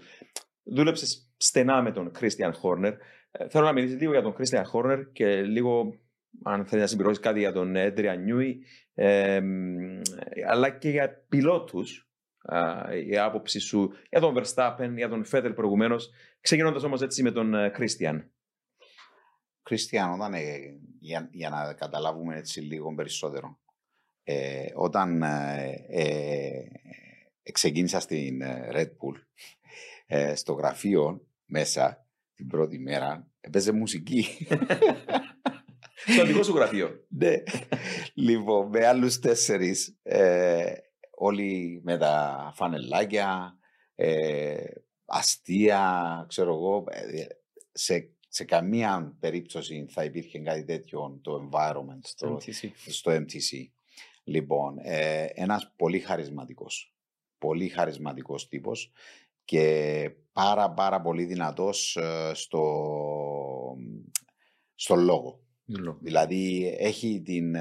Δούλεψες 0.71 1.33
στενά 1.37 1.81
με 1.81 1.91
τον 1.91 2.11
Christian 2.19 2.51
Horner. 2.61 2.93
Ε, 3.31 3.49
θέλω 3.49 3.65
να 3.65 3.73
μιλήσεις 3.73 3.99
λίγο 3.99 4.11
για 4.11 4.21
τον 4.21 4.35
Christian 4.37 4.63
Horner 4.73 5.03
και 5.11 5.41
λίγο, 5.41 5.93
αν 6.43 6.65
θέλεις 6.65 6.83
να 6.83 6.89
συμπληρώσεις 6.89 7.19
κάτι 7.19 7.39
για 7.39 7.51
τον 7.51 7.73
Adrian 7.75 8.17
Newey, 8.27 8.53
ε, 8.93 9.41
αλλά 10.47 10.69
και 10.69 10.89
για 10.89 11.25
πιλότους 11.29 12.09
η 13.07 13.17
άποψη 13.17 13.59
σου 13.59 13.91
για 14.09 14.19
τον 14.19 14.35
Verstappen, 14.37 14.91
για 14.95 15.09
τον 15.09 15.25
Φέτελ 15.25 15.53
προηγουμένως. 15.53 16.09
Ξεκινώντας 16.41 16.83
όμως 16.83 17.01
έτσι 17.01 17.23
με 17.23 17.31
τον 17.31 17.53
Κρίστιαν. 17.71 18.31
Κρίστιαν, 19.63 20.11
όταν, 20.11 20.33
ε, 20.33 20.39
για, 20.99 21.29
για, 21.31 21.49
να 21.49 21.73
καταλάβουμε 21.73 22.37
έτσι 22.37 22.61
λίγο 22.61 22.93
περισσότερο, 22.93 23.59
ε, 24.23 24.65
όταν 24.73 25.21
ε, 25.21 25.85
ε 25.89 27.51
ξεκίνησα 27.51 27.99
στην 27.99 28.41
Red 28.71 28.87
Bull, 28.87 29.15
στο 30.33 30.53
γραφείο 30.53 31.27
μέσα 31.45 32.05
την 32.35 32.47
πρώτη 32.47 32.79
μέρα, 32.79 33.27
έπαιζε 33.41 33.71
μουσική. 33.71 34.25
Στο 36.13 36.25
δικό 36.25 36.43
σου 36.43 36.55
γραφείο. 36.55 37.05
ναι. 37.07 37.43
λοιπόν, 38.13 38.69
με 38.69 38.87
άλλους 38.87 39.19
τέσσερις 39.19 39.97
όλοι 41.19 41.81
με 41.83 41.97
τα 41.97 42.51
φανελάκια, 42.55 43.57
ε, 43.95 44.63
αστεία, 45.05 46.25
ξέρω 46.27 46.53
εγώ, 46.53 46.83
ε, 46.89 47.25
σε, 47.71 48.09
σε 48.27 48.43
καμία 48.43 49.15
περίπτωση 49.19 49.85
θα 49.89 50.03
υπήρχε 50.03 50.39
κάτι 50.39 50.63
τέτοιο 50.63 51.19
το 51.21 51.49
environment 51.51 51.99
στο 52.01 52.35
MTC. 52.35 52.69
Στο 52.75 53.11
MTC. 53.11 53.69
Λοιπόν, 54.23 54.77
ε, 54.81 55.25
ένας 55.33 55.73
πολύ 55.75 55.99
χαρισματικός, 55.99 56.95
πολύ 57.37 57.67
χαρισματικός 57.67 58.47
τύπος 58.47 58.91
και 59.49 60.11
πάρα 60.31 60.71
πάρα 60.71 61.01
πολύ 61.01 61.25
δυνατός 61.25 61.95
ε, 61.95 62.31
στο, 62.33 62.63
στο 64.75 64.95
λόγο. 64.95 65.39
Δηλαδή 66.01 66.75
έχει 66.79 67.21
την, 67.21 67.55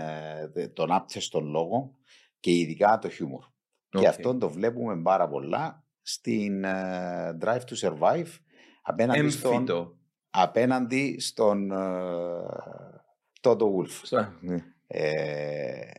τον 0.73 0.93
άπτεστο 0.93 1.41
λόγο 1.41 1.95
και 2.41 2.51
ειδικά 2.51 2.99
το 2.99 3.09
χιούμορ. 3.09 3.45
Και 3.89 4.07
αυτό 4.07 4.39
το 4.39 4.51
βλέπουμε 4.51 5.03
πάρα 5.03 5.29
πολλά 5.29 5.85
στην 6.03 6.63
uh, 6.65 7.39
Drive 7.41 7.61
to 7.61 7.77
Survive 7.81 8.29
απέναντι 8.83 9.29
στον, 9.29 9.67
απέναντι 10.31 11.17
στον 11.21 11.71
uh, 11.73 13.41
Toto 13.41 13.65
Wolf. 13.65 14.21
Ναι. 14.41 14.65
Ε, 14.87 15.91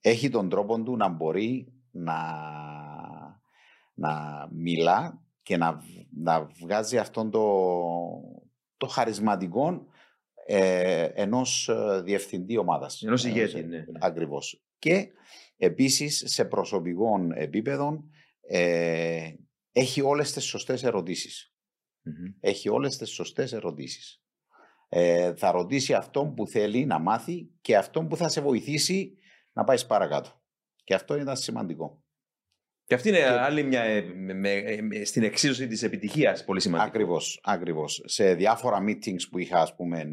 έχει 0.00 0.28
τον 0.28 0.48
τρόπο 0.48 0.82
του 0.82 0.96
να 0.96 1.08
μπορεί 1.08 1.72
να, 1.90 2.16
να 3.96 4.12
μιλά 4.52 5.22
και 5.42 5.56
να, 5.56 5.82
να 6.16 6.48
βγάζει 6.60 6.98
αυτόν 6.98 7.30
το, 7.30 7.44
το 8.76 8.86
χαρισματικό 8.86 9.86
ε, 10.46 11.04
ενός 11.04 11.70
διευθυντή 12.02 12.56
ομάδας. 12.56 13.02
Ενός 13.02 13.24
ηγέτη, 13.24 13.62
ναι. 13.62 13.84
Ακριβώς. 14.00 14.64
Και 14.78 15.10
Επίσης, 15.56 16.22
σε 16.26 16.44
προσωπικό 16.44 17.28
επίπεδο, 17.34 18.04
ε, 18.40 19.32
έχει 19.72 20.00
όλες 20.00 20.32
τις 20.32 20.44
σωστές 20.44 20.82
Έχει 22.40 22.68
όλες 22.68 22.96
τις 22.96 23.10
σωστές 23.10 23.52
ερωτήσεις. 23.52 24.22
Ε, 24.88 25.34
θα 25.34 25.50
ρωτήσει 25.50 25.94
αυτόν 25.94 26.34
που 26.34 26.46
θέλει 26.46 26.84
να 26.84 26.98
μάθει 26.98 27.50
και 27.60 27.76
αυτόν 27.76 28.08
που 28.08 28.16
θα 28.16 28.28
σε 28.28 28.40
βοηθήσει 28.40 29.18
να 29.52 29.64
πάεις 29.64 29.86
παρακάτω. 29.86 30.42
Και 30.84 30.94
αυτό 30.94 31.16
ήταν 31.16 31.36
σημαντικό. 31.36 32.04
Και 32.86 32.94
αυτή 32.94 33.08
είναι 33.08 33.24
άλλη 33.24 33.62
μια 33.62 33.82
ε, 33.82 34.02
με, 34.14 35.04
στην 35.04 35.22
εξίσωση 35.22 35.66
της 35.66 35.82
επιτυχίας 35.82 36.44
πολύ 36.44 36.60
σημαντικό. 36.60 36.88
Ακριβώς, 36.88 37.40
ακριβώς. 37.42 38.02
Σε 38.04 38.34
διάφορα 38.34 38.84
meetings 38.88 39.28
που 39.30 39.38
είχα 39.38 39.60
ας 39.60 39.74
πούμε 39.74 40.04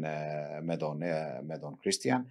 με 0.62 0.76
τον, 0.76 0.96
με 1.46 1.58
τον 1.58 1.78
Christian, 1.84 2.24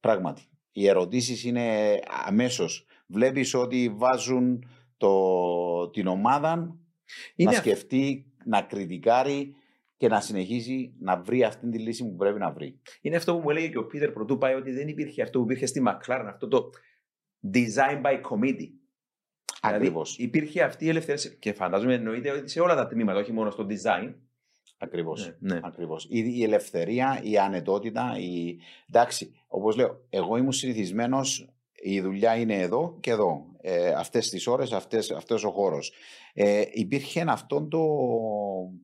πράγματι 0.00 0.42
οι 0.72 0.88
ερωτήσεις 0.88 1.44
είναι 1.44 1.98
αμέσως 2.26 2.86
Βλέπεις 3.06 3.54
ότι 3.54 3.94
βάζουν 3.96 4.68
το, 4.96 5.90
την 5.90 6.06
ομάδα 6.06 6.78
Είναι 7.36 7.50
να 7.50 7.56
αυ- 7.56 7.66
σκεφτεί, 7.66 8.32
να 8.44 8.62
κριτικάρει 8.62 9.54
και 9.96 10.08
να 10.08 10.20
συνεχίσει 10.20 10.94
να 10.98 11.22
βρει 11.22 11.44
αυτή 11.44 11.68
τη 11.68 11.78
λύση 11.78 12.04
που 12.04 12.16
πρέπει 12.16 12.38
να 12.38 12.52
βρει. 12.52 12.80
Είναι 13.00 13.16
αυτό 13.16 13.34
που 13.34 13.40
μου 13.40 13.50
έλεγε 13.50 13.68
και 13.68 13.78
ο 13.78 13.86
Πίτερ 13.86 14.10
πρωτού 14.10 14.38
πάει 14.38 14.54
ότι 14.54 14.70
δεν 14.70 14.88
υπήρχε 14.88 15.22
αυτό 15.22 15.38
που 15.38 15.44
υπήρχε 15.44 15.66
στη 15.66 15.82
McLaren, 15.86 16.26
αυτό 16.28 16.48
το 16.48 16.70
design 17.52 18.02
by 18.02 18.20
committee. 18.20 18.70
Ακριβώς. 19.60 20.16
Δηλαδή, 20.16 20.36
υπήρχε 20.38 20.62
αυτή 20.62 20.84
η 20.84 20.88
ελευθερία 20.88 21.30
και 21.38 21.52
φαντάζομαι 21.52 21.94
εννοείται 21.94 22.30
ότι 22.30 22.48
σε 22.48 22.60
όλα 22.60 22.74
τα 22.74 22.86
τμήματα, 22.86 23.18
όχι 23.18 23.32
μόνο 23.32 23.50
στο 23.50 23.66
design. 23.68 24.14
Ακριβώς. 24.78 25.36
Ναι, 25.38 25.54
ναι. 25.54 25.60
Ακριβώς. 25.62 26.06
Η, 26.10 26.32
η 26.36 26.42
ελευθερία, 26.42 27.20
η 27.22 27.38
ανετότητα, 27.38 28.16
η... 28.18 28.56
εντάξει, 28.88 29.32
όπως 29.46 29.76
λέω, 29.76 30.06
εγώ 30.08 30.36
ήμουν 30.36 30.52
συνηθισμένος, 30.52 31.48
η 31.72 32.00
δουλειά 32.00 32.36
είναι 32.36 32.60
εδώ 32.60 32.98
και 33.00 33.10
εδώ. 33.10 33.52
Ε, 33.60 33.88
αυτές 33.88 34.28
τις 34.28 34.46
ώρες, 34.46 34.72
αυτές, 34.72 35.10
αυτός 35.10 35.44
ο 35.44 35.50
χώρος. 35.50 35.92
Ε, 36.32 36.62
υπήρχε 36.72 37.24
αυτό 37.28 37.66
το, 37.68 37.86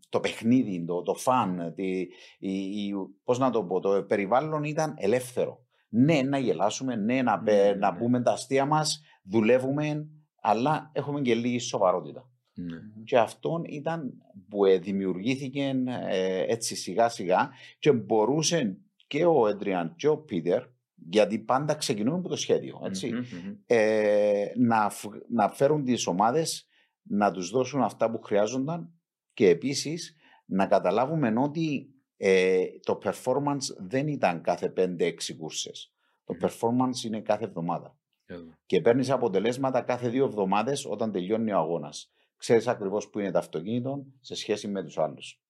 το 0.08 0.20
παιχνίδι, 0.20 0.84
το, 0.84 1.02
το 1.02 1.14
φαν, 1.14 1.72
τη, 1.74 1.98
η, 2.38 2.52
η, 2.86 2.92
πώς 3.24 3.38
να 3.38 3.50
το 3.50 3.64
πω, 3.64 3.80
το 3.80 4.02
περιβάλλον 4.02 4.64
ήταν 4.64 4.94
ελεύθερο. 4.98 5.64
Ναι, 5.92 6.22
να 6.22 6.38
γελάσουμε, 6.38 6.96
ναι, 6.96 7.22
να, 7.22 7.38
πε- 7.42 7.64
Ναι, 7.74 7.74
να 7.74 7.92
ναι. 7.92 7.98
πούμε 7.98 8.22
τα 8.22 8.32
αστεία 8.32 8.64
μας, 8.64 9.02
δουλεύουμε, 9.22 10.06
αλλά 10.40 10.90
έχουμε 10.94 11.20
και 11.20 11.34
λίγη 11.34 11.58
σοβαρότητα. 11.58 12.30
Ναι. 12.54 12.76
Και 13.04 13.18
αυτό 13.18 13.62
ήταν 13.66 14.12
που 14.48 14.64
ε, 14.64 14.78
δημιουργήθηκε 14.78 15.72
ε, 16.08 16.44
έτσι 16.52 16.76
σιγά 16.76 17.08
σιγά 17.08 17.50
και 17.78 17.92
μπορούσε 17.92 18.76
και 19.06 19.24
ο 19.24 19.48
Έντριαν 19.48 19.94
και 19.96 20.08
ο 20.08 20.18
Πίτερ, 20.18 20.62
γιατί 20.94 21.38
πάντα 21.38 21.74
ξεκινούμε 21.74 22.18
από 22.18 22.28
το 22.28 22.36
σχέδιο, 22.36 22.80
έτσι, 22.84 23.12
Μμμ, 23.12 23.18
μμμ. 23.18 23.54
ε, 23.66 24.44
να, 24.56 24.90
φ- 24.90 25.22
να 25.28 25.48
φέρουν 25.48 25.84
τις 25.84 26.06
ομάδες 26.06 26.68
να 27.02 27.30
τους 27.30 27.50
δώσουν 27.50 27.82
αυτά 27.82 28.10
που 28.10 28.20
χρειάζονταν 28.22 28.92
και 29.34 29.48
επίσης 29.48 30.16
να 30.46 30.66
καταλάβουμε 30.66 31.32
ότι 31.36 31.88
ε, 32.22 32.66
το 32.82 32.98
performance 33.04 33.76
δεν 33.76 34.08
ήταν 34.08 34.42
κάθε 34.42 34.72
5-6 34.76 35.12
κούρσες. 35.38 35.92
Το 36.24 36.34
performance 36.40 37.04
είναι 37.04 37.20
κάθε 37.20 37.44
εβδομάδα 37.44 37.98
Εδώ. 38.26 38.54
και 38.66 38.80
παίρνεις 38.80 39.10
αποτελέσματα 39.10 39.82
κάθε 39.82 40.08
δύο 40.08 40.24
εβδομάδες 40.24 40.84
όταν 40.84 41.12
τελειώνει 41.12 41.52
ο 41.52 41.58
αγώνας. 41.58 42.12
Ξέρεις 42.36 42.66
ακριβώς 42.66 43.08
που 43.08 43.18
είναι 43.18 43.30
το 43.30 43.38
αυτοκίνητο 43.38 44.06
σε 44.20 44.34
σχέση 44.34 44.68
με 44.68 44.82
τους 44.82 44.98
άλλους. 44.98 45.42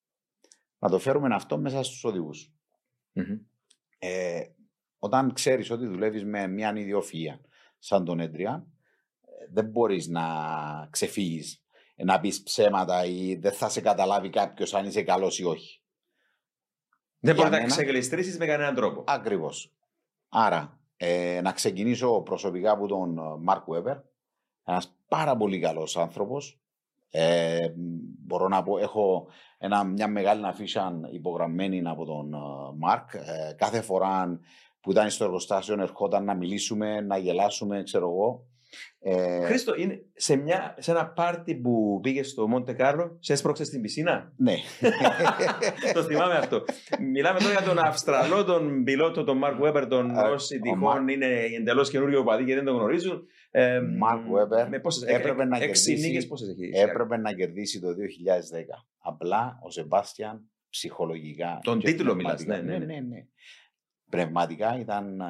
Να 0.79 0.89
το 0.89 0.99
φέρουμε 0.99 1.35
αυτό 1.35 1.59
μέσα 1.59 1.83
στους 1.83 2.05
οδηγούς. 2.05 2.53
Μμμ. 3.13 3.39
Ε, 3.99 4.43
όταν 4.99 5.33
ξέρεις 5.33 5.71
ότι 5.71 5.87
δουλεύεις 5.87 6.25
με 6.25 6.47
μια 6.47 6.73
ιδιοφυΐα 6.77 7.41
σαν 7.79 8.05
τον 8.05 8.21
Έντρια, 8.21 8.67
ε, 9.21 9.47
δεν 9.53 9.67
μπορείς 9.67 10.09
να 10.09 10.25
ξεφύγεις, 10.91 11.65
να 11.97 12.21
πεις 12.21 12.43
ψέματα 12.43 13.05
ή 13.05 13.35
δεν 13.35 13.53
θα 13.53 13.69
σε 13.69 13.81
καταλάβει 13.81 14.31
κάποιος 14.31 14.75
αν 14.75 14.87
είσαι 14.87 15.03
καλός 15.03 15.39
ή 15.39 15.45
όχι. 15.45 15.80
Δεν 17.21 17.35
Για 17.35 17.43
μπορεί 17.45 17.55
να 17.55 17.61
μένα- 17.63 17.75
ξεκλειστρήσει 17.75 18.39
με 18.39 18.47
κανέναν 18.47 18.75
τρόπο. 18.75 19.05
Ακριβώς. 19.07 19.73
Άρα, 20.29 20.79
ε, 20.97 21.41
να 21.43 21.53
ξεκινήσω 21.53 22.21
προσωπικά 22.21 22.71
από 22.71 22.87
τον 22.87 23.19
Μάρκ 23.43 23.65
Βέμπερ. 23.67 23.97
Ένας 24.65 24.97
πάρα 25.09 25.37
πολύ 25.37 25.59
καλός 25.59 25.97
άνθρωπος. 25.97 26.61
Ε, 27.11 27.69
μπορώ 28.25 28.49
να 28.49 28.63
πω, 28.63 28.79
έχω 28.79 29.27
ένα, 29.59 29.85
μια 29.85 30.09
μεγάλη 30.09 30.47
αφίσα 30.47 31.01
υπογραμμένη 31.13 31.83
από 31.85 32.05
τον 32.05 32.35
ε, 32.35 32.39
Μάρκ. 32.77 33.15
Ε, 33.15 33.53
κάθε 33.57 33.81
φορά 33.81 34.41
που 34.81 34.91
ήταν 34.91 35.11
στο 35.11 35.25
εργοστάσιο 35.25 35.81
ερχόταν 35.81 36.25
να 36.25 36.35
μιλήσουμε, 36.35 37.01
να 37.01 37.17
γελάσουμε, 37.17 37.83
ξέρω 37.83 38.09
εγώ. 38.09 38.47
Ε, 39.03 39.45
Χρήστο, 39.45 39.75
είναι 39.75 40.03
σε, 40.15 40.37
μια, 40.37 40.75
σε 40.79 40.91
ένα 40.91 41.09
πάρτι 41.09 41.55
που 41.55 42.01
πήγε 42.03 42.23
στο 42.23 42.49
Μοντε 42.49 42.73
Κάρλο, 42.73 43.17
σε 43.21 43.33
έσπρωξε 43.33 43.65
στην 43.65 43.81
πισίνα; 43.81 44.33
ναι. 44.37 44.55
το 45.95 46.03
θυμάμαι 46.03 46.35
αυτό. 46.35 46.65
Μιλάμε 47.13 47.39
τώρα 47.39 47.53
για 47.53 47.63
τον 47.63 47.79
Αυστραλό, 47.79 48.45
τον 48.45 48.85
πιλότο, 48.85 49.25
τον 49.25 49.37
Μαρκ 49.37 49.61
Βέμπερ, 49.61 49.87
τον 49.87 50.11
Α, 50.19 50.29
όσοι 50.31 50.57
ο 50.57 50.61
τυχόν 50.61 50.79
Μαρκ- 50.79 51.11
είναι 51.11 51.27
εντελώς 51.61 51.91
καινούριο 51.91 52.25
παδί 52.25 52.45
και 52.45 52.55
δεν 52.55 52.65
τον 52.65 52.75
γνωρίζουν. 52.77 53.27
Ε, 53.51 53.81
Μαρκ 53.99 54.27
Βέμπερ 54.27 54.69
με 54.69 54.79
πόσες, 54.79 55.03
έπρεπε 55.09 55.45
να 55.45 55.57
έξι 55.57 55.85
κερδίσει- 55.91 56.09
νίκες 56.11 56.27
πόσες 56.27 56.49
έχει. 56.49 56.71
έπρεπε 56.89 57.17
να 57.17 57.33
κερδίσει 57.33 57.81
το 57.81 57.89
2010. 57.95 58.87
Απλά 58.99 59.59
ο 59.63 59.71
Σεμπάστιαν 59.71 60.51
ψυχολογικά. 60.71 61.59
Τον 61.63 61.79
και 61.79 61.87
τίτλο 61.93 62.15
μιλάς, 62.15 62.45
πνευματικά- 62.45 62.73
ναι, 62.73 62.79
ναι, 62.79 62.85
ναι. 62.95 63.01
ναι, 63.01 63.01
ναι. 63.01 63.27
Πνευματικά 64.11 64.79
ήταν 64.79 65.21
α, 65.21 65.29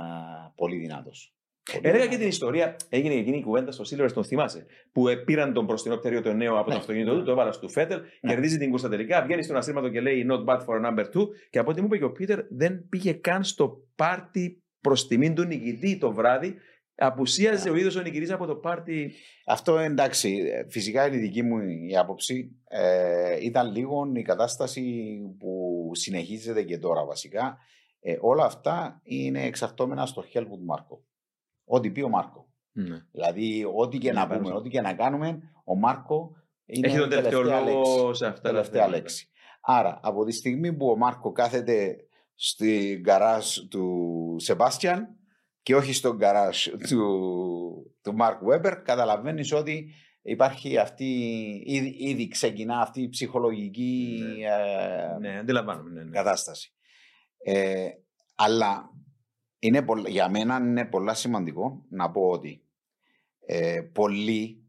πολύ 0.57 0.77
δυνατός. 0.77 1.35
Πολύ 1.73 1.89
Έλεγα 1.89 1.93
και 2.07 2.17
δυνατός. 2.17 2.19
την 2.19 2.29
ιστορία, 2.29 2.77
έγινε 2.89 3.15
εκείνη 3.15 3.37
η 3.39 3.43
κουβέντα 3.43 3.73
στο 3.73 3.85
Silverstone, 3.91 4.13
τον 4.13 4.25
θυμάσαι. 4.25 4.67
Που 4.93 5.09
ε, 5.09 5.17
πήραν 5.17 5.53
τον 5.53 5.65
μπροστινό 5.65 5.97
πτέριο 5.97 6.23
το 6.23 6.33
νέο 6.33 6.55
από 6.57 6.65
το 6.65 6.71
Ναι. 6.71 6.77
αυτοκίνητο 6.77 7.15
του, 7.19 7.23
το 7.25 7.31
έβαλα 7.31 7.53
στο 7.53 7.69
Φέτελ, 7.69 8.01
Ναι. 8.21 8.33
κερδίζει 8.33 8.59
την 8.59 8.71
κούρσα 8.71 8.89
τελικά, 8.89 9.23
βγαίνει 9.23 9.43
στον 9.43 9.57
ασύρματο 9.57 9.89
και 9.89 10.01
λέει 10.01 10.27
Not 10.31 10.45
bad 10.45 10.59
for 10.59 10.81
a 10.81 10.89
number 10.89 11.05
two. 11.05 11.27
Και 11.51 11.59
από 11.59 11.71
ό,τι 11.71 11.81
μου 11.81 11.87
είπε 11.87 11.99
και 11.99 12.05
ο 12.05 12.13
Πίτερ, 12.13 12.39
δεν 12.51 12.89
πήγε 12.89 13.13
καν 13.13 13.45
στο 13.45 13.83
πάρτι 13.97 14.63
προς 14.81 15.07
τιμήν 15.07 15.35
του 15.35 15.45
νικητή 15.45 15.99
το 15.99 16.13
βράδυ. 16.13 16.55
Απουσίαζε 17.03 17.65
Ναι. 17.71 17.75
ο 17.77 17.79
ίδιο 17.79 18.01
ο 18.01 18.03
νικητής 18.03 18.31
από 18.31 18.47
το 18.47 18.55
πάρτι. 18.57 19.13
Αυτό 19.47 19.79
εντάξει, 19.79 20.37
ε, 20.53 20.65
φυσικά 20.71 21.07
είναι 21.07 21.17
η 21.17 21.19
δική 21.19 21.43
μου 21.43 21.59
η 21.89 21.97
άποψη. 21.97 22.51
Ε, 22.69 23.45
ήταν 23.45 23.73
λίγο 23.73 24.13
η 24.15 24.23
κατάσταση 24.23 24.83
που 25.39 25.51
συνεχίζεται 25.95 26.63
και 26.63 26.79
τώρα 26.79 27.05
βασικά. 27.05 27.59
Ε, 28.01 28.17
όλα 28.21 28.45
αυτά 28.45 29.01
είναι 29.05 29.43
εξαρτώμενα 29.45 30.07
στο 30.07 30.25
Helmut 30.35 30.63
Μάρκο. 30.67 31.05
Ό,τι 31.73 31.91
πει 31.91 32.01
ο 32.03 32.09
Μάρκο. 32.09 32.49
Ναι. 32.73 32.97
Δηλαδή, 33.13 33.65
ό,τι 33.75 33.99
και 33.99 34.13
Ναι, 34.13 34.21
να 34.21 34.27
πάνω 34.27 34.41
πούμε, 34.41 34.53
σε- 34.53 34.59
ό,τι 34.59 34.69
και 34.69 34.81
να 34.81 34.95
κάνουμε, 34.95 35.39
ο 35.65 35.77
Μάρκο 35.77 36.33
είναι 36.67 36.87
Έχει 36.87 36.97
τον 36.97 37.07
η 37.07 37.09
τελευταίο 37.11 37.43
τελευταία 37.43 37.61
λόγο 37.73 38.07
λέξη. 38.07 38.17
σε 38.17 38.27
αυτά 38.27 38.41
τα 38.43 38.49
Τελευταία 38.49 38.81
θέματα. 38.83 38.97
λέξη. 38.97 39.29
Άρα, 39.61 40.01
από 40.03 40.25
τη 40.25 40.33
στιγμή 40.33 40.73
που 40.73 40.89
ο 40.91 40.97
Μάρκο 40.97 41.33
κάθεται 41.33 41.97
στην 42.35 43.01
γκαράζ 43.01 43.57
του 43.71 44.37
Σεμπάστιαν 44.39 45.09
και 45.63 45.75
όχι 45.77 45.93
στον 45.93 46.17
γκαράζ 46.17 46.67
του, 46.89 47.97
του 48.03 48.15
Μάρκ 48.15 48.45
Βέμπερ, 48.45 48.83
καταλαβαίνεις 48.83 49.53
ότι 49.53 49.91
υπάρχει 50.23 50.79
αυτή, 50.79 51.05
ήδη, 51.67 51.95
ήδη 51.99 52.29
ξεκινά 52.29 52.81
αυτή 52.81 53.03
η 53.03 53.09
ψυχολογική 53.09 54.19
ε, 55.15 55.19
Ναι, 55.19 55.39
αντιλαμβάνομαι. 55.39 55.91
Ναι, 55.91 56.03
ναι. 56.05 56.11
κατάσταση. 56.11 56.75
Ε, 57.45 57.89
αλλά 58.35 58.91
είναι 59.61 59.83
πολλ- 59.83 60.09
για 60.09 60.29
μένα 60.29 60.57
είναι 60.57 60.85
πολλά 60.85 61.15
σημαντικό 61.15 61.85
να 61.89 62.11
πω 62.11 62.29
ότι 62.29 62.63
ε, 63.47 63.81
πολλοί, 63.93 64.63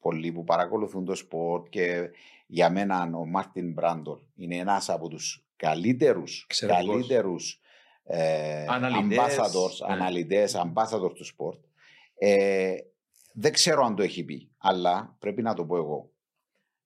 πολλοί 0.00 0.32
που 0.32 0.44
παρακολουθούν 0.44 1.04
το 1.04 1.14
sport 1.14 1.68
και 1.68 2.10
για 2.46 2.70
μένα 2.70 3.10
ο 3.14 3.26
Μάρτιν 3.26 3.72
Μπραντλ 3.72 4.18
είναι 4.36 4.56
ένας 4.56 4.88
από 4.88 5.08
τους 5.08 5.46
καλύτερους, 5.56 6.42
Εξαιρετικός. 6.48 6.94
καλύτερους 6.94 7.60
ε, 8.04 8.64
Αναλυτές. 8.68 9.18
ambassadors, 9.38 9.86
Ναι. 9.88 9.92
αναλυτές, 9.94 10.56
ambassadors 10.56 11.14
του 11.14 11.24
sport. 11.24 11.64
Ε, 12.18 12.74
δεν 13.32 13.52
ξέρω 13.52 13.84
αν 13.84 13.94
το 13.94 14.02
έχει 14.02 14.24
πει, 14.24 14.50
αλλά 14.58 15.16
πρέπει 15.18 15.42
να 15.42 15.54
το 15.54 15.64
πω 15.64 15.76
εγώ. 15.76 16.10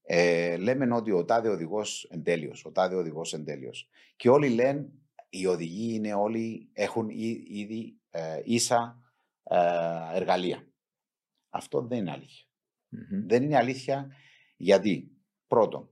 Ε, 0.02 0.56
λέμε 0.56 0.94
ότι 0.94 1.10
ο 1.12 1.24
τάδε 1.24 1.48
οδηγός 1.48 2.04
εν 2.10 2.19
τέλειος, 2.19 2.52
ο 2.64 2.70
τάδε 2.70 2.94
οδηγός 2.94 3.32
εν 3.32 3.40
τέλειος. 3.40 3.70
Και 4.16 4.28
όλοι 4.30 4.48
λένε, 4.48 4.88
οι 5.30 5.46
οδηγοί 5.46 5.94
είναι 5.94 6.14
όλοι, 6.14 6.68
έχουν 6.72 7.08
ή- 7.08 7.44
ήδη 7.46 8.00
ε, 8.10 8.40
ίσα 8.44 8.98
ε, 9.42 9.58
εργαλεία. 10.14 10.66
Αυτό 11.50 11.82
δεν 11.82 11.98
είναι 11.98 12.10
αλήθεια. 12.10 12.46
Μμμ. 12.88 13.26
Δεν 13.26 13.42
είναι 13.42 13.56
αλήθεια 13.56 14.08
γιατί, 14.56 15.10
πρώτον, 15.46 15.88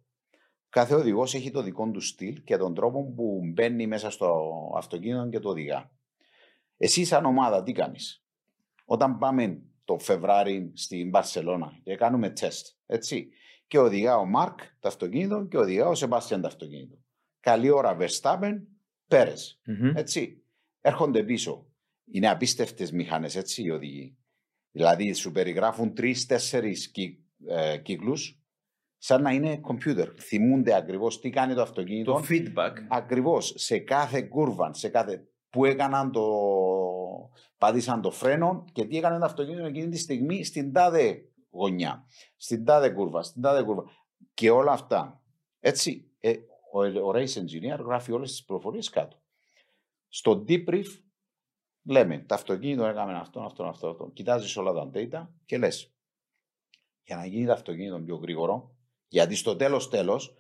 κάθε 0.69 0.95
οδηγός 0.95 1.35
έχει 1.35 1.51
το 1.51 1.63
δικό 1.63 1.91
του 1.91 2.01
στυλ 2.01 2.43
και 2.45 2.57
τον 2.57 2.75
τρόπο 2.75 3.13
που 3.13 3.41
μπαίνει 3.53 3.87
μέσα 3.87 4.11
στο 4.11 4.51
αυτοκίνητο 4.77 5.29
και 5.29 5.39
το 5.39 5.49
οδηγά. 5.49 5.91
Εσύ, 6.77 7.05
σαν 7.05 7.25
ομάδα, 7.25 7.63
τι 7.63 7.73
κάνεις; 7.73 8.25
Όταν 8.85 9.19
πάμε 9.19 9.63
το 9.85 9.99
Φεβράρι 9.99 10.73
στην 10.75 11.09
Μπαρσελόνα 11.09 11.81
και 11.83 11.97
κάνουμε 11.97 12.31
τεστ, 12.31 12.67
έτσι. 12.87 13.29
Και 13.67 13.79
οδηγά 13.79 14.17
ο 14.17 14.25
Μάρκ 14.27 14.59
το 14.81 14.89
αυτοκίνητο 14.89 15.45
και 15.45 15.59
οδηγά 15.59 15.89
ο 15.89 15.95
Σεμπάστιαν 15.95 16.41
το 16.41 16.47
αυτοκίνητο. 16.47 16.99
Καλή 17.41 17.71
ώρα 17.71 17.97
Verstappen, 18.01 18.55
Πέρες. 19.09 19.61
Μμμ. 19.65 19.97
Έτσι. 19.97 20.43
Έρχονται 20.81 21.23
πίσω. 21.23 21.67
Είναι 22.11 22.31
απίστευτες 22.31 22.93
μηχανές, 22.93 23.37
έτσι 23.37 23.63
οι 23.63 23.71
οδηγοί. 23.71 24.17
Δηλαδή 24.71 25.13
σου 25.13 25.33
περιγράφουν 25.33 25.95
τρει-τέσσερι 25.95 26.77
ε, 27.49 27.79
κύκλους, 27.79 28.43
σαν 28.97 29.23
να 29.23 29.33
είναι 29.33 29.59
κομπιούτερ. 29.59 30.09
Θυμούνται 30.21 30.75
ακριβώς 30.75 31.21
τι 31.21 31.31
κάνει 31.31 31.55
το 31.55 31.63
αυτοκίνητο. 31.63 32.13
Το 32.13 32.25
feedback. 32.31 32.73
Ακριβώς 32.89 33.53
σε 33.57 33.79
κάθε 33.79 34.23
κούρβα, 34.23 34.73
σε 34.73 34.89
κάθε. 34.89 35.29
που 35.51 35.65
έκαναν 35.65 36.13
το. 36.13 36.23
Πάτησαν 37.59 38.01
το 38.01 38.11
φρένο 38.11 38.65
και 38.73 38.85
τι 38.85 38.97
έκανε 38.97 39.19
το 39.19 39.25
αυτοκίνητο 39.25 39.67
εκείνη 39.67 39.89
τη 39.89 39.99
στιγμή 39.99 40.45
στην 40.45 40.73
τάδε 40.73 41.23
γωνιά, 41.51 42.07
στην 42.37 42.65
τάδε 42.65 42.91
κούρβα, 42.91 43.23
στην 43.23 43.43
τάδε 43.43 43.63
κούρβα. 43.63 43.85
Και 44.35 44.51
όλα 44.51 44.73
αυτά. 44.73 45.23
Έτσι, 45.61 46.11
ε, 46.21 46.33
ο, 46.73 46.85
ο 46.85 47.13
race 47.15 47.35
engineer 47.35 47.79
γράφει 47.85 48.13
όλες 48.13 48.31
τις 48.31 48.45
πληροφορίες 48.45 48.89
κάτω. 48.91 49.23
Στο 50.09 50.45
debrief 50.49 50.87
λέμε, 51.83 52.19
το 52.19 52.35
αυτοκίνητο 52.35 52.87
έκαμε 52.87 53.19
αυτό, 53.19 53.41
αυτό, 53.41 53.65
αυτό, 53.65 53.89
αυτό. 53.89 54.11
Κοιτάζεις 54.13 54.57
όλα 54.57 54.73
τα 54.73 54.91
data 54.95 55.27
και 55.45 55.59
λες. 55.59 55.93
Για 57.05 57.17
να 57.17 57.27
γίνει 57.27 57.47
το 57.47 57.53
αυτοκίνητο 57.53 58.01
πιο 58.01 58.17
γρήγορο, 58.17 58.77
γιατί 59.09 59.35
στο 59.35 59.57
τέλος 59.57 59.89
τέλος, 59.89 60.35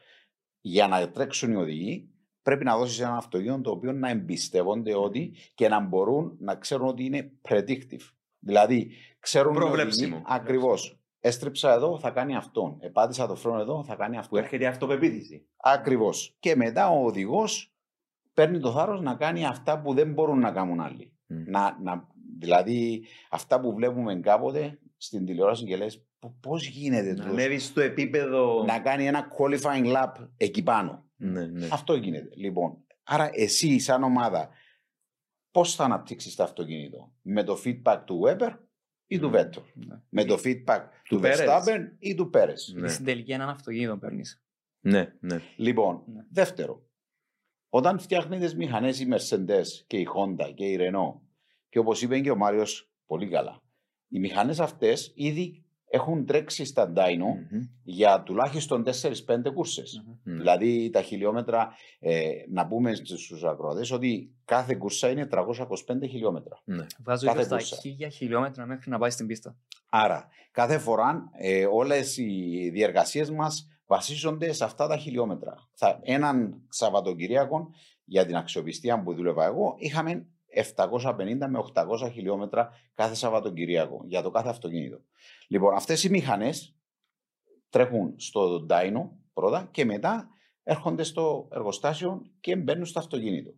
για 0.60 0.88
να 0.88 1.10
τρέξουν 1.10 1.52
οι 1.52 1.56
οδηγοί, 1.56 2.10
πρέπει 2.42 2.64
να 2.64 2.78
δώσεις 2.78 3.00
ένα 3.00 3.16
αυτοκίνητο 3.16 3.60
το 3.60 3.70
οποίο 3.70 3.92
να 3.92 4.10
εμπιστεύονται 4.10 4.94
ότι 4.94 5.34
και 5.54 5.68
να 5.68 5.80
μπορούν 5.80 6.36
να 6.40 6.56
ξέρουν 6.56 6.86
ότι 6.86 7.04
είναι 7.04 7.32
predictive. 7.48 8.10
Δηλαδή, 8.38 8.92
ξέρουν 9.18 9.54
Προβλέψιμο. 9.54 10.22
Ακριβώς. 10.26 10.97
Έστριψα 11.20 11.72
εδώ, 11.72 11.98
θα 11.98 12.10
κάνει 12.10 12.36
αυτόν. 12.36 12.76
Επάτησα 12.80 13.26
το 13.26 13.34
φρόνο 13.34 13.60
εδώ, 13.60 13.84
θα 13.84 13.94
κάνει 13.94 14.16
αυτό. 14.18 14.30
Που 14.30 14.36
έρχεται 14.36 14.64
η 14.64 14.66
αυτοπεποίθηση. 14.66 15.46
Ακριβώς. 15.56 16.36
Και 16.40 16.56
μετά 16.56 16.88
ο 16.88 17.04
οδηγός 17.04 17.72
παίρνει 18.34 18.58
το 18.60 18.72
θάρρος 18.72 19.00
να 19.00 19.14
κάνει 19.14 19.46
αυτά 19.46 19.80
που 19.80 19.94
δεν 19.94 20.12
μπορούν 20.12 20.38
να 20.38 20.52
κάνουν 20.52 20.80
άλλοι. 20.80 21.12
Μμ. 21.26 21.42
Να, 21.50 21.78
να, 21.82 22.06
δηλαδή, 22.38 23.04
αυτά 23.30 23.60
που 23.60 23.74
βλέπουμε 23.74 24.20
κάποτε 24.20 24.78
στην 24.96 25.24
τηλεόραση 25.24 25.64
και 25.64 25.76
λες, 25.76 26.04
πώς 26.40 26.66
γίνεται 26.66 27.08
Να 27.08 27.14
τούτος; 27.14 27.30
ανέβεις 27.32 27.64
στο 27.64 27.80
επίπεδο. 27.80 28.64
να 28.64 28.80
κάνει 28.80 29.06
ένα 29.06 29.28
qualifying 29.38 29.96
lap 29.96 30.12
εκεί 30.36 30.62
πάνω. 30.62 31.04
Ναι, 31.16 31.46
ναι. 31.46 31.68
Αυτό 31.72 31.94
γίνεται. 31.94 32.28
Λοιπόν, 32.36 32.84
άρα 33.02 33.30
εσύ 33.32 33.78
σαν 33.78 34.02
ομάδα, 34.02 34.48
πώς 35.50 35.74
θα 35.74 35.84
αναπτύξεις 35.84 36.34
το 36.34 36.42
αυτοκίνητο, 36.42 37.12
με 37.22 37.42
το 37.42 37.58
feedback 37.64 38.02
του 38.04 38.20
Weber 38.26 38.56
ή 39.10 39.18
του 39.18 39.28
Μμ. 39.28 39.32
Vettel, 39.34 39.62
Ναι. 39.74 40.00
με 40.08 40.24
το 40.24 40.34
feedback 40.44 40.80
του, 41.04 41.16
Του 41.16 41.20
Perez. 41.24 41.36
Verstappen 41.46 41.80
ή 41.98 42.14
του 42.14 42.30
Perez. 42.34 42.54
Ναι. 42.74 42.88
Στην 42.88 43.04
τελική 43.04 43.32
έναν 43.32 43.48
αυτοκίνητο 43.48 43.96
παίρνεις. 43.98 44.42
ναι, 44.80 45.12
ναι. 45.20 45.40
Λοιπόν, 45.56 46.02
Ναι. 46.06 46.24
δεύτερο, 46.30 46.86
όταν 47.68 47.98
φτιάχνεις 47.98 48.50
τι 48.50 48.56
μηχανές 48.56 49.00
οι 49.00 49.08
Mercedes 49.12 49.66
και 49.86 49.96
η 49.98 50.06
Honda 50.16 50.52
και 50.54 50.64
η 50.64 50.76
Renault, 50.80 51.20
και 51.68 51.78
όπως 51.78 52.02
είπε 52.02 52.20
και 52.20 52.30
ο 52.30 52.36
Μάριος 52.36 52.90
πολύ 53.06 53.28
καλά, 53.28 53.60
οι 54.08 54.18
μηχανές 54.18 54.60
αυτές 54.60 55.12
ήδη 55.14 55.64
έχουν 55.90 56.26
τρέξει 56.26 56.64
στα 56.64 56.92
dyno 56.96 57.48
Μμμ. 57.50 57.60
για 57.82 58.22
τουλάχιστον 58.22 58.84
4-5 58.84 59.52
κούρσες. 59.54 60.02
Ναι. 60.22 60.34
Δηλαδή 60.34 60.90
τα 60.90 61.02
χιλιόμετρα, 61.02 61.68
ε, 61.98 62.30
να 62.50 62.66
πούμε 62.66 62.94
στους 62.94 63.44
ακροατές 63.44 63.90
ότι 63.90 64.34
κάθε 64.44 64.74
κουρσά 64.74 65.10
είναι 65.10 65.26
325 65.26 66.08
χιλιόμετρα. 66.08 66.60
Ναι. 66.64 66.86
Βάζω 67.04 67.26
Κάθε 67.26 67.38
και 67.38 67.44
στα 67.44 67.56
κούρσα. 67.56 67.76
χίλια 67.76 68.08
χιλιόμετρα 68.08 68.66
μέχρι 68.66 68.90
να 68.90 68.98
πάει 68.98 69.10
στην 69.10 69.26
πίστα. 69.26 69.56
Άρα, 69.90 70.28
κάθε 70.50 70.78
φορά 70.78 71.30
ε, 71.38 71.66
όλες 71.66 72.16
οι 72.16 72.70
διεργασίες 72.72 73.30
μας 73.30 73.68
βασίζονται 73.86 74.52
σε 74.52 74.64
αυτά 74.64 74.86
τα 74.86 74.96
χιλιόμετρα. 74.96 75.54
Θα, 75.74 75.98
έναν 76.02 76.62
Σαββατοκυριακό, 76.68 77.70
για 78.04 78.26
την 78.26 78.36
αξιοπιστία 78.36 79.02
που 79.02 79.14
δούλευα 79.14 79.44
εγώ, 79.44 79.74
είχαμε 79.78 80.26
750 80.54 81.46
με 81.48 81.58
800 81.74 82.10
χιλιόμετρα 82.12 82.70
κάθε 82.94 83.14
Σαββατοκυριακό 83.14 84.02
για 84.06 84.22
το 84.22 84.30
κάθε 84.30 84.48
αυτοκίνητο. 84.48 85.00
Λοιπόν, 85.48 85.74
αυτές 85.74 86.04
οι 86.04 86.10
μηχανές 86.10 86.76
τρέχουν 87.68 88.14
στο 88.18 88.66
dyno 88.70 89.08
πρώτα 89.32 89.68
και 89.70 89.84
μετά 89.84 90.28
έρχονται 90.62 91.02
στο 91.02 91.48
εργοστάσιο 91.52 92.22
και 92.40 92.56
μπαίνουν 92.56 92.86
στο 92.86 92.98
αυτοκίνητο. 92.98 93.54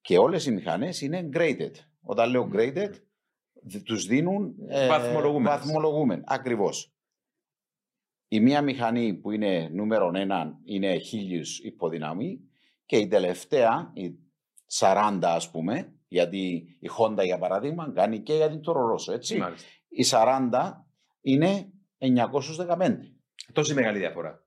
Και 0.00 0.18
όλες 0.18 0.46
οι 0.46 0.52
μηχανές 0.52 1.00
είναι 1.00 1.28
graded. 1.32 1.72
Όταν 2.02 2.30
λέω 2.30 2.48
graded, 2.52 2.90
δ- 3.52 3.82
τους 3.84 4.06
δίνουν 4.06 4.54
ε, 4.68 4.88
Βαθμολογούμενες. 4.88 5.58
βαθμολογούμεν. 5.58 6.22
Ακριβώς. 6.26 6.94
Η 8.28 8.40
μία 8.40 8.62
μηχανή 8.62 9.14
που 9.14 9.30
είναι 9.30 9.68
νούμερο 9.72 10.10
ένα 10.14 10.58
είναι 10.64 10.98
χίλιους 10.98 11.58
υποδυναμή 11.58 12.40
και 12.86 12.96
η 12.96 13.08
τελευταία, 13.08 13.90
η 13.94 14.18
40 14.72 15.18
ας 15.22 15.50
πούμε, 15.50 15.92
γιατί 16.08 16.76
η 16.80 16.90
Honda 16.98 17.24
για 17.24 17.38
παράδειγμα 17.38 17.92
κάνει 17.94 18.20
και 18.20 18.34
για 18.34 18.50
την 18.50 18.60
Toro 18.66 18.72
Rosso, 18.72 19.14
έτσι. 19.14 19.38
Μάλιστα. 19.38 19.68
Η 19.88 20.04
40 20.10 20.72
είναι 21.20 21.68
915. 21.98 22.96
Τόση 23.52 23.74
μεγάλη 23.74 23.98
διαφορά. 23.98 24.42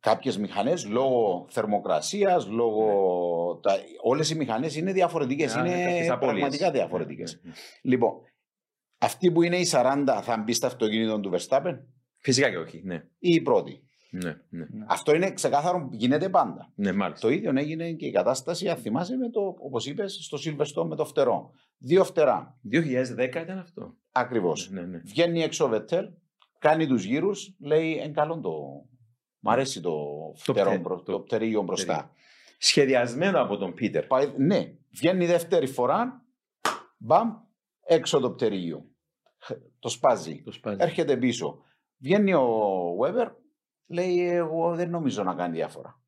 Κάποιες 0.00 0.38
μηχανές 0.38 0.86
λόγω 0.86 1.46
θερμοκρασίας, 1.50 2.46
λόγω... 2.46 3.58
Τα... 3.62 3.76
Όλες 4.02 4.30
οι 4.30 4.34
μηχανές 4.34 4.76
είναι 4.76 4.92
διαφορετικές, 4.92 5.54
Ναι, 5.54 5.60
είναι 5.60 5.84
κάποιες 5.84 6.10
απώλειες. 6.10 6.38
πραγματικά 6.38 6.70
διαφορετικές. 6.70 7.40
Ναι, 7.42 7.50
ναι. 7.50 7.56
Λοιπόν, 7.82 8.12
αυτή 8.98 9.32
που 9.32 9.42
είναι 9.42 9.56
η 9.56 9.66
40 9.72 10.18
θα 10.22 10.38
μπει 10.38 10.52
στο 10.52 10.66
αυτοκίνητο 10.66 11.20
του 11.20 11.32
Verstappen; 11.34 11.78
Φυσικά 12.18 12.50
και 12.50 12.56
όχι. 12.56 12.82
Ναι, 12.84 12.94
ή 13.18 13.30
η 13.34 13.40
πρώτη. 13.40 13.83
Ναι, 14.22 14.36
ναι. 14.48 14.66
Αυτό 14.86 15.14
είναι 15.14 15.32
ξεκάθαρο, 15.32 15.88
γίνεται 15.92 16.28
πάντα. 16.28 16.72
ναι 16.74 16.92
μάλιστα. 16.92 17.26
Το 17.26 17.32
ίδιο 17.34 17.52
έγινε 17.56 17.92
και 17.92 18.06
η 18.06 18.10
κατάσταση, 18.10 18.68
αν 18.68 18.76
θυμάσαι, 18.76 19.16
με 19.16 19.30
το, 19.30 19.40
όπως 19.40 19.86
είπες, 19.86 20.18
στο 20.22 20.38
Silverstone 20.44 20.86
με 20.88 20.96
το 20.96 21.04
φτερό. 21.04 21.50
Δύο 21.78 22.04
φτερά, 22.04 22.58
2010 22.72 23.18
ήταν 23.42 23.58
αυτό. 23.58 23.94
ακριβώς. 24.12 24.70
Ναι, 24.70 24.80
ναι. 24.82 24.98
Βγαίνει 25.04 25.42
έξω 25.42 25.64
ο 25.64 25.68
Βετέλ, 25.68 26.06
κάνει 26.58 26.86
τους 26.86 27.04
γύρους, 27.04 27.56
λέει 27.60 27.96
εν 27.96 28.12
καλό 28.12 28.40
το... 28.40 28.52
Μ' 29.40 29.48
αρέσει 29.50 29.80
το 29.80 29.92
φτερό, 30.36 30.70
πτε- 30.70 30.80
μπρο- 30.80 31.02
το 31.02 31.12
το 31.12 31.20
πτερίγιο 31.20 31.62
μπροστά. 31.62 32.10
Σχεδιασμένο 32.58 33.40
από 33.42 33.56
τον 33.56 33.74
Πίτερ. 33.74 34.06
Πάει, 34.06 34.32
ναι, 34.36 34.74
βγαίνει 34.90 35.26
δεύτερη 35.26 35.66
φορά, 35.66 36.24
μπαμ, 36.98 37.30
έξω 37.86 38.20
το 38.20 38.30
πτερίγιο. 38.30 38.84
Χ, 39.38 39.52
Το 39.78 39.88
σπάζει. 39.88 40.42
Το 40.42 40.52
σπάζει. 40.52 40.76
Έρχεται 40.80 41.16
πίσω. 41.16 41.58
Βγαίνει 41.98 42.34
ο 42.34 42.48
Weber, 43.02 43.30
λέει 43.86 44.28
εγώ 44.28 44.74
δεν 44.74 44.90
νομίζω 44.90 45.22
να 45.22 45.34
κάνει 45.34 45.54
διαφορά. 45.56 45.98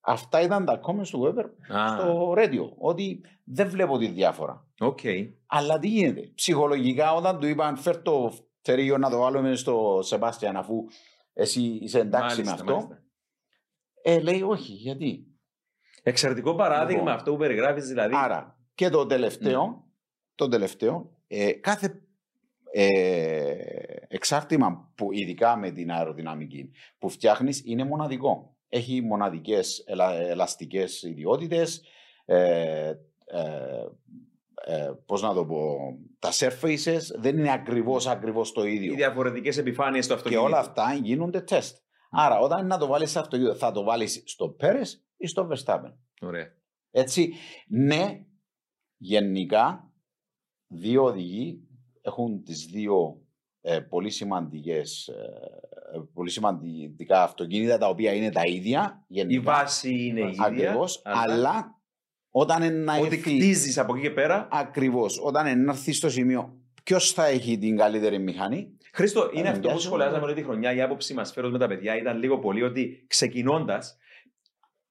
Αυτά 0.00 0.40
ήταν 0.40 0.64
τα 0.64 0.80
comments 0.86 1.08
του 1.08 1.22
Weber 1.36 1.74
Α, 1.76 1.88
στο 1.88 2.34
radio, 2.36 2.68
ότι 2.78 3.20
δεν 3.44 3.68
βλέπω 3.68 3.98
τη 3.98 4.06
διάφορα. 4.06 4.66
οκ. 4.80 4.98
Αλλά 5.46 5.78
τι 5.78 5.88
γίνεται, 5.88 6.32
ψυχολογικά 6.34 7.14
όταν 7.14 7.40
του 7.40 7.46
είπαν 7.46 7.76
φέρ 7.76 8.02
το 8.02 8.32
πτερίγιο 8.62 8.98
να 8.98 9.10
το 9.10 9.18
βάλουμε 9.18 9.54
στο 9.54 9.98
Σεμπάστιαν 10.02 10.56
αφού 10.56 10.84
εσύ 11.32 11.62
είσαι 11.62 11.98
εντάξει 11.98 12.42
Μάλιστα, 12.42 12.64
με 12.64 12.72
αυτό, 12.72 12.72
μάλιστα. 12.86 13.04
ε, 14.02 14.20
λέει 14.20 14.42
όχι, 14.42 14.72
γιατί. 14.72 15.26
Εξαιρετικό 16.02 16.54
παράδειγμα 16.54 17.00
Λοιπόν. 17.02 17.14
αυτό 17.14 17.30
που 17.32 17.36
περιγράφεις 17.38 17.86
δηλαδή. 17.88 18.14
Άρα 18.16 18.58
και 18.74 18.88
το 18.88 19.06
τελευταίο, 19.06 19.84
το 20.34 20.48
τελευταίο 20.48 21.10
ε, 21.26 21.52
κάθε 21.52 22.03
ε, 22.76 23.54
εξάρτημα 24.08 24.92
που 24.94 25.12
ειδικά 25.12 25.56
με 25.56 25.70
την 25.70 25.90
αεροδυναμική 25.90 26.70
που 26.98 27.08
φτιάχνεις 27.08 27.62
είναι 27.64 27.84
μοναδικό. 27.84 28.56
Έχει 28.68 29.00
μοναδικές 29.00 29.84
ελα, 29.86 30.14
ελαστικές 30.14 31.02
ιδιότητες, 31.02 31.82
ε, 32.24 32.92
ε, 33.24 33.84
ε, 34.66 34.92
πώς 35.06 35.22
να 35.22 35.34
το 35.34 35.44
πω, 35.46 35.76
τα 36.18 36.30
surfaces 36.32 37.00
δεν 37.18 37.38
είναι 37.38 37.52
ακριβώς 37.52 38.06
ακριβώς 38.06 38.52
το 38.52 38.64
ίδιο. 38.64 38.92
Οι 38.92 38.96
διαφορετικές 38.96 39.58
επιφάνειες 39.58 40.06
του 40.06 40.12
Και 40.12 40.18
αυτοκίνητου. 40.18 40.46
όλα 40.46 40.58
αυτά 40.58 40.94
γίνονται 41.02 41.40
τεστ. 41.40 41.78
Άρα 42.10 42.38
όταν 42.38 42.58
είναι 42.58 42.68
να 42.68 42.78
το 42.78 42.86
βάλεις 42.86 43.10
σε 43.10 43.18
αυτοκίνητο 43.18 43.54
θα 43.54 43.72
το 43.72 43.82
βάλεις 43.82 44.22
στο 44.26 44.48
Πέρες 44.48 45.04
ή 45.16 45.26
στο 45.26 45.48
Verstappen. 45.50 45.92
Ωραία. 46.20 46.54
Έτσι, 46.90 47.32
ναι, 47.68 48.24
γενικά, 48.96 49.92
δύο 50.66 51.04
οδηγοί 51.04 51.68
έχουν 52.06 52.42
τις 52.44 52.64
δύο 52.66 53.18
ε, 53.60 53.78
πολύ 53.80 54.10
σημαντικές, 54.10 55.08
ε, 55.08 56.00
πολύ 56.14 56.30
σημαντικά 56.30 57.22
αυτοκίνητα 57.22 57.78
τα 57.78 57.88
οποία 57.88 58.12
είναι 58.12 58.30
τα 58.30 58.42
ίδια. 58.46 59.04
Η 59.08 59.14
Γενικά, 59.14 59.42
βάση 59.52 59.88
είναι 60.06 60.20
η 60.20 60.28
ίδια. 60.28 60.44
ακριβώς, 60.44 61.00
αλλά 61.04 61.78
όταν 62.30 62.62
είναι 62.62 62.74
να 62.84 62.94
Ό,τι 62.96 63.04
έρθει, 63.06 63.16
κτίζεις 63.20 63.78
από 63.78 63.92
εκεί 63.94 64.02
και 64.02 64.10
πέρα. 64.10 64.48
ακριβώς, 64.50 65.20
όταν 65.24 65.46
είναι 65.46 65.62
να 65.62 65.72
έρθει 65.72 65.92
στο 65.92 66.10
σημείο 66.10 66.58
ποιος 66.84 67.12
θα 67.12 67.26
έχει 67.26 67.58
την 67.58 67.76
καλύτερη 67.76 68.18
μηχανή, 68.18 68.76
Χρήστο, 68.92 69.30
είναι 69.32 69.46
Ε, 69.46 69.50
αυτό 69.50 69.60
που 69.60 69.66
μοιάζει 69.68 69.84
σχολιάζαμε 69.86 70.18
με- 70.18 70.24
όλη 70.24 70.34
τη 70.34 70.42
χρονιά. 70.42 70.74
Η 70.74 70.80
άποψη 70.82 71.14
μας 71.14 71.32
φέρω 71.32 71.48
με 71.50 71.58
τα 71.58 71.66
παιδιά 71.68 71.96
ήταν 71.96 72.18
λίγο 72.18 72.38
πολύ 72.38 72.62
ότι 72.62 73.04
ξεκινώντας, 73.06 73.96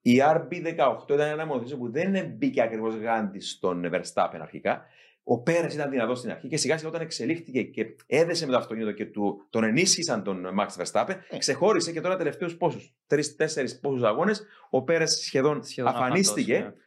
η 0.00 0.16
RB18 0.20 1.10
ήταν 1.14 1.28
ένα 1.30 1.46
μονοθέσιο 1.46 1.76
που 1.76 1.90
δεν 1.90 2.26
μπήκε 2.36 2.62
ακριβώς 2.62 2.94
γάντι 2.94 3.40
στον 3.40 3.90
Verstappen 3.92 4.38
αρχικά. 4.40 4.82
Ο 5.26 5.42
Πέρε 5.42 5.66
ήταν 5.72 5.90
δυνατός 5.90 6.18
στην 6.18 6.30
αρχή 6.30 6.48
και 6.48 6.56
σιγά 6.56 6.76
σιγά 6.76 6.88
όταν 6.88 7.00
εξελίχθηκε 7.00 7.62
και 7.62 7.86
έδεσε 8.06 8.46
με 8.46 8.52
το 8.52 8.58
αυτοκίνητο 8.58 8.92
και 8.92 9.06
του, 9.06 9.46
τον 9.50 9.64
ενίσχυσαν 9.64 10.22
τον 10.22 10.46
Max 10.60 10.68
Verstappen, 10.82 11.16
Ε. 11.30 11.38
ξεχώρισε 11.38 11.92
και 11.92 12.00
τώρα 12.00 12.16
τελευταίους 12.16 12.56
πόσους, 12.56 12.94
τρει-τέσσερι 13.06 13.78
πόσους 13.78 14.02
αγώνες, 14.02 14.46
ο 14.70 14.82
Πέρε 14.82 15.06
σχεδόν, 15.06 15.62
Σχεδόν 15.64 15.92
αφανίστηκε 15.94 16.56
αφαντός, 16.56 16.78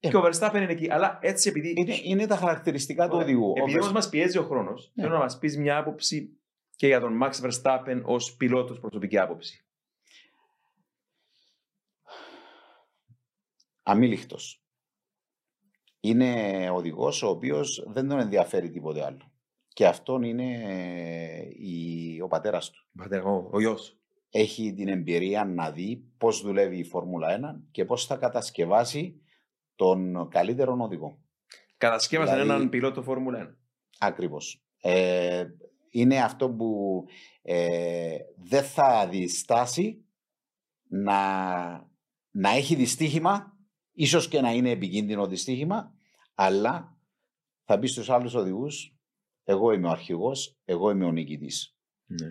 Ε. 0.00 0.08
και 0.08 0.16
ο 0.16 0.22
Verstappen 0.24 0.54
είναι 0.54 0.72
εκεί. 0.72 0.90
Αλλά 0.90 1.18
έτσι 1.22 1.48
επειδή. 1.48 1.74
είναι, 1.76 1.94
είναι 2.02 2.26
τα 2.26 2.36
χαρακτηριστικά 2.36 3.04
του 3.04 3.10
Ωραία. 3.14 3.26
οδηγού. 3.26 3.48
Ο 3.48 3.52
Επειδή 3.56 3.72
Verstappen- 3.72 3.80
όμως 3.80 3.92
μας 3.92 4.08
πιέζει 4.08 4.38
ο 4.38 4.42
χρόνος, 4.42 4.90
Ναι. 4.94 5.02
θέλω 5.02 5.14
να 5.14 5.20
μας 5.20 5.38
πεις 5.38 5.56
μια 5.58 5.76
άποψη 5.76 6.36
και 6.76 6.86
για 6.86 7.00
τον 7.00 7.20
Max 7.22 7.30
Verstappen 7.30 8.00
ως 8.04 8.36
πιλότος 8.36 8.78
προσωπική 8.80 9.18
άποψη. 9.18 9.64
αμήλικτος. 13.82 14.61
Είναι 16.04 16.70
οδηγός 16.70 17.22
ο 17.22 17.28
οποίος 17.28 17.84
δεν 17.86 18.08
τον 18.08 18.20
ενδιαφέρει 18.20 18.70
τίποτε 18.70 19.04
άλλο. 19.04 19.32
Και 19.68 19.86
αυτόν 19.86 20.22
είναι 20.22 20.62
ε, 20.64 21.48
η, 21.56 22.20
ο 22.20 22.28
πατέρας 22.28 22.70
του. 22.70 22.86
Πατέρας, 22.96 23.24
ο, 23.24 23.48
ο 23.52 23.60
γιος. 23.60 23.96
Έχει 24.30 24.72
την 24.74 24.88
εμπειρία 24.88 25.44
να 25.44 25.70
δει 25.70 26.04
πώς 26.18 26.42
δουλεύει 26.42 26.78
η 26.78 26.84
Φόρμουλα 26.84 27.56
1 27.58 27.60
και 27.70 27.84
πώς 27.84 28.06
θα 28.06 28.16
κατασκευάσει 28.16 29.20
τον 29.74 30.28
καλύτερο 30.28 30.76
οδηγό. 30.80 31.18
Κατασκεύασαν 31.76 32.34
Δηλαδή- 32.34 32.54
έναν 32.56 32.68
πιλότο 32.68 33.02
Φόρμουλα 33.02 33.38
1. 33.38 33.56
Ακριβώς. 33.98 34.62
Ε, 34.80 35.44
είναι 35.90 36.22
αυτό 36.22 36.50
που 36.50 37.02
ε, 37.42 38.16
δεν 38.36 38.62
θα 38.62 39.08
διστάσει 39.10 40.04
να, 40.88 41.20
να 42.30 42.50
έχει 42.50 42.74
δυστύχημα, 42.74 43.51
ίσως 43.92 44.28
και 44.28 44.40
να 44.40 44.52
είναι 44.52 44.70
επικίνδυνο 44.70 45.26
δυστύχημα, 45.26 45.92
αλλά 46.34 46.96
θα 47.64 47.78
πει 47.78 47.86
στους 47.86 48.10
άλλους 48.10 48.34
οδηγούς, 48.34 48.96
εγώ 49.44 49.72
είμαι 49.72 49.86
ο 49.86 49.90
αρχηγός, 49.90 50.58
εγώ 50.64 50.90
είμαι 50.90 51.04
ο 51.04 51.12
νικητής. 51.12 51.76
Ναι. 52.06 52.28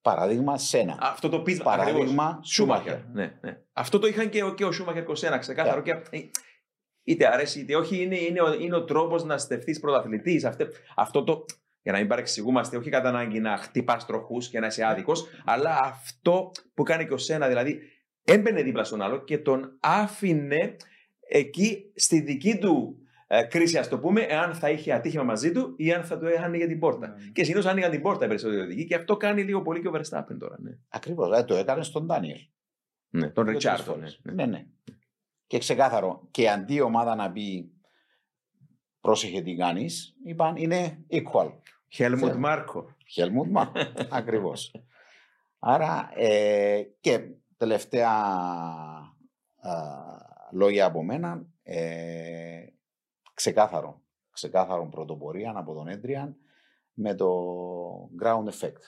Παράδειγμα, 0.00 0.58
σένα. 0.58 0.98
Αυτό 1.00 1.28
το 1.28 1.40
πείσμα. 1.42 1.64
Παράδειγμα, 1.64 2.24
ακριβώς. 2.24 2.48
Σούμαχερ. 2.52 2.92
Σούμαχερ. 2.92 3.14
Ναι, 3.14 3.38
ναι. 3.42 3.60
Αυτό 3.72 3.98
το 3.98 4.06
είχαν 4.06 4.28
και, 4.30 4.42
ο- 4.44 4.54
και 4.54 4.64
ο 4.64 4.72
Σούμαχερ 4.72 5.02
21, 5.02 5.38
ξεκάθαρο. 5.38 5.82
Και, 5.82 5.90
ε, 5.90 6.18
είτε 7.02 7.26
αρέσει 7.32 7.60
είτε 7.60 7.76
όχι, 7.76 8.02
είναι, 8.02 8.18
είναι, 8.18 8.40
ο, 8.42 8.52
είναι 8.54 8.76
ο 8.76 8.84
τρόπος 8.84 9.24
να 9.24 9.38
στεφθείς 9.38 9.80
πρωταθλητής. 9.80 10.44
Αυτό 10.96 11.24
το. 11.24 11.44
Για 11.82 11.92
να 11.94 11.98
μην 11.98 12.08
παρεξηγούμαστε, 12.08 12.76
όχι 12.76 12.90
κατά 12.90 13.08
ανάγκη 13.08 13.40
να 13.40 13.56
χτυπάς 13.56 14.06
τροχούς 14.06 14.48
και 14.48 14.60
να 14.60 14.66
είσαι 14.66 14.84
άδικος, 14.84 15.26
αλλά 15.44 15.78
αυτό 15.82 16.50
που 16.74 16.82
κάνει 16.82 17.06
και 17.06 17.12
ο 17.12 17.18
Σένα, 17.18 17.48
δηλαδή 17.48 17.80
έμπαινε 18.26 18.62
δίπλα 18.62 18.84
στον 18.84 19.02
άλλο 19.02 19.24
και 19.24 19.38
τον 19.38 19.76
άφηνε 19.80 20.76
εκεί 21.28 21.92
στη 21.94 22.20
δική 22.20 22.58
του 22.58 22.98
ε, 23.26 23.42
κρίση, 23.42 23.78
ας 23.78 23.88
το 23.88 23.98
πούμε, 23.98 24.20
εάν 24.20 24.54
θα 24.54 24.70
είχε 24.70 24.92
ατύχημα 24.92 25.22
μαζί 25.22 25.52
του 25.52 25.74
ή 25.76 25.92
αν 25.92 26.04
θα 26.04 26.18
του 26.18 26.26
άνοιγε 26.42 26.66
την 26.66 26.78
πόρτα. 26.78 27.08
Ναι. 27.08 27.30
Και 27.32 27.44
συνήθως 27.44 27.66
άνοιγαν 27.66 27.90
την 27.90 28.02
πόρτα 28.02 28.24
οι 28.24 28.28
περισσότεροι 28.28 28.60
οδηγοί 28.60 28.84
και 28.86 28.94
αυτό 28.94 29.16
κάνει 29.16 29.42
λίγο 29.42 29.62
πολύ 29.62 29.80
και 29.80 29.88
ο 29.88 29.92
Verstappen 29.94 30.36
τώρα. 30.38 30.56
Ναι, 30.60 30.70
Ακριβώς, 30.88 31.38
ε, 31.38 31.44
το 31.44 31.54
έκανε 31.54 31.82
στον 31.82 32.06
Ντάνιελ. 32.06 32.38
ναι 33.10 33.30
τον 33.30 33.44
Δύο-τρεις 33.44 33.52
Ριτσάρτο. 33.64 33.90
Ναι, 33.90 33.96
φορές. 33.96 34.20
ναι. 34.22 34.32
ναι, 34.32 34.46
ναι. 34.46 34.66
Και 35.46 35.58
ξεκάθαρο. 35.58 36.28
Και 36.30 36.50
αντί 36.50 36.74
η 36.74 36.80
ομάδα 36.80 37.14
να 37.14 37.32
πει 37.32 37.70
πρόσεχε 39.00 39.40
τι 39.40 39.54
κάνεις, 39.56 40.16
είπαν 40.24 40.56
είναι 40.56 41.04
equal. 41.10 41.52
Χέλμουντ 41.88 42.30
Θε- 42.30 42.38
Μάρκο. 42.38 42.96
Χέλμουντ 43.06 43.50
μα. 43.50 43.72
Ακριβώς. 44.10 44.74
Άρα 45.58 46.10
ε, 46.14 46.82
και 47.00 47.20
τελευταία 47.56 48.10
α, 49.60 49.72
λόγια 50.52 50.84
από 50.86 51.02
μένα. 51.02 51.46
Ε, 51.62 52.66
ξεκάθαρο. 53.34 54.00
Ξεκάθαρο 54.30 54.88
πρωτοπορία 54.88 55.52
από 55.56 55.74
τον 55.74 55.88
Έντριαν 55.88 56.36
με 56.92 57.14
το 57.14 57.28
ground 58.22 58.44
effect. 58.48 58.82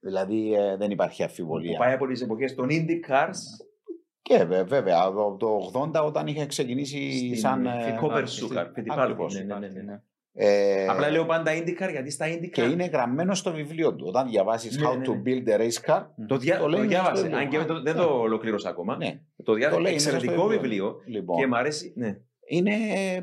Δηλαδή 0.00 0.54
ε, 0.54 0.76
δεν 0.76 0.90
υπάρχει 0.90 1.18
Που 1.22 1.28
αμφιβολία. 1.28 1.78
πάει 1.78 1.92
από 1.92 2.06
τις 2.06 2.20
εποχές 2.20 2.54
των 2.54 2.68
Indy 2.70 3.10
Cars 3.10 3.36
Και 4.22 4.44
βε- 4.44 4.66
βέβαια, 4.68 5.00
από 5.02 5.36
το 5.36 5.70
80 5.94 6.04
όταν 6.04 6.26
είχε 6.26 6.46
ξεκινήσει 6.46 7.16
στην 7.16 7.36
σαν... 7.36 7.66
ε, 7.66 7.82
Φικόπερ 7.92 8.26
στην- 8.28 8.46
Σούκαρ. 8.48 8.66
ακριβώς. 8.90 9.34
Ναι, 9.34 9.42
ναι, 9.42 9.58
ναι, 9.58 9.68
ναι, 9.68 9.82
ναι. 9.82 10.02
Ε, 10.36 10.86
Απλά 10.86 11.10
λέω 11.10 11.24
πάντα 11.26 11.52
IndyCar 11.52 11.90
γιατί 11.90 12.10
στα 12.10 12.26
IndyCar. 12.28 12.50
και 12.52 12.62
είναι 12.62 12.84
γραμμένο 12.84 13.34
στο 13.34 13.52
βιβλίο 13.52 13.94
του. 13.94 14.04
Όταν 14.08 14.28
διαβάσεις 14.28 14.76
Ναι, 14.78 14.88
How 14.88 14.96
ναι, 14.96 15.04
to 15.06 15.16
ναι. 15.16 15.22
build 15.24 15.48
a 15.48 15.60
race 15.62 15.90
car, 15.90 16.02
Το, 16.28 16.36
δια... 16.36 16.56
Το 16.56 16.62
το, 16.62 16.68
λέει 16.68 16.86
μέσα 16.86 17.00
στο 17.00 17.02
διάβασε. 17.02 17.22
βιβλίο. 17.22 17.38
Αν 17.38 17.48
και 17.48 17.58
δεν 17.58 17.66
το, 17.66 17.82
δεν 17.82 17.94
Ναι. 17.96 18.00
το 18.02 18.18
ολοκλήρωσα 18.18 18.68
ακόμα. 18.68 18.96
ναι, 18.96 19.20
Το 19.44 19.52
διάβασε. 19.54 19.76
Το 19.76 19.82
λέει 19.82 19.92
μέσα 19.92 20.06
στο 20.08 20.16
Εξαιρετικό 20.16 20.46
βιβλίο. 20.48 20.84
βιβλίο. 20.86 21.02
λοιπόν, 21.18 21.36
Και 21.40 21.46
μ' 21.46 21.54
αρέσει. 21.54 21.92
Ναι. 21.96 22.16
είναι 22.48 22.70
ε, 22.72 23.16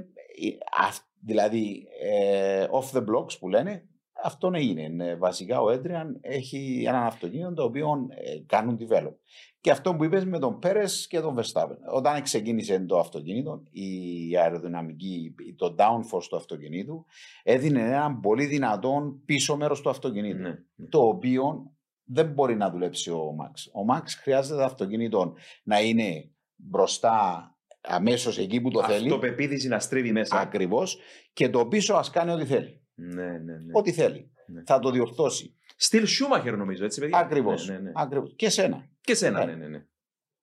αυ- 0.87 1.05
δηλαδή 1.25 1.87
ε, 2.01 2.65
off 2.71 2.97
the 2.97 3.01
blocks 3.01 3.37
που 3.39 3.49
λένε, 3.49 3.85
αυτό 4.23 4.51
είναι. 4.55 5.05
Ε, 5.05 5.15
Βασικά 5.15 5.61
ο 5.61 5.69
Έντριαν 5.71 6.17
έχει 6.21 6.83
έναν 6.87 7.03
αυτοκίνητο 7.03 7.53
το 7.53 7.63
οποίο 7.63 7.87
ε, 8.09 8.39
κάνουν 8.45 8.77
develop. 8.79 9.13
Και 9.61 9.71
αυτό 9.71 9.95
που 9.95 10.03
είπες 10.03 10.25
με 10.25 10.39
τον 10.39 10.59
Πέρες 10.59 11.07
και 11.07 11.19
τον 11.19 11.37
Verstappen. 11.37 11.77
Όταν 11.93 12.21
ξεκίνησε 12.21 12.79
το 12.79 12.99
αυτοκίνητο, 12.99 13.63
η 13.71 14.37
αεροδυναμική, 14.37 15.35
το 15.55 15.75
downforce 15.77 16.23
του 16.29 16.35
αυτοκινήτου 16.35 17.05
έδινε 17.43 17.81
έναν 17.81 18.19
πολύ 18.19 18.45
δυνατόν 18.45 19.21
πίσω 19.25 19.57
μέρος 19.57 19.81
του 19.81 19.89
αυτοκινήτου. 19.89 20.41
ναι. 20.41 20.49
ναι. 20.75 20.87
Το 20.87 21.07
οποίο 21.07 21.71
δεν 22.03 22.27
μπορεί 22.27 22.55
να 22.55 22.69
δουλέψει 22.69 23.11
ο 23.11 23.33
Μαξ. 23.33 23.69
Ο 23.73 23.83
Μαξ 23.83 24.15
χρειάζεται 24.15 24.55
το 24.55 24.63
αυτοκίνητο 24.63 25.33
να 25.63 25.81
είναι 25.81 26.31
μπροστά 26.55 27.45
αμέσως 27.81 28.37
εκεί 28.37 28.61
που 28.61 28.69
το 28.69 28.83
θέλει. 28.83 29.05
Αυτοπεποίθηση 29.05 29.67
να 29.67 29.79
στρίβει 29.79 30.11
μέσα. 30.11 30.39
Ακριβώς. 30.39 30.99
Και 31.33 31.49
το 31.49 31.65
πίσω 31.67 31.93
ας 31.93 32.09
κάνει 32.09 32.31
ό,τι 32.31 32.45
θέλει. 32.45 32.81
Ναι, 32.93 33.25
ναι, 33.25 33.37
ναι. 33.37 33.71
Ό,τι 33.73 33.91
θέλει. 33.91 34.31
Ναι. 34.47 34.63
Θα 34.65 34.79
το 34.79 34.91
διορθώσει. 34.91 35.55
Στυλ 35.83 36.05
Σούμαχερ 36.05 36.57
νομίζω, 36.57 36.85
έτσι 36.85 36.99
παιδιά. 36.99 37.17
Ακριβώς. 37.17 37.67
Ναι, 37.67 37.77
ναι, 37.79 37.91
ναι. 37.91 38.21
Και 38.35 38.49
σένα. 38.49 38.89
Και 39.01 39.15
σένα, 39.15 39.45
Ναι. 39.45 39.51
ναι, 39.51 39.57
ναι. 39.57 39.67
ναι. 39.67 39.85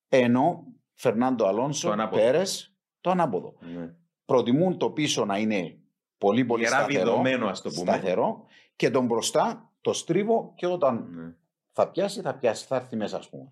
Ενώ 0.09 0.63
Φερνάντο 0.93 1.43
Το 1.43 1.49
Αλόνσο, 1.49 1.89
ανάποδο. 1.89 2.21
Πέρες, 2.21 2.75
το 3.01 3.09
ανάποδο. 3.09 3.55
ναι. 3.75 3.93
Προτιμούν 4.25 4.77
το 4.77 4.89
πίσω 4.91 5.25
να 5.25 5.37
είναι 5.37 5.77
πολύ 6.17 6.45
πολύ 6.45 6.63
Γερά 6.63 6.75
σταθερό, 6.77 7.03
βιδωμένο, 7.03 7.47
ας 7.47 7.61
το 7.61 7.69
πούμε. 7.69 7.91
σταθερό 7.91 8.45
και 8.75 8.89
τον 8.89 9.05
μπροστά 9.05 9.71
το 9.81 9.93
στρίβω 9.93 10.53
και 10.55 10.67
όταν 10.67 11.07
Ναι. 11.11 11.33
θα 11.71 11.89
πιάσει, 11.91 12.21
θα 12.21 12.35
πιάσει, 12.35 12.65
θα 12.65 12.75
έρθει 12.75 12.95
μέσα, 12.95 13.17
ας 13.17 13.29
πούμε. 13.29 13.51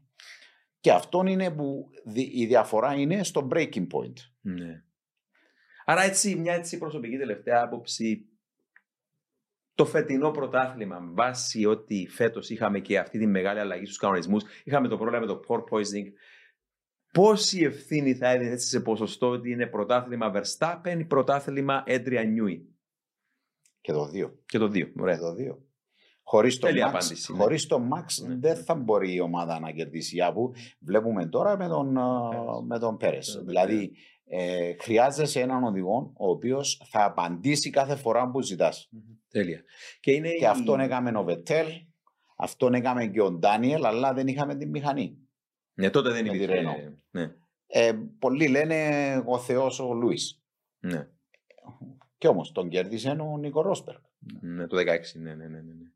Και 0.80 0.92
αυτό 0.92 1.24
είναι 1.26 1.52
που 1.52 1.90
δι- 2.06 2.34
η 2.36 2.46
διαφορά 2.46 2.94
είναι 2.94 3.24
στο 3.24 3.48
breaking 3.52 3.88
point. 3.94 4.14
Ναι. 4.42 4.84
Άρα 5.86 6.02
έτσι, 6.02 6.36
μια 6.36 6.54
έτσι 6.54 6.78
προσωπική 6.78 7.18
τελευταία 7.18 7.62
άποψη 7.62 8.26
το 9.78 9.86
φετινό 9.86 10.32
πρωτάθλημα 10.32 11.10
βάσει 11.14 11.66
ότι 11.66 12.08
φέτος 12.12 12.50
είχαμε 12.50 12.80
και 12.80 13.00
αυτή 13.00 13.20
τη 13.20 13.28
μεγάλη 13.28 13.60
αλλαγή 13.60 13.86
στους 13.86 13.98
κανονισμούς 13.98 14.44
είχαμε 14.64 14.88
το 14.88 14.98
πρόβλημα 14.98 15.20
με 15.20 15.26
το 15.26 15.40
port 15.48 15.64
poisoning 15.74 16.12
πόση 17.12 17.62
ευθύνη 17.62 18.16
θα 18.16 18.30
έδινε 18.30 18.52
έτσι 18.52 18.68
σε 18.68 18.80
ποσοστό 18.80 19.30
ότι 19.30 19.52
είναι 19.52 19.68
πρωτάθλημα 19.68 20.32
Verstappen 20.36 20.96
ή 21.00 21.06
πρωτάθλημα 21.06 21.84
Adrian 21.88 22.26
Newey; 22.38 22.62
Και 23.82 23.92
το 23.92 24.08
δύο. 24.08 24.40
και 24.46 24.58
το 24.58 24.68
δύο. 24.68 24.86
Και 24.86 25.02
Ωραία. 25.02 25.20
το 25.20 25.34
δύο. 25.34 25.62
Χωρίς 26.24 26.60
το, 26.60 26.68
Τέλεια 26.68 26.86
Max, 26.86 26.90
απάντηση, 26.90 27.32
ναι. 27.32 27.38
χωρίς 27.38 27.66
το 27.68 27.82
Max 27.94 28.28
Ναι. 28.28 28.36
δεν 28.36 28.56
θα 28.56 28.76
μπορεί 28.76 29.14
η 29.14 29.20
ομάδα 29.20 29.60
να 29.60 29.72
κερδίσει. 29.72 30.18
Που 30.34 30.52
βλέπουμε 30.80 31.26
τώρα 31.26 31.58
με 31.58 31.68
τον, 31.68 31.98
α, 31.98 32.30
Πέρες. 32.30 32.64
με 32.68 32.80
τον 32.80 32.98
Πέρες. 32.98 33.36
Ναι, 33.36 33.44
δηλαδή 33.44 33.92
ε, 34.26 34.74
χρειάζεσαι 34.80 35.40
έναν 35.42 35.64
οδηγό 35.64 36.14
ο 36.18 36.30
οποίος 36.30 36.82
θα 36.90 37.06
απαντήσει 37.06 37.70
κάθε 37.70 37.96
φορά 37.96 38.30
που 38.32 38.42
ζητάς. 38.42 38.90
Τέλεια. 39.38 39.64
Και, 40.00 40.12
είναι 40.12 40.30
Και 40.32 40.48
αυτόν 40.48 40.80
έκαμε 40.80 41.12
ο 41.18 41.24
Βετέλ, 41.24 41.68
αυτόν 42.38 42.74
έκαμε 42.74 43.08
και 43.08 43.22
ο 43.22 43.32
Ντάνιελ, 43.32 43.86
αλλά 43.86 44.14
δεν 44.14 44.28
είχαμε 44.28 44.56
την 44.56 44.70
μηχανή. 44.70 45.18
Ναι, 45.74 45.90
τότε 45.90 46.12
δεν 46.12 46.26
με 46.26 46.32
τη 46.32 46.38
υπήρχε. 46.38 46.62
Renault. 46.62 46.94
Ναι, 47.12 47.32
Ε, 47.68 47.92
πολλοί 48.20 48.48
λένε 48.48 48.78
ο 49.26 49.38
Θεός 49.40 49.80
ο 49.80 49.94
Λούις. 49.94 50.42
ναι, 50.80 51.08
Και 52.18 52.28
όμως 52.28 52.52
τον 52.52 52.70
κέρδισε 52.70 53.10
ο 53.10 53.38
Νίκο 53.38 53.62
Ρόσπερ. 53.62 53.96
ναι, 54.42 54.68
το 54.68 54.78
16. 54.78 54.84
Ναι, 55.14 55.36
ναι, 55.36 55.48
ναι, 55.48 55.48
ναι. 55.48 55.62
ναι. 55.62 55.90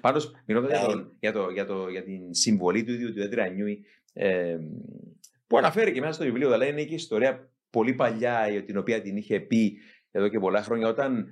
Πάντως, 0.00 0.32
μιλώντας 0.46 0.70
για, 0.70 0.80
Ε, 0.80 0.86
τον- 0.86 1.16
για, 1.20 1.32
το, 1.32 1.50
για, 1.50 1.66
το, 1.66 1.88
για 1.88 2.02
την 2.02 2.34
συμβολή 2.34 2.84
του 2.84 2.92
ίδιου 2.92 3.12
του 3.12 3.20
Adrian 3.30 3.48
Newey, 3.50 3.76
ε, 4.12 4.58
που 5.46 5.58
αναφέρει 5.58 5.92
και 5.92 6.00
μέσα 6.00 6.12
στο 6.12 6.24
βιβλίο, 6.24 6.52
αλλά 6.52 6.66
είναι 6.66 6.84
και 6.84 6.94
ιστορία 6.94 7.50
πολύ 7.70 7.94
παλιά, 7.94 8.62
την 8.66 8.76
οποία 8.76 9.02
την 9.02 9.16
είχε 9.16 9.40
πει 9.40 9.78
εδώ 10.10 10.28
και 10.28 10.38
πολλά 10.38 10.62
χρόνια, 10.62 10.88
όταν 10.88 11.18
ε, 11.18 11.30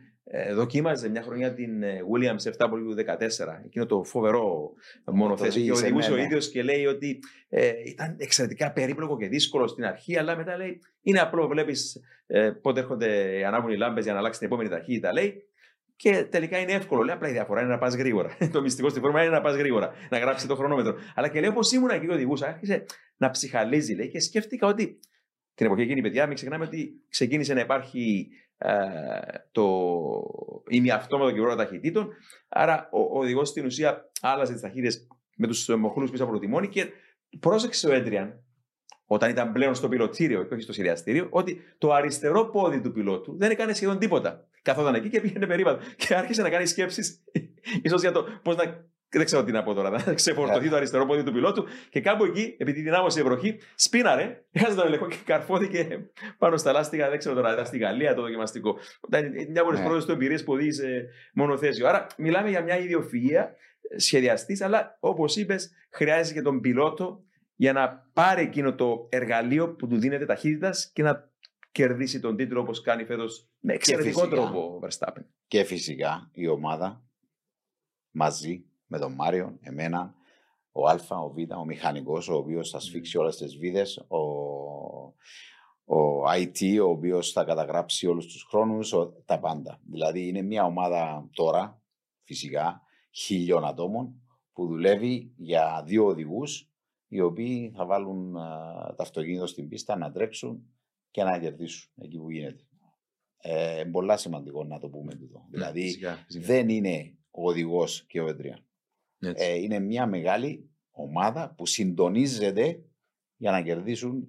δοκίμαζε 0.54 1.08
μια 1.08 1.22
χρονιά 1.22 1.54
την 1.54 1.82
ε, 1.82 2.00
Williams 2.12 2.50
FW14, 2.58 3.18
εκείνο 3.64 3.86
το 3.86 4.04
φοβερό 4.04 4.72
μονοθέσιο 5.04 5.62
και 5.62 5.70
οδήγησε, 5.70 5.84
οδηγούσε 5.84 6.08
ναι, 6.08 6.14
ο 6.14 6.18
ναι. 6.18 6.22
ίδιος 6.22 6.50
και 6.50 6.62
λέει 6.62 6.86
ότι 6.86 7.18
ε, 7.48 7.72
ήταν 7.84 8.16
εξαιρετικά 8.18 8.72
περίπλοκο 8.72 9.16
και 9.16 9.28
δύσκολο 9.28 9.66
στην 9.66 9.84
αρχή, 9.84 10.18
αλλά 10.18 10.36
μετά 10.36 10.56
λέει 10.56 10.78
είναι 11.02 11.20
απλό, 11.20 11.48
βλέπεις 11.48 12.00
ε, 12.26 12.50
πότε 12.50 12.80
έρχονται, 12.80 13.42
ανάβουν 13.46 13.70
οι 13.70 13.76
λάμπες 13.76 14.04
για 14.04 14.12
να 14.12 14.18
αλλάξει 14.18 14.38
την 14.38 14.48
επόμενη 14.48 14.68
ταχύτητα, 14.68 15.12
λέει, 15.12 15.42
και 15.96 16.26
τελικά 16.30 16.58
είναι 16.58 16.72
εύκολο. 16.72 17.02
Λέει 17.02 17.14
απλά 17.14 17.28
η 17.28 17.32
διαφορά 17.32 17.60
είναι 17.60 17.70
να 17.70 17.78
πας 17.78 17.94
γρήγορα. 17.94 18.36
το 18.52 18.62
μυστικό 18.62 18.88
στη 18.88 19.00
φόρμα 19.00 19.22
είναι 19.22 19.30
να 19.30 19.40
πας 19.40 19.56
γρήγορα, 19.56 19.92
να 20.10 20.18
γράψει 20.18 20.46
το 20.46 20.56
χρονόμετρο. 20.56 20.96
Αλλά 21.14 21.28
και 21.28 21.40
λέει 21.40 21.48
όπως 21.48 21.72
ήμουν 21.72 21.90
εκεί 21.90 22.06
και 22.06 22.12
οδηγούσα, 22.12 22.46
άρχισε 22.46 22.84
να 23.16 23.30
ψυχαλίζει 23.30 23.94
λέει, 23.94 24.08
και 24.08 24.20
σκέφτηκα 24.20 24.66
ότι 24.66 24.98
την 25.56 25.66
εποχή 25.66 25.82
εκείνη, 25.82 26.00
παιδιά, 26.00 26.26
μην 26.26 26.34
ξεχνάμε 26.34 26.64
ότι 26.64 27.04
ξεκίνησε 27.08 27.54
να 27.54 27.60
υπάρχει 27.60 28.28
ε, 28.58 28.70
το 29.52 29.66
ημιαυτόματο 30.68 31.32
κυβερνό 31.32 31.54
ταχυτήτων. 31.54 32.08
Άρα 32.48 32.88
ο, 32.92 33.00
ο 33.00 33.18
οδηγός 33.18 33.48
στην 33.48 33.64
ουσία 33.64 34.10
άλλαζε 34.20 34.52
τις 34.52 34.62
ταχύτητες 34.62 35.06
με 35.36 35.46
τους 35.46 35.68
μοχλούς 35.68 36.10
πίσω 36.10 36.24
από 36.24 36.32
το 36.32 36.38
τιμόνι 36.38 36.68
και 36.68 36.86
πρόσεξε 37.40 37.88
ο 37.88 37.92
Έντριαν 37.92 38.40
όταν 39.06 39.30
ήταν 39.30 39.52
πλέον 39.52 39.74
στο 39.74 39.88
πιλωτήριο 39.88 40.44
και 40.44 40.54
όχι 40.54 40.62
στο 40.62 40.72
σχεδιαστήριο, 40.72 41.26
ότι 41.30 41.60
το 41.78 41.92
αριστερό 41.92 42.44
πόδι 42.44 42.80
του 42.80 42.92
πιλότου 42.92 43.36
δεν 43.36 43.50
έκανε 43.50 43.72
σχεδόν 43.72 43.98
τίποτα. 43.98 44.48
Καθόταν 44.62 44.94
εκεί 44.94 45.08
και 45.08 45.20
πήγαινε 45.20 45.46
περίπατο. 45.46 45.84
Και 45.96 46.14
άρχισε 46.14 46.42
να 46.42 46.50
κάνει 46.50 46.66
σκέψεις, 46.66 47.24
ίσως 47.82 48.00
για 48.00 48.12
το 48.12 48.26
πώς 48.42 48.56
να. 48.56 48.84
Δεν 49.08 49.24
ξέρω 49.24 49.44
τι 49.44 49.52
να 49.52 49.62
πω 49.62 49.74
τώρα, 49.74 49.90
να 50.06 50.14
ξεφορτωθεί 50.14 50.66
Yeah. 50.66 50.70
το 50.70 50.76
αριστερό 50.76 51.06
πόδι 51.06 51.22
του 51.22 51.32
πιλότου. 51.32 51.64
Και 51.90 52.00
κάπου 52.00 52.24
εκεί, 52.24 52.54
επειδή 52.58 52.80
δυνάμωσε 52.80 53.20
η 53.20 53.22
βροχή, 53.22 53.60
σπίναρε, 53.74 54.44
έχασε 54.50 54.76
τον 54.76 54.86
ελεγχό 54.86 55.08
και 55.08 55.16
καρφώθηκε 55.24 56.10
πάνω 56.38 56.56
στα 56.56 56.72
λάστιχα. 56.72 57.08
Δεν 57.08 57.18
ξέρω 57.18 57.34
τώρα, 57.34 57.52
ήταν 57.52 57.66
στη 57.66 57.78
Γαλλία 57.78 58.14
το 58.14 58.22
δοκιμαστικό. 58.22 58.78
Ήταν 59.08 59.30
μια 59.50 59.60
από 59.60 59.70
τις 59.70 59.80
Ναι. 59.80 59.86
πρώτες 59.86 60.04
του 60.04 60.12
εμπειρίες 60.12 60.44
που 60.44 60.52
οδήγησε 60.52 61.08
μονοθέσιο. 61.34 61.86
Άρα, 61.88 62.06
μιλάμε 62.16 62.48
για 62.50 62.62
μια 62.62 62.76
ιδιοφυΐα 62.78 63.44
σχεδιαστής, 63.96 64.60
αλλά 64.60 64.96
όπως 65.00 65.36
είπες, 65.36 65.70
χρειάζεται 65.90 66.34
και 66.34 66.42
τον 66.42 66.60
πιλότο 66.60 67.24
για 67.56 67.72
να 67.72 68.08
πάρει 68.12 68.42
εκείνο 68.42 68.74
το 68.74 69.06
εργαλείο 69.10 69.74
που 69.74 69.86
του 69.86 69.96
δίνεται 69.98 70.26
ταχύτητας 70.26 70.90
και 70.92 71.02
να 71.02 71.30
κερδίσει 71.72 72.20
τον 72.20 72.36
τίτλο 72.36 72.60
όπως 72.60 72.80
κάνει 72.80 73.04
φέτος 73.04 73.48
με 73.60 73.72
εξαιρετικό 73.74 74.20
φυσικά. 74.20 74.36
τρόπο 74.36 74.60
ο 74.60 74.86
Verstappen. 74.86 75.24
Και 75.46 75.64
φυσικά 75.64 76.30
η 76.32 76.48
ομάδα 76.48 77.02
μαζί 78.10 78.64
με 78.86 78.98
τον 78.98 79.12
Μάριο, 79.12 79.58
εμένα, 79.60 80.14
ο 80.72 80.88
Α, 80.88 80.98
ο 81.08 81.30
Β, 81.30 81.56
ο 81.58 81.64
μηχανικός, 81.64 82.28
ο 82.28 82.34
οποίος 82.34 82.70
θα 82.70 82.80
σφίξει 82.80 83.18
όλες 83.18 83.36
τις 83.36 83.56
βίδε, 83.56 83.86
ο, 84.08 84.18
ο 85.98 86.24
IT, 86.36 86.78
ο 86.82 86.88
οποίος 86.88 87.32
θα 87.32 87.44
καταγράψει 87.44 88.06
όλους 88.06 88.26
τους 88.26 88.46
χρόνους, 88.50 88.94
τα 89.24 89.38
πάντα. 89.38 89.80
Δηλαδή 89.90 90.28
είναι 90.28 90.42
μια 90.42 90.64
ομάδα 90.64 91.28
τώρα, 91.32 91.82
φυσικά, 92.22 92.82
χίλιων 93.10 93.64
ατόμων 93.64 94.20
που 94.52 94.66
δουλεύει 94.66 95.32
για 95.36 95.82
δύο 95.86 96.06
οδηγούς 96.06 96.70
οι 97.08 97.20
οποίοι 97.20 97.72
θα 97.76 97.86
βάλουν 97.86 98.36
α, 98.36 98.94
το 98.96 99.02
αυτοκίνητο 99.02 99.46
στην 99.46 99.68
πίστα 99.68 99.96
να 99.96 100.10
τρέξουν 100.10 100.70
και 101.10 101.22
να 101.22 101.38
κερδίσουν 101.38 101.92
εκεί 101.96 102.18
που 102.18 102.30
γίνεται. 102.30 102.66
Ε, 103.38 103.84
πολλά 103.92 104.16
σημαντικό 104.16 104.64
να 104.64 104.78
το 104.78 104.88
πούμε 104.88 105.14
τούτο. 105.14 105.46
Δηλαδή 105.50 105.82
Φυσικά, 105.82 106.14
φυσικά. 106.26 106.46
δεν 106.46 106.68
είναι 106.68 107.16
ο 107.30 107.48
οδηγός 107.48 108.06
και 108.06 108.20
ο 108.20 108.26
Εδριάν. 108.28 108.65
Έτσι. 109.28 109.44
Ε, 109.44 109.54
είναι 109.54 109.78
μια 109.78 110.06
μεγάλη 110.06 110.70
ομάδα 110.90 111.54
που 111.56 111.66
συντονίζεται 111.66 112.84
για 113.36 113.50
να 113.50 113.62
κερδίσουν 113.62 114.28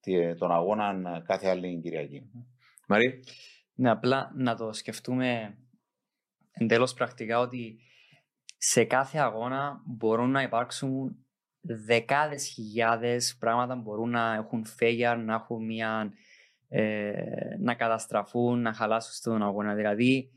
τη- 0.00 0.34
τον 0.34 0.52
αγώνα 0.52 1.22
κάθε 1.26 1.48
άλλη 1.48 1.80
Κυριακή. 1.82 2.30
Μαρή, 2.88 3.24
Ναι, 3.74 3.90
απλά 3.90 4.32
να 4.34 4.56
το 4.56 4.72
σκεφτούμε 4.72 5.58
εντελώς 6.52 6.94
πρακτικά 6.94 7.38
ότι 7.38 7.78
σε 8.56 8.84
κάθε 8.84 9.18
αγώνα 9.18 9.82
μπορούν 9.86 10.30
να 10.30 10.42
υπάρξουν 10.42 11.16
δεκάδες 11.60 12.46
χιλιάδες 12.46 13.36
πράγματα 13.38 13.74
που 13.74 13.80
μπορούν 13.82 14.10
να 14.10 14.34
έχουν 14.34 14.66
failure, 14.80 15.22
να 15.24 15.34
έχουν 15.34 15.64
μια, 15.64 16.12
ε, 16.68 17.12
να 17.58 17.74
καταστραφούν, 17.74 18.60
να 18.62 18.72
χαλάσουν 18.72 19.12
στον 19.12 19.42
αγώνα. 19.42 19.74
Δηλαδή, 19.74 20.30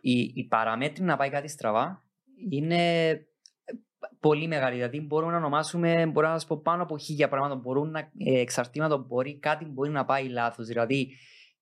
η, 0.00 0.18
η 0.34 0.44
παραμέτρη 0.48 1.04
να 1.04 1.16
πάει 1.16 1.30
κάτι 1.30 1.48
στραβά 1.48 2.01
είναι 2.50 3.16
πολύ 4.20 4.46
μεγάλη. 4.46 4.74
Δηλαδή, 4.74 5.00
μπορούμε 5.00 5.32
να 5.32 5.38
ονομάσουμε, 5.38 6.06
μπορώ 6.06 6.28
να 6.28 6.32
σας 6.32 6.46
πω 6.46 6.60
πάνω 6.62 6.82
από 6.82 6.98
χίλια 6.98 7.28
πράγματα. 7.28 7.54
Μπορούν 7.54 7.90
να, 7.90 7.98
ε, 7.98 8.40
εξαρτήματα 8.40 8.96
μπορεί, 8.96 9.38
κάτι 9.38 9.64
μπορεί 9.64 9.90
να 9.90 10.04
πάει 10.04 10.28
λάθος. 10.28 10.66
Δηλαδή, 10.66 11.12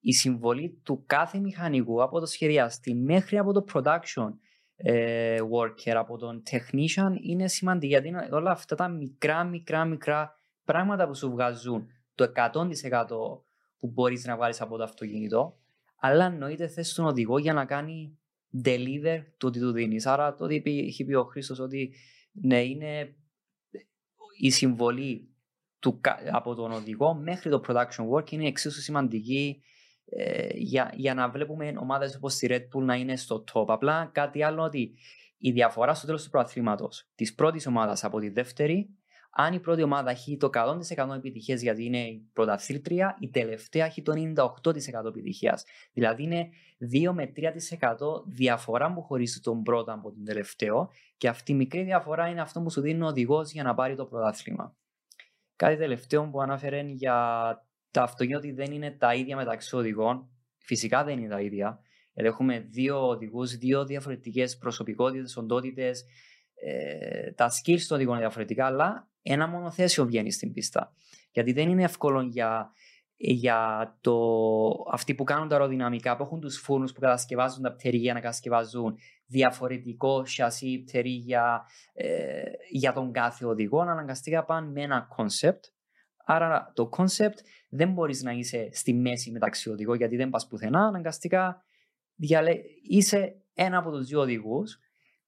η 0.00 0.12
συμβολή 0.12 0.80
του 0.84 1.04
κάθε 1.06 1.38
μηχανικού 1.38 2.02
από 2.02 2.20
το 2.20 2.26
σχεδιαστή 2.26 2.94
μέχρι 2.94 3.38
από 3.38 3.52
το 3.52 3.64
production 3.72 4.32
ε, 4.76 5.38
worker, 5.52 5.90
από 5.90 6.18
τον 6.18 6.42
technician 6.50 7.12
είναι 7.22 7.48
σημαντική 7.48 7.86
γιατί 7.86 8.08
είναι 8.08 8.28
όλα 8.30 8.50
αυτά 8.50 8.76
τα 8.76 8.88
μικρά, 8.88 9.44
μικρά, 9.44 9.84
μικρά 9.84 10.34
πράγματα 10.64 11.06
που 11.06 11.14
σου 11.14 11.30
βγάζουν 11.30 11.86
το 12.14 12.32
100% 12.34 13.06
που 13.78 13.90
μπορείς 13.92 14.24
να 14.24 14.36
βάλεις 14.36 14.60
από 14.60 14.76
το 14.76 14.82
αυτοκίνητο 14.82 15.58
αλλά 16.00 16.24
εννοείται 16.24 16.68
θες 16.68 16.92
τον 16.92 17.04
οδηγό 17.04 17.38
για 17.38 17.52
να 17.52 17.64
κάνει 17.64 18.18
deliver 18.64 19.18
το 19.36 19.46
ότι 19.46 19.60
του 19.60 19.72
δίνεις. 19.72 20.06
Άρα 20.06 20.34
το 20.34 20.44
ότι 20.44 20.54
είπε- 20.54 20.70
είχε 20.70 21.04
πει 21.04 21.14
ο 21.14 21.24
Χρήστος 21.24 21.58
ότι 21.58 21.94
ναι, 22.32 22.62
είναι 22.62 23.14
η 24.38 24.50
συμβολή 24.50 25.28
του, 25.78 26.00
κα- 26.00 26.18
από 26.30 26.54
τον 26.54 26.72
οδηγό 26.72 27.14
μέχρι 27.14 27.50
το 27.50 27.60
production 27.68 28.08
work 28.14 28.30
είναι 28.32 28.46
εξίσου 28.46 28.80
σημαντική 28.80 29.62
ε, 30.04 30.48
για, 30.54 30.92
για 30.96 31.14
να 31.14 31.30
βλέπουμε 31.30 31.72
ομάδες 31.78 32.16
όπως 32.16 32.34
τη 32.36 32.46
Red 32.50 32.62
Bull 32.62 32.82
να 32.82 32.94
είναι 32.94 33.16
στο 33.16 33.44
top. 33.52 33.64
Απλά 33.66 34.10
κάτι 34.14 34.42
άλλο 34.42 34.62
ότι 34.62 34.94
η 35.36 35.50
διαφορά 35.50 35.94
στο 35.94 36.06
τέλος 36.06 36.24
του 36.24 36.30
προαθλήματος 36.30 37.10
της 37.14 37.34
πρώτης 37.34 37.66
ομάδας 37.66 38.04
από 38.04 38.18
τη 38.20 38.28
δεύτερη 38.28 38.88
αν 39.30 39.52
η 39.52 39.60
πρώτη 39.60 39.82
ομάδα 39.82 40.10
έχει 40.10 40.36
το 40.36 40.50
100% 40.96 41.14
επιτυχία 41.16 41.54
γιατί 41.54 41.84
είναι 41.84 41.98
η 41.98 42.30
πρωταθλήτρια, 42.32 43.16
η 43.20 43.28
τελευταία 43.28 43.84
έχει 43.84 44.02
το 44.02 44.12
98% 44.36 45.04
επιτυχίας. 45.06 45.64
Δηλαδή 45.92 46.22
είναι 46.22 46.48
2 47.08 47.12
με 47.12 47.32
3% 47.36 47.44
διαφορά 48.26 48.92
που 48.92 49.02
χωρίζει 49.02 49.40
τον 49.40 49.62
πρώτο 49.62 49.92
από 49.92 50.12
τον 50.12 50.24
τελευταίο 50.24 50.90
και 51.16 51.28
αυτή 51.28 51.52
η 51.52 51.54
μικρή 51.54 51.82
διαφορά 51.82 52.28
είναι 52.28 52.40
αυτό 52.40 52.60
που 52.60 52.70
σου 52.70 52.80
δίνει 52.80 53.02
ο 53.02 53.06
οδηγός 53.06 53.52
για 53.52 53.62
να 53.62 53.74
πάρει 53.74 53.96
το 53.96 54.04
πρωτάθλημα. 54.04 54.76
Κάτι 55.56 55.76
τελευταίο 55.76 56.28
που 56.30 56.40
αναφέρει 56.40 56.92
για 56.92 57.14
τα 57.90 58.02
αυτοκίνητα 58.02 58.38
ότι 58.38 58.52
δεν 58.52 58.72
είναι 58.72 58.90
τα 58.90 59.14
ίδια 59.14 59.36
μεταξύ 59.36 59.76
οδηγών. 59.76 60.28
Φυσικά 60.58 61.04
δεν 61.04 61.18
είναι 61.18 61.28
τα 61.28 61.40
ίδια. 61.40 61.80
Γιατί 62.12 62.28
έχουμε 62.28 62.58
δύο 62.58 63.08
οδηγούς, 63.08 63.56
δύο 63.56 63.84
διαφορετικές 63.84 64.56
προσωπικότητες, 64.56 65.36
οντότητες. 65.36 66.04
Ε, 66.54 67.32
τα 67.32 67.50
skills 67.50 67.80
των 67.88 67.96
οδηγών 67.96 68.14
είναι 68.14 68.24
διαφορετικά, 68.24 68.66
αλλά 68.66 69.09
ένα 69.22 69.46
μονοθέσιο 69.48 70.04
βγαίνει 70.04 70.32
στην 70.32 70.52
πίστα. 70.52 70.94
Γιατί 71.32 71.52
δεν 71.52 71.68
είναι 71.68 71.82
εύκολο 71.82 72.20
για, 72.20 72.72
για 73.16 73.98
το, 74.00 74.16
αυτοί 74.92 75.14
που 75.14 75.24
κάνουν 75.24 75.48
τα 75.48 75.54
αεροδυναμικά, 75.54 76.16
που 76.16 76.22
έχουν 76.22 76.40
τους 76.40 76.58
φούρνους 76.58 76.92
που 76.92 77.00
κατασκευάζουν 77.00 77.62
τα 77.62 77.72
πτερίγια 77.72 78.12
να 78.12 78.20
κατασκευάζουν 78.20 78.98
διαφορετικό 79.26 80.24
σασί, 80.24 80.82
πτερίγια 80.86 81.66
ε, 81.92 82.42
για 82.70 82.92
τον 82.92 83.12
κάθε 83.12 83.44
οδηγό, 83.44 83.84
να 83.84 83.92
αναγκαστικά 83.92 84.44
πάνε 84.44 84.70
με 84.70 84.82
ένα 84.82 85.08
concept. 85.16 85.60
Άρα 86.24 86.72
το 86.74 86.88
concept 86.96 87.38
δεν 87.68 87.92
μπορείς 87.92 88.22
να 88.22 88.32
είσαι 88.32 88.68
στη 88.72 88.94
μέση 88.94 89.30
μεταξύ 89.30 89.70
οδηγών, 89.70 89.96
γιατί 89.96 90.16
δεν 90.16 90.30
πας 90.30 90.46
πουθενά. 90.46 90.86
Αναγκαστικά 90.86 91.64
διαλέ... 92.14 92.54
είσαι 92.82 93.42
ένα 93.54 93.78
από 93.78 93.90
τους 93.90 94.06
δύο 94.06 94.20
οδηγούς. 94.20 94.78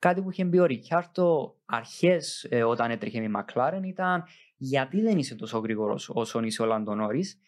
Κάτι 0.03 0.23
που 0.23 0.31
είχε 0.31 0.45
πει 0.45 0.59
ο 0.59 0.65
Ρικιάρτο 0.65 1.57
αρχές 1.65 2.47
ε, 2.51 2.63
όταν 2.65 2.91
έτρεχε 2.91 3.21
με 3.21 3.29
Μακλάρεν 3.29 3.83
ήταν 3.83 4.25
γιατί 4.57 5.01
δεν 5.01 5.19
είσαι 5.19 5.35
τόσο 5.35 5.59
γρήγορος 5.59 6.11
όσο 6.13 6.43
είσαι 6.43 6.63
ο 6.63 6.65
Λάντο 6.65 6.95
Νόρις. 6.95 7.41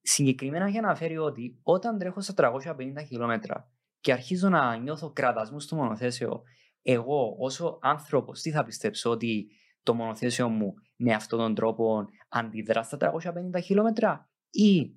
Συγκεκριμένα 0.00 0.68
για 0.68 0.80
να 0.80 0.86
αναφέρει 0.86 1.18
ότι 1.18 1.58
όταν 1.62 1.98
τρέχω 1.98 2.20
στα 2.20 2.34
350 2.36 3.04
χιλιόμετρα 3.06 3.70
και 4.00 4.12
αρχίζω 4.12 4.48
να 4.48 4.76
νιώθω 4.76 5.10
κράτασμού 5.12 5.60
στο 5.60 5.76
μονοθέσιο, 5.76 6.42
εγώ 6.82 7.36
όσο 7.38 7.78
άνθρωπος 7.82 8.40
τι 8.40 8.50
θα 8.50 8.64
πιστέψω 8.64 9.10
ότι 9.10 9.46
το 9.82 9.94
μονοθέσιο 9.94 10.48
μου 10.48 10.74
με 10.96 11.14
αυτόν 11.14 11.38
τον 11.38 11.54
τρόπο 11.54 12.04
αντιδρά 12.28 12.82
στα 12.82 13.12
350 13.54 13.62
χιλιόμετρα 13.62 14.30
ή 14.50 14.96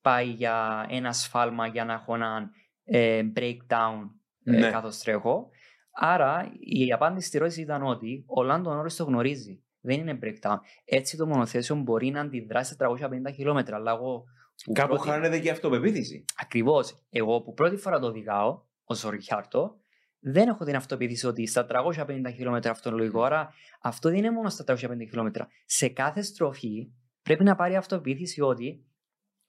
πάει 0.00 0.28
για 0.28 0.86
ένα 0.88 1.12
σφάλμα 1.12 1.66
για 1.66 1.84
να 1.84 1.92
έχω 1.92 2.14
ένα 2.14 2.50
ε, 2.84 3.22
breakdown 3.36 4.10
ε, 4.44 4.50
Ναι. 4.50 4.70
καθώς 4.70 4.98
τρέχω. 4.98 5.50
Άρα 5.98 6.52
η 6.60 6.92
απάντηση 6.92 7.26
στη 7.26 7.36
ερώτηση 7.36 7.60
ήταν 7.60 7.82
ότι 7.82 8.24
ο 8.26 8.42
Λάντο 8.42 8.74
Νόρις 8.74 8.96
το 8.96 9.04
γνωρίζει. 9.04 9.60
Δεν 9.80 9.98
είναι 10.00 10.18
breakdown. 10.22 10.56
Έτσι 10.84 11.16
το 11.16 11.26
μονοθέσιο 11.26 11.76
μπορεί 11.76 12.10
να 12.10 12.20
αντιδράσει 12.20 12.72
στα 12.72 12.86
350 12.88 13.32
χιλιόμετρα. 13.34 13.76
Αλλά 13.76 13.92
εγώ 13.92 14.24
που 14.64 14.72
κάπου 14.72 14.94
πρώτη- 14.94 15.08
χάνεται 15.10 15.38
και 15.38 15.46
η 15.46 15.50
αυτοπεποίθηση. 15.50 16.24
Ακριβώς. 16.42 16.94
Εγώ 17.10 17.42
που 17.42 17.52
πρώτη 17.52 17.76
φορά 17.76 17.98
το 17.98 18.06
οδηγάω 18.06 18.62
ω 18.84 19.10
Ριχάρτο, 19.10 19.76
δεν 20.18 20.48
έχω 20.48 20.64
την 20.64 20.76
αυτοπεποίθηση 20.76 21.26
ότι 21.26 21.46
στα 21.46 21.66
350 21.66 22.30
χιλιόμετρα 22.34 22.70
αυτό 22.70 22.88
είναι 22.88 22.98
λογικό. 22.98 23.22
Άρα 23.22 23.52
αυτό 23.80 24.08
δεν 24.08 24.18
είναι 24.18 24.30
μόνο 24.30 24.48
στα 24.48 24.64
350 24.64 25.06
χιλιόμετρα. 25.08 25.48
Σε 25.64 25.88
κάθε 25.88 26.22
στροφή 26.22 26.92
πρέπει 27.22 27.44
να 27.44 27.54
πάρει 27.54 27.76
αυτοπεποίθηση 27.76 28.40
ότι 28.40 28.84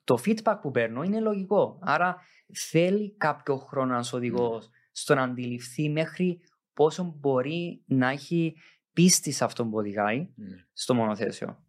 το 0.04 0.18
feedback 0.26 0.58
που 0.62 0.72
παίρνω 0.72 1.04
είναι 1.04 1.20
λογικό. 1.20 1.80
Άρα 1.82 2.18
θέλει 2.70 3.16
κάποιο 3.18 3.58
χρόνο 3.58 3.94
ένα 3.94 4.06
οδηγός 4.14 4.70
στο 5.00 5.16
να 5.16 5.22
αντιληφθεί 5.24 5.90
μέχρι 5.90 6.40
πόσο 6.74 7.16
μπορεί 7.20 7.82
να 7.86 8.10
έχει 8.10 8.56
πίστη 8.94 9.32
σε 9.32 9.44
αυτόν 9.44 9.70
που 9.70 9.78
οδηγάει 9.78 10.30
στο 10.74 10.94
μονοθέσιο. 10.94 11.64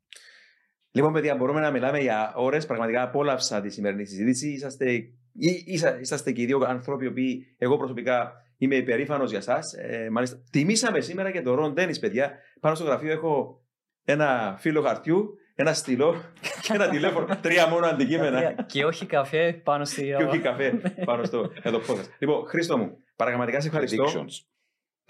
Λοιπόν, 0.90 1.12
παιδιά, 1.12 1.36
μπορούμε 1.36 1.60
να 1.60 1.70
μιλάμε 1.70 1.98
για 2.00 2.32
ώρες. 2.36 2.66
Πραγματικά 2.66 3.02
απόλαυσα 3.02 3.60
τη 3.60 3.70
σημερινή 3.70 4.04
συζήτηση. 4.04 4.48
Είσαστε, 4.48 4.92
ή- 4.92 5.62
είσα- 5.66 6.00
είσαστε 6.00 6.32
και 6.32 6.42
οι 6.42 6.46
δύο 6.46 6.60
άνθρωποι 6.66 7.04
οι 7.04 7.08
οποίοι 7.08 7.54
εγώ 7.58 7.76
προσωπικά 7.76 8.32
είμαι 8.56 8.76
υπερήφανος 8.76 9.30
για 9.30 9.38
εσά. 9.38 9.58
Ε, 9.76 10.08
μάλιστα, 10.10 10.42
τιμήσαμε 10.50 11.00
σήμερα 11.00 11.30
και 11.30 11.42
το 11.42 11.54
Ρον 11.54 11.72
Ντένι, 11.72 11.98
παιδιά. 11.98 12.32
Πάνω 12.60 12.74
στο 12.74 12.84
γραφείο 12.84 13.10
έχω 13.10 13.62
ένα 14.04 14.56
φύλλο 14.58 14.82
χαρτιού, 14.82 15.34
ένα 15.60 15.72
στυλό 15.72 16.32
και 16.62 16.72
ένα 16.72 16.88
τηλέφωνο. 16.88 17.26
Τρία 17.42 17.68
μόνο 17.68 17.86
αντικείμενα. 17.86 18.52
και 18.62 18.84
όχι 18.84 19.06
καφέ 19.06 19.52
πάνω 19.52 19.84
στη 19.84 20.02
και 20.02 20.24
όχι 20.24 20.38
καφέ 20.38 20.70
πάνω 21.04 21.24
στο 21.24 21.52
εδώ 21.62 21.78
podcast. 21.78 22.08
Λοιπόν, 22.18 22.46
Χρήστο 22.46 22.78
μου, 22.78 22.98
πραγματικά 23.16 23.60
σε 23.60 23.66
ευχαριστώ. 23.66 24.04
Predictions. 24.04 24.44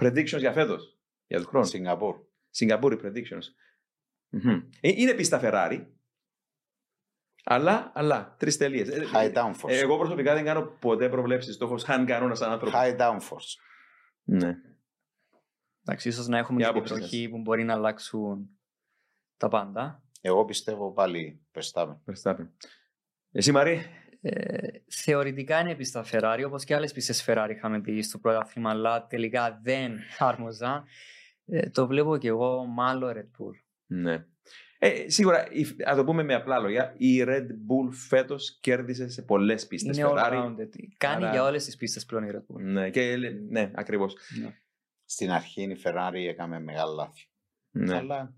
Predictions 0.02 0.38
για 0.38 0.52
φέτος. 0.52 0.98
Για 1.26 1.38
τους 1.38 1.46
χρόνους. 1.46 1.68
Σιγκαπούρ. 1.68 2.16
Σιγκαπούρη 2.50 2.98
predictions. 3.02 3.44
Μμμ. 4.28 4.62
Ε, 4.80 4.88
Είναι 4.94 5.14
πίστα 5.14 5.40
Ferrari. 5.42 5.86
Αλλά, 7.44 7.92
αλλά, 7.94 8.36
τρεις 8.38 8.56
τελείες. 8.56 8.88
High 9.14 9.32
downforce. 9.34 9.68
Εγώ 9.68 9.96
προσωπικά 9.96 10.34
δεν 10.34 10.44
κάνω 10.44 10.62
ποτέ 10.62 11.08
προβλέψεις. 11.08 11.56
Το 11.56 11.64
έχω 11.64 11.78
σαν 11.78 12.06
κανόνα 12.06 12.34
σαν 12.34 12.50
άνθρωπο. 12.52 12.76
High 12.78 12.96
downforce. 12.96 13.56
Ναι. 14.24 14.54
Εντάξει, 15.84 16.08
ίσως 16.08 16.26
να 16.26 16.38
έχουμε 16.38 16.60
Η 16.60 16.64
και 16.64 16.68
την 16.70 16.76
άποψή 16.78 16.94
εποχή 16.94 17.28
που 17.28 17.38
μπορεί 17.38 17.64
να 17.64 17.72
αλλάξουν 17.74 18.50
τα 19.36 19.48
πάντα. 19.48 20.02
Εγώ 20.20 20.45
πιστεύω 20.45 20.93
πάλι 20.93 21.47
Verstappen. 21.53 21.97
Verstappen. 22.12 22.49
Εσύ, 23.32 23.53
Μαρή; 23.53 23.82
Ε, 24.20 24.69
θεωρητικά 24.89 25.61
είναι 25.61 25.74
πίστα 25.74 26.05
Ferrari, 26.11 26.43
όπως 26.47 26.65
και 26.65 26.74
άλλες 26.74 26.93
πίστες 26.93 27.24
Ferrari 27.27 27.49
είχαμε 27.51 27.81
πει 27.81 28.01
στο 28.01 28.19
πρωτάθλημα, 28.19 28.70
αλλά 28.70 29.07
τελικά 29.07 29.61
δεν 29.62 29.99
άρμοζαν. 30.19 30.85
Ε, 31.45 31.70
το 31.70 31.86
βλέπω 31.86 32.16
και 32.16 32.28
εγώ 32.28 32.65
μάλλον 32.65 33.12
Red 33.16 33.20
Bull. 33.43 33.55
Ναι. 33.86 34.24
Ε, 34.78 35.11
σίγουρα, 35.11 35.45
α 35.90 35.95
το 35.97 36.05
πούμε 36.05 36.23
με 36.23 36.35
απλά 36.35 36.59
λόγια, 36.59 36.95
η 36.97 37.23
Red 37.27 37.47
Bull 37.47 37.93
φέτος 38.09 38.59
κέρδισε 38.61 39.09
σε 39.09 39.23
πολλές 39.23 39.66
πίστες. 39.66 39.97
Είναι 39.97 40.09
all-rounded. 40.11 40.69
Κάνει 40.99 41.24
Άρα- 41.24 41.31
για 41.31 41.45
όλες 41.45 41.65
τις 41.65 41.77
πίστες 41.77 42.05
πλέον 42.05 42.24
η 42.24 42.31
Red 42.32 42.36
Bull. 42.55 42.61
Ναι, 42.61 42.90
και, 42.90 43.16
ναι 43.49 43.70
ακριβώς. 43.74 44.15
Ναι. 44.40 44.57
Στην 45.05 45.31
αρχή 45.31 45.62
η 45.62 45.81
Ferrari 45.85 46.27
έκαμε 46.28 46.61
μεγάλα 46.61 46.93
λάθη. 46.93 47.28
Ναι, 47.70 47.97
Αλλά 47.97 48.35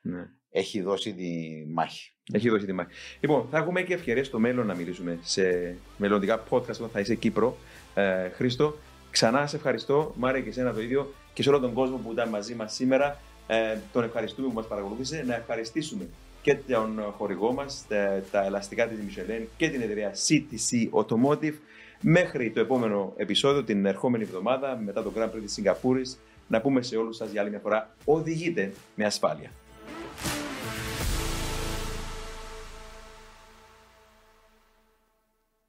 ναι. 0.00 0.28
Έχει 0.56 0.80
δώσει 0.80 1.12
τη 1.14 1.26
μάχη. 1.72 2.10
Έχει 2.32 2.48
δώσει 2.48 2.66
τη 2.66 2.72
μάχη. 2.72 2.90
Λοιπόν, 3.20 3.46
θα 3.50 3.58
έχουμε 3.58 3.82
και 3.82 3.94
ευκαιρίε 3.94 4.22
στο 4.22 4.38
μέλλον 4.38 4.66
να 4.66 4.74
μιλήσουμε 4.74 5.18
σε 5.22 5.76
μελλοντικά 5.96 6.42
podcast 6.48 6.68
όταν 6.68 6.88
θα 6.92 7.00
είσαι 7.00 7.14
Κύπρο. 7.14 7.56
Ε, 7.94 8.28
Χρήστο, 8.28 8.76
ξανά 9.10 9.46
σε 9.46 9.56
ευχαριστώ. 9.56 10.12
Μάρια 10.16 10.40
και 10.40 10.48
εσένα 10.48 10.72
το 10.72 10.80
ίδιο 10.80 11.14
και 11.32 11.42
σε 11.42 11.48
όλο 11.48 11.60
τον 11.60 11.72
κόσμο 11.72 11.96
που 11.96 12.12
ήταν 12.12 12.28
μαζί 12.28 12.54
μας 12.54 12.74
σήμερα. 12.74 13.20
Ε, 13.46 13.78
τον 13.92 14.04
ευχαριστούμε 14.04 14.48
που 14.48 14.54
μας 14.54 14.66
παρακολούθησε. 14.66 15.24
Να 15.26 15.34
ευχαριστήσουμε 15.34 16.08
και 16.42 16.54
τον 16.54 17.00
χορηγό 17.16 17.52
μας, 17.52 17.84
τα, 17.88 18.22
τα 18.30 18.44
ελαστικά 18.44 18.88
της 18.88 18.98
Michelin 18.98 19.46
και 19.56 19.68
την 19.68 19.80
εταιρεία 19.80 20.12
CTC 20.28 21.00
Automotive. 21.00 21.54
Μέχρι 22.00 22.50
το 22.50 22.60
επόμενο 22.60 23.12
επεισόδιο, 23.16 23.64
την 23.64 23.86
ερχόμενη 23.86 24.24
εβδομάδα, 24.24 24.80
μετά 24.84 25.02
το 25.02 25.12
Grand 25.16 25.28
Prix 25.28 25.40
της 25.42 25.52
Σιγκαπούρης, 25.52 26.18
να 26.48 26.60
πούμε 26.60 26.82
σε 26.82 26.96
όλους 26.96 27.16
σας 27.16 27.30
για 27.30 27.40
άλλη 27.40 27.50
μια 27.50 27.58
φορά: 27.58 27.94
οδηγείτε 28.04 28.72
με 28.94 29.04
ασφάλεια. 29.04 29.50